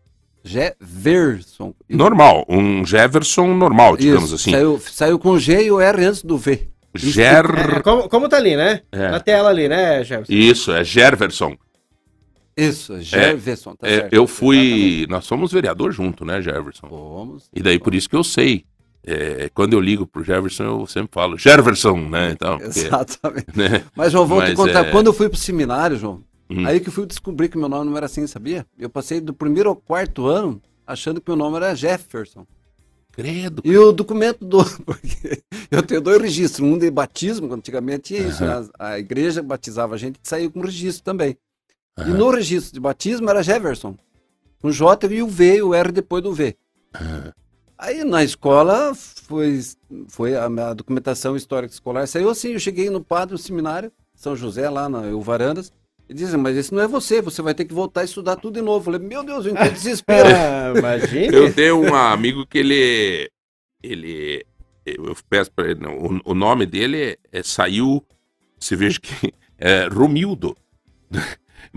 Jefferson. 0.43 1.73
Normal, 1.89 2.45
um 2.49 2.85
Jefferson 2.85 3.47
normal, 3.53 3.97
digamos 3.97 4.25
Isso, 4.31 4.35
assim. 4.35 4.51
Saiu, 4.51 4.79
saiu 4.91 5.19
com 5.19 5.37
G 5.37 5.63
e 5.65 5.71
o 5.71 5.79
R 5.79 6.05
antes 6.05 6.23
do 6.23 6.37
V. 6.37 6.67
Ger... 6.93 7.45
É, 7.77 7.81
como, 7.81 8.07
como 8.07 8.29
tá 8.29 8.37
ali, 8.37 8.55
né? 8.55 8.81
É. 8.91 9.09
Na 9.09 9.19
tela 9.19 9.49
ali, 9.49 9.67
né, 9.67 10.03
Jefferson? 10.03 10.31
Isso, 10.31 10.71
é 10.71 10.83
Gerverson. 10.83 11.55
Isso, 12.57 13.01
Jefferson, 13.01 13.75
tá 13.75 13.87
É, 13.87 13.95
certo. 14.01 14.13
eu 14.13 14.25
fui. 14.25 15.05
Nós 15.09 15.25
somos 15.25 15.51
vereador 15.51 15.91
junto, 15.91 16.23
né, 16.23 16.41
Jefferson? 16.41 16.87
Fomos. 16.87 17.49
E 17.53 17.61
daí 17.61 17.77
por 17.79 17.93
isso 17.93 18.09
que 18.09 18.15
eu 18.15 18.23
sei. 18.23 18.65
É, 19.07 19.49
quando 19.53 19.73
eu 19.73 19.79
ligo 19.79 20.07
pro 20.07 20.23
Jefferson, 20.23 20.63
eu 20.63 20.87
sempre 20.87 21.09
falo 21.13 21.37
Jefferson, 21.37 21.97
né? 22.09 22.31
Então, 22.33 22.57
porque, 22.57 22.79
Exatamente. 22.79 23.47
né? 23.55 23.83
Mas, 23.95 24.11
João, 24.11 24.25
vou 24.25 24.41
te 24.41 24.47
Mas, 24.49 24.55
contar. 24.55 24.87
é- 24.87 24.91
Quando 24.91 25.07
eu 25.07 25.13
fui 25.13 25.29
pro 25.29 25.37
seminário, 25.37 25.97
João, 25.97 26.23
Hum. 26.49 26.65
aí 26.65 26.79
que 26.79 26.89
eu 26.89 26.93
fui 26.93 27.05
descobrir 27.05 27.49
que 27.49 27.57
meu 27.57 27.67
nome 27.69 27.89
não 27.89 27.97
era 27.97 28.05
assim, 28.07 28.25
sabia? 28.25 28.65
Eu 28.79 28.89
passei 28.89 29.19
do 29.21 29.33
primeiro 29.33 29.69
ao 29.69 29.75
quarto 29.75 30.25
ano 30.27 30.61
achando 30.87 31.19
que 31.21 31.29
meu 31.29 31.35
nome 31.35 31.57
era 31.57 31.75
Jefferson. 31.75 32.45
Credo. 33.11 33.61
E 33.65 33.77
o 33.77 33.91
documento 33.91 34.43
do. 34.45 34.57
Porque 34.85 35.41
eu 35.71 35.81
tenho 35.83 36.01
dois 36.01 36.21
registros. 36.21 36.67
Um 36.67 36.77
de 36.77 36.89
batismo, 36.91 37.51
antigamente 37.53 38.13
tinha 38.15 38.27
isso. 38.27 38.43
né? 38.43 38.67
A, 38.77 38.87
a 38.89 38.99
igreja 38.99 39.41
batizava 39.41 39.95
a 39.95 39.97
gente 39.97 40.15
e 40.15 40.27
saiu 40.27 40.51
com 40.51 40.59
registro 40.61 41.03
também. 41.03 41.37
E 41.97 42.01
Aham. 42.01 42.17
no 42.17 42.29
registro 42.29 42.73
de 42.73 42.79
batismo 42.79 43.29
era 43.29 43.41
Jefferson. 43.43 43.95
Com 44.61 44.71
J 44.71 45.07
e 45.13 45.21
o 45.21 45.27
V, 45.27 45.61
o 45.61 45.73
R 45.73 45.91
depois 45.91 46.23
do 46.23 46.33
V. 46.33 46.55
Aí 47.77 48.03
na 48.03 48.23
escola 48.23 48.93
foi, 48.95 49.59
foi 50.07 50.35
a 50.35 50.49
minha 50.49 50.73
documentação 50.73 51.35
histórica 51.35 51.73
escolar. 51.73 52.07
Saiu 52.07 52.29
assim, 52.29 52.53
eu 52.53 52.59
cheguei 52.59 52.89
no 52.89 53.03
padre, 53.03 53.33
no 53.33 53.37
seminário, 53.37 53.91
São 54.15 54.35
José, 54.35 54.69
lá 54.69 54.87
na 54.89 55.01
Varandas, 55.21 55.71
e 56.07 56.13
dizem, 56.13 56.39
mas 56.39 56.55
esse 56.55 56.73
não 56.73 56.81
é 56.81 56.87
você, 56.87 57.21
você 57.21 57.41
vai 57.41 57.53
ter 57.53 57.65
que 57.65 57.73
voltar 57.73 58.01
a 58.01 58.05
estudar 58.05 58.35
tudo 58.37 58.55
de 58.55 58.61
novo. 58.61 58.79
Eu 58.79 58.83
falei, 58.93 58.99
meu 59.07 59.23
Deus, 59.23 59.45
eu 59.45 59.51
entrei 59.51 59.71
desespero. 59.71 60.29
Ah, 60.29 60.73
imagina. 60.77 61.35
Eu 61.35 61.53
tenho 61.53 61.79
um 61.81 61.93
amigo 61.95 62.45
que 62.45 62.57
ele. 62.59 63.29
Ele. 63.83 64.45
Eu 64.85 65.15
peço 65.29 65.51
pra 65.51 65.65
ele. 65.69 65.79
não, 65.81 65.97
O, 65.97 66.31
o 66.31 66.33
nome 66.33 66.65
dele 66.65 67.17
é, 67.31 67.43
saiu. 67.43 68.03
Você 68.59 68.75
veja 68.75 68.99
que. 68.99 69.33
É 69.57 69.87
Romildo. 69.87 70.55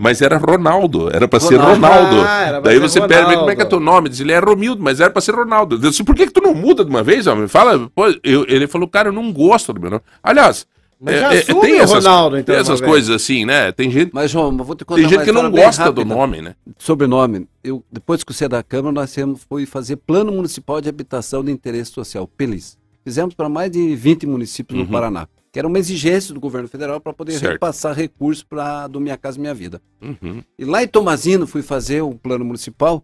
Mas 0.01 0.21
era 0.21 0.37
Ronaldo. 0.37 1.09
Era 1.13 1.27
pra 1.27 1.39
ser 1.41 1.57
Ronaldo. 1.57 1.75
Ronaldo. 1.85 2.21
Ah, 2.25 2.41
era 2.41 2.61
pra 2.61 2.71
Daí 2.71 2.75
ser 2.75 2.79
você 2.79 2.99
mas 3.01 3.09
como 3.09 3.21
é 3.21 3.25
que 3.25 3.33
é 3.33 3.35
Ronaldo. 3.65 3.65
teu 3.69 3.79
nome? 3.81 4.07
Diz, 4.09 4.19
ele 4.21 4.31
é 4.31 4.39
Romildo, 4.39 4.81
mas 4.81 5.01
era 5.01 5.09
pra 5.11 5.21
ser 5.21 5.35
Ronaldo. 5.35 5.75
Eu 5.75 5.89
disse, 5.89 6.03
por 6.05 6.15
que, 6.15 6.25
que 6.27 6.31
tu 6.31 6.41
não 6.41 6.53
muda 6.53 6.85
de 6.85 6.89
uma 6.89 7.03
vez, 7.03 7.27
homem? 7.27 7.49
Fala. 7.49 7.89
Pô, 7.93 8.07
eu- 8.23 8.45
ele 8.47 8.65
falou, 8.65 8.87
cara, 8.87 9.09
eu 9.09 9.13
não 9.13 9.33
gosto 9.33 9.73
do 9.73 9.81
meu 9.81 9.89
nome. 9.89 10.01
Aliás. 10.23 10.65
Mas 11.01 11.15
é- 11.15 11.19
já 11.19 11.33
é- 11.33 11.41
tem 11.61 11.79
essas, 11.79 12.03
Ronaldo, 12.05 12.37
então, 12.37 12.53
tem 12.55 12.61
essas 12.61 12.81
coisas 12.81 13.09
assim, 13.15 13.45
né? 13.45 13.71
Tem 13.73 13.89
gente, 13.89 14.11
Mas, 14.13 14.31
João, 14.31 14.55
eu 14.57 14.63
vou 14.65 14.75
te 14.75 14.83
contar 14.85 14.99
tem 15.01 15.09
gente 15.09 15.23
que 15.23 15.31
não 15.31 15.49
gosta 15.51 15.91
do 15.91 16.01
rápida. 16.01 16.15
nome, 16.15 16.41
né? 16.41 16.55
Sobrenome. 16.77 17.47
Eu, 17.63 17.83
depois 17.91 18.23
que 18.23 18.31
eu 18.31 18.35
saí 18.35 18.47
da 18.49 18.61
Câmara, 18.63 18.93
nós 18.93 19.13
temos, 19.13 19.41
foi 19.47 19.65
fazer 19.65 19.95
Plano 19.97 20.31
Municipal 20.31 20.81
de 20.81 20.89
Habitação 20.89 21.43
de 21.43 21.51
Interesse 21.51 21.91
Social, 21.91 22.27
PELIS. 22.27 22.77
Fizemos 23.03 23.33
para 23.33 23.47
mais 23.47 23.71
de 23.71 23.95
20 23.95 24.25
municípios 24.27 24.77
Uhum. 24.77 24.85
no 24.85 24.91
Paraná, 24.91 25.27
que 25.51 25.57
era 25.59 25.67
uma 25.67 25.79
exigência 25.79 26.33
do 26.33 26.39
governo 26.39 26.67
federal 26.67 26.99
para 27.01 27.13
poder 27.13 27.33
Certo. 27.39 27.53
repassar 27.53 27.95
recursos 27.95 28.43
para 28.43 28.87
do 28.87 28.99
Minha 28.99 29.17
Casa 29.17 29.39
Minha 29.39 29.53
Vida. 29.53 29.81
Uhum. 30.01 30.43
E 30.57 30.65
lá 30.65 30.83
em 30.83 30.87
Tomazino 30.87 31.47
fui 31.47 31.61
fazer 31.61 32.01
o 32.01 32.13
plano 32.15 32.45
municipal. 32.45 33.03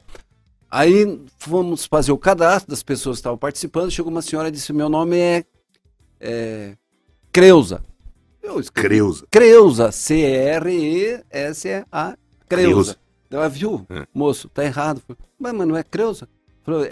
Aí 0.69 1.21
fomos 1.37 1.85
fazer 1.85 2.11
o 2.11 2.17
cadastro 2.17 2.69
das 2.69 2.83
pessoas 2.83 3.17
que 3.17 3.19
estavam 3.21 3.37
participando. 3.37 3.91
Chegou 3.91 4.11
uma 4.11 4.21
senhora 4.21 4.47
e 4.49 4.51
disse: 4.51 4.71
Meu 4.73 4.89
nome 4.89 5.17
é, 5.17 5.43
é 6.19 6.75
Creuza. 7.31 7.81
Eu 8.43 8.59
escrevi 8.59 8.89
Creuza. 8.89 9.25
Creuza, 9.31 9.91
C-R-E-S-A, 10.85 12.17
Creuza. 12.47 12.67
Creuza. 12.69 12.97
Ela 13.31 13.49
viu, 13.49 13.85
É. 13.89 14.05
moço, 14.13 14.47
tá 14.49 14.63
errado. 14.63 15.01
Falei, 15.05 15.17
mas, 15.39 15.53
mas 15.53 15.67
não 15.67 15.75
é 15.75 15.83
Creuza? 15.83 16.27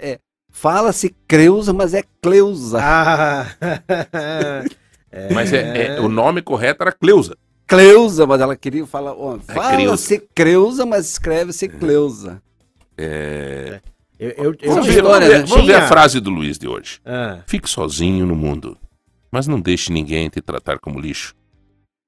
É, 0.00 0.18
fala-se 0.50 1.14
Creuza, 1.28 1.72
mas 1.72 1.94
é 1.94 2.02
Cleusa. 2.20 2.78
Ah. 2.82 3.46
Mas 5.32 5.52
é, 5.52 5.96
é- 5.96 6.00
o 6.00 6.08
nome 6.08 6.42
correto 6.42 6.82
era 6.82 6.92
Cleusa. 6.92 7.36
Cleusa, 7.66 8.26
mas 8.26 8.40
ela 8.40 8.54
queria 8.56 8.86
falar, 8.86 9.12
ó, 9.14 9.36
É 9.48 9.54
fala-se 9.54 10.18
Creuza, 10.34 10.84
mas 10.84 11.10
escreve-se 11.12 11.66
Cleusa. 11.68 12.42
É, 12.96 13.80
Eu, 14.18 14.30
eu, 14.30 14.54
eu 14.60 14.70
Vamos, 14.74 14.86
ver, 14.86 15.02
vamos, 15.02 15.18
ver, 15.26 15.38
né? 15.40 15.46
vamos 15.46 15.66
ver 15.66 15.74
a 15.74 15.88
frase 15.88 16.20
do 16.20 16.30
Luiz 16.30 16.58
de 16.58 16.68
hoje. 16.68 17.00
Ah, 17.04 17.40
Fique 17.46 17.68
sozinho 17.68 18.26
no 18.26 18.36
mundo, 18.36 18.76
mas 19.32 19.46
não 19.46 19.60
deixe 19.60 19.92
ninguém 19.92 20.28
te 20.28 20.40
tratar 20.40 20.78
como 20.78 21.00
lixo. 21.00 21.34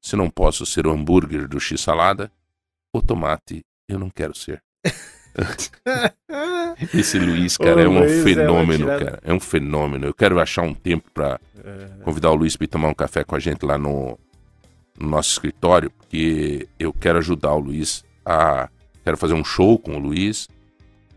Se 0.03 0.15
não 0.15 0.31
posso 0.31 0.65
ser 0.65 0.87
o 0.87 0.93
hambúrguer 0.93 1.49
do 1.49 1.59
X-salada, 1.59 2.31
o 2.95 3.03
tomate 3.03 3.63
eu 3.89 3.99
não 3.99 4.11
quero 4.11 4.37
ser. 4.37 4.63
Esse 6.95 7.19
Luiz, 7.19 7.57
cara, 7.57 7.77
O 7.77 7.81
é 7.81 7.89
um 7.89 7.99
Luiz 8.01 8.13
é 8.13 8.23
fenômeno, 8.23 8.85
tirada. 8.85 9.05
cara. 9.05 9.21
É 9.23 9.33
um 9.33 9.41
fenômeno. 9.41 10.07
Eu 10.07 10.15
quero 10.15 10.41
achar 10.41 10.63
um 10.63 10.75
tempo 10.75 11.11
pra 11.13 11.39
convidar 12.03 12.31
o 12.31 12.35
Luiz 12.35 12.57
para 12.57 12.65
ir 12.65 12.69
tomar 12.69 12.89
um 12.89 12.95
café 12.95 13.25
com 13.25 13.35
a 13.35 13.39
gente 13.39 13.65
lá 13.65 13.77
no, 13.77 14.19
no 14.99 15.09
nosso 15.09 15.31
escritório, 15.31 15.91
porque 15.91 16.69
eu 16.79 16.93
quero 16.93 17.19
ajudar 17.19 17.53
o 17.55 17.59
Luiz 17.59 18.05
a. 18.25 18.69
Quero 19.05 19.17
fazer 19.17 19.35
um 19.35 19.45
show 19.45 19.79
com 19.79 19.95
o 19.95 19.99
Luiz 20.01 20.49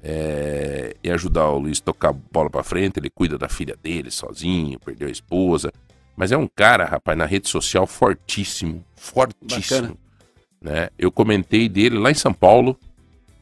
é, 0.03 0.95
e 1.03 1.09
ajudar 1.09 1.49
o 1.49 1.57
Luiz 1.57 1.79
a 1.79 1.83
tocar 1.83 2.13
bola 2.13 2.49
pra 2.49 2.63
frente. 2.63 2.99
Ele 2.99 3.09
cuida 3.09 3.37
da 3.37 3.49
filha 3.49 3.75
dele 3.81 4.11
sozinho, 4.11 4.79
perdeu 4.79 5.07
a 5.07 5.11
esposa. 5.11 5.71
Mas 6.15 6.31
é 6.31 6.37
um 6.37 6.47
cara, 6.47 6.85
rapaz, 6.85 7.17
na 7.17 7.25
rede 7.25 7.49
social 7.49 7.87
fortíssimo. 7.87 8.83
Fortíssimo. 8.95 9.81
Bacana. 9.81 9.97
Né? 10.61 10.89
Eu 10.99 11.11
comentei 11.11 11.69
dele 11.69 11.97
lá 11.97 12.11
em 12.11 12.15
São 12.15 12.33
Paulo. 12.33 12.77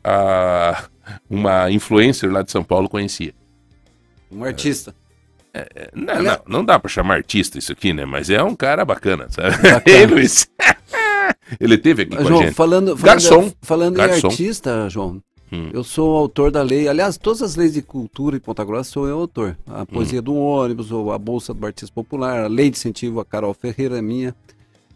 A- 0.07 0.85
uma 1.29 1.69
influencer 1.71 2.31
lá 2.31 2.41
de 2.41 2.51
São 2.51 2.63
Paulo 2.63 2.87
conhecia. 2.89 3.33
Um 4.31 4.43
artista. 4.43 4.93
É, 5.53 5.89
Não, 5.93 6.21
não, 6.21 6.39
não 6.47 6.65
dá 6.65 6.77
pra 6.77 6.89
chamar 6.89 7.15
artista 7.15 7.57
isso 7.57 7.71
aqui, 7.71 7.93
né? 7.93 8.05
Mas 8.05 8.29
é 8.29 8.43
um 8.43 8.55
cara 8.55 8.83
bacana, 8.85 9.27
sabe? 9.29 9.51
Bacana. 9.57 9.81
Ei, 9.87 10.05
Luiz. 10.05 10.47
Ele 11.59 11.77
teve 11.77 12.03
aqui 12.03 12.13
Mas, 12.15 12.21
com 12.23 12.27
a 12.27 12.31
João, 12.31 12.43
gente. 12.43 12.53
falando, 12.53 12.87
falando, 12.97 13.03
Garçom. 13.05 13.51
falando 13.61 13.95
Garçom. 13.95 14.27
em 14.27 14.31
artista, 14.31 14.89
João, 14.89 15.21
Hum. 15.51 15.69
eu 15.73 15.81
sou 15.83 16.17
autor 16.17 16.51
da 16.51 16.61
lei. 16.61 16.89
Aliás, 16.89 17.17
todas 17.17 17.41
as 17.41 17.55
leis 17.55 17.73
de 17.73 17.81
cultura 17.81 18.35
em 18.35 18.39
Ponta 18.39 18.65
Grossa 18.65 18.91
sou 18.91 19.07
eu 19.07 19.17
autor. 19.19 19.57
A 19.65 19.83
Hum. 19.83 19.85
poesia 19.85 20.21
do 20.21 20.35
ônibus, 20.35 20.91
ou 20.91 21.11
a 21.11 21.17
Bolsa 21.17 21.53
do 21.53 21.65
Artista 21.65 21.93
Popular, 21.95 22.43
a 22.43 22.47
lei 22.47 22.69
de 22.69 22.77
incentivo 22.77 23.21
a 23.21 23.25
Carol 23.25 23.53
Ferreira 23.53 23.97
é 23.97 24.01
minha. 24.01 24.35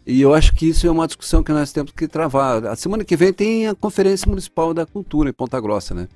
E 0.06 0.20
eu 0.20 0.34
acho 0.34 0.52
que 0.54 0.66
isso 0.68 0.86
é 0.86 0.90
uma 0.90 1.06
discussão 1.06 1.42
que 1.42 1.52
nós 1.52 1.72
temos 1.72 1.92
que 1.92 2.08
travar. 2.08 2.66
A 2.66 2.74
semana 2.76 3.04
que 3.04 3.16
vem 3.16 3.32
tem 3.32 3.68
a 3.68 3.74
Conferência 3.74 4.28
Municipal 4.28 4.74
da 4.74 4.84
Cultura 4.84 5.30
em 5.30 5.32
Ponta 5.32 5.60
Grossa, 5.60 5.94
né? 5.94 6.08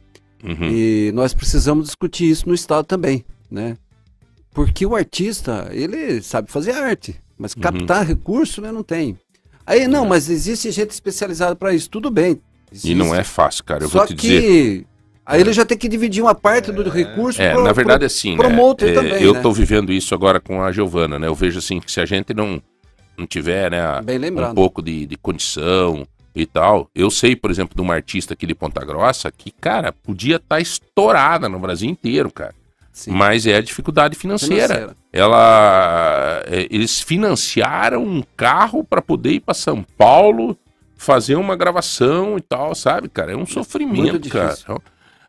Uhum. 0.43 0.69
E 0.71 1.13
nós 1.15 1.33
precisamos 1.33 1.87
discutir 1.87 2.29
isso 2.29 2.49
no 2.49 2.55
Estado 2.55 2.85
também, 2.85 3.25
né? 3.51 3.77
Porque 4.53 4.85
o 4.87 4.97
artista, 4.97 5.69
ele 5.71 6.21
sabe 6.23 6.51
fazer 6.51 6.73
arte, 6.73 7.15
mas 7.39 7.53
Uhum. 7.55 7.61
captar 7.63 8.05
recurso, 8.07 8.61
né, 8.61 8.73
não 8.73 8.83
tem. 8.83 9.17
Aí, 9.67 9.87
não, 9.87 10.07
mas 10.07 10.29
existe 10.31 10.71
gente 10.71 10.91
especializada 10.91 11.55
para 11.57 11.75
isso, 11.75 11.91
tudo 11.91 12.11
bem. 12.11 12.41
E 12.85 12.95
não 12.95 13.15
é 13.15 13.23
fácil, 13.25 13.65
cara. 13.65 13.85
Eu 13.85 13.89
Só 13.89 13.99
vou 13.99 14.07
te 14.09 14.15
que 14.15 14.29
dizer. 14.29 14.87
aí 15.25 15.41
ele 15.41 15.53
já 15.53 15.65
tem 15.65 15.77
que 15.79 15.89
dividir 15.89 16.23
uma 16.23 16.35
parte 16.35 16.71
do 16.73 16.89
recurso 16.89 17.41
É, 17.41 17.53
pro- 17.53 17.65
na 17.65 17.73
verdade, 17.73 17.99
pro- 18.01 18.07
assim, 18.07 18.31
né? 18.33 18.37
promoter 18.37 18.91
é, 18.91 18.93
também, 18.95 19.23
eu 19.23 19.33
né? 19.35 19.41
tô 19.41 19.53
vivendo 19.53 19.93
isso 19.93 20.15
agora 20.15 20.41
com 20.41 20.63
a 20.63 20.71
Giovana, 20.73 21.19
né? 21.19 21.27
Eu 21.29 21.35
vejo 21.35 21.59
assim 21.59 21.81
que 21.81 21.91
se 21.91 22.01
a 22.01 22.07
gente 22.07 22.33
não, 22.35 22.63
não 23.17 23.27
tiver, 23.27 23.71
né, 23.71 23.83
um 24.51 24.55
pouco 24.55 24.83
de, 24.83 25.07
de 25.07 25.17
condição 25.17 26.07
e 26.35 26.45
tal. 26.45 26.91
Eu 26.95 27.11
sei, 27.11 27.35
por 27.35 27.51
exemplo, 27.51 27.75
de 27.75 27.81
uma 27.81 27.95
artista 27.95 28.35
aqui 28.35 28.47
de 28.47 28.55
Ponta 28.55 28.85
Grossa 28.85 29.31
que, 29.31 29.51
cara, 29.51 29.93
podia 29.93 30.37
estar 30.37 30.61
estourada 30.61 31.49
no 31.49 31.59
Brasil 31.59 31.89
inteiro, 31.89 32.31
cara. 32.31 32.55
Sim. 32.93 33.11
Mas 33.11 33.47
é 33.47 33.57
a 33.57 33.61
dificuldade 33.61 34.17
financeira. 34.17 34.75
Financeira. 34.75 34.97
Ela, 35.13 36.43
é, 36.47 36.67
eles 36.71 37.01
financiaram 37.01 38.03
um 38.03 38.23
carro 38.37 38.83
para 38.83 39.03
poder 39.03 39.33
ir 39.33 39.41
para 39.41 39.55
São 39.55 39.83
Paulo 39.83 40.57
fazer 40.97 41.37
uma 41.37 41.55
gravação 41.55 42.39
e 42.39 42.41
tal, 42.41 42.75
sabe, 42.75 43.09
cara? 43.09 43.33
É 43.33 43.37
um 43.37 43.45
sofrimento, 43.45 44.13
Muito 44.13 44.29
cara. 44.31 44.57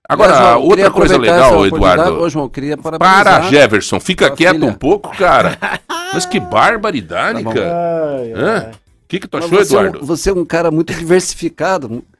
Agora, 0.09 0.35
João, 0.35 0.61
outra 0.63 0.91
coisa 0.91 1.17
legal. 1.17 1.65
Eduardo. 1.65 2.21
Ô, 2.21 2.29
João, 2.29 2.47
queria 2.47 2.77
parabenizar. 2.77 3.23
Para, 3.23 3.41
Jefferson, 3.49 3.99
fica 3.99 4.29
quieto 4.31 4.53
filha. 4.55 4.65
um 4.67 4.73
pouco, 4.73 5.15
cara. 5.17 5.57
Mas 6.13 6.25
que 6.25 6.39
barbaridade, 6.39 7.43
Tá 7.43 7.53
cara. 7.53 8.71
O 8.71 9.07
que, 9.07 9.19
que 9.19 9.27
tu 9.27 9.37
Mas 9.37 9.45
achou, 9.45 9.57
você, 9.59 9.75
é 9.75 9.77
um- 9.79 9.81
Eduardo? 9.85 10.05
você 10.05 10.29
é 10.29 10.33
um 10.33 10.45
cara 10.45 10.71
muito 10.71 10.93
diversificado. 10.93 12.03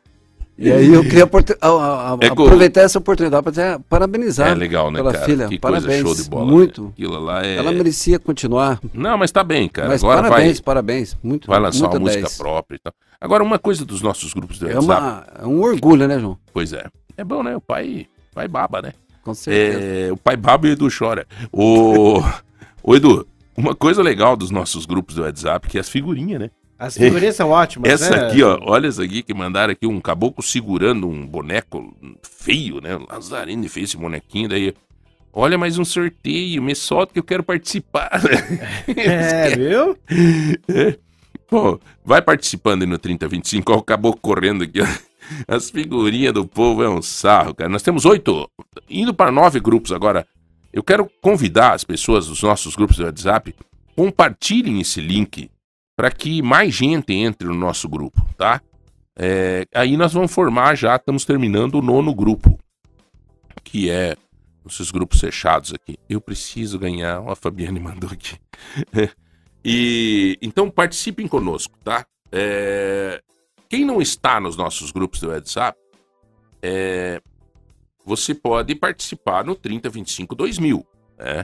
E 0.60 0.72
aí 0.72 0.92
eu 0.92 1.04
queria 1.04 1.24
a- 1.24 1.68
a- 1.68 2.14
a- 2.14 2.18
É 2.20 2.28
aproveitar 2.30 2.82
essa 2.82 2.98
oportunidade 2.98 3.44
para 3.44 3.80
parabenizar 3.88 4.48
É 4.50 4.56
legal, 4.56 4.90
né, 4.90 4.98
pela 4.98 5.14
cara? 5.14 5.24
filha. 5.26 5.48
Que 5.48 5.60
parabéns. 5.60 5.86
coisa 6.02 6.02
show 6.02 6.16
de 6.16 6.28
bola. 6.28 6.46
Muito. 6.52 6.82
né? 6.86 6.90
Aquilo 6.94 7.20
lá 7.20 7.46
é... 7.46 7.58
Ela 7.58 7.72
merecia 7.72 8.18
continuar. 8.18 8.80
Não, 8.92 9.20
mas 9.20 9.32
tá 9.32 9.44
bem, 9.44 9.70
cara. 9.70 9.88
mas 9.88 10.04
Agora 10.04 10.24
parabéns, 10.24 10.58
vai, 10.58 10.64
parabéns. 10.64 11.16
Muito, 11.22 11.46
vai 11.48 11.60
lançar 11.60 11.82
muita 11.82 11.98
uma 11.98 12.00
música 12.06 12.22
10. 12.24 12.38
própria 12.40 12.76
e 12.76 12.80
tal. 12.80 12.92
Agora, 13.22 13.44
uma 13.44 13.60
coisa 13.60 13.86
dos 13.86 14.02
nossos 14.02 14.34
grupos 14.34 14.58
do 14.58 14.68
É, 14.68 14.74
WhatsApp. 14.74 14.84
uma, 15.02 15.28
é 15.44 15.46
um 15.46 15.62
orgulho, 15.62 16.08
né, 16.08 16.20
João? 16.20 16.40
Pois 16.52 16.74
é. 16.74 16.86
É 17.18 17.24
bom, 17.24 17.42
né? 17.42 17.56
O 17.56 17.62
pai, 17.62 18.08
pai 18.34 18.48
baba, 18.48 18.82
né? 18.82 18.94
Com 19.24 19.34
certeza. 19.34 19.80
É, 19.84 20.12
o 20.12 20.18
pai 20.18 20.38
baba 20.38 20.68
e 20.68 20.70
o 20.70 20.74
Edu 20.74 20.88
chora. 20.96 21.26
O, 21.52 22.22
o 22.84 22.96
Edu, 22.96 23.28
uma 23.58 23.76
coisa 23.76 24.04
legal 24.04 24.38
dos 24.38 24.52
nossos 24.52 24.86
grupos 24.86 25.16
do 25.16 25.24
WhatsApp 25.24 25.68
que 25.68 25.78
é 25.78 25.82
as 25.82 25.90
figurinhas, 25.90 26.40
né? 26.40 26.52
As 26.80 26.96
figurinhas 26.96 27.36
são 27.36 27.50
ótimas, 27.50 27.92
Essa 27.92 28.16
né? 28.16 28.28
aqui, 28.28 28.44
ó, 28.44 28.60
olha 28.62 28.88
essa 28.88 29.04
aqui 29.04 29.24
que 29.24 29.34
mandaram 29.34 29.72
aqui, 29.72 29.88
um 29.88 30.00
caboclo 30.00 30.44
segurando 30.44 31.10
um 31.10 31.26
boneco 31.26 31.98
feio, 32.22 32.80
né? 32.80 32.96
O 32.96 33.08
Lazarino 33.12 33.68
fez 33.68 33.90
esse 33.90 33.98
bonequinho, 33.98 34.48
daí. 34.48 34.76
Olha 35.34 35.58
mais 35.58 35.80
um 35.80 35.86
sorteio, 35.86 36.62
me 36.62 36.76
solta 36.76 37.14
que 37.14 37.20
eu 37.20 37.24
quero 37.24 37.44
participar. 37.44 38.12
É, 38.96 39.56
viu? 39.56 39.98
Pô, 41.50 41.80
vai 42.06 42.22
participando 42.22 42.84
aí 42.84 42.88
no 42.88 43.00
3025, 43.00 43.74
ó, 43.74 43.78
o 43.78 43.84
caboclo 43.84 44.22
correndo 44.22 44.64
aqui, 44.64 44.82
ó. 44.82 44.86
As 45.48 45.70
figurinhas 45.70 46.34
do 46.34 46.46
povo 46.46 46.84
é 46.84 46.90
um 46.90 47.02
sarro, 47.02 47.54
cara. 47.54 47.70
Nós 47.70 47.82
temos 47.82 48.06
oito, 48.06 48.50
indo 48.90 49.14
para 49.14 49.32
nove 49.32 49.60
grupos 49.60 49.92
agora. 49.92 50.28
Eu 50.72 50.84
quero 50.84 51.10
convidar 51.22 51.74
as 51.74 51.84
pessoas 51.84 52.28
dos 52.28 52.42
nossos 52.42 52.76
grupos 52.76 52.98
do 52.98 53.06
WhatsApp, 53.06 53.56
compartilhem 53.96 54.80
esse 54.80 55.02
link 55.02 55.50
para 55.96 56.12
que 56.12 56.42
mais 56.42 56.76
gente 56.76 57.14
entre 57.14 57.48
no 57.48 57.56
nosso 57.56 57.90
grupo, 57.90 58.24
tá? 58.38 58.62
É, 59.18 59.66
aí 59.74 59.98
nós 59.98 60.14
vamos 60.14 60.32
formar 60.32 60.76
já, 60.76 60.96
estamos 60.96 61.26
terminando 61.26 61.76
o 61.76 61.82
nono 61.82 62.14
grupo, 62.14 62.60
que 63.64 63.90
é 63.90 64.16
esses 64.68 64.92
grupos 64.92 65.20
fechados 65.20 65.74
aqui. 65.74 65.98
Eu 66.08 66.22
preciso 66.22 66.78
ganhar, 66.78 67.24
a 67.28 67.36
Fabiane 67.36 67.80
mandou 67.82 68.12
aqui. 68.12 68.38
e 69.66 70.38
então 70.42 70.70
participem 70.70 71.28
conosco, 71.28 71.76
tá? 71.84 72.06
É, 72.32 73.22
quem 73.70 73.86
não 73.86 74.02
está 74.02 74.40
nos 74.40 74.56
nossos 74.56 74.92
grupos 74.92 75.20
do 75.20 75.30
WhatsApp, 75.30 75.78
é, 76.62 77.22
você 78.06 78.34
pode 78.34 78.74
participar 78.76 79.44
no 79.44 79.56
3025 79.56 80.36
2000, 80.36 80.86
né? 81.18 81.44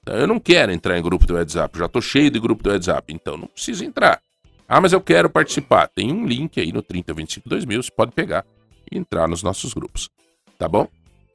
Então, 0.00 0.16
eu 0.16 0.26
não 0.26 0.38
quero 0.38 0.70
entrar 0.70 0.98
em 0.98 1.02
grupo 1.02 1.26
do 1.26 1.34
WhatsApp, 1.34 1.78
já 1.78 1.88
tô 1.88 2.00
cheio 2.00 2.30
de 2.30 2.38
grupo 2.38 2.62
do 2.62 2.70
WhatsApp, 2.70 3.12
então 3.12 3.36
não 3.38 3.46
precisa 3.46 3.84
entrar. 3.84 4.20
Ah, 4.68 4.80
mas 4.80 4.92
eu 4.92 5.00
quero 5.00 5.30
participar. 5.30 5.88
Tem 5.88 6.12
um 6.12 6.26
link 6.26 6.60
aí 6.60 6.72
no 6.72 6.82
3025 6.82 7.48
2000, 7.48 7.82
você 7.82 7.90
pode 7.90 8.12
pegar 8.12 8.44
e 8.90 8.98
entrar 8.98 9.26
nos 9.26 9.42
nossos 9.42 9.72
grupos, 9.72 10.10
tá 10.58 10.68
bom? 10.68 10.86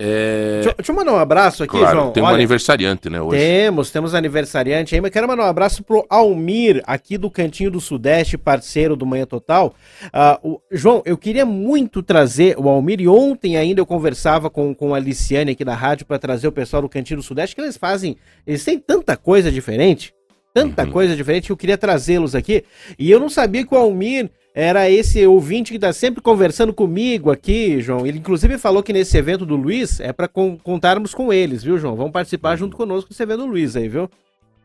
É... 0.02 0.62
Deixa, 0.62 0.76
deixa 0.78 0.92
eu 0.92 0.96
mandar 0.96 1.12
um 1.14 1.18
abraço 1.18 1.62
aqui, 1.62 1.78
Claro, 1.78 2.00
João. 2.00 2.12
tem 2.12 2.24
um 2.24 2.26
Olha, 2.26 2.36
aniversariante, 2.36 3.10
né, 3.10 3.22
hoje. 3.22 3.38
Temos, 3.38 3.92
temos 3.92 4.16
aniversariante 4.16 4.96
aí, 4.96 5.02
mas 5.02 5.12
quero 5.12 5.28
mandar 5.28 5.44
um 5.44 5.48
abraço 5.48 5.84
pro 5.84 6.06
Almir, 6.10 6.82
aqui 6.86 7.18
do 7.18 7.30
Cantinho 7.30 7.70
do 7.70 7.82
Sudeste, 7.82 8.38
parceiro 8.38 8.96
do 8.96 9.06
Manhã 9.06 9.26
Total. 9.26 9.74
Ah, 10.14 10.40
o- 10.42 10.62
João, 10.72 11.02
eu 11.06 11.18
queria 11.18 11.46
muito 11.46 12.02
trazer 12.02 12.58
o 12.58 12.70
Almir, 12.70 13.02
e 13.02 13.08
ontem 13.10 13.58
ainda 13.58 13.82
eu 13.82 13.86
conversava 13.86 14.50
com, 14.50 14.74
com 14.74 14.96
a 14.96 15.00
Liciane 15.00 15.52
aqui 15.52 15.66
da 15.66 15.76
rádio 15.76 16.06
para 16.06 16.18
trazer 16.18 16.48
o 16.48 16.52
pessoal 16.52 16.82
do 16.82 16.88
Cantinho 16.90 17.18
do 17.20 17.24
Sudeste, 17.24 17.54
que 17.56 17.62
eles 17.62 17.76
fazem, 17.76 18.16
eles 18.48 18.64
têm 18.64 18.80
tanta 18.80 19.18
coisa 19.18 19.52
diferente, 19.52 20.14
tanta 20.54 20.84
Uhum. 20.86 20.92
coisa 20.92 21.14
diferente, 21.16 21.48
que 21.48 21.52
eu 21.52 21.58
queria 21.58 21.78
trazê-los 21.78 22.36
aqui, 22.36 22.64
e 22.98 23.12
eu 23.12 23.20
não 23.20 23.30
sabia 23.30 23.66
que 23.66 23.74
o 23.74 23.78
Almir 23.78 24.32
era 24.60 24.90
esse 24.90 25.26
ouvinte 25.26 25.72
que 25.72 25.80
tá 25.80 25.94
sempre 25.94 26.22
conversando 26.22 26.74
comigo 26.74 27.32
aqui, 27.32 27.80
João. 27.80 28.06
Ele 28.06 28.18
inclusive 28.18 28.58
falou 28.58 28.84
que 28.84 28.92
nesse 28.92 29.18
evento 29.18 29.46
do 29.46 29.56
Luiz 29.56 30.02
é 30.02 30.12
para 30.12 30.28
contarmos 30.28 31.14
com 31.14 31.32
eles, 31.32 31.64
viu, 31.64 31.78
João? 31.78 31.96
Vão 31.96 32.12
participar 32.12 32.58
junto 32.58 32.76
conosco 32.76 33.10
desse 33.10 33.24
evento 33.24 33.40
do 33.40 33.46
Luiz 33.46 33.78
aí, 33.78 33.88
viu? 33.88 34.10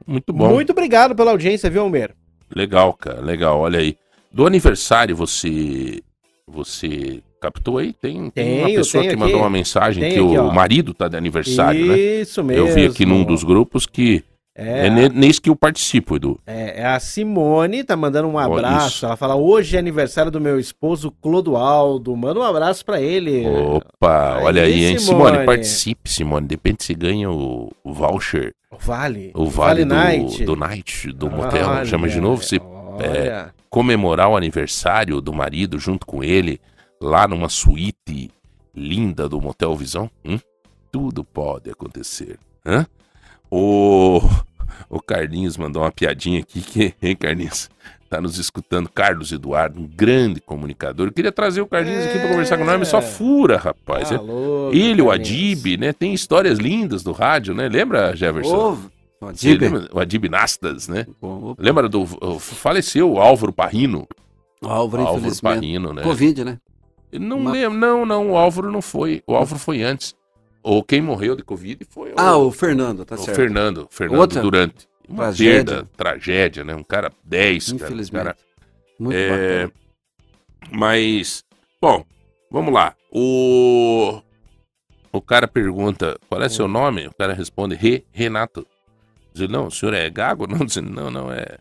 Muito 0.04 0.32
bom. 0.32 0.48
Muito 0.52 0.72
obrigado 0.72 1.14
pela 1.14 1.30
audiência, 1.30 1.70
viu, 1.70 1.82
Almer? 1.82 2.12
Legal, 2.52 2.92
cara, 2.94 3.20
legal. 3.20 3.60
Olha 3.60 3.78
aí. 3.78 3.96
Do 4.32 4.44
aniversário, 4.44 5.14
você 5.14 6.02
você 6.44 7.22
captou 7.40 7.78
aí? 7.78 7.92
Tem, 7.92 8.30
tem 8.30 8.58
uma 8.58 8.70
pessoa 8.70 9.04
que 9.06 9.14
mandou 9.14 9.36
aqui. 9.36 9.44
uma 9.44 9.50
mensagem 9.50 10.02
Tenho 10.02 10.28
que 10.28 10.34
aqui, 10.34 10.44
o 10.44 10.48
ó. 10.48 10.52
marido 10.52 10.92
tá 10.92 11.06
de 11.06 11.16
aniversário, 11.16 11.86
né? 11.86 11.96
Isso 11.96 12.42
mesmo. 12.42 12.66
Eu 12.66 12.74
vi 12.74 12.86
aqui 12.86 13.06
num 13.06 13.22
dos 13.22 13.44
grupos 13.44 13.86
que 13.86 14.24
é, 14.54 14.86
É, 14.86 15.08
nesse 15.08 15.40
que 15.40 15.50
eu 15.50 15.56
participo, 15.56 16.16
Edu. 16.16 16.38
é, 16.46 16.80
é 16.82 16.86
a 16.86 17.00
Simone, 17.00 17.82
tá 17.82 17.96
mandando 17.96 18.28
um 18.28 18.38
abraço. 18.38 18.88
isso. 18.88 19.06
Ela 19.06 19.16
fala: 19.16 19.34
hoje 19.34 19.76
é 19.76 19.78
aniversário 19.78 20.30
do 20.30 20.40
meu 20.40 20.58
esposo 20.60 21.10
Clodoaldo. 21.10 22.14
Manda 22.16 22.40
um 22.40 22.44
abraço 22.44 22.84
pra 22.84 23.00
ele. 23.00 23.46
Opa, 23.46 24.36
Aí, 24.38 24.44
olha 24.44 24.62
aí, 24.62 24.84
hein? 24.84 24.98
Simone, 24.98 25.30
Simone. 25.30 25.46
participe, 25.46 26.10
Simone. 26.10 26.46
De 26.46 26.54
repente 26.54 26.84
você 26.84 26.94
ganha 26.94 27.30
o, 27.30 27.70
o 27.82 27.92
voucher, 27.92 28.54
Vale. 28.78 29.32
o 29.34 29.46
vale, 29.46 29.84
do, 29.84 29.94
Night. 29.94 30.44
do 30.44 30.56
Night, 30.56 31.12
do 31.12 31.30
motel. 31.30 31.84
Chama 31.84 32.08
de 32.08 32.20
novo, 32.20 32.42
você 32.42 32.58
Olha. 32.60 33.52
comemorar 33.68 34.28
o 34.28 34.36
aniversário 34.36 35.20
do 35.20 35.32
marido 35.32 35.78
junto 35.78 36.06
com 36.06 36.22
ele, 36.22 36.60
lá 37.00 37.26
numa 37.26 37.48
suíte 37.48 38.30
linda 38.74 39.28
do 39.28 39.40
Motel 39.40 39.74
Visão, 39.76 40.10
hum? 40.24 40.38
tudo 40.90 41.22
pode 41.24 41.70
acontecer. 41.70 42.38
Hã? 42.66 42.86
O, 43.56 44.20
o 44.90 45.00
Carlinhos 45.00 45.56
mandou 45.56 45.82
uma 45.82 45.92
piadinha 45.92 46.40
aqui, 46.40 46.60
que, 46.60 46.92
hein, 47.00 47.14
Carlinhos? 47.14 47.70
Tá 48.10 48.20
nos 48.20 48.36
escutando, 48.38 48.88
Carlos 48.88 49.30
Eduardo, 49.30 49.80
um 49.80 49.86
grande 49.86 50.40
comunicador. 50.40 51.06
Eu 51.06 51.12
queria 51.12 51.30
trazer 51.30 51.60
o 51.60 51.66
Carlinhos 51.66 52.04
aqui 52.04 52.18
para 52.18 52.28
conversar 52.30 52.58
com 52.58 52.64
nós, 52.64 52.78
mas 52.78 52.88
só 52.88 53.00
fura, 53.00 53.56
rapaz. 53.56 54.08
Tá 54.08 54.16
É- 54.16 54.18
louco, 54.18 54.74
ele, 54.76 55.00
o. 55.02 55.10
Adib, 55.10 55.76
né? 55.78 55.92
Tem 55.92 56.12
histórias 56.12 56.58
lindas 56.58 57.02
do 57.04 57.12
rádio, 57.12 57.54
né? 57.54 57.68
Lembra, 57.68 58.14
Jefferson? 58.16 58.56
Ô, 59.20 59.26
Você 59.32 59.50
Adib. 59.50 59.60
lembra? 59.62 59.88
O 59.92 60.00
Adib 60.00 60.24
Nastas, 60.28 60.88
né? 60.88 61.06
Bom, 61.20 61.54
Lembra 61.56 61.88
do. 61.88 62.02
o- 62.02 62.38
Faleceu 62.40 63.12
o 63.12 63.20
Álvaro 63.20 63.52
Parrino. 63.52 64.06
o 64.62 64.68
Álvaro, 64.68 65.06
Álvaro. 65.06 65.34
Parrino, 65.42 65.92
né? 65.92 66.02
Covid, 66.02 66.44
né? 66.44 66.58
Não 67.12 67.38
Uma- 67.38 67.52
lembro, 67.52 67.78
não, 67.78 68.04
não, 68.04 68.30
o 68.32 68.36
Álvaro 68.36 68.70
não 68.72 68.82
foi. 68.82 69.22
O 69.26 69.34
Álvaro 69.36 69.58
foi 69.60 69.82
antes. 69.82 70.14
Ou 70.64 70.82
quem 70.82 71.00
morreu 71.02 71.36
de 71.36 71.44
Covid 71.44 71.84
foi 71.90 72.10
o, 72.12 72.14
Ah, 72.16 72.36
o 72.38 72.50
Fernando, 72.50 73.04
tá 73.04 73.14
o 73.14 73.18
certo. 73.18 73.36
Fernando. 73.36 73.86
Fernando 73.90 74.18
Outra 74.20 74.40
Durante. 74.40 74.88
Uma 75.06 75.24
tragédia. 75.24 75.64
perda, 75.64 75.90
tragédia, 75.94 76.64
né? 76.64 76.74
Um 76.74 76.82
cara 76.82 77.12
10, 77.22 77.64
cara. 77.66 77.74
um 77.74 77.84
Infelizmente. 77.86 78.24
cara- 78.24 78.36
Muito 78.98 79.14
É, 79.16 79.28
bacana. 79.66 79.72
Mas, 80.70 81.44
bom, 81.80 82.02
vamos 82.50 82.72
lá. 82.72 82.94
O, 83.12 84.22
o 85.12 85.20
cara 85.20 85.46
pergunta, 85.46 86.18
qual 86.28 86.42
é 86.42 86.48
seu 86.48 86.66
nome? 86.66 87.06
O 87.06 87.14
cara 87.14 87.34
responde, 87.34 87.74
Re, 87.74 88.02
Renato. 88.10 88.66
Diz 89.34 89.42
ele, 89.42 89.52
não, 89.52 89.66
o 89.66 89.70
senhor 89.70 89.92
é 89.94 90.08
Gago? 90.08 90.46
Não, 90.48 90.64
diz 90.64 90.76
não, 90.76 91.10
não, 91.10 91.30
é... 91.30 91.58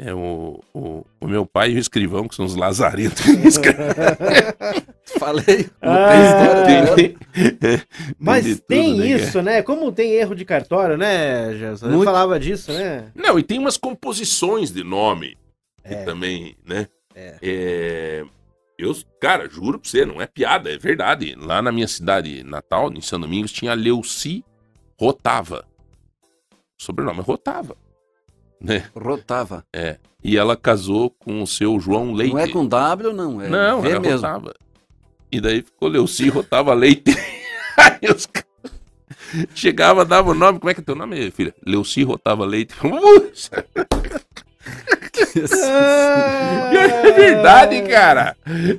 É 0.00 0.14
o, 0.14 0.62
o, 0.72 1.04
o 1.20 1.26
meu 1.26 1.44
pai 1.44 1.72
e 1.72 1.74
o 1.74 1.78
escrivão, 1.78 2.28
que 2.28 2.34
são 2.36 2.44
os 2.44 2.54
lazaretos. 2.54 3.20
Falei. 5.18 5.68
Ah, 5.82 6.64
tem 6.94 6.94
tem- 6.94 7.54
Tem 7.58 7.80
Mas 8.18 8.44
de 8.44 8.54
tudo, 8.56 8.66
tem 8.68 8.96
né, 8.96 9.08
cara? 9.08 9.22
isso, 9.22 9.42
né? 9.42 9.62
Como 9.62 9.90
tem 9.90 10.12
erro 10.12 10.34
de 10.34 10.44
cartório, 10.44 10.96
né? 10.96 11.52
Eu 11.82 11.88
Muito. 11.90 12.04
falava 12.04 12.38
disso, 12.38 12.72
né? 12.72 13.10
Não, 13.14 13.38
e 13.38 13.42
tem 13.42 13.58
umas 13.58 13.76
composições 13.76 14.70
de 14.70 14.84
nome 14.84 15.36
que 15.86 15.94
É. 15.94 16.04
também, 16.04 16.56
né? 16.64 16.86
É. 17.14 17.34
É, 17.42 18.24
Eu, 18.78 18.94
cara, 19.20 19.48
juro 19.48 19.80
pra 19.80 19.90
você, 19.90 20.04
não 20.04 20.22
é 20.22 20.26
piada, 20.28 20.70
é 20.72 20.78
verdade. 20.78 21.34
Lá 21.36 21.60
na 21.60 21.72
minha 21.72 21.88
cidade 21.88 22.44
natal, 22.44 22.92
em 22.92 23.00
São 23.00 23.18
Domingos, 23.18 23.50
tinha 23.50 23.74
Leuci 23.74 24.44
Rotava. 25.00 25.64
O 26.80 26.82
sobrenome 26.84 27.18
é 27.18 27.22
Rotava. 27.22 27.76
Né? 28.60 28.84
Rotava. 28.94 29.64
É. 29.72 29.96
E 30.22 30.36
ela 30.36 30.56
casou 30.56 31.10
com 31.10 31.42
o 31.42 31.46
seu 31.46 31.78
João 31.78 32.12
Leite. 32.12 32.32
Não 32.34 32.40
é 32.40 32.48
com 32.48 32.66
W, 32.66 33.12
não. 33.12 33.40
É 33.40 33.48
Não, 33.48 33.80
V 33.80 33.90
era 33.90 34.00
mesmo. 34.00 34.16
Rotava. 34.26 34.54
E 35.30 35.40
daí 35.40 35.62
ficou 35.62 35.88
Leuci 35.88 36.28
Rotava 36.28 36.74
Leite. 36.74 37.16
Aí 37.76 38.10
os 38.10 38.26
caras 38.26 38.48
Chegava, 39.54 40.04
dava 40.04 40.30
o 40.30 40.34
nome. 40.34 40.58
Como 40.58 40.70
é 40.70 40.74
que 40.74 40.80
é 40.80 40.84
teu 40.84 40.94
nome, 40.94 41.30
filha? 41.30 41.54
Leuci 41.64 42.02
Rotava 42.02 42.44
Leite. 42.44 42.74
É 47.00 47.12
verdade, 47.12 47.82
cara. 47.82 48.36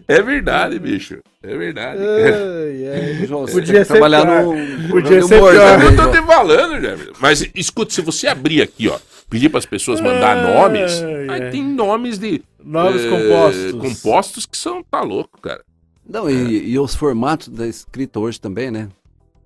É 0.07 0.21
verdade, 0.21 0.79
bicho. 0.79 1.19
É 1.41 1.57
verdade. 1.57 1.99
cara. 1.99 2.63
Ai, 2.63 2.87
ai. 3.19 3.25
João, 3.25 3.41
você 3.41 3.53
Podia 3.53 3.85
ser 3.85 3.93
trabalhar 3.93 4.25
pior. 4.25 4.43
no 4.55 4.89
Podia 4.89 5.19
no 5.19 5.27
ser 5.27 5.35
humor 5.35 5.51
pior. 5.51 5.71
também, 5.71 5.87
Eu 5.87 5.95
tô 5.95 6.11
te 6.11 6.21
falando, 6.27 6.81
Jefferson. 6.81 7.13
Mas 7.19 7.49
escuta, 7.55 7.93
se 7.93 8.01
você 8.01 8.27
abrir 8.27 8.61
aqui, 8.61 8.87
ó, 8.87 8.99
pedir 9.29 9.49
para 9.49 9.59
as 9.59 9.65
pessoas 9.65 10.01
mandar 10.01 10.37
Ai, 10.37 10.53
nomes, 10.53 11.01
ai. 11.03 11.29
aí 11.45 11.51
tem 11.51 11.63
nomes 11.63 12.17
de 12.17 12.41
Novos 12.63 13.03
eh, 13.05 13.09
compostos. 13.09 13.71
compostos 13.73 14.45
que 14.45 14.57
são 14.57 14.83
tá 14.83 15.01
louco, 15.01 15.39
cara. 15.41 15.63
Não, 16.07 16.29
e, 16.29 16.69
e 16.71 16.79
os 16.79 16.95
formatos 16.95 17.47
da 17.49 17.67
escrita 17.67 18.19
hoje 18.19 18.39
também, 18.41 18.69
né? 18.71 18.89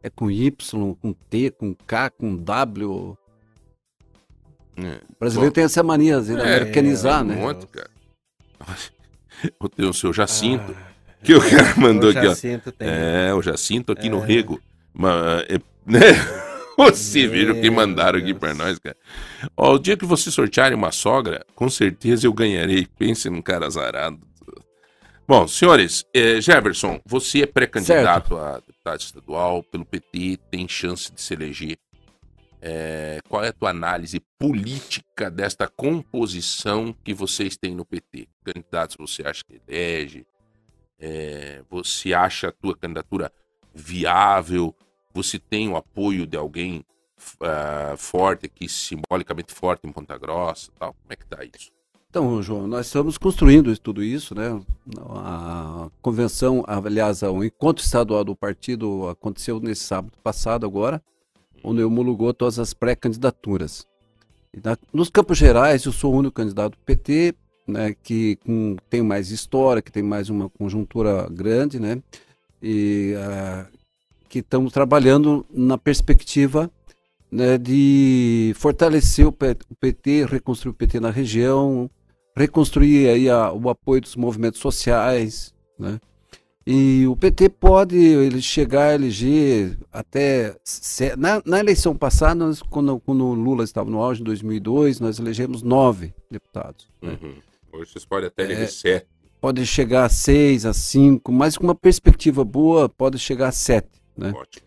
É 0.01 0.09
com 0.09 0.31
Y, 0.31 0.95
com 1.01 1.13
T, 1.29 1.51
com 1.51 1.75
K, 1.85 2.09
com 2.09 2.35
W. 2.35 3.17
É. 4.77 4.81
O 5.09 5.19
brasileiro 5.19 5.51
Bom. 5.51 5.55
tem 5.55 5.63
essa 5.65 5.83
mania, 5.83 6.19
de 6.21 6.31
É, 6.31 6.41
americanizar, 6.41 7.21
tem 7.23 7.31
um 7.31 7.35
né? 7.35 7.41
monte, 7.41 7.67
cara. 7.67 7.89
O 9.59 9.67
teu 9.67 9.89
o 9.89 9.93
seu 9.93 10.13
Jacinto, 10.13 10.73
que 11.21 11.33
o 11.35 11.41
cara 11.41 11.75
mandou 11.75 12.09
O 12.09 12.17
aqui, 12.17 12.25
ó. 12.27 12.29
Jacinto 12.29 12.71
tem. 12.71 12.87
É, 12.89 13.33
o 13.33 13.41
Jacinto 13.41 13.91
aqui 13.91 14.09
no 14.09 14.23
É. 14.23 14.25
Rego. 14.25 14.61
Mas, 14.93 15.43
é, 15.49 15.59
né? 15.85 15.99
Você 16.77 17.27
viu 17.27 17.53
o 17.53 17.61
que 17.61 17.69
mandaram 17.69 18.19
aqui 18.19 18.33
pra 18.33 18.53
nós, 18.53 18.79
cara. 18.79 18.97
Ó, 19.55 19.73
o 19.75 19.79
dia 19.79 19.95
que 19.95 20.05
você 20.05 20.31
sortearem 20.31 20.77
uma 20.77 20.91
sogra, 20.91 21.45
com 21.55 21.69
certeza 21.69 22.27
eu 22.27 22.33
ganharei. 22.33 22.87
Pense 22.97 23.29
num 23.29 23.41
cara 23.41 23.67
azarado. 23.67 24.19
Bom, 25.25 25.47
senhores, 25.47 26.05
eh, 26.13 26.41
Jefferson, 26.41 26.99
você 27.05 27.43
é 27.43 27.45
pré-candidato 27.45 28.37
a 28.37 28.59
deputado 28.59 28.99
estadual 28.99 29.63
pelo 29.63 29.85
PT, 29.85 30.37
tem 30.51 30.67
chance 30.67 31.11
de 31.13 31.21
se 31.21 31.33
eleger. 31.33 31.77
Eh, 32.61 33.19
qual 33.29 33.43
é 33.43 33.49
a 33.49 33.53
tua 33.53 33.69
análise 33.69 34.21
política 34.37 35.31
desta 35.31 35.67
composição 35.67 36.93
que 37.03 37.13
vocês 37.13 37.55
têm 37.55 37.73
no 37.73 37.85
PT? 37.85 38.27
Candidatos 38.43 38.97
você 38.99 39.21
acha 39.25 39.43
que 39.43 39.61
elege? 39.67 40.25
Eh, 40.99 41.61
você 41.69 42.13
acha 42.13 42.49
a 42.49 42.51
tua 42.51 42.75
candidatura 42.75 43.31
viável? 43.73 44.75
Você 45.13 45.37
tem 45.39 45.69
o 45.69 45.75
apoio 45.75 46.25
de 46.25 46.37
alguém 46.37 46.83
ah, 47.41 47.95
forte 47.97 48.45
aqui, 48.45 48.67
simbolicamente 48.67 49.53
forte 49.53 49.87
em 49.87 49.91
Ponta 49.91 50.17
Grossa 50.17 50.71
tal? 50.79 50.93
Como 50.93 51.11
é 51.11 51.15
que 51.15 51.25
tá 51.25 51.43
isso? 51.43 51.71
Então, 52.09 52.43
João, 52.43 52.67
nós 52.67 52.85
estamos 52.85 53.17
construindo 53.17 53.75
tudo 53.79 54.03
isso, 54.03 54.35
né? 54.35 54.61
A 55.09 55.89
convenção, 55.99 56.63
aliás, 56.67 57.23
o 57.23 57.43
encontro 57.43 57.83
estadual 57.83 58.23
do 58.23 58.35
partido 58.35 59.09
aconteceu 59.09 59.59
nesse 59.59 59.83
sábado 59.83 60.13
passado 60.23 60.63
agora, 60.63 61.01
onde 61.63 61.83
homologou 61.83 62.31
todas 62.31 62.59
as 62.59 62.71
pré-candidaturas. 62.71 63.87
Nos 64.93 65.09
Campos 65.09 65.39
Gerais, 65.39 65.85
eu 65.85 65.91
sou 65.91 66.13
o 66.13 66.17
único 66.17 66.35
candidato 66.35 66.73
do 66.73 66.77
PT, 66.85 67.33
né, 67.65 67.95
que 68.03 68.35
com- 68.45 68.75
tem 68.89 69.01
mais 69.01 69.31
história, 69.31 69.81
que 69.81 69.91
tem 69.91 70.03
mais 70.03 70.29
uma 70.29 70.47
conjuntura 70.49 71.27
grande, 71.31 71.79
né? 71.79 71.99
E 72.61 73.15
ah, 73.17 73.65
que 74.33 74.39
estamos 74.39 74.73
trabalhando 74.73 75.45
na 75.53 75.77
perspectiva 75.77 76.67
né, 77.31 77.55
de 77.55 78.51
fortalecer 78.55 79.27
o 79.27 79.31
PT, 79.31 80.25
reconstruir 80.25 80.71
o 80.71 80.73
PT 80.73 80.99
na 80.99 81.11
região, 81.11 81.87
reconstruir 82.35 83.09
aí 83.09 83.29
a- 83.29 83.51
o 83.53 83.69
apoio 83.69 84.01
dos 84.01 84.15
movimentos 84.15 84.59
sociais, 84.59 85.53
né? 85.77 85.99
E 86.65 87.05
o 87.07 87.15
PT 87.15 87.49
pode 87.49 87.95
ele 87.97 88.41
chegar 88.41 88.87
a 88.89 88.95
eleger 88.95 89.77
até 89.91 90.55
na, 91.17 91.41
na 91.45 91.59
eleição 91.59 91.95
passada, 91.95 92.33
nós, 92.45 92.61
quando, 92.63 92.99
quando 93.01 93.25
o 93.25 93.33
Lula 93.35 93.63
estava 93.63 93.87
no 93.89 93.99
auge 94.01 94.21
em 94.21 94.23
2002, 94.23 94.99
nós 94.99 95.19
elegemos 95.19 95.61
nove 95.61 96.11
deputados. 96.31 96.87
né? 97.01 97.19
Uhum. 97.21 97.33
Hoje 97.73 97.91
vocês 97.91 98.05
podem 98.05 98.27
até 98.27 98.43
É. 98.43 98.45
eleger 98.45 98.69
sete. 98.71 99.07
Pode 99.41 99.63
chegar 99.67 100.05
a 100.05 100.09
seis, 100.09 100.65
a 100.65 100.73
cinco, 100.73 101.31
mas 101.31 101.55
com 101.57 101.65
uma 101.65 101.75
perspectiva 101.75 102.43
boa 102.45 102.87
pode 102.89 103.19
chegar 103.19 103.49
a 103.49 103.51
sete, 103.51 103.89
né? 104.17 104.33
Ótimo. 104.35 104.65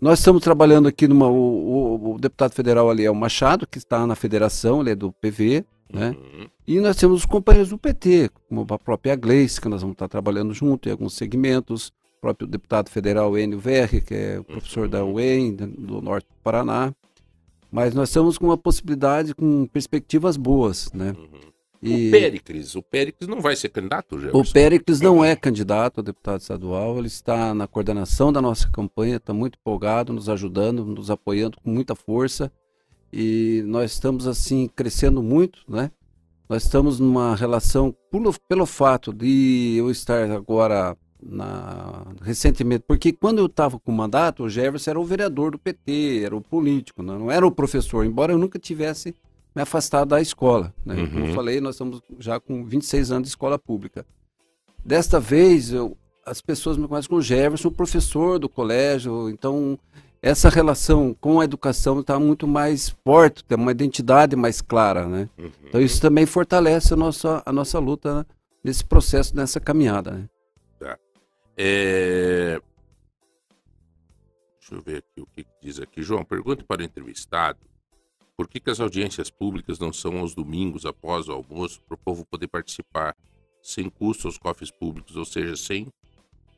Nós 0.00 0.20
estamos 0.20 0.42
trabalhando 0.42 0.86
aqui 0.88 1.08
numa. 1.08 1.26
O, 1.28 1.34
o- 1.34 2.14
o 2.14 2.18
deputado 2.18 2.52
federal 2.52 2.88
ali 2.88 3.04
é 3.04 3.10
o 3.10 3.14
Machado, 3.16 3.66
que 3.66 3.78
está 3.78 4.06
na 4.06 4.14
federação, 4.14 4.80
ele 4.80 4.90
é 4.90 4.94
do 4.94 5.10
PV, 5.12 5.64
né? 5.92 6.10
Uhum. 6.10 6.46
E 6.66 6.78
nós 6.80 6.96
temos 6.96 7.20
os 7.20 7.26
companheiros 7.26 7.70
do 7.70 7.78
PT, 7.78 8.30
como 8.48 8.64
a 8.68 8.78
própria 8.78 9.16
Gleice, 9.16 9.60
que 9.60 9.68
nós 9.68 9.80
vamos 9.82 9.94
estar 9.94 10.06
trabalhando 10.06 10.54
junto 10.54 10.88
em 10.88 10.92
alguns 10.92 11.14
segmentos, 11.14 11.88
o 11.88 12.20
próprio 12.20 12.46
deputado 12.46 12.90
federal 12.90 13.36
Enio 13.36 13.60
que 14.06 14.14
é 14.14 14.38
o 14.38 14.44
professor 14.44 14.88
da 14.88 15.04
UEM, 15.04 15.54
do 15.56 16.00
norte 16.00 16.26
do 16.28 16.34
Paraná. 16.44 16.92
Mas 17.70 17.92
nós 17.94 18.08
estamos 18.08 18.38
com 18.38 18.46
uma 18.46 18.56
possibilidade, 18.56 19.34
com 19.34 19.66
perspectivas 19.66 20.36
boas, 20.36 20.92
né? 20.92 21.14
Uhum. 21.18 21.40
E 21.80 22.08
O 22.08 22.10
Péricles, 22.10 22.74
o 22.74 22.82
Péricles 22.82 23.28
não 23.28 23.40
vai 23.40 23.54
ser 23.54 23.68
candidato, 23.68 24.18
Jefferson? 24.18 24.40
o 24.40 24.52
Péricles 24.52 25.00
não 25.00 25.24
é 25.24 25.36
candidato 25.36 26.00
a 26.00 26.02
deputado 26.02 26.40
estadual, 26.40 26.98
ele 26.98 27.06
está 27.06 27.54
na 27.54 27.68
coordenação 27.68 28.32
da 28.32 28.42
nossa 28.42 28.68
campanha, 28.68 29.16
está 29.16 29.32
muito 29.32 29.58
empolgado, 29.60 30.12
nos 30.12 30.28
ajudando, 30.28 30.84
nos 30.84 31.10
apoiando 31.10 31.56
com 31.62 31.70
muita 31.70 31.94
força. 31.94 32.50
E 33.12 33.62
nós 33.66 33.92
estamos 33.92 34.26
assim 34.26 34.68
crescendo 34.74 35.22
muito, 35.22 35.60
né? 35.68 35.90
Nós 36.48 36.64
estamos 36.64 36.98
numa 36.98 37.36
relação 37.36 37.94
pelo, 38.10 38.34
pelo 38.48 38.66
fato 38.66 39.12
de 39.12 39.76
eu 39.78 39.90
estar 39.90 40.30
agora 40.30 40.96
na 41.22 42.06
recentemente, 42.22 42.84
porque 42.86 43.12
quando 43.12 43.38
eu 43.38 43.46
estava 43.46 43.78
com 43.78 43.90
o 43.90 43.94
mandato, 43.94 44.44
o 44.44 44.48
Jefferson 44.48 44.90
era 44.90 45.00
o 45.00 45.04
vereador 45.04 45.50
do 45.50 45.58
PT, 45.58 46.22
era 46.24 46.36
o 46.36 46.40
político, 46.40 47.02
né? 47.02 47.18
não 47.18 47.30
era 47.30 47.46
o 47.46 47.50
professor, 47.50 48.04
embora 48.04 48.32
eu 48.32 48.38
nunca 48.38 48.58
tivesse 48.58 49.14
me 49.58 49.62
afastado 49.62 50.10
da 50.10 50.20
escola, 50.20 50.72
né? 50.86 50.94
Como 50.94 51.18
Uhum. 51.18 51.26
eu 51.30 51.34
falei, 51.34 51.60
nós 51.60 51.74
estamos 51.74 52.00
já 52.20 52.38
com 52.38 52.64
26 52.64 53.10
anos 53.10 53.24
de 53.24 53.30
escola 53.30 53.58
pública. 53.58 54.06
Desta 54.84 55.18
vez, 55.18 55.72
eu, 55.72 55.96
as 56.24 56.40
pessoas 56.40 56.76
me 56.76 56.86
conhecem 56.86 57.08
como 57.08 57.20
Jefferson, 57.20 57.68
professor 57.72 58.38
do 58.38 58.48
colégio, 58.48 59.28
então 59.28 59.76
essa 60.22 60.48
relação 60.48 61.12
com 61.20 61.40
a 61.40 61.44
educação 61.44 61.98
está 61.98 62.20
muito 62.20 62.46
mais 62.46 62.90
forte, 63.04 63.42
tem 63.44 63.58
uma 63.58 63.72
identidade 63.72 64.36
mais 64.36 64.60
clara, 64.60 65.08
né? 65.08 65.28
Uhum. 65.36 65.50
Então 65.64 65.80
isso 65.80 66.00
também 66.00 66.24
fortalece 66.24 66.94
a 66.94 66.96
nossa, 66.96 67.42
a 67.44 67.52
nossa 67.52 67.80
luta 67.80 68.24
nesse 68.62 68.84
processo, 68.84 69.34
nessa 69.34 69.58
caminhada, 69.58 70.12
né? 70.12 70.28
É... 71.56 72.60
Deixa 74.60 74.74
eu 74.76 74.80
ver 74.80 74.98
aqui 74.98 75.20
o 75.20 75.26
que 75.34 75.44
diz 75.60 75.80
aqui. 75.80 76.00
João, 76.00 76.24
pergunta 76.24 76.62
para 76.62 76.80
o 76.80 76.84
entrevistado 76.84 77.58
por 78.38 78.46
que, 78.46 78.60
que 78.60 78.70
as 78.70 78.78
audiências 78.78 79.30
públicas 79.30 79.80
não 79.80 79.92
são 79.92 80.18
aos 80.18 80.32
domingos 80.32 80.86
após 80.86 81.28
o 81.28 81.32
almoço 81.32 81.80
para 81.88 81.96
o 81.96 81.98
povo 81.98 82.24
poder 82.24 82.46
participar 82.46 83.16
sem 83.60 83.90
custo 83.90 84.28
aos 84.28 84.38
cofres 84.38 84.70
públicos, 84.70 85.16
ou 85.16 85.24
seja, 85.24 85.56
sem 85.56 85.88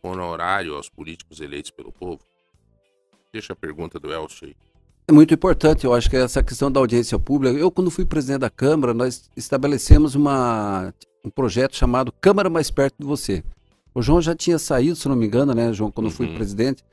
honorário 0.03 0.75
aos 0.75 0.91
políticos 0.91 1.41
eleitos 1.41 1.71
pelo 1.71 1.91
povo? 1.91 2.21
Deixa 3.33 3.55
a 3.55 3.57
pergunta 3.57 3.99
do 3.99 4.13
Elcio 4.13 4.49
aí. 4.49 4.57
É 5.09 5.13
muito 5.13 5.33
importante, 5.33 5.87
eu 5.87 5.95
acho 5.95 6.11
que 6.11 6.17
essa 6.17 6.43
questão 6.43 6.71
da 6.71 6.79
audiência 6.79 7.19
pública. 7.19 7.59
Eu, 7.59 7.71
quando 7.71 7.91
fui 7.91 8.05
presidente 8.05 8.41
da 8.41 8.51
Câmara, 8.51 8.93
nós 8.93 9.31
estabelecemos 9.35 10.15
uma, 10.15 10.93
um 11.25 11.31
projeto 11.31 11.75
chamado 11.75 12.13
Câmara 12.13 12.51
Mais 12.51 12.71
Perto 12.71 12.97
de 13.01 13.07
Você. 13.07 13.43
O 13.95 14.03
João 14.03 14.21
já 14.21 14.37
tinha 14.37 14.59
saído, 14.59 14.95
se 14.97 15.09
não 15.09 15.17
me 15.17 15.27
engano, 15.27 15.55
né, 15.55 15.73
João, 15.73 15.91
quando 15.91 16.09
eu 16.09 16.13
fui 16.13 16.27
Uhum. 16.27 16.35
presidente. 16.35 16.85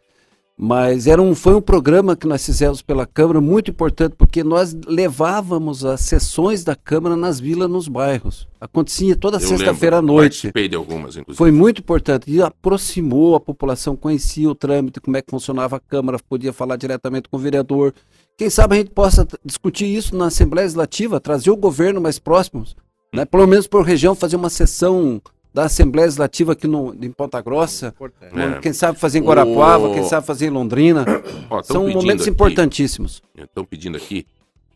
Mas 0.60 1.06
era 1.06 1.22
um, 1.22 1.36
foi 1.36 1.54
um 1.54 1.62
programa 1.62 2.16
que 2.16 2.26
nós 2.26 2.44
fizemos 2.44 2.82
pela 2.82 3.06
Câmara 3.06 3.40
muito 3.40 3.70
importante, 3.70 4.16
porque 4.18 4.44
nós 4.44 4.76
levávamos 4.88 5.86
as 5.86 6.02
sessões 6.02 6.64
da 6.64 6.76
Câmara 6.76 7.16
nas 7.16 7.40
vilas, 7.40 7.70
nos 7.70 7.88
bairros. 7.88 8.48
Acontecia 8.60 9.16
toda 9.16 9.40
sexta-feira 9.40 9.98
à 9.98 10.02
noite. 10.02 10.30
Participei 10.30 10.68
de 10.68 10.76
algumas, 10.76 11.16
inclusive. 11.16 11.38
Foi 11.38 11.52
muito 11.52 11.82
importante 11.82 12.32
e 12.32 12.42
aproximou 12.42 13.36
a 13.36 13.40
população, 13.40 13.96
conhecia 13.96 14.50
o 14.50 14.56
trâmite, 14.56 15.00
como 15.00 15.16
é 15.16 15.22
que 15.22 15.30
funcionava 15.30 15.76
a 15.76 15.80
Câmara, 15.80 16.18
podia 16.28 16.52
falar 16.52 16.76
diretamente 16.76 17.30
com 17.30 17.38
o 17.38 17.40
vereador. 17.40 17.94
Quem 18.36 18.50
sabe 18.50 18.76
a 18.76 18.78
gente 18.80 18.90
possa 18.90 19.28
discutir 19.46 19.86
isso 19.86 20.16
na 20.16 20.26
Assembleia 20.26 20.66
Legislativa, 20.66 21.20
trazer 21.20 21.52
o 21.52 21.56
governo 21.56 22.02
mais 22.02 22.18
próximos, 22.18 22.76
né? 23.14 23.26
pelo 23.26 23.46
menos 23.46 23.68
por 23.68 23.84
região, 23.84 24.16
fazer 24.16 24.36
uma 24.36 24.50
sessão 24.50 25.22
da 25.54 25.64
Assembleia 25.66 26.06
Legislativa 26.06 26.52
aqui 26.54 26.68
no, 26.68 26.94
em 27.04 27.12
Ponta 27.12 27.42
Grossa. 27.42 27.94
É. 28.22 28.60
quem 28.60 28.74
sabe 28.74 29.00
fazer 29.00 29.20
em 29.20 29.24
Guarapuava, 29.24 29.88
O- 29.90 29.94
quem 29.94 30.04
sabe 30.04 30.26
fazer 30.28 30.48
em 30.48 30.52
Londrina. 30.52 31.04
Ó, 31.50 31.64
São 31.64 31.88
momentos 31.90 32.22
aqui- 32.24 32.30
importantíssimos. 32.32 33.22
Estão 33.36 33.66
pedindo 33.66 33.98
aqui 33.98 34.26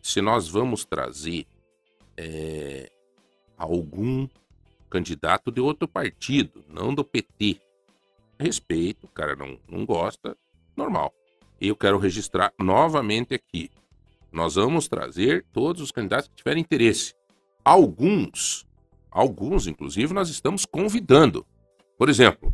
se 0.02 0.22
nós 0.22 0.48
vamos 0.48 0.84
trazer 0.86 1.46
é, 2.18 2.90
algum 3.58 4.28
candidato 4.90 5.52
de 5.52 5.62
outro 5.62 5.88
partido, 5.88 6.64
não 6.68 6.94
do 6.94 7.04
PT. 7.04 7.58
Respeito, 8.40 9.06
o 9.06 9.10
cara 9.10 9.36
não, 9.36 9.58
não 9.70 9.86
gosta, 9.86 10.36
normal. 10.76 11.14
Eu 11.60 11.76
quero 11.76 11.98
registrar 12.00 12.52
novamente 12.60 13.36
aqui. 13.36 13.70
Nós 14.32 14.56
vamos 14.56 14.88
trazer 14.88 15.46
todos 15.54 15.82
os 15.82 15.92
candidatos 15.92 16.28
que 16.28 16.36
tiverem 16.36 16.62
interesse. 16.62 17.14
Alguns, 17.64 18.66
alguns, 19.12 19.68
inclusive, 19.68 20.14
nós 20.14 20.30
estamos 20.30 20.66
convidando. 20.66 21.46
Por 21.98 22.10
exemplo, 22.10 22.54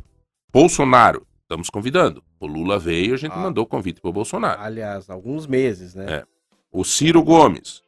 Bolsonaro, 0.51 1.25
estamos 1.43 1.69
convidando. 1.69 2.23
O 2.39 2.47
Lula 2.47 2.77
veio, 2.79 3.13
a 3.13 3.17
gente 3.17 3.33
Ah. 3.33 3.37
mandou 3.37 3.63
o 3.63 3.67
convite 3.67 4.01
para 4.01 4.09
o 4.09 4.13
Bolsonaro 4.13 4.61
Aliás, 4.61 5.09
alguns 5.09 5.45
meses, 5.47 5.93
né? 5.95 6.05
É. 6.07 6.23
o 6.71 6.83
Ciro 6.83 7.23
Gomes. 7.23 7.81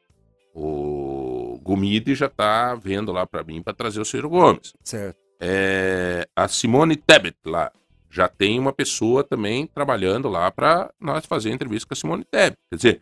O 0.55 1.59
Gomide 1.63 2.15
já 2.15 2.27
tá 2.29 2.75
vendo 2.75 3.11
lá 3.11 3.25
para 3.25 3.43
mim 3.43 3.61
para 3.61 3.73
trazer 3.73 3.99
o 4.01 4.05
Ciro 4.05 4.29
Gomes. 4.29 4.73
Certo. 4.83 5.17
É, 5.39 6.27
a 6.35 6.47
Simone 6.47 6.95
Tebet 6.95 7.37
lá 7.45 7.71
já 8.09 8.27
tem 8.27 8.59
uma 8.59 8.73
pessoa 8.73 9.23
também 9.23 9.67
trabalhando 9.67 10.27
lá 10.27 10.49
para 10.51 10.91
nós 10.99 11.25
fazer 11.25 11.51
entrevista 11.51 11.87
com 11.87 11.93
a 11.93 11.95
Simone 11.97 12.23
Tebet. 12.25 12.57
Quer 12.69 12.75
dizer, 12.75 13.01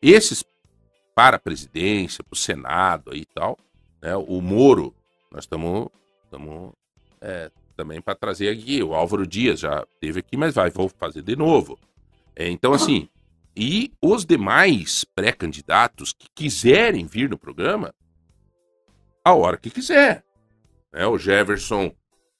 esses 0.00 0.44
para 1.14 1.36
a 1.36 1.40
presidência, 1.40 2.22
para 2.22 2.34
o 2.34 2.38
Senado 2.38 3.10
aí 3.12 3.20
e 3.20 3.26
tal, 3.26 3.58
né, 4.00 4.14
o 4.16 4.40
Moro, 4.40 4.94
nós 5.32 5.44
estamos 5.44 5.88
é, 7.20 7.50
também 7.76 8.00
para 8.00 8.14
trazer 8.14 8.48
aqui. 8.48 8.82
O 8.82 8.94
Álvaro 8.94 9.26
Dias 9.26 9.60
já 9.60 9.84
teve 10.00 10.20
aqui, 10.20 10.36
mas 10.36 10.54
vai, 10.54 10.70
vou 10.70 10.88
fazer 10.88 11.22
de 11.22 11.34
novo. 11.36 11.78
É, 12.36 12.48
então, 12.48 12.72
assim, 12.72 13.08
e 13.56 13.92
os 14.02 14.24
demais 14.24 15.04
pré-candidatos 15.14 16.12
que 16.12 16.28
quiserem 16.34 17.06
vir 17.06 17.28
no 17.28 17.38
programa, 17.38 17.94
a 19.24 19.34
hora 19.34 19.56
que 19.56 19.70
quiser. 19.70 20.24
Né? 20.92 21.06
O 21.06 21.18
Jefferson 21.18 21.92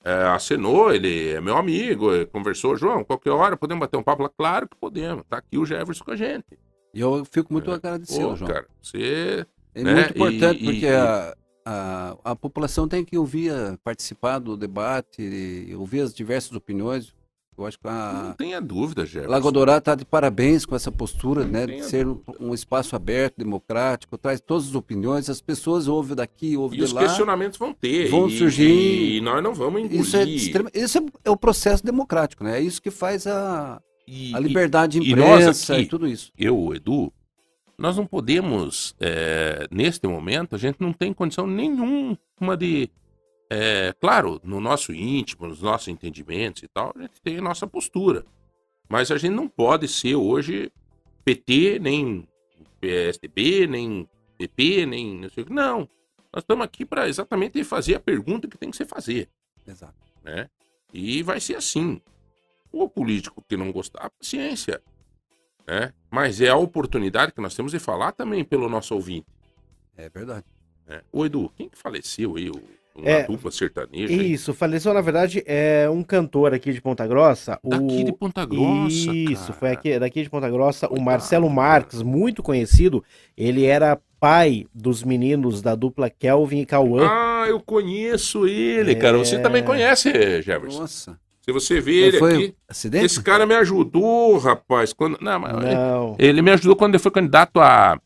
é, 0.05 0.13
acenou, 0.29 0.93
ele 0.93 1.31
é 1.31 1.41
meu 1.41 1.57
amigo, 1.57 2.13
eh, 2.15 2.27
conversou, 2.27 2.77
João, 2.77 3.05
qualquer 3.05 3.31
hora 3.31 3.57
podemos 3.57 3.81
bater 3.81 3.97
um 3.97 4.03
papo 4.03 4.23
lá? 4.25 4.29
Claro 4.29 4.69
que 4.69 4.77
podemos, 4.77 5.23
tá 5.29 5.37
aqui 5.39 5.57
o 5.59 5.65
Jefferson 5.65 6.05
com 6.05 6.11
a 6.11 6.17
gente. 6.17 6.59
E 6.93 7.01
eu 7.01 7.25
fico 7.25 7.53
muito 7.53 7.71
É. 7.71 7.75
agradecido, 7.75 8.29
Pô, 8.31 8.37
João. 8.37 8.51
cara, 8.51 8.67
você... 8.83 9.47
É 9.75 9.83
né? 9.83 9.95
muito 9.95 10.11
importante 10.11 10.63
E- 10.63 10.65
porque 10.65 10.87
e- 10.87 10.89
a, 10.95 11.35
a, 11.65 12.17
a 12.25 12.37
população 12.37 12.87
tem 12.89 13.05
que 13.05 13.17
ouvir, 13.19 13.51
a- 13.53 13.79
participar 13.85 14.39
do 14.39 14.57
debate, 14.57 15.21
e 15.23 15.75
ouvir 15.75 16.01
as 16.01 16.15
diversas 16.15 16.53
opiniões. 16.53 17.13
Eu 17.57 17.67
acho 17.67 17.79
que 17.79 17.87
Não 17.87 17.93
a 18.31 18.35
tenha 18.37 18.61
dúvida, 18.63 19.05
Jefferson. 19.05 19.31
Lagoa 19.31 19.53
Dourada 19.53 19.79
está 19.79 19.95
de 19.95 20.07
parabéns 20.07 20.65
com 20.65 20.75
essa 20.75 20.91
postura, 20.91 21.45
né, 21.45 21.67
de 21.67 21.73
tenha 21.75 21.85
ser 21.85 22.07
um, 22.07 22.15
dúvida. 22.15 22.37
um 22.41 22.55
espaço 22.55 22.97
aberto, 22.97 23.35
democrático, 23.37 24.17
traz 24.17 24.41
todas 24.41 24.69
as 24.69 24.75
opiniões, 24.75 25.29
as 25.29 25.41
pessoas 25.43 25.87
ouvem 25.87 26.17
daqui, 26.17 26.57
ouvem 26.57 26.77
E 26.77 26.81
de 26.81 26.85
os 26.87 26.93
lá. 26.95 27.03
questionamentos 27.03 27.59
vão 27.59 27.75
ter. 27.75 28.09
vão 28.09 28.27
e- 28.27 28.39
surgir. 28.39 29.17
E, 29.17 29.21
nós 29.21 29.43
não 29.45 29.53
vamos 29.55 29.83
engolir. 29.83 30.01
Isso 30.01 30.17
é, 30.17 30.25
extrema- 30.25 30.71
isso 30.75 30.97
é, 30.99 31.03
é 31.27 31.31
o 31.31 31.37
processo 31.37 31.85
democrático, 31.85 32.43
né? 32.43 32.57
É 32.59 32.61
isso 32.63 32.81
que 32.81 32.91
faz 32.91 33.27
a, 33.27 33.81
E- 34.09 34.35
a 34.35 34.39
liberdade 34.41 34.99
de 34.99 35.07
e 35.07 35.13
imprensa 35.13 35.75
e, 35.75 35.81
aqui- 35.83 35.91
tudo 35.91 36.09
isso. 36.09 36.33
eu, 36.39 36.73
Edu, 36.75 37.13
nós 37.83 37.97
não 37.97 38.07
podemos, 38.07 38.95
é, 39.01 39.67
neste 39.69 40.07
momento, 40.07 40.55
a 40.55 40.59
gente 40.59 40.81
não 40.81 40.93
tem 40.93 41.13
condição 41.13 41.49
nenhuma 41.49 42.57
de. 42.57 42.89
é, 43.51 43.93
claro, 44.01 44.41
no 44.45 44.61
nosso 44.61 44.93
íntimo, 44.93 45.49
nos 45.49 45.61
nossos 45.61 45.89
entendimentos 45.89 46.63
e 46.63 46.69
tal, 46.69 46.93
a 46.95 47.03
gente 47.03 47.21
tem 47.21 47.39
a 47.39 47.43
nossa 47.43 47.67
postura. 47.67 48.25
Mas 48.89 49.11
a 49.11 49.19
gente 49.19 49.33
não 49.33 49.49
pode 49.49 49.89
ser 49.89 50.15
hoje 50.15 50.71
PT, 51.25 51.81
nem 51.81 52.25
PSDB, 52.81 53.67
nem 53.67 54.09
PP, 54.39 54.87
nem 54.87 55.19
não 55.19 55.29
sei 55.29 55.43
o 55.43 55.47
que. 55.47 55.53
Não. 55.53 55.79
Nós 56.33 56.45
estamos 56.45 56.65
aqui 56.65 56.87
para 56.87 57.09
exatamente 57.09 57.65
fazer 57.65 57.97
a 57.97 58.01
pergunta 58.01 58.47
que 58.47 58.57
tem 58.57 58.71
que 58.71 58.77
ser 58.77 58.87
fazer 58.87 59.29
Exato. 59.67 59.95
né? 60.23 60.49
E 60.95 61.21
vai 61.25 61.41
ser 61.41 61.57
assim. 61.57 62.01
O 62.71 62.89
político 62.89 63.45
que 63.49 63.57
não 63.57 63.73
gostar, 63.73 64.09
paciência. 64.09 64.81
Né? 65.67 65.93
Mas 66.11 66.41
é 66.41 66.49
a 66.49 66.57
oportunidade 66.57 67.33
que 67.33 67.41
nós 67.41 67.55
temos 67.55 67.73
de 67.73 67.79
falar 67.79 68.13
também 68.13 68.45
pelo 68.45 68.69
nosso 68.69 68.95
ouvinte. 68.95 69.27
É 69.97 70.09
verdade. 70.09 70.45
Né? 70.87 71.01
O 71.13 71.25
Edu, 71.25 71.51
quem 71.57 71.69
que 71.69 71.79
faleceu 71.79 72.37
aí? 72.37 72.51
O, 72.51 72.61
uma 72.95 73.09
É, 73.09 73.23
dupla 73.25 73.51
sertaneja? 73.51 74.13
aí? 74.13 74.33
Isso, 74.33 74.53
faleceu, 74.53 74.93
na 74.93 75.01
verdade, 75.01 75.43
é 75.47 75.89
um 75.89 76.03
cantor 76.03 76.53
aqui 76.53 76.73
de 76.73 76.81
Ponta 76.81 77.07
Grossa. 77.07 77.59
o- 77.63 77.71
Daqui 77.71 78.05
de 78.05 78.13
Ponta 78.13 78.45
Grossa, 78.45 79.13
Isso, 79.15 79.47
cara. 79.47 79.53
foi 79.59 79.71
aqui, 79.71 79.99
daqui 79.99 80.23
de 80.23 80.29
Ponta 80.29 80.51
Grossa. 80.51 80.87
o 80.87 80.89
Coitado, 80.91 81.05
Marcelo 81.07 81.45
cara. 81.47 81.55
Marques, 81.57 82.03
muito 82.03 82.43
conhecido, 82.43 83.03
ele 83.37 83.65
era 83.65 83.99
pai 84.21 84.67
dos 84.75 85.03
meninos 85.03 85.63
da 85.63 85.75
dupla 85.75 86.11
Kelvin 86.11 86.61
e 86.61 86.67
Cauã. 86.67 87.09
Ah, 87.09 87.45
eu 87.49 87.61
conheço 87.61 88.47
ele, 88.47 88.95
cara. 88.95 89.17
Você 89.19 89.37
É. 89.37 89.39
também 89.41 89.65
conhece, 89.65 90.11
Jefferson. 90.43 90.81
Nossa. 90.81 91.19
Se 91.45 91.51
você 91.53 91.81
vê 91.81 91.95
ele 92.07 92.19
foi 92.19 92.35
aqui. 92.35 92.55
acidente? 92.69 93.05
Esse 93.07 93.23
cara 93.23 93.45
me 93.45 93.55
ajudou, 93.57 94.39
rapaz. 94.39 94.93
Quando... 94.93 95.19
Não, 95.21 95.41
mas 95.41 95.53
Não. 95.53 96.17
Ele 96.19 96.41
me 96.41 96.51
ajudou 96.53 96.77
quando 96.77 96.95
ele 96.95 97.03
foi 97.03 97.11
candidato 97.11 97.59
a. 97.61 98.01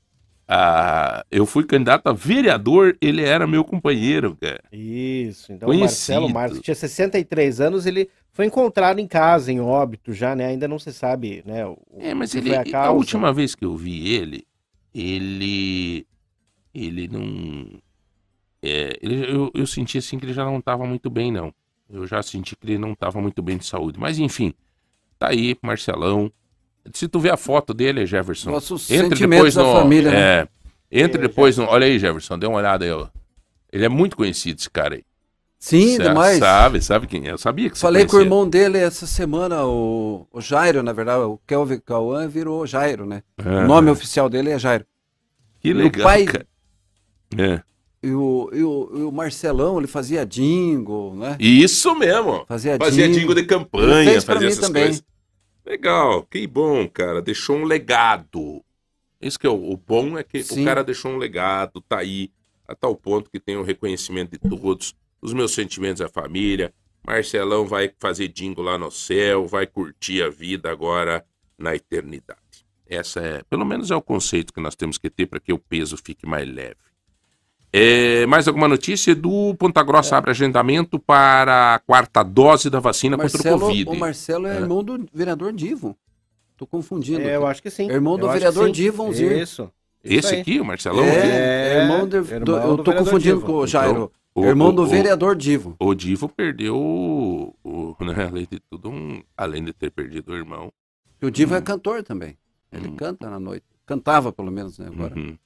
a- 0.49 1.23
Eu 1.31 1.45
fui 1.45 1.65
candidato 1.65 2.07
a 2.07 2.13
vereador, 2.15 2.97
ele 3.01 3.23
era 3.23 3.47
meu 3.47 3.63
companheiro, 3.63 4.37
cara. 4.41 4.63
Isso, 4.73 5.53
então 5.53 5.67
Conhecido. 5.67 6.19
o 6.19 6.23
Marcelo 6.23 6.29
Marques 6.31 6.61
tinha 6.63 6.75
63 6.75 7.61
anos, 7.61 7.85
ele 7.85 8.09
foi 8.33 8.47
encontrado 8.47 8.99
em 9.01 9.07
casa, 9.07 9.53
em 9.53 9.61
óbito 9.61 10.13
já, 10.15 10.35
né? 10.35 10.47
Ainda 10.47 10.67
não 10.67 10.79
se 10.79 10.91
sabe, 10.93 11.43
né? 11.45 11.67
o- 11.67 11.77
É, 11.99 12.15
mas 12.15 12.35
ele. 12.35 12.55
a 12.55 12.85
A, 12.87 12.91
última 12.91 13.33
vez 13.35 13.55
que 13.55 13.65
eu 13.67 13.77
vi 13.77 14.15
ele, 14.15 14.47
ele. 14.95 16.07
Ele 16.75 17.09
não. 17.09 17.79
É, 18.63 18.99
ele- 19.03 19.31
eu, 19.31 19.51
eu 19.55 19.67
senti 19.67 19.99
assim 19.99 20.19
que 20.19 20.25
ele 20.25 20.33
já 20.33 20.45
não 20.45 20.59
estava 20.59 20.87
muito 20.87 21.09
bem, 21.11 21.31
não. 21.31 21.53
Eu 21.91 22.07
já 22.07 22.23
senti 22.23 22.57
que 22.57 22.67
ele 22.67 22.79
não 22.79 22.93
estava 22.93 23.21
muito 23.21 23.41
bem 23.43 23.57
de 23.57 23.65
saúde. 23.67 23.99
Mas 23.99 24.19
enfim, 24.19 24.53
tá 25.19 25.29
aí, 25.29 25.57
Marcelão. 25.63 26.31
Se 26.93 27.09
tu 27.09 27.19
vê 27.19 27.31
a 27.31 27.37
foto 27.37 27.73
dele, 27.75 28.07
Jefferson. 28.07 28.51
Nossos 28.51 28.91
Entre 28.91 29.09
sentimentos 29.17 29.55
depois 29.55 29.55
da 29.55 29.63
no. 29.65 29.73
família, 29.73 30.11
né? 30.11 30.19
é, 30.19 30.49
entre 30.91 31.19
É, 31.19 31.29
depois 31.29 31.57
no. 31.59 31.65
Olha 31.65 31.87
aí, 31.87 31.99
Jefferson, 31.99 32.39
dê 32.39 32.47
uma 32.47 32.59
olhada 32.59 32.85
aí, 32.85 32.91
ó. 32.93 33.09
Ele 33.73 33.85
é 33.85 33.89
muito 33.89 34.17
conhecido, 34.17 34.59
esse 34.59 34.71
cara 34.71 34.95
aí. 34.95 35.05
Sim, 35.59 35.97
Sa- 35.97 36.03
demais. 36.05 36.39
Sabe, 36.39 36.81
sabe 36.83 37.07
quem 37.07 37.27
é? 37.27 37.33
Eu 37.33 37.39
sabia 37.39 37.69
que 37.71 37.77
você 37.77 37.83
Falei 37.83 38.07
com 38.07 38.17
o 38.17 38.21
irmão 38.21 38.49
dele 38.49 38.79
essa 38.79 39.07
semana, 39.07 39.65
o, 39.65 40.27
o 40.31 40.41
Jairo, 40.41 40.83
na 40.83 40.93
verdade, 40.93 41.23
o 41.25 41.41
Kelvin 41.47 41.81
Cauã 41.81 42.29
virou 42.29 42.65
Jairo, 42.67 43.05
né? 43.07 43.23
Ah, 43.39 43.65
O 43.65 43.67
nome 43.67 43.91
oficial 43.91 44.29
dele 44.29 44.51
é 44.51 44.59
Jairo. 44.59 44.85
Que 45.61 45.71
E 45.71 45.73
o 45.73 45.77
legal, 45.77 46.05
pai- 46.05 46.25
cara. 46.25 46.47
É. 47.37 47.63
E 48.03 48.11
o, 48.13 48.51
e, 48.53 48.63
o, 48.63 48.91
e 48.95 49.03
o 49.03 49.11
Marcelão, 49.13 49.79
ele 49.79 49.87
fazia 49.87 50.25
jingle, 50.25 51.15
né? 51.17 51.37
Isso 51.41 51.95
mesmo. 51.95 52.45
Fazia, 52.47 52.77
Fazia 52.77 53.07
jingle. 53.07 53.21
jingle 53.21 53.35
de 53.35 53.45
campanha, 53.47 54.11
fez 54.11 54.25
fazia 54.25 54.49
essas 54.49 54.67
também. 54.67 54.85
coisas. 54.85 55.05
Legal, 55.65 56.23
que 56.25 56.47
bom, 56.47 56.87
cara. 56.89 57.21
Deixou 57.21 57.57
um 57.57 57.65
legado. 57.65 58.63
Isso 59.21 59.39
que 59.39 59.47
é 59.47 59.51
o, 59.51 59.73
o 59.73 59.77
bom 59.77 60.17
é 60.17 60.23
que 60.23 60.43
Sim. 60.43 60.63
o 60.63 60.65
cara 60.65 60.85
deixou 60.85 61.11
um 61.11 61.17
legado, 61.17 61.81
tá 61.81 61.99
aí, 61.99 62.31
a 62.69 62.75
tal 62.75 62.95
ponto 62.95 63.31
que 63.31 63.41
tem 63.41 63.57
o 63.57 63.63
reconhecimento 63.63 64.33
de 64.33 64.39
todos, 64.39 64.95
os 65.21 65.33
meus 65.33 65.53
sentimentos 65.53 66.01
à 66.03 66.09
família. 66.09 66.73
Marcelão 67.05 67.67
vai 67.67 67.91
fazer 67.99 68.29
jingle 68.29 68.65
lá 68.65 68.77
no 68.77 68.91
céu, 68.91 69.47
vai 69.47 69.67
curtir 69.67 70.23
a 70.23 70.29
vida 70.29 70.71
agora 70.71 71.25
na 71.59 71.75
eternidade. 71.75 72.41
Essa 72.89 73.21
é, 73.21 73.43
pelo 73.49 73.65
menos 73.65 73.91
é 73.91 73.97
o 73.97 74.03
conceito 74.03 74.53
que 74.53 74.61
nós 74.61 74.77
temos 74.77 74.99
que 74.99 75.11
ter 75.11 75.27
para 75.27 75.41
que 75.41 75.53
o 75.53 75.59
peso 75.59 75.97
fique 75.97 76.27
mais 76.27 76.47
leve. 76.49 76.77
É, 77.79 78.25
mais 78.27 78.49
alguma 78.49 78.67
notícia? 78.67 79.15
Do 79.15 79.55
Ponta 79.57 79.83
Grossa 79.83 80.17
abre 80.17 80.31
agendamento 80.31 80.99
para 80.99 81.75
a 81.75 81.79
quarta 81.79 82.23
dose 82.23 82.71
da 82.71 82.81
vacina 82.81 83.17
contra 83.19 83.29
o 83.29 83.33
Marcelo, 83.35 83.61
Covid. 83.61 83.91
o 83.91 83.95
Marcelo 83.97 84.47
é, 84.47 84.57
É. 84.57 84.61
irmão 84.61 84.83
do 84.83 85.07
vereador 85.13 85.53
Divo. 85.53 85.95
Tô 86.57 86.67
confundindo. 86.67 87.21
É, 87.21 87.37
eu 87.37 87.47
acho 87.47 87.63
que 87.63 87.69
sim. 87.71 87.91
Irmão 87.91 88.17
do 88.17 88.27
Eu 88.27 88.33
vereador 88.33 88.71
que 88.71 88.77
sim. 88.77 88.83
Divonzir. 88.85 89.33
Isso. 89.33 89.71
Esse 90.03 90.37
aí. 90.37 90.41
aqui, 90.41 90.59
o 90.59 90.65
Marcelão? 90.65 91.05
é, 91.05 91.19
aqui? 91.19 91.29
É, 91.29 91.83
irmão, 91.83 92.09
do, 92.09 92.17
irmão 92.17 92.41
do- 92.45 92.57
eu 92.57 92.79
tô 92.79 92.95
confundindo 92.95 93.35
Divo. 93.41 93.47
com 93.47 93.53
o 93.59 93.67
Jairo. 93.67 94.11
O- 94.35 94.45
irmão 94.45 94.73
do 94.75 94.83
o- 94.83 94.87
vereador 94.87 95.37
Divo. 95.37 95.77
O 95.79 95.95
Divo 95.95 96.29
perdeu, 96.31 96.77
o, 96.77 97.55
o- 97.63 97.97
né, 98.05 98.27
além 98.31 98.49
de 98.51 98.59
tudo, 98.71 98.89
um- 98.89 99.23
além 99.37 99.63
de 99.65 99.73
ter 99.75 99.91
perdido 99.91 100.33
o 100.33 100.37
irmão. 100.37 100.73
E 101.21 101.27
o 101.27 101.31
Divo 101.31 101.53
Hum. 101.53 101.59
é 101.59 101.61
cantor 101.61 102.03
também. 102.03 102.39
Ele 102.73 102.89
Hum. 102.89 102.97
canta 102.97 103.29
na 103.29 103.39
noite. 103.41 103.67
Cantava, 103.85 104.33
pelo 104.33 104.51
menos, 104.51 104.79
né? 104.79 104.87
Agora. 104.89 105.15
Uhum. 105.15 105.37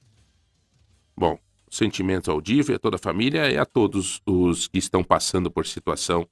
Bom, 1.17 1.37
sentimentos 1.71 2.27
e 2.69 2.73
a 2.73 2.77
toda 2.77 2.97
a 2.97 2.99
família 2.99 3.49
e 3.49 3.57
a 3.57 3.65
todos 3.65 4.21
os 4.25 4.67
que 4.67 4.77
estão 4.77 5.01
passando 5.03 5.49
por 5.49 5.65
situação 5.65 6.27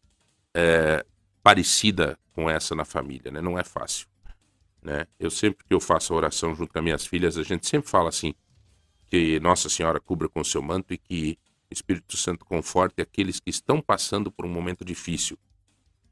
é, 0.53 1.05
parecida 1.41 2.19
com 2.33 2.49
essa 2.49 2.75
na 2.75 2.83
família, 2.83 3.31
né? 3.31 3.39
Não 3.39 3.57
é 3.57 3.63
fácil, 3.63 4.05
né? 4.81 5.07
Eu 5.17 5.31
sempre 5.31 5.65
que 5.65 5.73
eu 5.73 5.79
faço 5.79 6.13
a 6.13 6.17
oração 6.17 6.53
junto 6.53 6.73
com 6.73 6.79
as 6.79 6.83
minhas 6.83 7.05
filhas, 7.07 7.37
a 7.37 7.43
gente 7.43 7.65
sempre 7.67 7.89
fala 7.89 8.09
assim, 8.09 8.33
que 9.07 9.39
Nossa 9.39 9.69
Senhora 9.69 9.99
cubra 9.99 10.27
com 10.27 10.43
seu 10.43 10.61
manto 10.61 10.93
e 10.93 10.97
que 10.97 11.39
o 11.71 11.73
Espírito 11.73 12.17
Santo 12.17 12.45
conforte 12.45 13.01
aqueles 13.01 13.39
que 13.39 13.49
estão 13.49 13.81
passando 13.81 14.29
por 14.29 14.45
um 14.45 14.49
momento 14.49 14.83
difícil. 14.83 15.37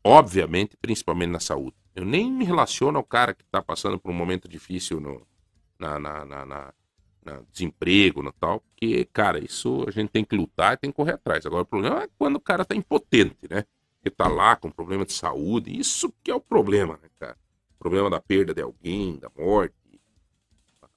Obviamente, 0.03 0.77
principalmente 0.81 1.31
na 1.31 1.39
saúde. 1.39 1.75
Eu 1.93 2.05
nem 2.05 2.31
me 2.31 2.45
relaciono 2.45 2.97
ao 2.97 3.03
cara 3.03 3.33
que 3.33 3.43
está 3.43 3.61
passando 3.61 3.99
por 3.99 4.09
um 4.09 4.13
momento 4.13 4.47
difícil 4.47 5.01
no, 5.01 5.27
na, 5.77 5.99
na, 5.99 6.23
na, 6.23 6.45
na- 6.45 6.73
na 7.27 7.41
desemprego, 7.51 8.23
no 8.23 8.31
tal, 8.31 8.61
porque, 8.61 9.05
cara, 9.11 9.43
isso 9.43 9.83
a 9.87 9.91
gente 9.91 10.09
tem 10.09 10.23
que 10.23 10.35
lutar 10.35 10.73
e 10.73 10.77
tem 10.77 10.89
que 10.89 10.95
correr 10.95 11.13
atrás. 11.13 11.45
Agora, 11.45 11.63
o 11.63 11.65
problema 11.65 12.03
é 12.03 12.09
quando 12.17 12.37
o 12.37 12.39
cara 12.39 12.63
tá 12.63 12.73
impotente, 12.73 13.47
né? 13.49 13.65
Que 14.01 14.09
tá 14.09 14.27
lá 14.27 14.55
com 14.55 14.71
problema 14.71 15.05
de 15.05 15.13
saúde, 15.13 15.77
isso 15.77 16.13
que 16.23 16.31
é 16.31 16.35
o 16.35 16.39
problema, 16.39 16.97
né, 17.01 17.09
cara? 17.19 17.37
O 17.75 17.77
problema 17.77 18.09
da 18.09 18.21
perda 18.21 18.53
de 18.53 18.61
alguém, 18.61 19.19
da 19.19 19.29
morte, 19.37 19.75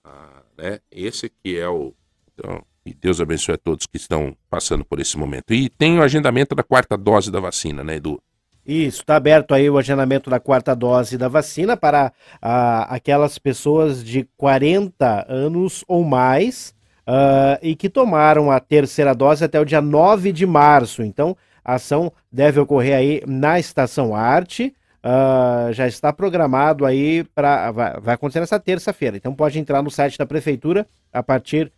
ah, 0.05 0.43
né? 0.57 0.81
Esse 0.91 1.29
que 1.29 1.59
é 1.59 1.69
o... 1.69 1.93
Então, 2.33 2.65
e 2.87 2.95
Deus 2.95 3.21
abençoe 3.21 3.57
a 3.57 3.59
todos 3.59 3.87
que 3.87 3.97
estão 3.97 4.37
passando 4.49 4.85
por 4.85 5.01
esse 5.01 5.19
momento. 5.19 5.53
E 5.53 5.69
tem 5.69 5.99
o 5.99 6.03
agendamento 6.03 6.55
da 6.55 6.63
quarta 6.63 6.97
dose 6.97 7.31
da 7.31 7.41
vacina, 7.41 7.85
né, 7.85 7.97
Edu? 7.97 8.23
Isso, 8.67 9.01
está 9.01 9.17
aberto 9.17 9.53
aí 9.55 9.69
o 9.71 9.79
agendamento 9.79 10.29
da 10.31 10.39
quarta 10.39 10.75
dose 10.77 11.17
da 11.19 11.29
vacina 11.29 11.77
para 11.77 12.13
ah, 12.41 12.83
aquelas 12.95 13.39
pessoas 13.39 14.05
de 14.05 14.29
40 14.37 15.27
anos 15.29 15.83
ou 15.89 16.05
mais 16.05 16.75
ah, 17.07 17.59
e 17.63 17.75
que 17.75 17.89
tomaram 17.89 18.51
a 18.51 18.61
terceira 18.61 19.15
dose 19.15 19.45
até 19.45 19.59
o 19.59 19.65
dia 19.65 19.81
9 19.81 20.31
de 20.31 20.47
março. 20.47 21.03
Então, 21.03 21.37
a 21.65 21.75
ação 21.75 22.13
deve 22.31 22.61
ocorrer 22.61 22.97
aí 22.97 23.23
na 23.27 23.59
Estação 23.59 24.15
Arte. 24.15 24.73
ah, 25.03 25.71
já 25.73 25.89
está 25.89 26.13
programado 26.13 26.85
aí 26.85 27.25
para. 27.35 27.71
Vai, 27.73 28.01
vai 28.01 28.15
acontecer 28.15 28.41
nessa 28.41 28.61
terça-feira. 28.61 29.17
Então, 29.17 29.35
pode 29.35 29.59
entrar 29.59 29.83
no 29.83 29.91
site 29.91 30.19
da 30.19 30.27
Prefeitura 30.27 30.87
a 31.13 31.23
partir 31.23 31.73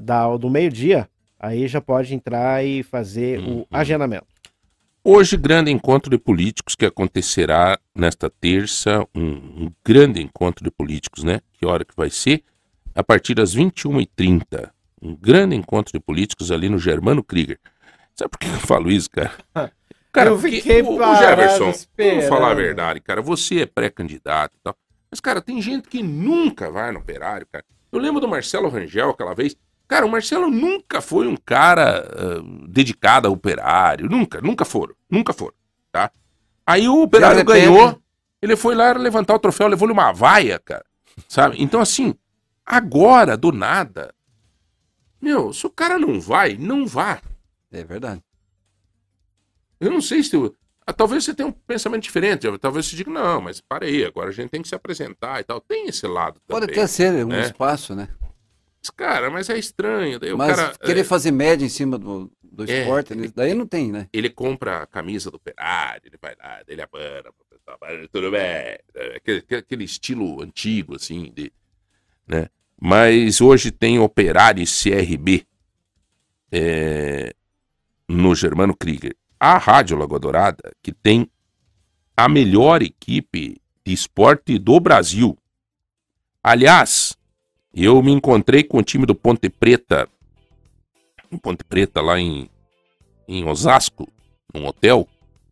da, 0.00 0.36
do 0.36 0.50
meio-dia. 0.50 1.08
Aí 1.38 1.68
já 1.68 1.80
pode 1.80 2.14
entrar 2.14 2.64
e 2.64 2.82
fazer 2.82 3.38
Uhum. 3.38 3.60
o 3.60 3.66
agendamento. 3.70 4.26
Hoje, 5.08 5.36
grande 5.36 5.70
encontro 5.70 6.10
de 6.10 6.18
políticos 6.18 6.74
que 6.74 6.84
acontecerá 6.84 7.78
nesta 7.94 8.28
terça, 8.28 9.06
um, 9.14 9.22
um 9.22 9.72
grande 9.86 10.20
encontro 10.20 10.64
de 10.64 10.70
políticos, 10.72 11.22
né? 11.22 11.38
Que 11.52 11.64
hora 11.64 11.84
que 11.84 11.94
vai 11.96 12.10
ser? 12.10 12.42
A 12.92 13.04
partir 13.04 13.32
das 13.32 13.54
21h30. 13.54 14.68
Um 15.00 15.14
grande 15.14 15.54
encontro 15.54 15.92
de 15.92 16.00
políticos 16.00 16.50
ali 16.50 16.68
no 16.68 16.76
Germano 16.76 17.22
Krieger. 17.22 17.60
Sabe 18.16 18.30
por 18.30 18.40
que 18.40 18.48
eu 18.48 18.58
falo 18.58 18.90
isso, 18.90 19.08
cara? 19.08 19.30
Cara, 20.10 20.30
Eu 20.30 20.38
fiquei 20.40 20.82
o, 20.82 20.96
o 20.96 21.14
Jefferson, 21.14 21.72
vamos 21.96 22.24
falar 22.26 22.50
a 22.50 22.54
verdade, 22.54 23.00
cara, 23.00 23.20
você 23.20 23.60
é 23.60 23.66
pré-candidato 23.66 24.56
e 24.56 24.60
tal. 24.60 24.74
Mas, 25.10 25.20
cara, 25.20 25.42
tem 25.42 25.60
gente 25.60 25.88
que 25.88 26.02
nunca 26.02 26.70
vai 26.70 26.90
no 26.90 26.98
operário, 27.00 27.46
cara. 27.52 27.64
Eu 27.92 27.98
lembro 28.00 28.20
do 28.20 28.26
Marcelo 28.26 28.68
Rangel 28.68 29.10
aquela 29.10 29.34
vez. 29.34 29.54
Cara, 29.88 30.04
o 30.04 30.10
Marcelo 30.10 30.50
nunca 30.50 31.00
foi 31.00 31.26
um 31.28 31.36
cara 31.36 32.00
ah, 32.00 32.42
dedicado 32.68 33.28
ao 33.28 33.34
operário. 33.34 34.08
Nunca, 34.08 34.40
nunca 34.40 34.64
foram. 34.64 34.94
Nunca 35.10 35.32
foram, 35.32 35.54
tá? 35.92 36.10
Aí 36.66 36.88
o 36.88 37.02
operário 37.02 37.44
ganhou. 37.44 38.00
Ele 38.42 38.56
foi 38.56 38.74
lá 38.74 38.92
levantar 38.92 39.34
o 39.34 39.38
troféu, 39.38 39.68
levou-lhe 39.68 39.92
uma 39.92 40.12
vaia, 40.12 40.58
cara. 40.58 40.84
Sabe? 41.28 41.56
Então, 41.62 41.80
assim, 41.80 42.14
agora, 42.64 43.36
do 43.36 43.52
nada. 43.52 44.12
Meu, 45.20 45.52
se 45.52 45.66
o 45.66 45.70
cara 45.70 45.98
não 45.98 46.20
vai, 46.20 46.56
não 46.56 46.86
vá. 46.86 47.20
É 47.72 47.82
verdade. 47.84 48.22
Eu 49.80 49.90
não 49.90 50.00
sei 50.00 50.22
se. 50.22 50.30
tu- 50.30 50.54
ah, 50.86 50.92
Talvez 50.92 51.24
você 51.24 51.34
tenha 51.34 51.48
um 51.48 51.52
pensamento 51.52 52.02
diferente. 52.02 52.46
Talvez 52.58 52.86
você 52.86 52.96
diga, 52.96 53.10
não, 53.10 53.40
mas 53.40 53.60
para 53.60 53.86
aí, 53.86 54.04
agora 54.04 54.28
a 54.28 54.32
gente 54.32 54.50
tem 54.50 54.62
que 54.62 54.68
se 54.68 54.74
apresentar 54.74 55.40
e 55.40 55.44
tal. 55.44 55.60
Tem 55.60 55.86
esse 55.88 56.06
lado 56.06 56.40
Pode 56.46 56.66
também. 56.66 56.76
até 56.82 56.86
ser 56.86 57.24
um 57.24 57.28
né? 57.28 57.42
espaço, 57.42 57.94
né? 57.94 58.08
Cara, 58.90 59.30
mas 59.30 59.48
é 59.50 59.58
estranho. 59.58 60.18
Daí 60.18 60.34
Mas 60.34 60.56
cara. 60.56 60.78
querer 60.78 61.00
é, 61.00 61.04
fazer 61.04 61.30
média 61.30 61.64
em 61.64 61.68
cima 61.68 61.98
do, 61.98 62.30
do 62.42 62.70
É, 62.70 62.80
esporte, 62.80 63.14
né? 63.14 63.30
daí 63.34 63.54
não 63.54 63.66
tem, 63.66 63.90
né? 63.92 64.08
ele 64.12 64.30
compra 64.30 64.82
a 64.82 64.86
camisa 64.86 65.30
do 65.30 65.36
operário, 65.36 66.02
ele 66.06 66.18
vai 66.20 66.34
lá, 66.38 66.62
ele 66.66 66.82
abana 66.82 67.24
pro 67.32 67.46
pessoal, 67.50 67.78
"Mas 67.80 68.08
tudo 68.12 68.30
bem. 68.30 68.40
É, 68.40 68.80
Aquele, 69.16 69.44
aquele 69.58 69.84
estilo 69.84 70.42
antigo, 70.42 70.96
assim, 70.96 71.32
de, 71.34 71.52
né? 72.26 72.48
Mas 72.80 73.40
hoje 73.40 73.70
tem 73.70 73.98
operário 73.98 74.62
e 74.62 74.66
CRB 74.66 75.46
é, 76.52 77.34
no 78.08 78.34
Germano 78.34 78.76
Krieger. 78.76 79.16
A 79.38 79.58
Rádio 79.58 79.96
Lagoa 79.96 80.18
Dourada, 80.18 80.72
que 80.82 80.92
tem 80.92 81.30
a 82.16 82.28
melhor 82.28 82.82
equipe 82.82 83.60
de 83.84 83.92
esporte 83.92 84.58
do 84.58 84.78
Brasil. 84.80 85.36
Aliás, 86.42 87.15
eu 87.84 88.02
me 88.02 88.12
encontrei 88.12 88.62
com 88.62 88.78
o 88.78 88.82
time 88.82 89.04
do 89.06 89.14
Ponte 89.14 89.48
Preta, 89.48 90.08
em 91.30 91.36
Ponte 91.36 91.64
Preta, 91.64 92.00
lá 92.00 92.18
em, 92.18 92.48
em 93.28 93.44
Osasco, 93.48 94.08
num 94.54 94.66
hotel, 94.66 95.06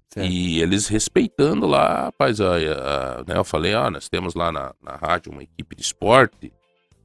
Certo. 0.09 0.30
e 0.30 0.60
eles 0.62 0.86
respeitando 0.86 1.66
lá, 1.66 2.05
rapaz, 2.05 2.40
a, 2.40 2.55
a- 2.56 3.24
né, 3.26 3.36
eu 3.36 3.44
falei, 3.44 3.74
ó, 3.74 3.90
nós 3.90 4.09
temos 4.09 4.34
lá 4.34 4.52
na, 4.52 4.72
na 4.82 4.94
rádio 4.96 5.32
uma 5.32 5.42
equipe 5.42 5.74
de 5.74 5.82
esporte, 5.82 6.52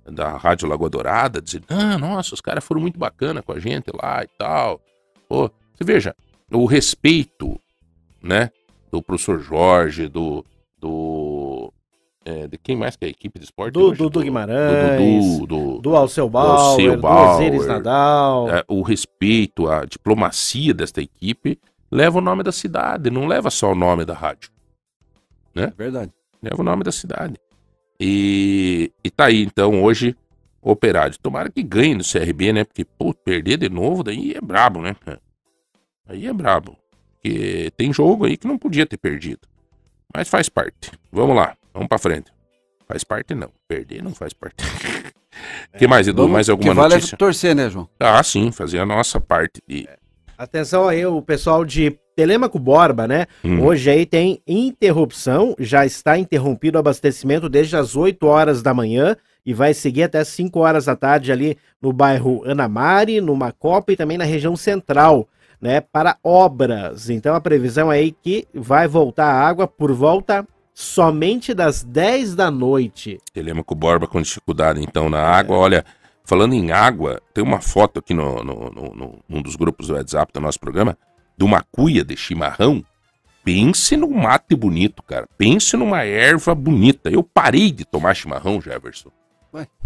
da 0.05 0.37
Rádio 0.37 0.67
Lagoa 0.67 0.89
Dourada, 0.89 1.39
dizendo, 1.41 1.65
ah, 1.69 1.95
nossa, 1.97 2.33
os 2.33 2.41
caras 2.41 2.63
foram 2.63 2.81
muito 2.81 2.97
bacana 2.97 3.43
com 3.43 3.51
a 3.51 3.59
gente 3.59 3.91
lá 3.93 4.23
e 4.23 4.27
tal. 4.39 4.81
Pô, 5.27 5.51
você 5.75 5.83
veja, 5.83 6.15
o 6.51 6.65
respeito, 6.65 7.59
né, 8.21 8.49
do 8.91 9.03
professor 9.03 9.39
Jorge, 9.39 10.07
do, 10.07 10.43
do, 10.79 10.89
é, 12.29 12.47
de 12.47 12.57
quem 12.57 12.75
mais 12.75 12.95
que 12.95 13.05
é 13.05 13.07
a 13.07 13.11
equipe 13.11 13.39
de 13.39 13.45
esporte 13.45 13.73
Do 13.73 13.85
hoje? 13.87 13.97
Dudu 13.97 14.21
Guimarães, 14.21 15.39
do, 15.39 15.47
Dudu, 15.47 15.47
do, 15.75 15.81
Do 15.81 15.95
Alceu 15.95 16.25
Alceu 16.25 16.29
Bauer, 16.29 16.95
do 16.95 17.01
Bauer, 17.01 17.29
Osiris 17.35 17.65
Nadal. 17.67 18.49
é, 18.49 18.63
o 18.67 18.81
respeito, 18.81 19.67
a 19.67 19.85
diplomacia 19.85 20.73
desta 20.73 21.01
equipe 21.01 21.59
leva 21.91 22.19
o 22.19 22.21
nome 22.21 22.43
da 22.43 22.51
cidade, 22.51 23.09
não 23.09 23.25
leva 23.27 23.49
só 23.49 23.71
o 23.71 23.75
nome 23.75 24.05
da 24.05 24.13
rádio, 24.13 24.51
É 25.55 25.67
verdade. 25.67 26.11
leva 26.41 26.61
o 26.61 26.63
nome 26.63 26.83
da 26.83 26.91
cidade. 26.91 27.35
E, 27.99 28.91
e 29.03 29.09
tá 29.09 29.25
aí, 29.25 29.41
então, 29.43 29.83
hoje, 29.83 30.15
operário. 30.61 31.17
Tomara 31.19 31.49
que 31.49 31.61
ganhe 31.61 31.95
no 31.95 32.03
CRB, 32.03 32.53
né? 32.53 32.63
Porque, 32.63 32.85
pô, 32.85 33.13
perder 33.13 33.57
de 33.57 33.67
novo, 33.69 34.03
daí 34.03 34.33
é 34.33 34.39
brabo, 34.39 34.81
né? 34.81 34.95
Aí 36.07 36.25
é 36.25 36.31
brabo. 36.31 36.77
Porque 37.15 37.71
tem 37.75 37.91
jogo 37.91 38.25
aí 38.25 38.37
que 38.37 38.47
não 38.47 38.57
podia 38.57 38.85
ter 38.85 38.95
perdido. 38.97 39.41
Mas 40.15 40.29
faz 40.29 40.47
parte. 40.47 40.91
Vamos 41.11 41.35
lá, 41.35 41.57
vamos 41.73 41.87
pra 41.87 41.97
frente. 41.97 42.31
Faz 42.87 43.03
parte 43.03 43.35
não. 43.35 43.49
Perder 43.67 44.01
não 44.03 44.13
faz 44.13 44.33
parte. 44.33 44.63
O 45.73 45.77
que 45.77 45.87
mais, 45.87 46.07
Edu? 46.07 46.23
Vamos- 46.23 46.33
mais 46.33 46.49
alguma 46.49 46.71
que 46.71 46.75
vale 46.75 46.95
notícia? 46.95 47.15
é 47.15 47.17
torcer, 47.17 47.55
né, 47.55 47.69
João? 47.69 47.87
Ah, 47.99 48.21
sim, 48.23 48.51
fazer 48.51 48.79
a 48.79 48.85
nossa 48.85 49.19
parte 49.19 49.61
de. 49.67 49.87
Atenção 50.37 50.87
aí, 50.87 51.05
o 51.05 51.21
pessoal 51.21 51.65
de 51.65 51.99
Telemaco 52.15 52.57
Borba, 52.57 53.07
né? 53.07 53.25
Hum. 53.43 53.61
Hoje 53.61 53.89
aí 53.89 54.05
tem 54.05 54.41
interrupção, 54.47 55.53
já 55.59 55.85
está 55.85 56.17
interrompido 56.17 56.77
o 56.77 56.79
abastecimento 56.79 57.49
desde 57.49 57.75
as 57.75 57.95
8 57.95 58.25
horas 58.25 58.61
da 58.61 58.73
manhã 58.73 59.15
e 59.45 59.53
vai 59.53 59.73
seguir 59.73 60.03
até 60.03 60.23
5 60.23 60.57
horas 60.59 60.85
da 60.85 60.95
tarde 60.95 61.31
ali 61.31 61.57
no 61.81 61.91
bairro 61.91 62.41
Anamari, 62.45 63.19
no 63.19 63.35
Macopa 63.35 63.91
e 63.91 63.97
também 63.97 64.17
na 64.17 64.23
região 64.23 64.55
central, 64.55 65.27
né, 65.61 65.81
para 65.81 66.17
obras. 66.23 67.09
Então 67.09 67.35
a 67.35 67.41
previsão 67.41 67.89
aí 67.89 68.11
que 68.11 68.47
vai 68.53 68.87
voltar 68.87 69.25
a 69.25 69.45
água 69.47 69.67
por 69.67 69.91
volta 69.91 70.47
somente 70.83 71.53
das 71.53 71.83
10 71.83 72.35
da 72.35 72.49
noite. 72.49 73.19
Telemaco 73.33 73.75
Borba 73.75 74.07
com 74.07 74.21
dificuldade, 74.21 74.81
então, 74.81 75.09
na 75.09 75.19
água. 75.21 75.57
Olha, 75.57 75.83
falando 76.23 76.53
em 76.53 76.71
água, 76.71 77.21
tem 77.33 77.43
uma 77.43 77.59
foto 77.59 77.99
aqui 77.99 78.13
no, 78.13 78.41
no, 78.43 78.69
no- 78.69 78.95
no- 78.95 79.19
num 79.27 79.41
dos 79.41 79.57
grupos 79.57 79.87
do 79.87 79.93
WhatsApp 79.95 80.31
do 80.31 80.39
nosso 80.39 80.57
programa, 80.59 80.97
de 81.37 81.43
uma 81.43 81.61
cuia 81.69 82.03
de 82.05 82.15
chimarrão. 82.15 82.81
Pense 83.43 83.97
num 83.97 84.11
mate 84.13 84.55
bonito, 84.55 85.03
cara. 85.03 85.27
Pense 85.37 85.75
numa 85.75 86.03
erva 86.03 86.55
bonita. 86.55 87.09
Eu 87.09 87.23
parei 87.23 87.71
de 87.71 87.83
tomar 87.83 88.13
chimarrão, 88.15 88.61
Jefferson. 88.61 89.09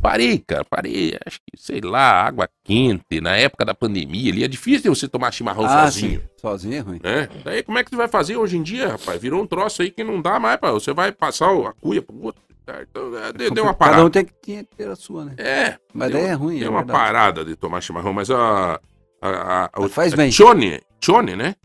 Parei, 0.01 0.37
cara, 0.39 0.65
parei. 0.65 1.17
Acho 1.25 1.39
que, 1.39 1.57
sei 1.57 1.79
lá, 1.81 2.21
água 2.25 2.49
quente, 2.63 3.21
na 3.21 3.35
época 3.37 3.63
da 3.63 3.73
pandemia 3.73 4.31
ali. 4.31 4.43
É 4.43 4.47
difícil 4.47 4.93
você 4.93 5.07
tomar 5.07 5.31
chimarrão 5.31 5.67
sozinho. 5.67 6.19
sim. 6.19 6.27
Sozinho 6.37 6.75
é 6.75 6.79
ruim. 6.79 6.99
né? 7.01 7.29
Daí 7.43 7.63
como 7.63 7.77
é 7.77 7.83
que 7.83 7.91
tu 7.91 7.97
vai 7.97 8.07
fazer 8.07 8.35
hoje 8.35 8.57
em 8.57 8.63
dia, 8.63 8.89
rapaz? 8.89 9.21
Virou 9.21 9.41
um 9.41 9.47
troço 9.47 9.81
aí 9.81 9.89
que 9.91 10.03
não 10.03 10.21
dá 10.21 10.39
mais, 10.39 10.57
pá. 10.59 10.71
Você 10.71 10.91
vai 10.93 11.11
passar 11.11 11.49
a 11.51 11.73
cuia 11.73 12.01
pro 12.01 12.21
outro. 12.21 12.41
tá? 12.65 12.81
Então, 12.81 13.17
é, 13.17 13.31
deu, 13.31 13.51
deu 13.51 13.63
uma 13.63 13.73
Cada 13.73 13.91
parada. 13.91 14.05
um 14.05 14.09
tem 14.09 14.25
que 14.25 14.63
ter 14.75 14.89
a 14.89 14.95
sua, 14.95 15.23
né? 15.25 15.35
É, 15.37 15.77
Mas 15.93 16.11
daí 16.11 16.23
é 16.25 16.33
ruim, 16.33 16.59
deu 16.59 16.67
é 16.67 16.69
uma 16.69 16.79
verdade. 16.79 16.99
parada 16.99 17.45
de 17.45 17.55
tomar 17.55 17.79
chimarrão, 17.81 18.11
mas 18.11 18.29
a. 18.29 18.79
a, 19.21 19.29
a, 19.29 19.69
a, 19.73 19.89
Faz 19.89 20.11
a 20.13 20.17
bem. 20.17 20.29
Tione, 20.29 20.81
Tione, 20.99 21.35
né? 21.37 21.55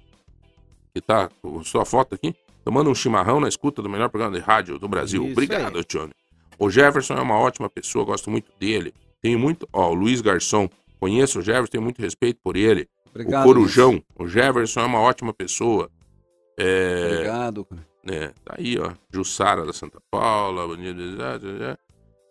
Que 0.95 1.01
tá 1.01 1.29
com 1.43 1.63
sua 1.65 1.85
foto 1.85 2.15
aqui, 2.15 2.35
tomando 2.65 2.89
um 2.91 2.95
chimarrão 2.95 3.41
na 3.41 3.49
escuta 3.49 3.83
do 3.83 3.89
melhor 3.89 4.09
programa 4.09 4.37
de 4.39 4.43
rádio 4.43 4.79
do 4.79 4.89
Brasil. 4.89 5.23
Isso 5.25 5.33
Obrigado, 5.33 5.83
Tione. 5.85 6.13
O 6.59 6.71
Jefferson 6.71 7.15
é 7.15 7.21
uma 7.21 7.39
ótima 7.39 7.69
pessoa, 7.71 8.05
gosto 8.05 8.31
muito 8.31 8.51
dele. 8.59 8.93
Tenho 9.23 9.39
muito. 9.39 9.69
Ó, 9.73 9.91
o 9.91 9.95
Luiz 9.95 10.21
Garçom. 10.21 10.69
Conheço 11.01 11.39
o 11.39 11.43
Jefferson, 11.43 11.71
tenho 11.71 11.85
muito 11.85 12.03
respeito 12.03 12.41
por 12.43 12.57
ele. 12.57 12.89
Obrigado. 13.11 13.43
o 13.43 13.47
Corujão, 13.47 14.03
o 14.19 14.27
Jefferson 14.27 14.81
é 14.81 14.85
uma 14.85 15.01
ótima 15.01 15.33
pessoa. 15.33 15.89
É, 16.59 17.11
Obrigado. 17.13 17.65
cara. 17.65 17.87
né, 18.05 18.33
tá 18.45 18.55
aí, 18.59 18.77
ó. 18.79 18.93
Jussara 19.13 19.65
da 19.65 19.73
Santa 19.73 19.99
Paula. 20.11 20.67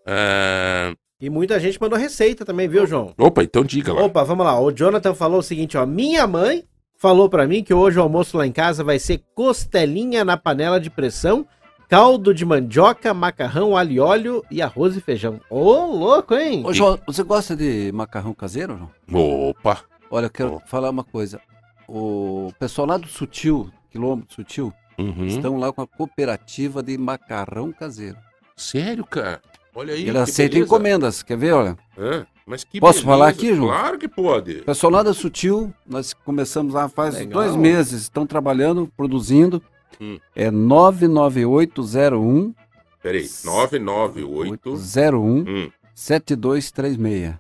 É, 0.06 0.94
E 1.20 1.30
muita 1.30 1.60
gente 1.60 1.80
mandou 1.80 1.98
receita 1.98 2.46
também, 2.46 2.68
viu, 2.68 2.86
João? 2.86 3.14
Opa, 3.18 3.44
então 3.44 3.64
diga 3.64 3.94
lá. 3.94 4.04
Opa, 4.04 4.24
vamos 4.24 4.46
lá. 4.46 4.60
O 4.60 4.72
Jonathan 4.72 5.14
falou 5.14 5.40
o 5.40 5.44
seguinte, 5.44 5.78
ó. 5.78 5.86
Minha 5.86 6.28
mãe 6.28 6.66
falou 6.98 7.30
pra 7.30 7.48
mim 7.48 7.64
que 7.64 7.74
hoje 7.74 7.98
o 8.00 8.02
almoço 8.02 8.38
lá 8.38 8.46
em 8.46 8.52
casa 8.52 8.84
vai 8.84 9.00
ser 9.00 9.24
costelinha 9.34 10.26
na 10.26 10.36
panela 10.36 10.80
de 10.80 10.90
pressão, 10.90 11.46
caldo 11.88 12.34
de 12.34 12.46
mandioca, 12.46 13.14
macarrão, 13.14 13.76
alho 13.78 13.92
e 13.92 14.00
óleo 14.00 14.46
e 14.52 14.62
arroz 14.62 14.96
e 14.96 15.02
feijão. 15.02 15.40
Ô, 15.50 15.86
louco, 15.86 16.36
hein? 16.36 16.64
Ô, 16.66 16.74
João, 16.74 17.00
você 17.06 17.24
gosta 17.24 17.56
de 17.56 17.92
macarrão 17.94 18.34
caseiro, 18.34 18.78
João? 19.10 19.50
Opa. 19.50 19.80
Olha, 20.10 20.26
eu 20.26 20.30
quero 20.30 20.54
Ó. 20.56 20.60
falar 20.68 20.90
uma 20.90 21.04
coisa. 21.04 21.40
O 21.88 22.52
pessoal 22.60 22.88
lá 22.88 22.98
do 22.98 23.08
Sutil, 23.08 23.70
quilômetro 23.90 24.36
Sutil, 24.36 24.74
Uhum. 24.98 25.26
estão 25.28 25.58
lá 25.58 25.72
com 25.72 25.82
a 25.82 25.88
cooperativa 25.88 26.82
de 26.82 26.98
macarrão 26.98 27.72
caseiro. 27.72 28.18
Sério, 28.56 29.06
cara? 29.06 29.40
Olha 29.76 29.94
aí. 29.94 30.10
Ele 30.10 30.18
aceita 30.18 30.54
beleza. 30.56 30.66
encomendas, 30.66 31.22
quer 31.22 31.38
ver, 31.38 31.52
olha? 31.54 31.78
É, 31.96 32.26
mas 32.48 32.64
que 32.64 32.80
Posso 32.80 33.02
beleza. 33.02 33.06
falar 33.12 33.28
aqui, 33.30 33.54
João? 33.54 33.70
Claro 33.70 33.98
que 34.00 34.08
pode. 34.08 34.58
O 34.62 34.64
pessoal 34.64 34.92
lá 34.92 35.04
da 35.04 35.14
Sutil, 35.14 35.72
nós 35.88 36.14
começamos 36.14 36.74
lá 36.74 36.90
faz 36.90 37.14
Legal. 37.14 37.44
dois 37.44 37.56
meses, 37.56 38.02
estão 38.04 38.26
trabalhando, 38.26 38.92
produzindo. 38.98 39.62
Hum. 40.00 40.20
É 40.36 40.52
99801 40.52 42.54
Peraí, 43.02 43.26
998. 43.46 44.76
01 44.76 45.46
Hum, 45.48 45.72
7236. 45.94 47.36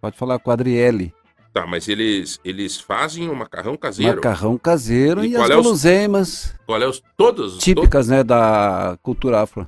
Pode 0.00 0.16
falar 0.16 0.38
com 0.38 0.50
a 0.50 0.54
Adriele. 0.54 1.12
tá, 1.52 1.66
mas 1.66 1.88
eles, 1.88 2.38
eles 2.44 2.78
fazem 2.78 3.28
o 3.28 3.34
macarrão 3.34 3.76
caseiro. 3.76 4.16
Macarrão 4.16 4.56
caseiro 4.58 5.24
E 5.24 5.30
e, 5.30 5.36
as 5.36 5.50
é 5.50 5.56
os- 5.56 5.64
guloseimas 5.64 6.54
Qual 6.66 6.80
é 6.80 6.86
os 6.86 7.02
todos? 7.16 7.58
típicas, 7.58 8.06
né, 8.08 8.22
da 8.22 8.96
cultura 9.02 9.40
afro. 9.42 9.66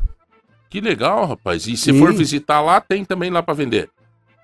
Que 0.69 0.81
legal, 0.81 1.27
rapaz. 1.27 1.67
E 1.67 1.77
se 1.77 1.93
Sim. 1.93 1.99
for 1.99 2.13
visitar 2.13 2.61
lá, 2.61 2.81
tem 2.81 3.05
também 3.05 3.29
lá 3.31 3.43
pra 3.43 3.55
vender. 3.55 3.91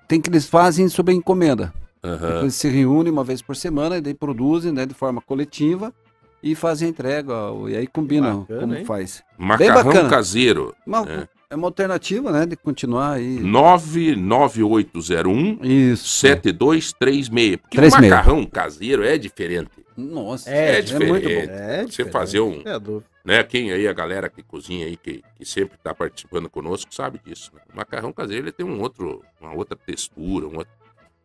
Tem 0.09 0.19
que 0.19 0.29
eles 0.29 0.45
fazem 0.47 0.89
sob 0.89 1.13
encomenda. 1.13 1.73
Aham. 2.03 2.41
Eles 2.41 2.55
se 2.55 2.67
reúnem 2.67 3.11
uma 3.13 3.23
vez 3.23 3.41
por 3.41 3.55
semana 3.55 3.97
e 3.97 4.01
daí 4.01 4.13
produzem, 4.13 4.71
né, 4.73 4.85
de 4.85 4.93
forma 4.93 5.21
coletiva 5.21 5.93
e 6.41 6.55
fazem 6.55 6.87
a 6.87 6.91
entrega. 6.91 7.33
ó, 7.33 7.67
E 7.67 7.75
aí 7.75 7.87
combinam 7.87 8.41
Bacana, 8.41 8.59
como 8.61 8.75
hein? 8.75 8.85
faz. 8.85 9.23
Macarrão 9.37 9.83
bacana. 9.85 10.09
caseiro. 10.09 10.75
Uma- 10.85 11.05
É. 11.09 11.27
é. 11.49 11.55
uma 11.55 11.67
alternativa, 11.67 12.29
né, 12.31 12.45
de 12.45 12.55
continuar 12.57 13.13
aí. 13.13 13.39
99801 13.39 15.59
Isso. 15.63 16.07
7236. 16.09 17.57
Porque 17.57 17.77
36. 17.77 17.93
o 17.93 18.01
macarrão 18.09 18.45
caseiro 18.45 19.03
é 19.03 19.17
diferente. 19.17 19.69
Nossa, 19.95 20.49
É 20.51 20.77
é, 20.77 20.81
diferente. 20.81 21.09
muito 21.09 21.27
bom. 21.27 21.31
É, 21.53 21.79
Você 21.81 21.85
diferente. 21.87 22.13
fazer 22.13 22.39
um, 22.41 22.61
É, 22.65 22.79
né? 23.25 23.43
Quem 23.43 23.71
aí, 23.71 23.87
a 23.87 23.93
galera 23.93 24.29
que 24.29 24.43
cozinha 24.43 24.85
aí, 24.85 24.95
que, 24.95 25.23
que 25.35 25.43
sempre 25.45 25.75
tá 25.83 25.93
participando 25.93 26.47
conosco, 26.49 26.93
sabe 26.93 27.19
disso. 27.25 27.51
Né? 27.55 27.61
O 27.73 27.77
macarrão 27.77 28.13
caseiro, 28.13 28.43
ele 28.43 28.51
tem 28.51 28.65
um 28.65 28.79
outro, 28.81 29.23
uma 29.41 29.53
outra 29.55 29.75
textura, 29.75 30.45
um 30.47 30.57
outro... 30.57 30.71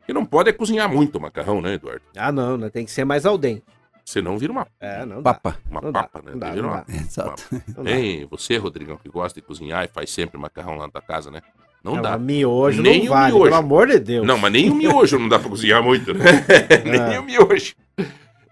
Que 0.06 0.12
não 0.12 0.24
pode 0.24 0.48
é 0.48 0.52
cozinhar 0.52 0.90
muito 0.92 1.16
o 1.16 1.20
macarrão, 1.20 1.60
né, 1.60 1.74
Eduardo? 1.74 2.02
Ah, 2.16 2.32
não, 2.32 2.56
né? 2.56 2.70
Tem 2.70 2.84
que 2.84 2.90
ser 2.90 3.04
mais 3.04 3.24
al 3.26 3.36
dente. 3.38 3.62
Senão 4.04 4.36
vira 4.38 4.52
uma, 4.52 4.66
É, 4.80 5.04
não 5.06 5.22
dá. 5.22 5.34
Papa. 5.34 5.58
uma 5.70 5.80
Não 5.80 5.92
dá, 5.92 6.02
papa, 6.02 6.20
né? 6.24 6.32
não 6.32 6.38
dá, 6.38 6.50
Vira 6.50 6.62
não 6.62 6.68
uma- 6.70 6.84
dá. 6.86 6.94
Exato. 6.94 7.42
Não 7.76 7.84
dá. 7.84 7.90
Hein, 7.90 8.26
você, 8.30 8.56
Rodrigão, 8.56 8.96
que 8.96 9.08
gosta 9.08 9.40
de 9.40 9.46
cozinhar 9.46 9.84
e 9.84 9.88
faz 9.88 10.10
sempre 10.10 10.38
macarrão 10.38 10.76
lá 10.76 10.86
na 10.86 10.92
tua 10.92 11.02
casa, 11.02 11.30
né? 11.30 11.40
Não, 11.84 11.96
Não, 11.96 12.02
dá. 12.02 12.16
miojo 12.18 12.80
Nem 12.82 13.00
não 13.00 13.06
o 13.06 13.08
vale, 13.10 13.32
miojo. 13.32 13.44
pelo 13.44 13.56
amor 13.56 13.86
de 13.88 13.98
Deus. 13.98 14.26
Não, 14.26 14.38
mas 14.38 14.52
nem 14.52 14.70
o 14.70 14.74
miojo 14.74 15.18
não 15.18 15.28
dá 15.28 15.38
pra 15.38 15.48
cozinhar 15.48 15.82
muito, 15.82 16.12
né? 16.14 16.24
nem 16.84 17.14
É. 17.14 17.20
o 17.20 17.24
miojo. 17.24 17.74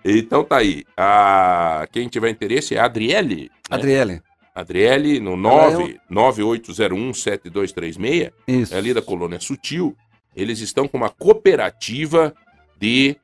Então 0.05 0.43
tá 0.45 0.57
aí. 0.57 0.85
A... 0.97 1.87
Quem 1.93 2.09
tiver 2.09 2.31
interesse 2.31 2.75
é 2.75 2.79
a 2.81 2.85
Adriele. 2.87 3.51
né? 3.71 3.77
Adriele. 3.77 4.23
Adriele 4.55 5.21
no 5.21 5.33
Ela 5.49 5.83
é 5.83 5.97
998017236. 6.11 8.33
Isso. 8.49 8.75
É 8.75 8.79
ali 8.79 8.93
da 8.95 9.03
colônia 9.03 9.39
Sutil. 9.41 9.95
Eles 10.35 10.61
estão 10.61 10.89
com 10.89 10.97
uma 10.97 11.11
cooperativa 11.11 12.33
de 12.81 13.17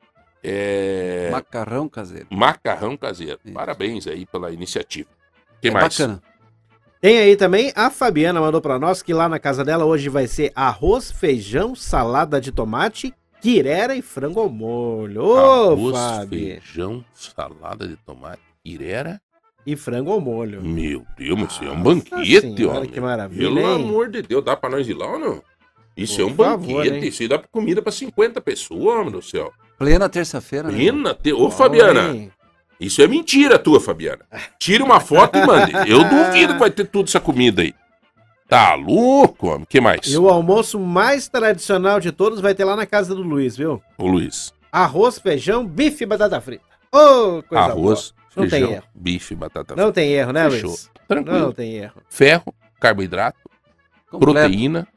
é, 0.43 1.29
Macarrão 1.31 1.89
caseiro. 1.89 2.27
macarrão 2.31 2.95
caseiro. 2.97 3.39
Isso. 3.43 3.53
Parabéns 3.53 4.07
aí 4.07 4.25
pela 4.25 4.51
iniciativa. 4.51 5.09
O 5.57 5.61
que 5.61 5.67
é 5.69 5.71
mais? 5.71 5.97
bacana. 5.97 6.21
Tem 6.99 7.19
aí 7.19 7.35
também 7.35 7.71
a 7.75 7.89
Fabiana 7.91 8.41
mandou 8.41 8.59
pra 8.61 8.79
nós 8.79 9.01
que 9.01 9.13
lá 9.13 9.29
na 9.29 9.39
casa 9.39 9.63
dela 9.63 9.85
hoje 9.85 10.09
vai 10.09 10.25
ser 10.27 10.51
arroz, 10.55 11.11
feijão, 11.11 11.75
salada 11.75 12.41
de 12.41 12.51
tomate, 12.51 13.13
quirera 13.39 13.95
e 13.95 14.01
frango 14.01 14.39
ao 14.39 14.49
molho. 14.49 15.23
Ô, 15.23 15.37
Arroz, 15.73 15.95
Fábio! 15.95 16.39
feijão, 16.39 17.05
salada 17.13 17.87
de 17.87 17.95
tomate, 17.97 18.41
irera. 18.65 19.21
E 19.65 19.75
frango 19.75 20.11
ao 20.11 20.19
molho. 20.21 20.61
Meu 20.63 21.05
Deus, 21.17 21.37
mas 21.39 21.51
isso 21.51 21.63
é 21.65 21.71
um 21.71 21.83
banquete, 21.83 22.39
senhora, 22.41 22.77
homem. 22.79 22.89
que 22.89 22.99
maravilha, 23.01 23.41
Pelo 23.49 23.59
hein? 23.59 23.75
amor 23.75 24.09
de 24.09 24.21
Deus, 24.21 24.43
dá 24.43 24.55
pra 24.55 24.69
nós 24.69 24.87
ir 24.87 24.93
lá 24.93 25.11
ou 25.11 25.19
não? 25.19 25.43
Isso 25.95 26.15
Por 26.15 26.21
é 26.21 26.25
um 26.25 26.35
favor, 26.35 26.75
banquete, 26.77 26.95
hein? 26.95 27.07
isso 27.09 27.21
aí 27.23 27.27
dá 27.27 27.37
comida 27.37 27.81
pra 27.81 27.91
50 27.91 28.39
pessoas, 28.41 28.81
homem 28.81 29.11
do 29.11 29.21
céu. 29.21 29.51
Plena 29.77 30.09
terça-feira, 30.09 30.69
né? 30.69 30.77
Pena, 30.77 31.13
te... 31.13 31.31
Ô, 31.33 31.49
Fabiana, 31.51 32.29
isso 32.79 33.01
é 33.01 33.07
mentira 33.07 33.59
tua, 33.59 33.79
Fabiana. 33.79 34.25
Tira 34.59 34.83
uma 34.83 34.99
foto 34.99 35.37
e 35.37 35.45
mande. 35.45 35.71
Eu 35.89 36.03
duvido 36.09 36.53
que 36.53 36.59
vai 36.59 36.71
ter 36.71 36.85
tudo 36.85 37.07
essa 37.07 37.19
comida 37.19 37.61
aí. 37.61 37.73
Tá 38.47 38.73
louco, 38.75 39.47
homem? 39.47 39.63
O 39.63 39.67
que 39.67 39.81
mais? 39.81 40.07
E 40.07 40.17
o 40.17 40.29
almoço 40.29 40.79
mais 40.79 41.27
tradicional 41.27 41.99
de 41.99 42.11
todos 42.11 42.39
vai 42.39 42.55
ter 42.55 42.63
lá 42.63 42.75
na 42.75 42.85
casa 42.85 43.13
do 43.13 43.21
Luiz, 43.21 43.57
viu? 43.57 43.81
Ô, 43.97 44.07
Luiz. 44.07 44.53
Arroz, 44.71 45.19
feijão, 45.19 45.65
bife 45.65 46.03
e 46.03 46.07
batata 46.07 46.39
frita. 46.39 46.63
Ô, 46.91 47.43
coisa 47.43 47.65
Arroz, 47.65 48.13
Não 48.35 48.43
tem 48.43 48.49
feijão, 48.49 48.71
erro. 48.71 48.83
bife, 48.95 49.35
batata 49.35 49.75
boa. 49.75 49.85
Não 49.85 49.91
tem 49.91 50.11
erro, 50.13 50.31
né, 50.31 50.49
Fechou. 50.49 50.69
Luiz? 50.69 50.89
Tranquilo. 51.07 51.39
Não 51.39 51.51
tem 51.51 51.73
erro. 51.75 52.01
Ferro, 52.09 52.53
carboidrato, 52.79 53.37
Completo. 54.09 54.33
proteína 54.39 54.87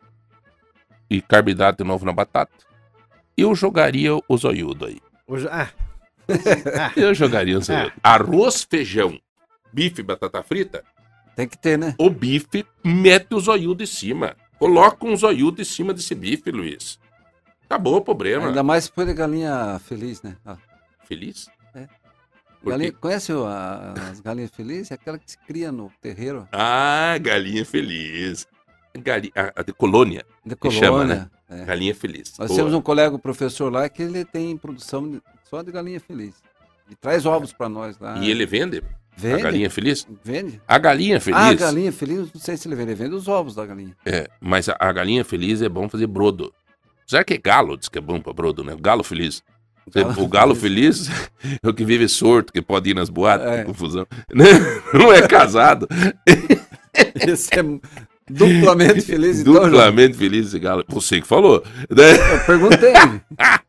e 1.10 1.20
carboidrato 1.20 1.82
de 1.82 1.88
novo 1.88 2.04
na 2.06 2.12
batata. 2.12 2.52
Eu 3.40 3.54
jogaria 3.54 4.10
o 4.28 4.36
zoiudo 4.36 4.86
aí. 4.86 5.00
Hoje... 5.26 5.48
Ah. 5.50 5.68
Ah, 6.78 6.92
Eu 6.96 7.12
jogaria 7.14 7.58
o 7.58 7.62
zoiudo. 7.62 7.92
Arroz, 8.02 8.62
feijão, 8.68 9.18
bife, 9.72 10.02
batata 10.02 10.42
frita. 10.42 10.84
Tem 11.34 11.48
que 11.48 11.56
ter, 11.58 11.78
né? 11.78 11.94
O 11.98 12.10
bife 12.10 12.64
mete 12.84 13.34
o 13.34 13.40
zoiudo 13.40 13.82
em 13.82 13.86
cima. 13.86 14.36
Coloca 14.58 15.06
um 15.06 15.16
zoiudo 15.16 15.60
em 15.60 15.64
cima 15.64 15.92
desse 15.94 16.14
bife, 16.14 16.50
Luiz. 16.50 16.98
Acabou 17.64 17.96
o 17.96 18.00
problema. 18.02 18.48
Ainda 18.48 18.62
mais 18.62 18.84
se 18.84 18.92
for 18.92 19.06
de 19.06 19.14
galinha 19.14 19.80
feliz, 19.84 20.22
né? 20.22 20.36
Ah, 20.44 20.56
Feliz? 21.06 21.48
É. 21.74 21.88
Galinha- 22.64 22.92
conhece 22.92 23.32
o- 23.32 23.46
a- 23.46 23.94
as 24.10 24.20
galinhas 24.20 24.50
felizes? 24.50 24.90
É 24.90 24.94
aquela 24.94 25.18
que 25.18 25.30
se 25.30 25.38
cria 25.38 25.72
no 25.72 25.90
terreiro 26.00 26.46
Ah, 26.52 27.16
galinha 27.20 27.64
feliz. 27.64 28.46
Galinha, 28.96 29.32
a, 29.34 29.60
a 29.60 29.62
de 29.62 29.72
colônia. 29.72 30.24
de 30.44 30.54
Que 30.54 30.70
chama, 30.70 30.90
colônia. 30.98 31.30
É. 31.50 31.64
Galinha 31.64 31.94
feliz. 31.94 32.32
Nós 32.38 32.48
Boa. 32.48 32.58
temos 32.58 32.74
um 32.74 32.80
colega, 32.80 33.18
professor 33.18 33.72
lá, 33.72 33.88
que 33.88 34.02
ele 34.02 34.24
tem 34.24 34.56
produção 34.56 35.08
de- 35.10 35.20
só 35.48 35.62
de 35.62 35.72
galinha 35.72 35.98
feliz. 36.00 36.34
E 36.88 36.94
traz 36.94 37.26
ovos 37.26 37.52
pra 37.52 37.68
nós 37.68 37.98
lá. 37.98 38.18
E 38.18 38.30
ele 38.30 38.46
vende? 38.46 38.82
vende? 39.16 39.40
A 39.40 39.44
galinha 39.44 39.68
feliz? 39.70 40.06
Vende? 40.24 40.60
A 40.66 40.78
galinha 40.78 41.20
feliz. 41.20 41.38
Ah, 41.40 41.48
a 41.48 41.54
galinha 41.54 41.92
feliz, 41.92 42.32
não 42.32 42.40
sei 42.40 42.56
se 42.56 42.68
ele 42.68 42.76
vende. 42.76 42.92
Ele 42.92 43.02
vende 43.02 43.14
os 43.16 43.26
ovos 43.28 43.54
da 43.56 43.66
galinha. 43.66 43.96
É, 44.06 44.28
mas 44.40 44.68
a, 44.68 44.76
a 44.78 44.92
galinha 44.92 45.24
feliz 45.24 45.60
é 45.60 45.68
bom 45.68 45.88
fazer 45.88 46.06
brodo. 46.06 46.52
Será 47.06 47.24
que 47.24 47.34
é 47.34 47.38
galo? 47.38 47.76
Diz 47.76 47.88
que 47.88 47.98
é 47.98 48.00
bom 48.00 48.20
pra 48.20 48.32
brodo, 48.32 48.62
né? 48.62 48.72
O 48.74 48.78
galo 48.78 49.02
feliz. 49.02 49.42
Galo 49.92 50.22
o 50.22 50.28
galo 50.28 50.54
feliz 50.54 51.08
é 51.62 51.68
o 51.68 51.74
que 51.74 51.84
vive 51.84 52.08
sorto, 52.08 52.52
que 52.52 52.62
pode 52.62 52.90
ir 52.90 52.94
nas 52.94 53.10
boates, 53.10 53.44
É. 53.46 53.56
tem 53.56 53.64
confusão. 53.66 54.06
Não 54.94 55.12
é 55.12 55.26
casado. 55.26 55.88
Esse 57.26 57.50
é 57.58 57.62
duplamente 58.30 59.00
feliz, 59.02 59.40
então, 59.40 59.54
João. 59.54 59.66
Duplamente 59.70 60.16
feliz 60.16 60.46
esse 60.48 60.58
galo. 60.58 60.84
Você 60.88 61.20
que 61.20 61.26
falou. 61.26 61.62
né? 61.88 62.34
Eu 62.34 62.46
perguntei. 62.46 62.92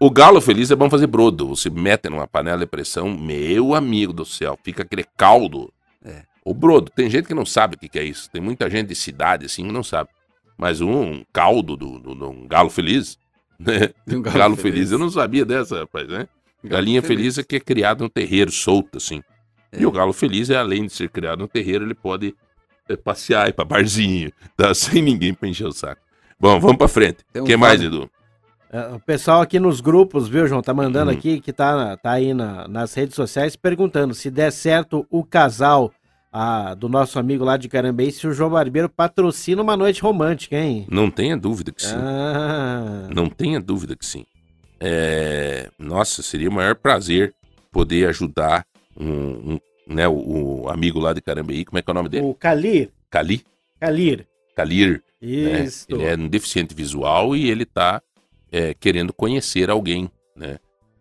O 0.00 0.10
galo 0.10 0.40
feliz 0.40 0.70
é 0.70 0.74
bom 0.74 0.90
fazer 0.90 1.06
brodo. 1.06 1.48
Você 1.48 1.70
mete 1.70 2.08
numa 2.08 2.26
panela 2.26 2.58
de 2.58 2.66
pressão, 2.66 3.08
meu 3.16 3.72
amigo 3.74 4.12
do 4.12 4.24
céu, 4.24 4.58
fica 4.64 4.82
aquele 4.82 5.04
caldo. 5.16 5.72
É. 6.04 6.22
O 6.44 6.52
brodo, 6.52 6.90
tem 6.90 7.08
gente 7.08 7.28
que 7.28 7.34
não 7.34 7.46
sabe 7.46 7.76
o 7.76 7.78
que, 7.78 7.88
que 7.88 7.98
é 8.00 8.04
isso. 8.04 8.28
Tem 8.30 8.42
muita 8.42 8.68
gente 8.68 8.88
de 8.88 8.94
cidade 8.96 9.46
assim 9.46 9.64
que 9.64 9.72
não 9.72 9.84
sabe. 9.84 10.10
Mas 10.58 10.80
um, 10.80 11.22
caldo 11.32 11.76
do, 11.76 12.00
do- 12.00 12.14
do- 12.16 12.30
um 12.30 12.48
galo 12.48 12.68
feliz, 12.68 13.16
né? 13.58 13.90
Um 14.08 14.20
galo, 14.20 14.38
galo 14.38 14.56
feliz. 14.56 14.74
feliz. 14.74 14.90
eu 14.92 14.98
não 14.98 15.08
sabia 15.10 15.44
dessa, 15.44 15.80
rapaz, 15.80 16.08
né? 16.08 16.26
Galinha 16.64 17.00
feliz. 17.00 17.38
é 17.38 17.44
que 17.44 17.56
é 17.56 17.60
criado 17.60 18.02
no 18.02 18.08
terreiro, 18.08 18.50
solto, 18.50 18.98
assim. 18.98 19.22
E 19.72 19.86
o 19.86 19.92
galo 19.92 20.12
feliz 20.12 20.50
é, 20.50 20.56
além 20.56 20.86
de 20.86 20.92
ser 20.92 21.08
criado 21.10 21.38
no 21.38 21.48
terreiro, 21.48 21.84
ele 21.84 21.94
pode 21.94 22.26
é, 22.28 22.32
passear, 22.96 23.48
ir 23.48 23.52
pra 23.52 23.64
barzinho, 23.64 24.32
tá? 24.56 24.74
sem 24.74 25.02
ninguém 25.02 25.32
pra 25.34 25.48
encher 25.48 25.66
o 25.66 25.72
saco. 25.72 26.00
Bom, 26.38 26.58
vamos 26.58 26.76
pra 26.76 26.88
frente. 26.88 27.18
O 27.34 27.40
um 27.40 27.44
que 27.44 27.56
mais, 27.56 27.80
Edu? 27.82 28.10
É, 28.72 28.86
O 28.94 29.00
pessoal 29.00 29.40
aqui 29.42 29.60
nos 29.60 29.80
grupos, 29.80 30.28
viu, 30.28 30.46
João? 30.48 30.62
Tá 30.62 30.72
mandando 30.74 31.10
Hum. 31.10 31.14
aqui, 31.14 31.40
que 31.40 31.52
tá, 31.52 31.96
tá 31.98 32.12
aí 32.12 32.32
na- 32.34 32.66
nas 32.66 32.94
redes 32.94 33.14
sociais, 33.14 33.54
perguntando 33.54 34.14
se 34.14 34.30
der 34.30 34.50
certo 34.50 35.06
o 35.10 35.22
casal 35.24 35.92
ah, 36.34 36.72
do 36.74 36.88
nosso 36.88 37.18
amigo 37.18 37.44
lá 37.44 37.58
de 37.58 37.68
Carambeí, 37.68 38.10
se 38.10 38.26
o 38.26 38.32
João 38.32 38.48
Barbeiro 38.48 38.88
patrocina 38.88 39.60
uma 39.60 39.76
noite 39.76 40.00
romântica, 40.00 40.56
hein? 40.56 40.86
Não 40.90 41.10
tenha 41.10 41.36
dúvida 41.36 41.70
que 41.70 41.82
sim. 41.82 41.94
Ah, 41.94 43.06
Não 43.14 43.28
tenha 43.28 43.60
dúvida 43.60 43.94
que 43.94 44.06
sim. 44.06 44.24
É, 44.80 45.68
Nossa, 45.78 46.22
seria 46.22 46.48
o 46.48 46.52
maior 46.52 46.74
prazer 46.74 47.34
poder 47.70 48.08
ajudar 48.08 48.64
um, 48.98 49.06
um, 49.54 49.58
né, 49.86 50.06
o, 50.08 50.62
o 50.62 50.68
amigo 50.68 50.98
lá 51.00 51.12
de 51.12 51.20
Carambeí. 51.20 51.64
Como 51.64 51.78
é 51.78 51.82
que 51.82 51.90
é 51.90 51.92
o 51.92 51.94
nome 51.94 52.08
dele? 52.08 52.24
o 52.24 52.34
Calir, 52.34 52.90
Cali? 53.10 53.44
Calir. 53.80 54.26
Calir. 54.54 55.02
né? 55.20 55.64
Isso. 55.64 55.86
Ele 55.88 56.04
é 56.04 56.14
um 56.16 56.28
deficiente 56.28 56.74
visual 56.74 57.34
e 57.36 57.50
ele 57.50 57.64
tá 57.64 58.02
é, 58.50 58.74
querendo 58.74 59.12
conhecer 59.12 59.70
alguém, 59.70 60.10
né? 60.36 60.58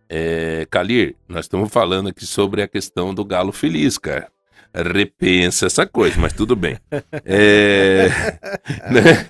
É, 0.10 0.68
Calir, 0.70 1.16
nós 1.28 1.46
estamos 1.46 1.72
falando 1.72 2.10
aqui 2.10 2.26
sobre 2.26 2.62
a 2.62 2.68
questão 2.68 3.14
do 3.14 3.24
galo 3.24 3.52
feliz, 3.52 3.98
cara. 3.98 4.28
Repensa 4.74 5.66
essa 5.66 5.86
coisa, 5.86 6.18
mas 6.20 6.32
tudo 6.34 6.56
bem. 6.56 6.78
É, 7.26 8.08
né? 8.92 9.30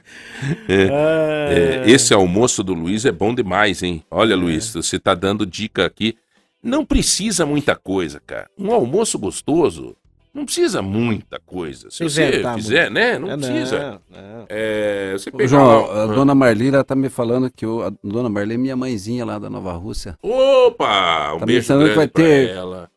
Ah, 0.92 1.48
É, 1.52 1.84
esse 1.90 2.14
almoço 2.14 2.64
do 2.64 2.74
Luiz 2.74 3.06
é 3.06 3.12
bom 3.12 3.34
demais, 3.34 3.82
hein? 3.84 4.04
Olha, 4.10 4.36
Luiz, 4.36 4.74
você 4.74 5.00
tá 5.00 5.14
dando 5.16 5.46
dica 5.46 5.86
aqui. 5.86 6.16
Não 6.64 6.86
precisa 6.86 7.46
muita 7.46 7.76
coisa, 7.76 8.20
cara. 8.20 8.50
Um 8.58 8.72
almoço 8.72 9.18
gostoso 9.18 9.96
não 10.34 10.46
precisa 10.46 10.82
muita 10.82 11.40
coisa. 11.40 11.90
Se 11.92 12.04
você 12.04 12.28
Inventar 12.30 12.56
fizer, 12.56 12.82
muito. 12.84 12.94
né? 12.94 13.20
Não 13.20 13.32
é, 13.32 13.38
precisa. 13.38 13.80
Não, 14.10 14.22
não. 14.22 14.46
É, 14.48 15.12
você 15.14 15.32
João, 15.48 15.86
uma- 15.86 16.04
a 16.04 16.08
dona 16.08 16.34
Marli 16.36 16.68
ela 16.70 16.84
tá 16.84 16.96
me 16.96 17.10
falando 17.10 17.52
que 17.52 17.66
o, 17.66 17.82
a 17.84 17.92
dona 18.04 18.30
Marli 18.30 18.54
é 18.54 18.58
minha 18.58 18.76
mãezinha 18.78 19.26
lá 19.26 19.38
da 19.40 19.50
Nova 19.50 19.74
Rússia. 19.74 20.18
Opa! 20.22 21.34
Um 21.34 21.40
Tá 21.40 21.46
beijo 21.46 21.62
pensando 21.62 21.80
grande 21.80 21.92
que 21.92 21.98
vai 21.98 22.08
pra 22.08 22.24
ter- 22.24 22.50
ela. 22.52 22.90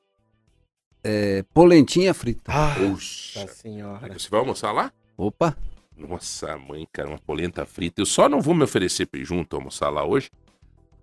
É, 1.02 1.44
polentinha 1.52 2.14
frita. 2.14 2.50
Ah, 2.52 2.74
Puxa. 2.78 3.40
Nossa 3.40 3.54
senhora. 3.54 4.12
Você 4.12 4.28
vai 4.30 4.40
almoçar 4.40 4.72
lá? 4.72 4.92
Opa, 5.16 5.56
Nossa, 5.96 6.56
mãe, 6.56 6.86
cara, 6.92 7.08
uma 7.08 7.18
polenta 7.18 7.64
frita. 7.66 8.00
Eu 8.00 8.06
só 8.06 8.28
não 8.28 8.40
vou 8.40 8.54
me 8.54 8.64
oferecer 8.64 9.06
pra 9.06 9.20
ir 9.20 9.24
junto 9.24 9.54
almoçar 9.54 9.90
lá 9.90 10.04
hoje. 10.04 10.30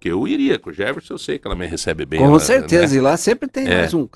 Porque 0.02 0.10
eu 0.10 0.28
iria 0.28 0.58
com 0.58 0.72
o 0.72 0.74
Jefferson, 0.74 1.14
eu 1.14 1.18
sei 1.20 1.38
que 1.38 1.46
ela 1.48 1.56
me 1.56 1.68
recebe 1.68 2.08
bem. 2.08 2.20
com 2.20 2.26
ela, 2.26 2.40
certeza. 2.40 2.96
E 2.96 3.00
lá 3.00 3.16
sempre 3.18 3.48
tem 3.48 3.68
É. 3.68 3.78
mais 3.82 3.94
um. 3.94 4.08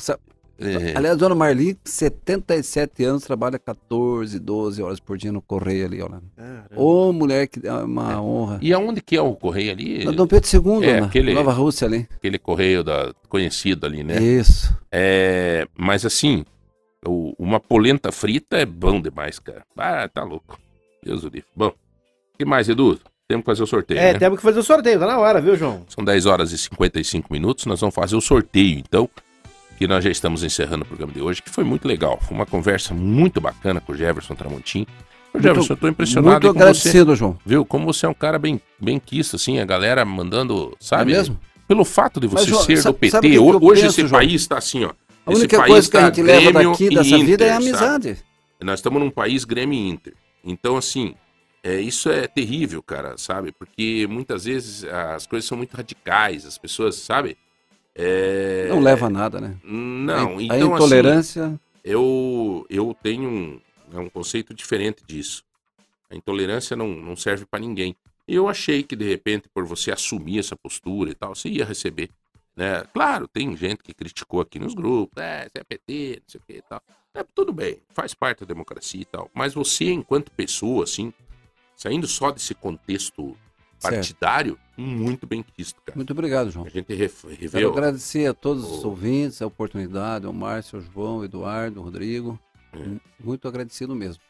né? 0.58 0.92
É. 0.94 0.98
Aliás, 0.98 1.16
dona 1.16 1.36
Marli, 1.36 1.78
77 1.86 3.04
anos, 3.04 3.24
trabalha 3.24 3.60
14, 3.60 4.40
12 4.40 4.82
horas 4.82 5.00
por 5.00 5.16
dia 5.16 5.32
no 5.32 5.44
correio 5.44 5.86
ali, 5.86 6.02
ó. 6.02 6.08
lá. 6.08 6.22
Caramba. 6.36 6.68
Ô, 6.76 7.14
mulher, 7.14 7.46
que 7.48 7.68
é 7.68 7.72
uma 7.72 8.20
honra. 8.20 8.58
E 8.64 8.74
aonde 8.74 9.00
que 9.00 9.16
é 9.16 9.22
o 9.22 9.36
correio 9.36 9.72
ali? 9.74 10.04
Na 10.06 10.12
Dom 10.12 10.26
Pedro 10.26 10.50
II, 10.82 10.90
É, 10.90 11.02
na 11.02 11.06
aquele- 11.06 11.36
Nova 11.36 11.54
Rússia 11.54 11.86
ali. 11.88 12.08
Aquele 12.16 12.40
correio 12.40 12.84
da, 12.84 13.14
conhecido 13.30 13.86
ali, 13.86 14.04
né? 14.04 14.20
Isso. 14.20 14.76
É, 14.92 15.68
mas 15.78 16.04
assim, 16.04 16.44
o- 17.06 17.36
uma 17.38 17.60
polenta 17.60 18.12
frita 18.12 18.58
é 18.58 18.66
bom 18.66 19.00
demais, 19.00 19.38
cara. 19.38 19.64
Ah, 19.78 20.10
tá 20.12 20.24
louco. 20.24 20.58
Deus 21.04 21.22
do 21.22 21.28
livre. 21.30 21.48
Bom, 21.56 21.68
o 21.68 22.38
que 22.40 22.44
mais, 22.44 22.68
Edu? 22.70 23.00
Temos 23.28 23.42
que 23.44 23.46
fazer 23.48 23.64
o 23.64 23.68
sorteio, 23.68 24.00
É, 24.00 24.14
né? 24.14 24.20
temos 24.20 24.38
que 24.38 24.44
fazer 24.44 24.60
o 24.60 24.64
sorteio, 24.64 25.00
tá 25.00 25.08
na 25.08 25.18
hora, 25.18 25.42
viu, 25.42 25.56
João? 25.56 25.84
São 25.90 26.04
10 26.04 26.28
horas 26.28 26.52
e 26.52 26.58
55 26.60 27.34
minutos, 27.34 27.66
nós 27.66 27.80
vamos 27.82 27.96
fazer 27.96 28.16
o 28.16 28.22
sorteio, 28.22 28.78
então, 28.78 29.10
que 29.80 29.88
nós 29.88 30.04
já 30.04 30.12
estamos 30.12 30.44
encerrando 30.44 30.84
o 30.84 30.86
programa 30.86 31.12
de 31.12 31.22
hoje, 31.22 31.42
que 31.42 31.50
foi 31.50 31.64
muito 31.64 31.88
legal. 31.88 32.20
Foi 32.22 32.38
uma 32.38 32.46
conversa 32.46 32.94
muito 32.94 33.42
bacana 33.42 33.82
com 33.82 33.94
o 33.94 33.96
Jefferson 33.98 34.36
Tramontim. 34.36 34.86
Ô, 35.34 35.40
Jefferson, 35.42 35.74
eu 35.74 35.78
tô 35.78 35.88
impressionado 35.88 36.30
Muito 36.34 36.44
com 36.54 36.54
você. 36.54 36.60
agradecido, 36.64 37.16
João. 37.16 37.36
Viu? 37.44 37.66
Como 37.66 37.86
você 37.92 38.06
é 38.06 38.10
um 38.10 38.14
cara 38.14 38.38
bem, 38.38 38.62
bem 38.80 39.00
quisto, 39.00 39.38
assim, 39.38 39.60
a 39.60 39.66
galera 39.66 40.06
mandando, 40.06 40.78
sabe? 40.80 41.12
É 41.14 41.18
mesmo? 41.18 41.40
Pelo 41.68 41.84
fato 41.84 42.20
de 42.20 42.28
você 42.28 42.36
Mas, 42.42 42.46
João, 42.46 42.62
ser 42.64 42.84
do 42.84 42.94
PT, 42.94 43.20
que 43.22 43.40
hoje 43.40 43.82
penso, 43.82 43.86
esse 43.88 44.02
João? 44.08 44.12
país 44.22 44.42
está 44.44 44.60
assim, 44.60 44.86
ó. 44.86 44.92
A 45.26 45.32
Esse 45.32 45.40
única 45.42 45.58
país 45.58 45.72
coisa 45.72 45.90
que 45.90 45.98
a 45.98 46.00
tá 46.02 46.06
gente 46.16 46.22
leva 46.22 46.54
daqui 46.64 46.90
dessa 46.90 47.18
vida 47.18 47.44
é 47.44 47.50
a 47.50 47.56
Inter, 47.60 47.72
sabe? 47.76 47.86
amizade. 47.88 48.18
Nós 48.62 48.80
estamos 48.80 49.02
num 49.02 49.10
país 49.10 49.44
Grêmio 49.44 49.80
Inter. 49.80 50.14
Então, 50.44 50.78
assim, 50.78 51.16
é, 51.66 51.82
isso 51.82 52.12
é 52.12 52.28
terrível, 52.28 52.84
cara, 52.84 53.18
sabe? 53.18 53.52
Porque 53.52 54.06
muitas 54.08 54.46
vezes 54.46 54.84
as 54.84 55.26
coisas 55.26 55.48
são 55.48 55.58
muito 55.58 55.76
radicais, 55.76 56.46
as 56.46 56.60
pessoas, 56.60 56.96
sabe? 56.98 57.36
É, 57.96 58.68
Não 58.70 58.80
leva 58.80 59.08
a 59.08 59.10
nada, 59.10 59.42
né? 59.42 59.58
Não, 59.64 60.38
a, 60.38 60.44
então, 60.44 60.54
a 60.54 60.56
assim, 60.58 60.86
intolerância. 60.86 61.60
eu, 61.84 62.68
eu 62.70 62.96
tenho 63.02 63.28
um, 63.28 63.60
é 63.92 63.98
um 63.98 64.08
conceito 64.12 64.54
diferente 64.54 65.04
disso. 65.08 65.44
A 66.08 66.16
intolerância 66.16 66.78
não, 66.78 66.88
não 66.88 67.16
serve 67.16 67.48
para 67.48 67.60
ninguém. 67.60 67.96
E 68.28 68.36
eu 68.36 68.48
achei 68.48 68.84
que, 68.84 68.96
de 68.96 69.10
repente, 69.10 69.50
por 69.52 69.66
você 69.66 69.92
assumir 69.92 70.38
essa 70.38 70.56
postura 70.56 71.10
e 71.10 71.16
tal, 71.16 71.34
você 71.34 71.50
ia 71.50 71.66
receber. 71.66 72.12
Né? 72.56 72.84
Claro, 72.94 73.28
tem 73.28 73.58
gente 73.58 73.82
que 73.82 73.92
criticou 73.92 74.40
aqui 74.40 74.60
nos 74.60 74.76
grupos, 74.76 75.18
é, 75.18 75.50
você 75.50 75.62
é 75.62 75.64
PT, 75.64 76.22
não 76.22 76.30
sei 76.30 76.40
o 76.40 76.44
que 76.46 76.58
e 76.60 76.62
tal. 76.62 76.82
É, 77.12 77.24
tudo 77.34 77.52
bem, 77.52 77.80
faz 77.92 78.14
parte 78.14 78.42
da 78.42 78.46
democracia 78.46 79.02
e 79.02 79.06
tal. 79.06 79.32
Mas 79.34 79.56
você, 79.56 79.86
enquanto 79.86 80.30
pessoa, 80.32 80.84
assim, 80.84 81.12
saindo 81.76 82.08
só 82.08 82.32
desse 82.32 82.54
contexto 82.54 83.36
partidário, 83.82 84.58
muito 84.78 85.28
bem 85.28 85.44
quisto, 85.44 85.80
cara. 85.86 85.96
Muito 85.96 86.12
obrigado, 86.12 86.50
João. 86.50 86.66
A 86.66 86.70
gente 86.70 86.94
ref- 86.94 87.22
Quero 87.24 87.36
reveu. 87.42 87.72
agradecer 87.72 88.26
a 88.28 88.34
todos 88.34 88.64
os 88.70 88.84
o- 88.84 88.90
ouvintes, 88.90 89.42
a 89.42 89.46
oportunidade, 89.48 90.26
ao 90.26 90.34
Márcio, 90.34 90.78
ao 90.80 90.82
João, 90.84 91.16
ao 91.18 91.26
Eduardo, 91.26 91.80
ao 91.80 91.86
Rodrigo. 91.86 92.40
É. 92.74 92.80
Muito 93.24 93.48
agradecido 93.48 93.96
mesmo. 93.96 94.22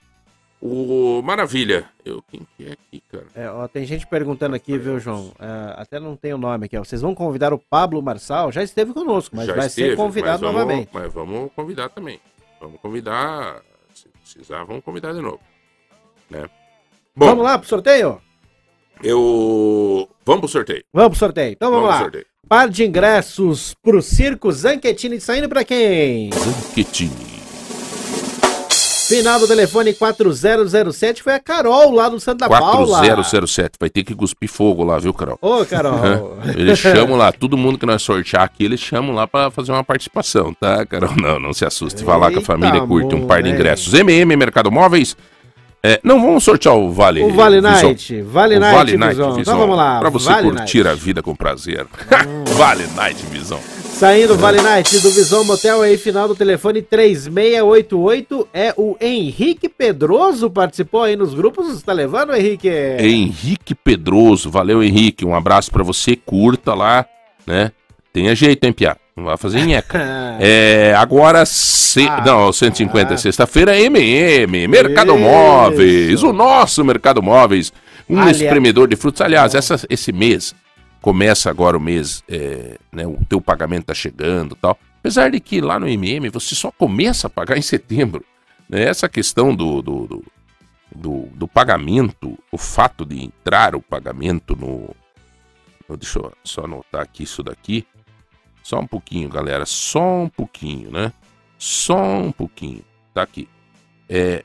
O 0.62 1.22
Maravilha. 1.22 1.90
Eu, 2.04 2.22
quem 2.24 2.42
que 2.58 2.66
é 2.66 2.72
aqui, 2.74 3.04
cara? 3.12 3.26
É, 3.36 3.50
ó, 3.50 3.68
tem 3.68 3.86
gente 3.86 4.08
perguntando 4.08 4.56
aqui, 4.56 4.78
viu, 4.78 5.00
João? 5.00 5.32
É, 5.40 5.80
até 5.82 6.00
não 6.00 6.16
tem 6.16 6.34
o 6.34 6.38
nome 6.38 6.66
aqui. 6.66 6.78
Ó. 6.78 6.84
Vocês 6.84 7.02
vão 7.02 7.14
convidar 7.14 7.54
o 7.54 7.60
Pablo 7.60 8.02
Marçal? 8.02 8.52
Já 8.52 8.64
esteve 8.64 8.92
conosco, 8.94 9.36
mas 9.36 9.48
Já 9.48 9.54
vai 9.54 9.68
esteve, 9.68 9.92
ser 9.92 9.96
convidado 9.96 10.44
mas 10.44 10.54
vamos- 10.54 10.60
novamente. 10.68 10.90
Mas 10.92 11.14
vamos 11.14 11.52
convidar 11.54 11.90
também. 11.90 12.20
Vamos 12.60 12.80
convidar. 12.82 13.62
Se 13.94 14.08
precisar, 14.10 14.64
vamos 14.64 14.84
convidar 14.84 15.14
de 15.14 15.22
novo. 15.22 15.40
Né? 16.30 16.50
Bom, 17.18 17.28
Vamos 17.28 17.46
lá 17.46 17.58
pro 17.58 17.68
sorteio? 17.68 18.20
eu. 19.02 20.10
Vamos 20.26 20.42
pro 20.42 20.50
sorteio. 20.50 20.84
Vamos 20.94 21.10
pro 21.12 21.20
sorteio. 21.20 21.54
Então 21.54 21.72
vamos, 21.72 21.86
pro 21.86 21.96
lá. 21.96 22.02
sorteio. 22.02 22.26
Par 22.50 22.70
de 22.70 22.84
ingressos 22.84 23.74
pro 23.82 24.02
Circo 24.02 24.52
Zanquetini 24.52 25.22
saindo 25.22 25.48
pra 25.48 25.64
quem? 25.64 26.30
Zanquetini. 26.34 27.36
Final 29.08 29.40
do 29.40 29.48
telefone 29.48 29.94
4007 29.94 31.22
foi 31.22 31.34
a 31.34 31.40
Carol 31.40 31.94
lá 31.94 32.10
do 32.10 32.20
Santa 32.20 32.50
Paula. 32.50 32.88
4007. 33.00 33.78
Vai 33.80 33.90
ter 33.90 34.04
que 34.04 34.16
cuspir 34.16 34.50
fogo 34.50 34.84
lá, 34.84 34.98
viu, 34.98 35.14
Carol? 35.14 35.38
Ô, 35.42 35.64
Carol. 35.64 36.38
Eles 36.58 36.80
chamam 36.80 37.16
lá, 37.16 37.32
todo 37.32 37.56
mundo 37.56 37.78
que 37.78 37.86
nós 37.86 38.02
sortear 38.02 38.44
aqui, 38.44 38.66
eles 38.66 38.80
chamam 38.80 39.14
lá 39.14 39.28
pra 39.28 39.52
fazer 39.52 39.72
uma 39.72 39.84
participação, 39.84 40.54
tá, 40.56 40.84
Carol? 40.88 41.16
Não, 41.16 41.40
não 41.40 41.54
se 41.54 41.64
assuste. 41.64 42.04
Vai 42.04 42.18
lá 42.18 42.32
que 42.32 42.40
a 42.40 42.42
família 42.42 42.82
curte 42.82 43.14
um 43.14 43.28
par 43.28 43.44
de 43.44 43.50
ingressos. 43.50 43.94
MM 43.94 44.36
Mercado 44.36 44.72
Móveis. 44.72 45.16
É, 45.88 46.00
não, 46.04 46.20
vamos 46.20 46.44
sortear 46.44 46.76
o 46.76 46.92
Vale. 46.92 47.22
o 47.22 47.32
Vale 47.32 47.58
Visão. 47.62 47.72
Night. 47.90 48.22
Vale 48.24 48.56
O 48.56 48.60
Night, 48.60 48.76
Vale 48.76 48.98
Night 48.98 49.16
Visão. 49.16 49.40
Então 49.40 49.58
vamos 49.60 49.78
lá. 49.78 50.00
Pra 50.00 50.10
você 50.10 50.30
vale 50.30 50.50
curtir 50.50 50.84
Night. 50.84 50.88
a 50.88 50.96
vida 50.96 51.22
com 51.22 51.36
prazer. 51.36 51.86
vale 52.58 52.88
Night 52.96 53.24
Visão. 53.28 53.60
Saindo 53.84 54.36
Vale 54.36 54.62
Night 54.62 55.00
do 55.00 55.12
Visão 55.12 55.44
Motel 55.46 55.84
aí, 55.84 55.96
final 55.96 56.28
do 56.28 56.36
telefone 56.36 56.82
3688. 56.82 58.48
É 58.52 58.74
o 58.76 58.98
Henrique 59.00 59.70
Pedroso 59.70 60.50
participou 60.50 61.04
aí 61.04 61.16
nos 61.16 61.36
grupos. 61.36 61.84
Tá 61.84 61.94
levando, 61.94 62.34
Henrique? 62.36 62.68
Henrique 62.68 63.76
Pedroso. 63.76 64.50
Valeu, 64.50 64.84
Henrique. 64.84 65.24
Um 65.24 65.36
abraço 65.36 65.72
pra 65.72 65.84
você. 65.84 66.16
Curta 66.16 66.74
lá, 66.74 67.06
né? 67.46 67.72
Tenha 68.12 68.34
jeito, 68.36 68.64
hein, 68.66 68.74
Pia? 68.74 68.98
Não 69.16 69.24
vai 69.24 69.38
fazer 69.38 69.66
nheca. 69.66 70.00
É, 70.38 70.94
agora, 70.96 71.46
se... 71.46 72.06
Ah, 72.10 72.22
não, 72.26 72.52
150 72.52 73.14
ah. 73.14 73.18
sexta-feira, 73.18 73.80
MM, 73.80 74.68
Mercado 74.68 75.14
Isso. 75.14 75.20
Móveis, 75.22 76.24
o 76.24 76.34
nosso 76.34 76.84
Mercado 76.84 77.24
Móveis, 77.24 77.72
um 78.10 78.20
Aliás- 78.20 78.42
espremedor 78.42 78.90
de 78.90 78.98
frutos. 78.98 79.22
Aliás, 79.22 79.56
essa, 79.56 79.80
esse 79.90 80.12
mês, 80.12 80.54
começa 81.02 81.50
agora 81.50 81.78
o 81.78 81.80
mês, 81.80 82.22
é, 82.28 82.78
né, 82.92 83.08
o 83.08 83.18
teu 83.30 83.40
pagamento 83.40 83.86
tá 83.86 83.94
chegando 83.94 84.56
e 84.56 84.58
tal. 84.58 84.78
Apesar 85.00 85.32
de 85.32 85.40
que 85.40 85.62
lá 85.62 85.80
no 85.80 85.88
MM 85.88 86.28
você 86.30 86.54
só 86.54 86.70
começa 86.70 87.28
a 87.28 87.30
pagar 87.30 87.56
em 87.58 87.62
setembro. 87.62 88.26
Né? 88.68 88.84
Essa 88.84 89.08
questão 89.08 89.56
do, 89.56 89.82
do, 89.82 90.06
do, 90.08 90.24
do- 90.94 91.30
do 91.34 91.48
pagamento, 91.48 92.38
o 92.52 92.58
fato 92.58 93.06
de 93.06 93.24
entrar 93.24 93.74
o 93.74 93.82
pagamento 93.82 94.54
no... 94.54 94.94
Deixa 95.98 96.20
eu 96.20 96.34
só 96.44 96.66
anotar 96.66 97.02
aqui 97.04 97.24
isso 97.24 97.42
daqui. 97.42 97.86
Só 98.66 98.80
um 98.80 98.88
pouquinho, 98.88 99.30
galera. 99.30 99.64
Só 99.64 100.24
um 100.24 100.28
pouquinho, 100.28 100.90
né? 100.90 101.14
Só 101.56 102.18
um 102.18 102.32
pouquinho. 102.32 102.84
Tá 103.14 103.22
aqui. 103.22 103.48
É, 104.10 104.44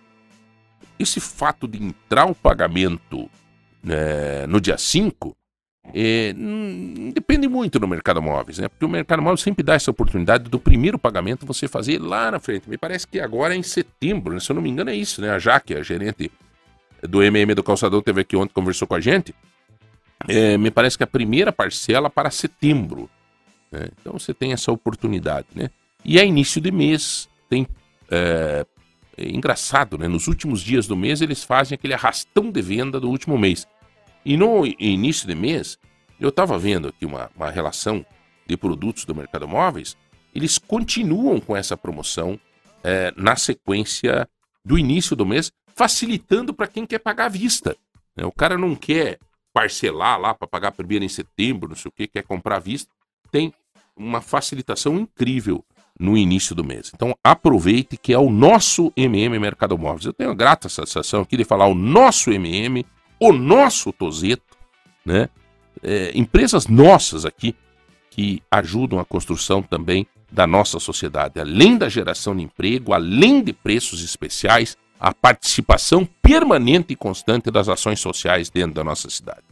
esse 0.99 1.19
fato 1.21 1.67
de 1.67 1.83
entrar 1.83 2.27
o 2.27 2.35
pagamento 2.35 3.31
né, 3.83 4.47
no 4.47 4.61
dia 4.61 4.77
5 4.77 5.35
é, 5.95 6.35
depende 7.15 7.49
muito 7.49 7.79
do 7.79 7.89
mercado 7.89 8.21
móveis, 8.21 8.59
né? 8.59 8.69
Porque 8.69 8.85
o 8.85 8.91
mercado 8.91 9.23
móvel 9.23 9.39
sempre 9.39 9.63
dá 9.63 9.73
essa 9.73 9.91
oportunidade 9.91 10.51
do 10.51 10.61
primeiro 10.61 10.99
pagamento 10.99 11.47
você 11.47 11.67
fazer 11.67 11.99
lá 11.99 12.31
na 12.31 12.39
frente. 12.39 12.69
Me 12.69 12.77
parece 12.77 13.09
que 13.09 13.19
agora 13.21 13.55
é 13.55 13.57
em 13.57 13.63
setembro, 13.63 14.35
né? 14.35 14.41
se 14.41 14.53
eu 14.53 14.55
não 14.55 14.61
me 14.61 14.69
engano 14.69 14.91
é 14.91 14.95
isso, 14.95 15.23
né? 15.23 15.31
A 15.31 15.39
Jaque, 15.39 15.75
a 15.75 15.83
gerente 15.83 16.31
do 17.09 17.23
MM 17.23 17.55
do 17.55 17.63
Calçador, 17.63 18.03
teve 18.03 18.21
aqui 18.21 18.37
ontem, 18.37 18.53
conversou 18.53 18.87
com 18.87 18.95
a 18.95 19.01
gente. 19.01 19.35
É, 20.29 20.59
me 20.59 20.71
parece 20.71 20.99
que 20.99 21.05
a 21.05 21.07
primeira 21.07 21.51
parcela 21.51 22.11
para 22.11 22.31
setembro. 22.31 23.09
Né? 23.71 23.89
Então 24.01 24.13
você 24.19 24.35
tem 24.35 24.53
essa 24.53 24.73
oportunidade, 24.73 25.47
né? 25.55 25.71
E 26.05 26.19
é 26.19 26.27
início 26.27 26.61
de 26.61 26.71
mês, 26.71 27.29
tem. 27.49 27.67
É, 28.11 28.67
é 29.17 29.29
engraçado, 29.29 29.99
né? 29.99 30.09
Nos 30.09 30.27
últimos 30.27 30.63
dias 30.63 30.87
do 30.87 30.97
mês 30.97 31.21
eles 31.21 31.45
fazem 31.45 31.75
aquele 31.75 31.95
arrastão 31.95 32.51
de 32.51 32.63
venda 32.63 32.99
do 32.99 33.09
último 33.09 33.39
mês. 33.39 33.67
E 34.25 34.37
no 34.37 34.67
início 34.79 35.27
de 35.27 35.35
mês, 35.35 35.79
eu 36.19 36.29
estava 36.29 36.59
vendo 36.59 36.89
aqui 36.89 37.07
uma, 37.07 37.31
uma 37.37 37.51
relação 37.51 38.05
de 38.47 38.57
produtos 38.57 39.05
do 39.05 39.15
mercado 39.15 39.47
móveis, 39.47 39.97
eles 40.35 40.59
continuam 40.59 41.41
com 41.41 41.57
essa 41.57 41.77
promoção 41.77 42.39
é, 42.83 43.13
na 43.17 43.37
sequência 43.37 44.29
do 44.65 44.79
início 44.79 45.17
do 45.17 45.25
mês, 45.25 45.51
facilitando 45.75 46.53
para 46.53 46.67
quem 46.67 46.85
quer 46.87 46.99
pagar 46.99 47.27
à 47.27 47.29
vista. 47.29 47.77
né? 48.17 48.25
O 48.25 48.33
cara 48.33 48.59
não 48.59 48.75
quer 48.75 49.19
parcelar 49.53 50.21
lá 50.21 50.35
para 50.35 50.47
pagar 50.47 50.73
primeiro 50.73 51.05
em 51.05 51.09
setembro, 51.09 51.69
não 51.69 51.77
sei 51.77 51.89
o 51.89 51.93
que, 51.93 52.07
quer 52.07 52.23
comprar 52.23 52.57
à 52.57 52.61
vista. 52.61 52.91
Tem 53.31 53.53
uma 54.01 54.21
facilitação 54.21 54.99
incrível 54.99 55.65
no 55.99 56.17
início 56.17 56.55
do 56.55 56.65
mês. 56.65 56.91
Então 56.95 57.15
aproveite 57.23 57.97
que 57.97 58.13
é 58.13 58.19
o 58.19 58.31
nosso 58.31 58.93
MM 58.97 59.39
Mercado 59.39 59.77
Móveis. 59.77 60.07
Eu 60.07 60.13
tenho 60.13 60.31
a 60.31 60.35
grata 60.35 60.69
satisfação 60.69 61.21
aqui 61.23 61.37
de 61.37 61.45
falar 61.45 61.67
o 61.67 61.75
nosso 61.75 62.31
MM, 62.31 62.85
o 63.19 63.33
nosso 63.33 63.93
Tozeto, 63.93 64.57
né? 65.05 65.29
É, 65.83 66.11
empresas 66.15 66.67
nossas 66.67 67.25
aqui 67.25 67.55
que 68.11 68.43
ajudam 68.51 68.99
a 68.99 69.05
construção 69.05 69.63
também 69.63 70.07
da 70.31 70.47
nossa 70.47 70.79
sociedade, 70.79 71.41
além 71.41 71.77
da 71.77 71.89
geração 71.89 72.37
de 72.37 72.43
emprego, 72.43 72.93
além 72.93 73.43
de 73.43 73.53
preços 73.53 74.03
especiais, 74.03 74.77
a 74.99 75.15
participação 75.15 76.07
permanente 76.23 76.93
e 76.93 76.97
constante 76.97 77.51
das 77.51 77.69
ações 77.69 78.01
sociais 78.01 78.51
dentro 78.51 78.75
da 78.75 78.85
nossa 78.85 79.09
cidade. 79.09 79.43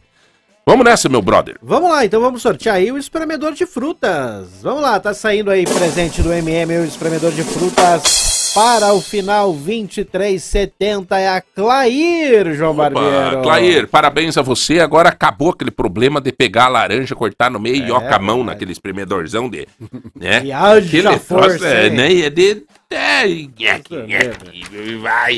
Vamos 0.69 0.85
nessa, 0.85 1.09
meu 1.09 1.19
brother. 1.19 1.57
Vamos 1.63 1.89
lá, 1.89 2.05
então 2.05 2.21
vamos 2.21 2.43
sortear 2.43 2.75
aí 2.75 2.91
o 2.91 2.97
espremedor 2.99 3.53
de 3.53 3.65
frutas. 3.65 4.61
Vamos 4.61 4.83
lá, 4.83 4.99
tá 4.99 5.15
saindo 5.15 5.49
aí 5.49 5.65
presente 5.65 6.21
do 6.21 6.31
MM 6.31 6.77
o 6.77 6.85
espremedor 6.85 7.31
de 7.31 7.43
frutas 7.43 8.51
para 8.53 8.93
o 8.93 9.01
final 9.01 9.51
2370 9.51 11.19
é 11.19 11.27
a 11.27 11.41
Clair, 11.41 12.53
João 12.53 12.75
Barbeiro. 12.75 13.41
Clair, 13.41 13.87
parabéns 13.87 14.37
a 14.37 14.43
você. 14.43 14.79
Agora 14.79 15.09
acabou 15.09 15.49
aquele 15.49 15.71
problema 15.71 16.21
de 16.21 16.31
pegar 16.31 16.65
a 16.65 16.69
laranja, 16.69 17.15
cortar 17.15 17.49
no 17.49 17.59
meio 17.59 17.77
e 17.77 17.89
É, 17.89 17.91
ó 17.91 17.99
com 17.99 18.13
a 18.13 18.19
mão 18.19 18.35
verdade. 18.35 18.45
naquele 18.45 18.71
espremedorzão 18.71 19.49
de. 19.49 19.67
Né? 20.15 20.43
E 20.45 20.51
haja 20.51 21.17
força, 21.17 21.67
é, 21.67 21.87
hein? 21.87 21.93
né? 21.95 22.19
É 22.21 22.29
de. 22.29 22.63
É, 22.91 23.25
nheque, 23.25 23.89
Puta 23.89 24.05
nheque, 24.05 24.65
e 24.71 24.95
vai 24.97 25.33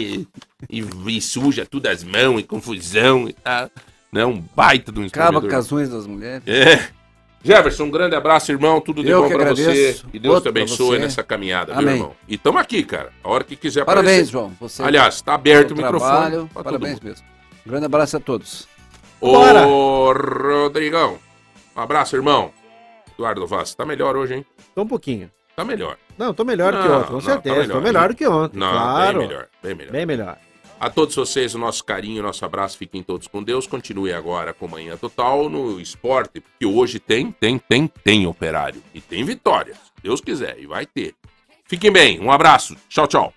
e, 0.70 0.86
e 1.08 1.22
suja 1.22 1.66
tudo 1.66 1.88
as 1.88 2.04
mãos 2.04 2.42
e 2.42 2.44
confusão 2.44 3.30
e 3.30 3.34
tal. 3.34 3.70
Né? 4.12 4.26
Um 4.26 4.44
baita 4.56 4.92
de 4.92 5.00
um 5.00 5.06
Acaba 5.06 5.38
espremedor. 5.38 5.50
com 5.50 5.56
as 5.58 5.72
unhas 5.72 5.90
das 5.90 6.06
mulheres. 6.06 6.44
É. 6.46 6.90
Jefferson, 7.44 7.86
um 7.86 7.92
grande 7.92 8.16
abraço, 8.16 8.52
irmão. 8.52 8.80
Tudo 8.82 9.02
de 9.04 9.10
Eu 9.10 9.24
bom 9.24 9.30
que 9.30 9.36
pra 9.36 9.50
você. 9.50 10.02
E 10.14 10.20
Deus 10.20 10.22
te 10.22 10.28
Outro 10.28 10.54
pra 10.54 10.62
abençoe 10.62 11.00
nessa 11.00 11.24
caminhada, 11.24 11.72
viu, 11.74 11.82
Amém. 11.82 11.96
irmão? 11.96 12.16
E 12.28 12.38
tamo 12.38 12.60
aqui, 12.60 12.84
cara. 12.84 13.12
A 13.24 13.30
hora 13.30 13.44
que 13.44 13.56
quiser 13.56 13.84
Parabéns, 13.86 14.14
aparecer. 14.30 14.32
João. 14.32 14.52
Você 14.60 14.84
Aliás, 14.84 15.22
tá 15.22 15.34
aberto 15.34 15.72
o 15.72 15.76
microfone. 15.76 16.12
trabalho. 16.12 16.50
pra 16.54 16.62
todo 16.62 16.64
Parabéns 16.66 16.94
mundo. 17.00 17.04
mesmo. 17.06 17.26
Um 17.66 17.70
grande 17.70 17.86
abraço 17.86 18.18
a 18.18 18.20
todos. 18.20 18.68
Bora. 19.20 19.66
Ô, 19.68 20.12
Rodrigão. 20.14 21.18
Um 21.76 21.80
abraço, 21.82 22.16
irmão. 22.16 22.52
Eduardo 23.14 23.48
Vaz, 23.48 23.74
tá 23.74 23.86
melhor 23.86 24.16
hoje, 24.18 24.36
hein? 24.36 24.46
Só 24.76 24.82
um 24.82 24.88
pouquinho. 24.88 25.32
Tá 25.56 25.64
melhor. 25.64 25.98
Não, 26.18 26.34
tô 26.34 26.44
melhor 26.44 26.74
que 26.74 26.88
Não, 26.88 26.98
ontem, 27.00 27.08
com 27.08 27.14
não, 27.14 27.22
certeza. 27.22 27.56
tá 27.56 27.62
melhor. 27.62 27.74
tô 27.76 27.82
melhor 27.82 28.10
do 28.10 28.16
que 28.16 28.28
ontem, 28.28 28.58
Não, 28.60 28.72
claro. 28.72 29.20
bem 29.20 29.28
melhor, 29.28 29.48
bem 29.64 29.76
melhor. 29.76 29.92
Bem 29.92 30.06
melhor. 30.06 30.38
A 30.82 30.90
todos 30.90 31.14
vocês, 31.14 31.54
o 31.54 31.60
nosso 31.60 31.84
carinho, 31.84 32.22
o 32.22 32.26
nosso 32.26 32.44
abraço. 32.44 32.76
Fiquem 32.76 33.04
todos 33.04 33.28
com 33.28 33.44
Deus. 33.44 33.68
Continue 33.68 34.12
agora 34.12 34.52
com 34.52 34.68
Manhã 34.68 34.98
Total 34.98 35.48
no 35.48 35.80
esporte, 35.80 36.42
porque 36.42 36.66
hoje 36.66 37.00
tem, 37.00 37.32
tem, 37.32 37.60
tem, 37.60 37.86
tem 37.88 38.26
operário. 38.26 38.82
E 38.92 39.00
tem 39.00 39.24
vitória, 39.24 39.76
se 39.76 39.92
Deus 40.02 40.22
quiser, 40.22 40.58
e 40.60 40.66
vai 40.66 40.88
ter. 40.88 41.14
Fiquem 41.66 41.92
bem, 41.92 42.20
um 42.20 42.32
abraço. 42.32 42.76
Tchau, 42.90 43.06
tchau. 43.06 43.32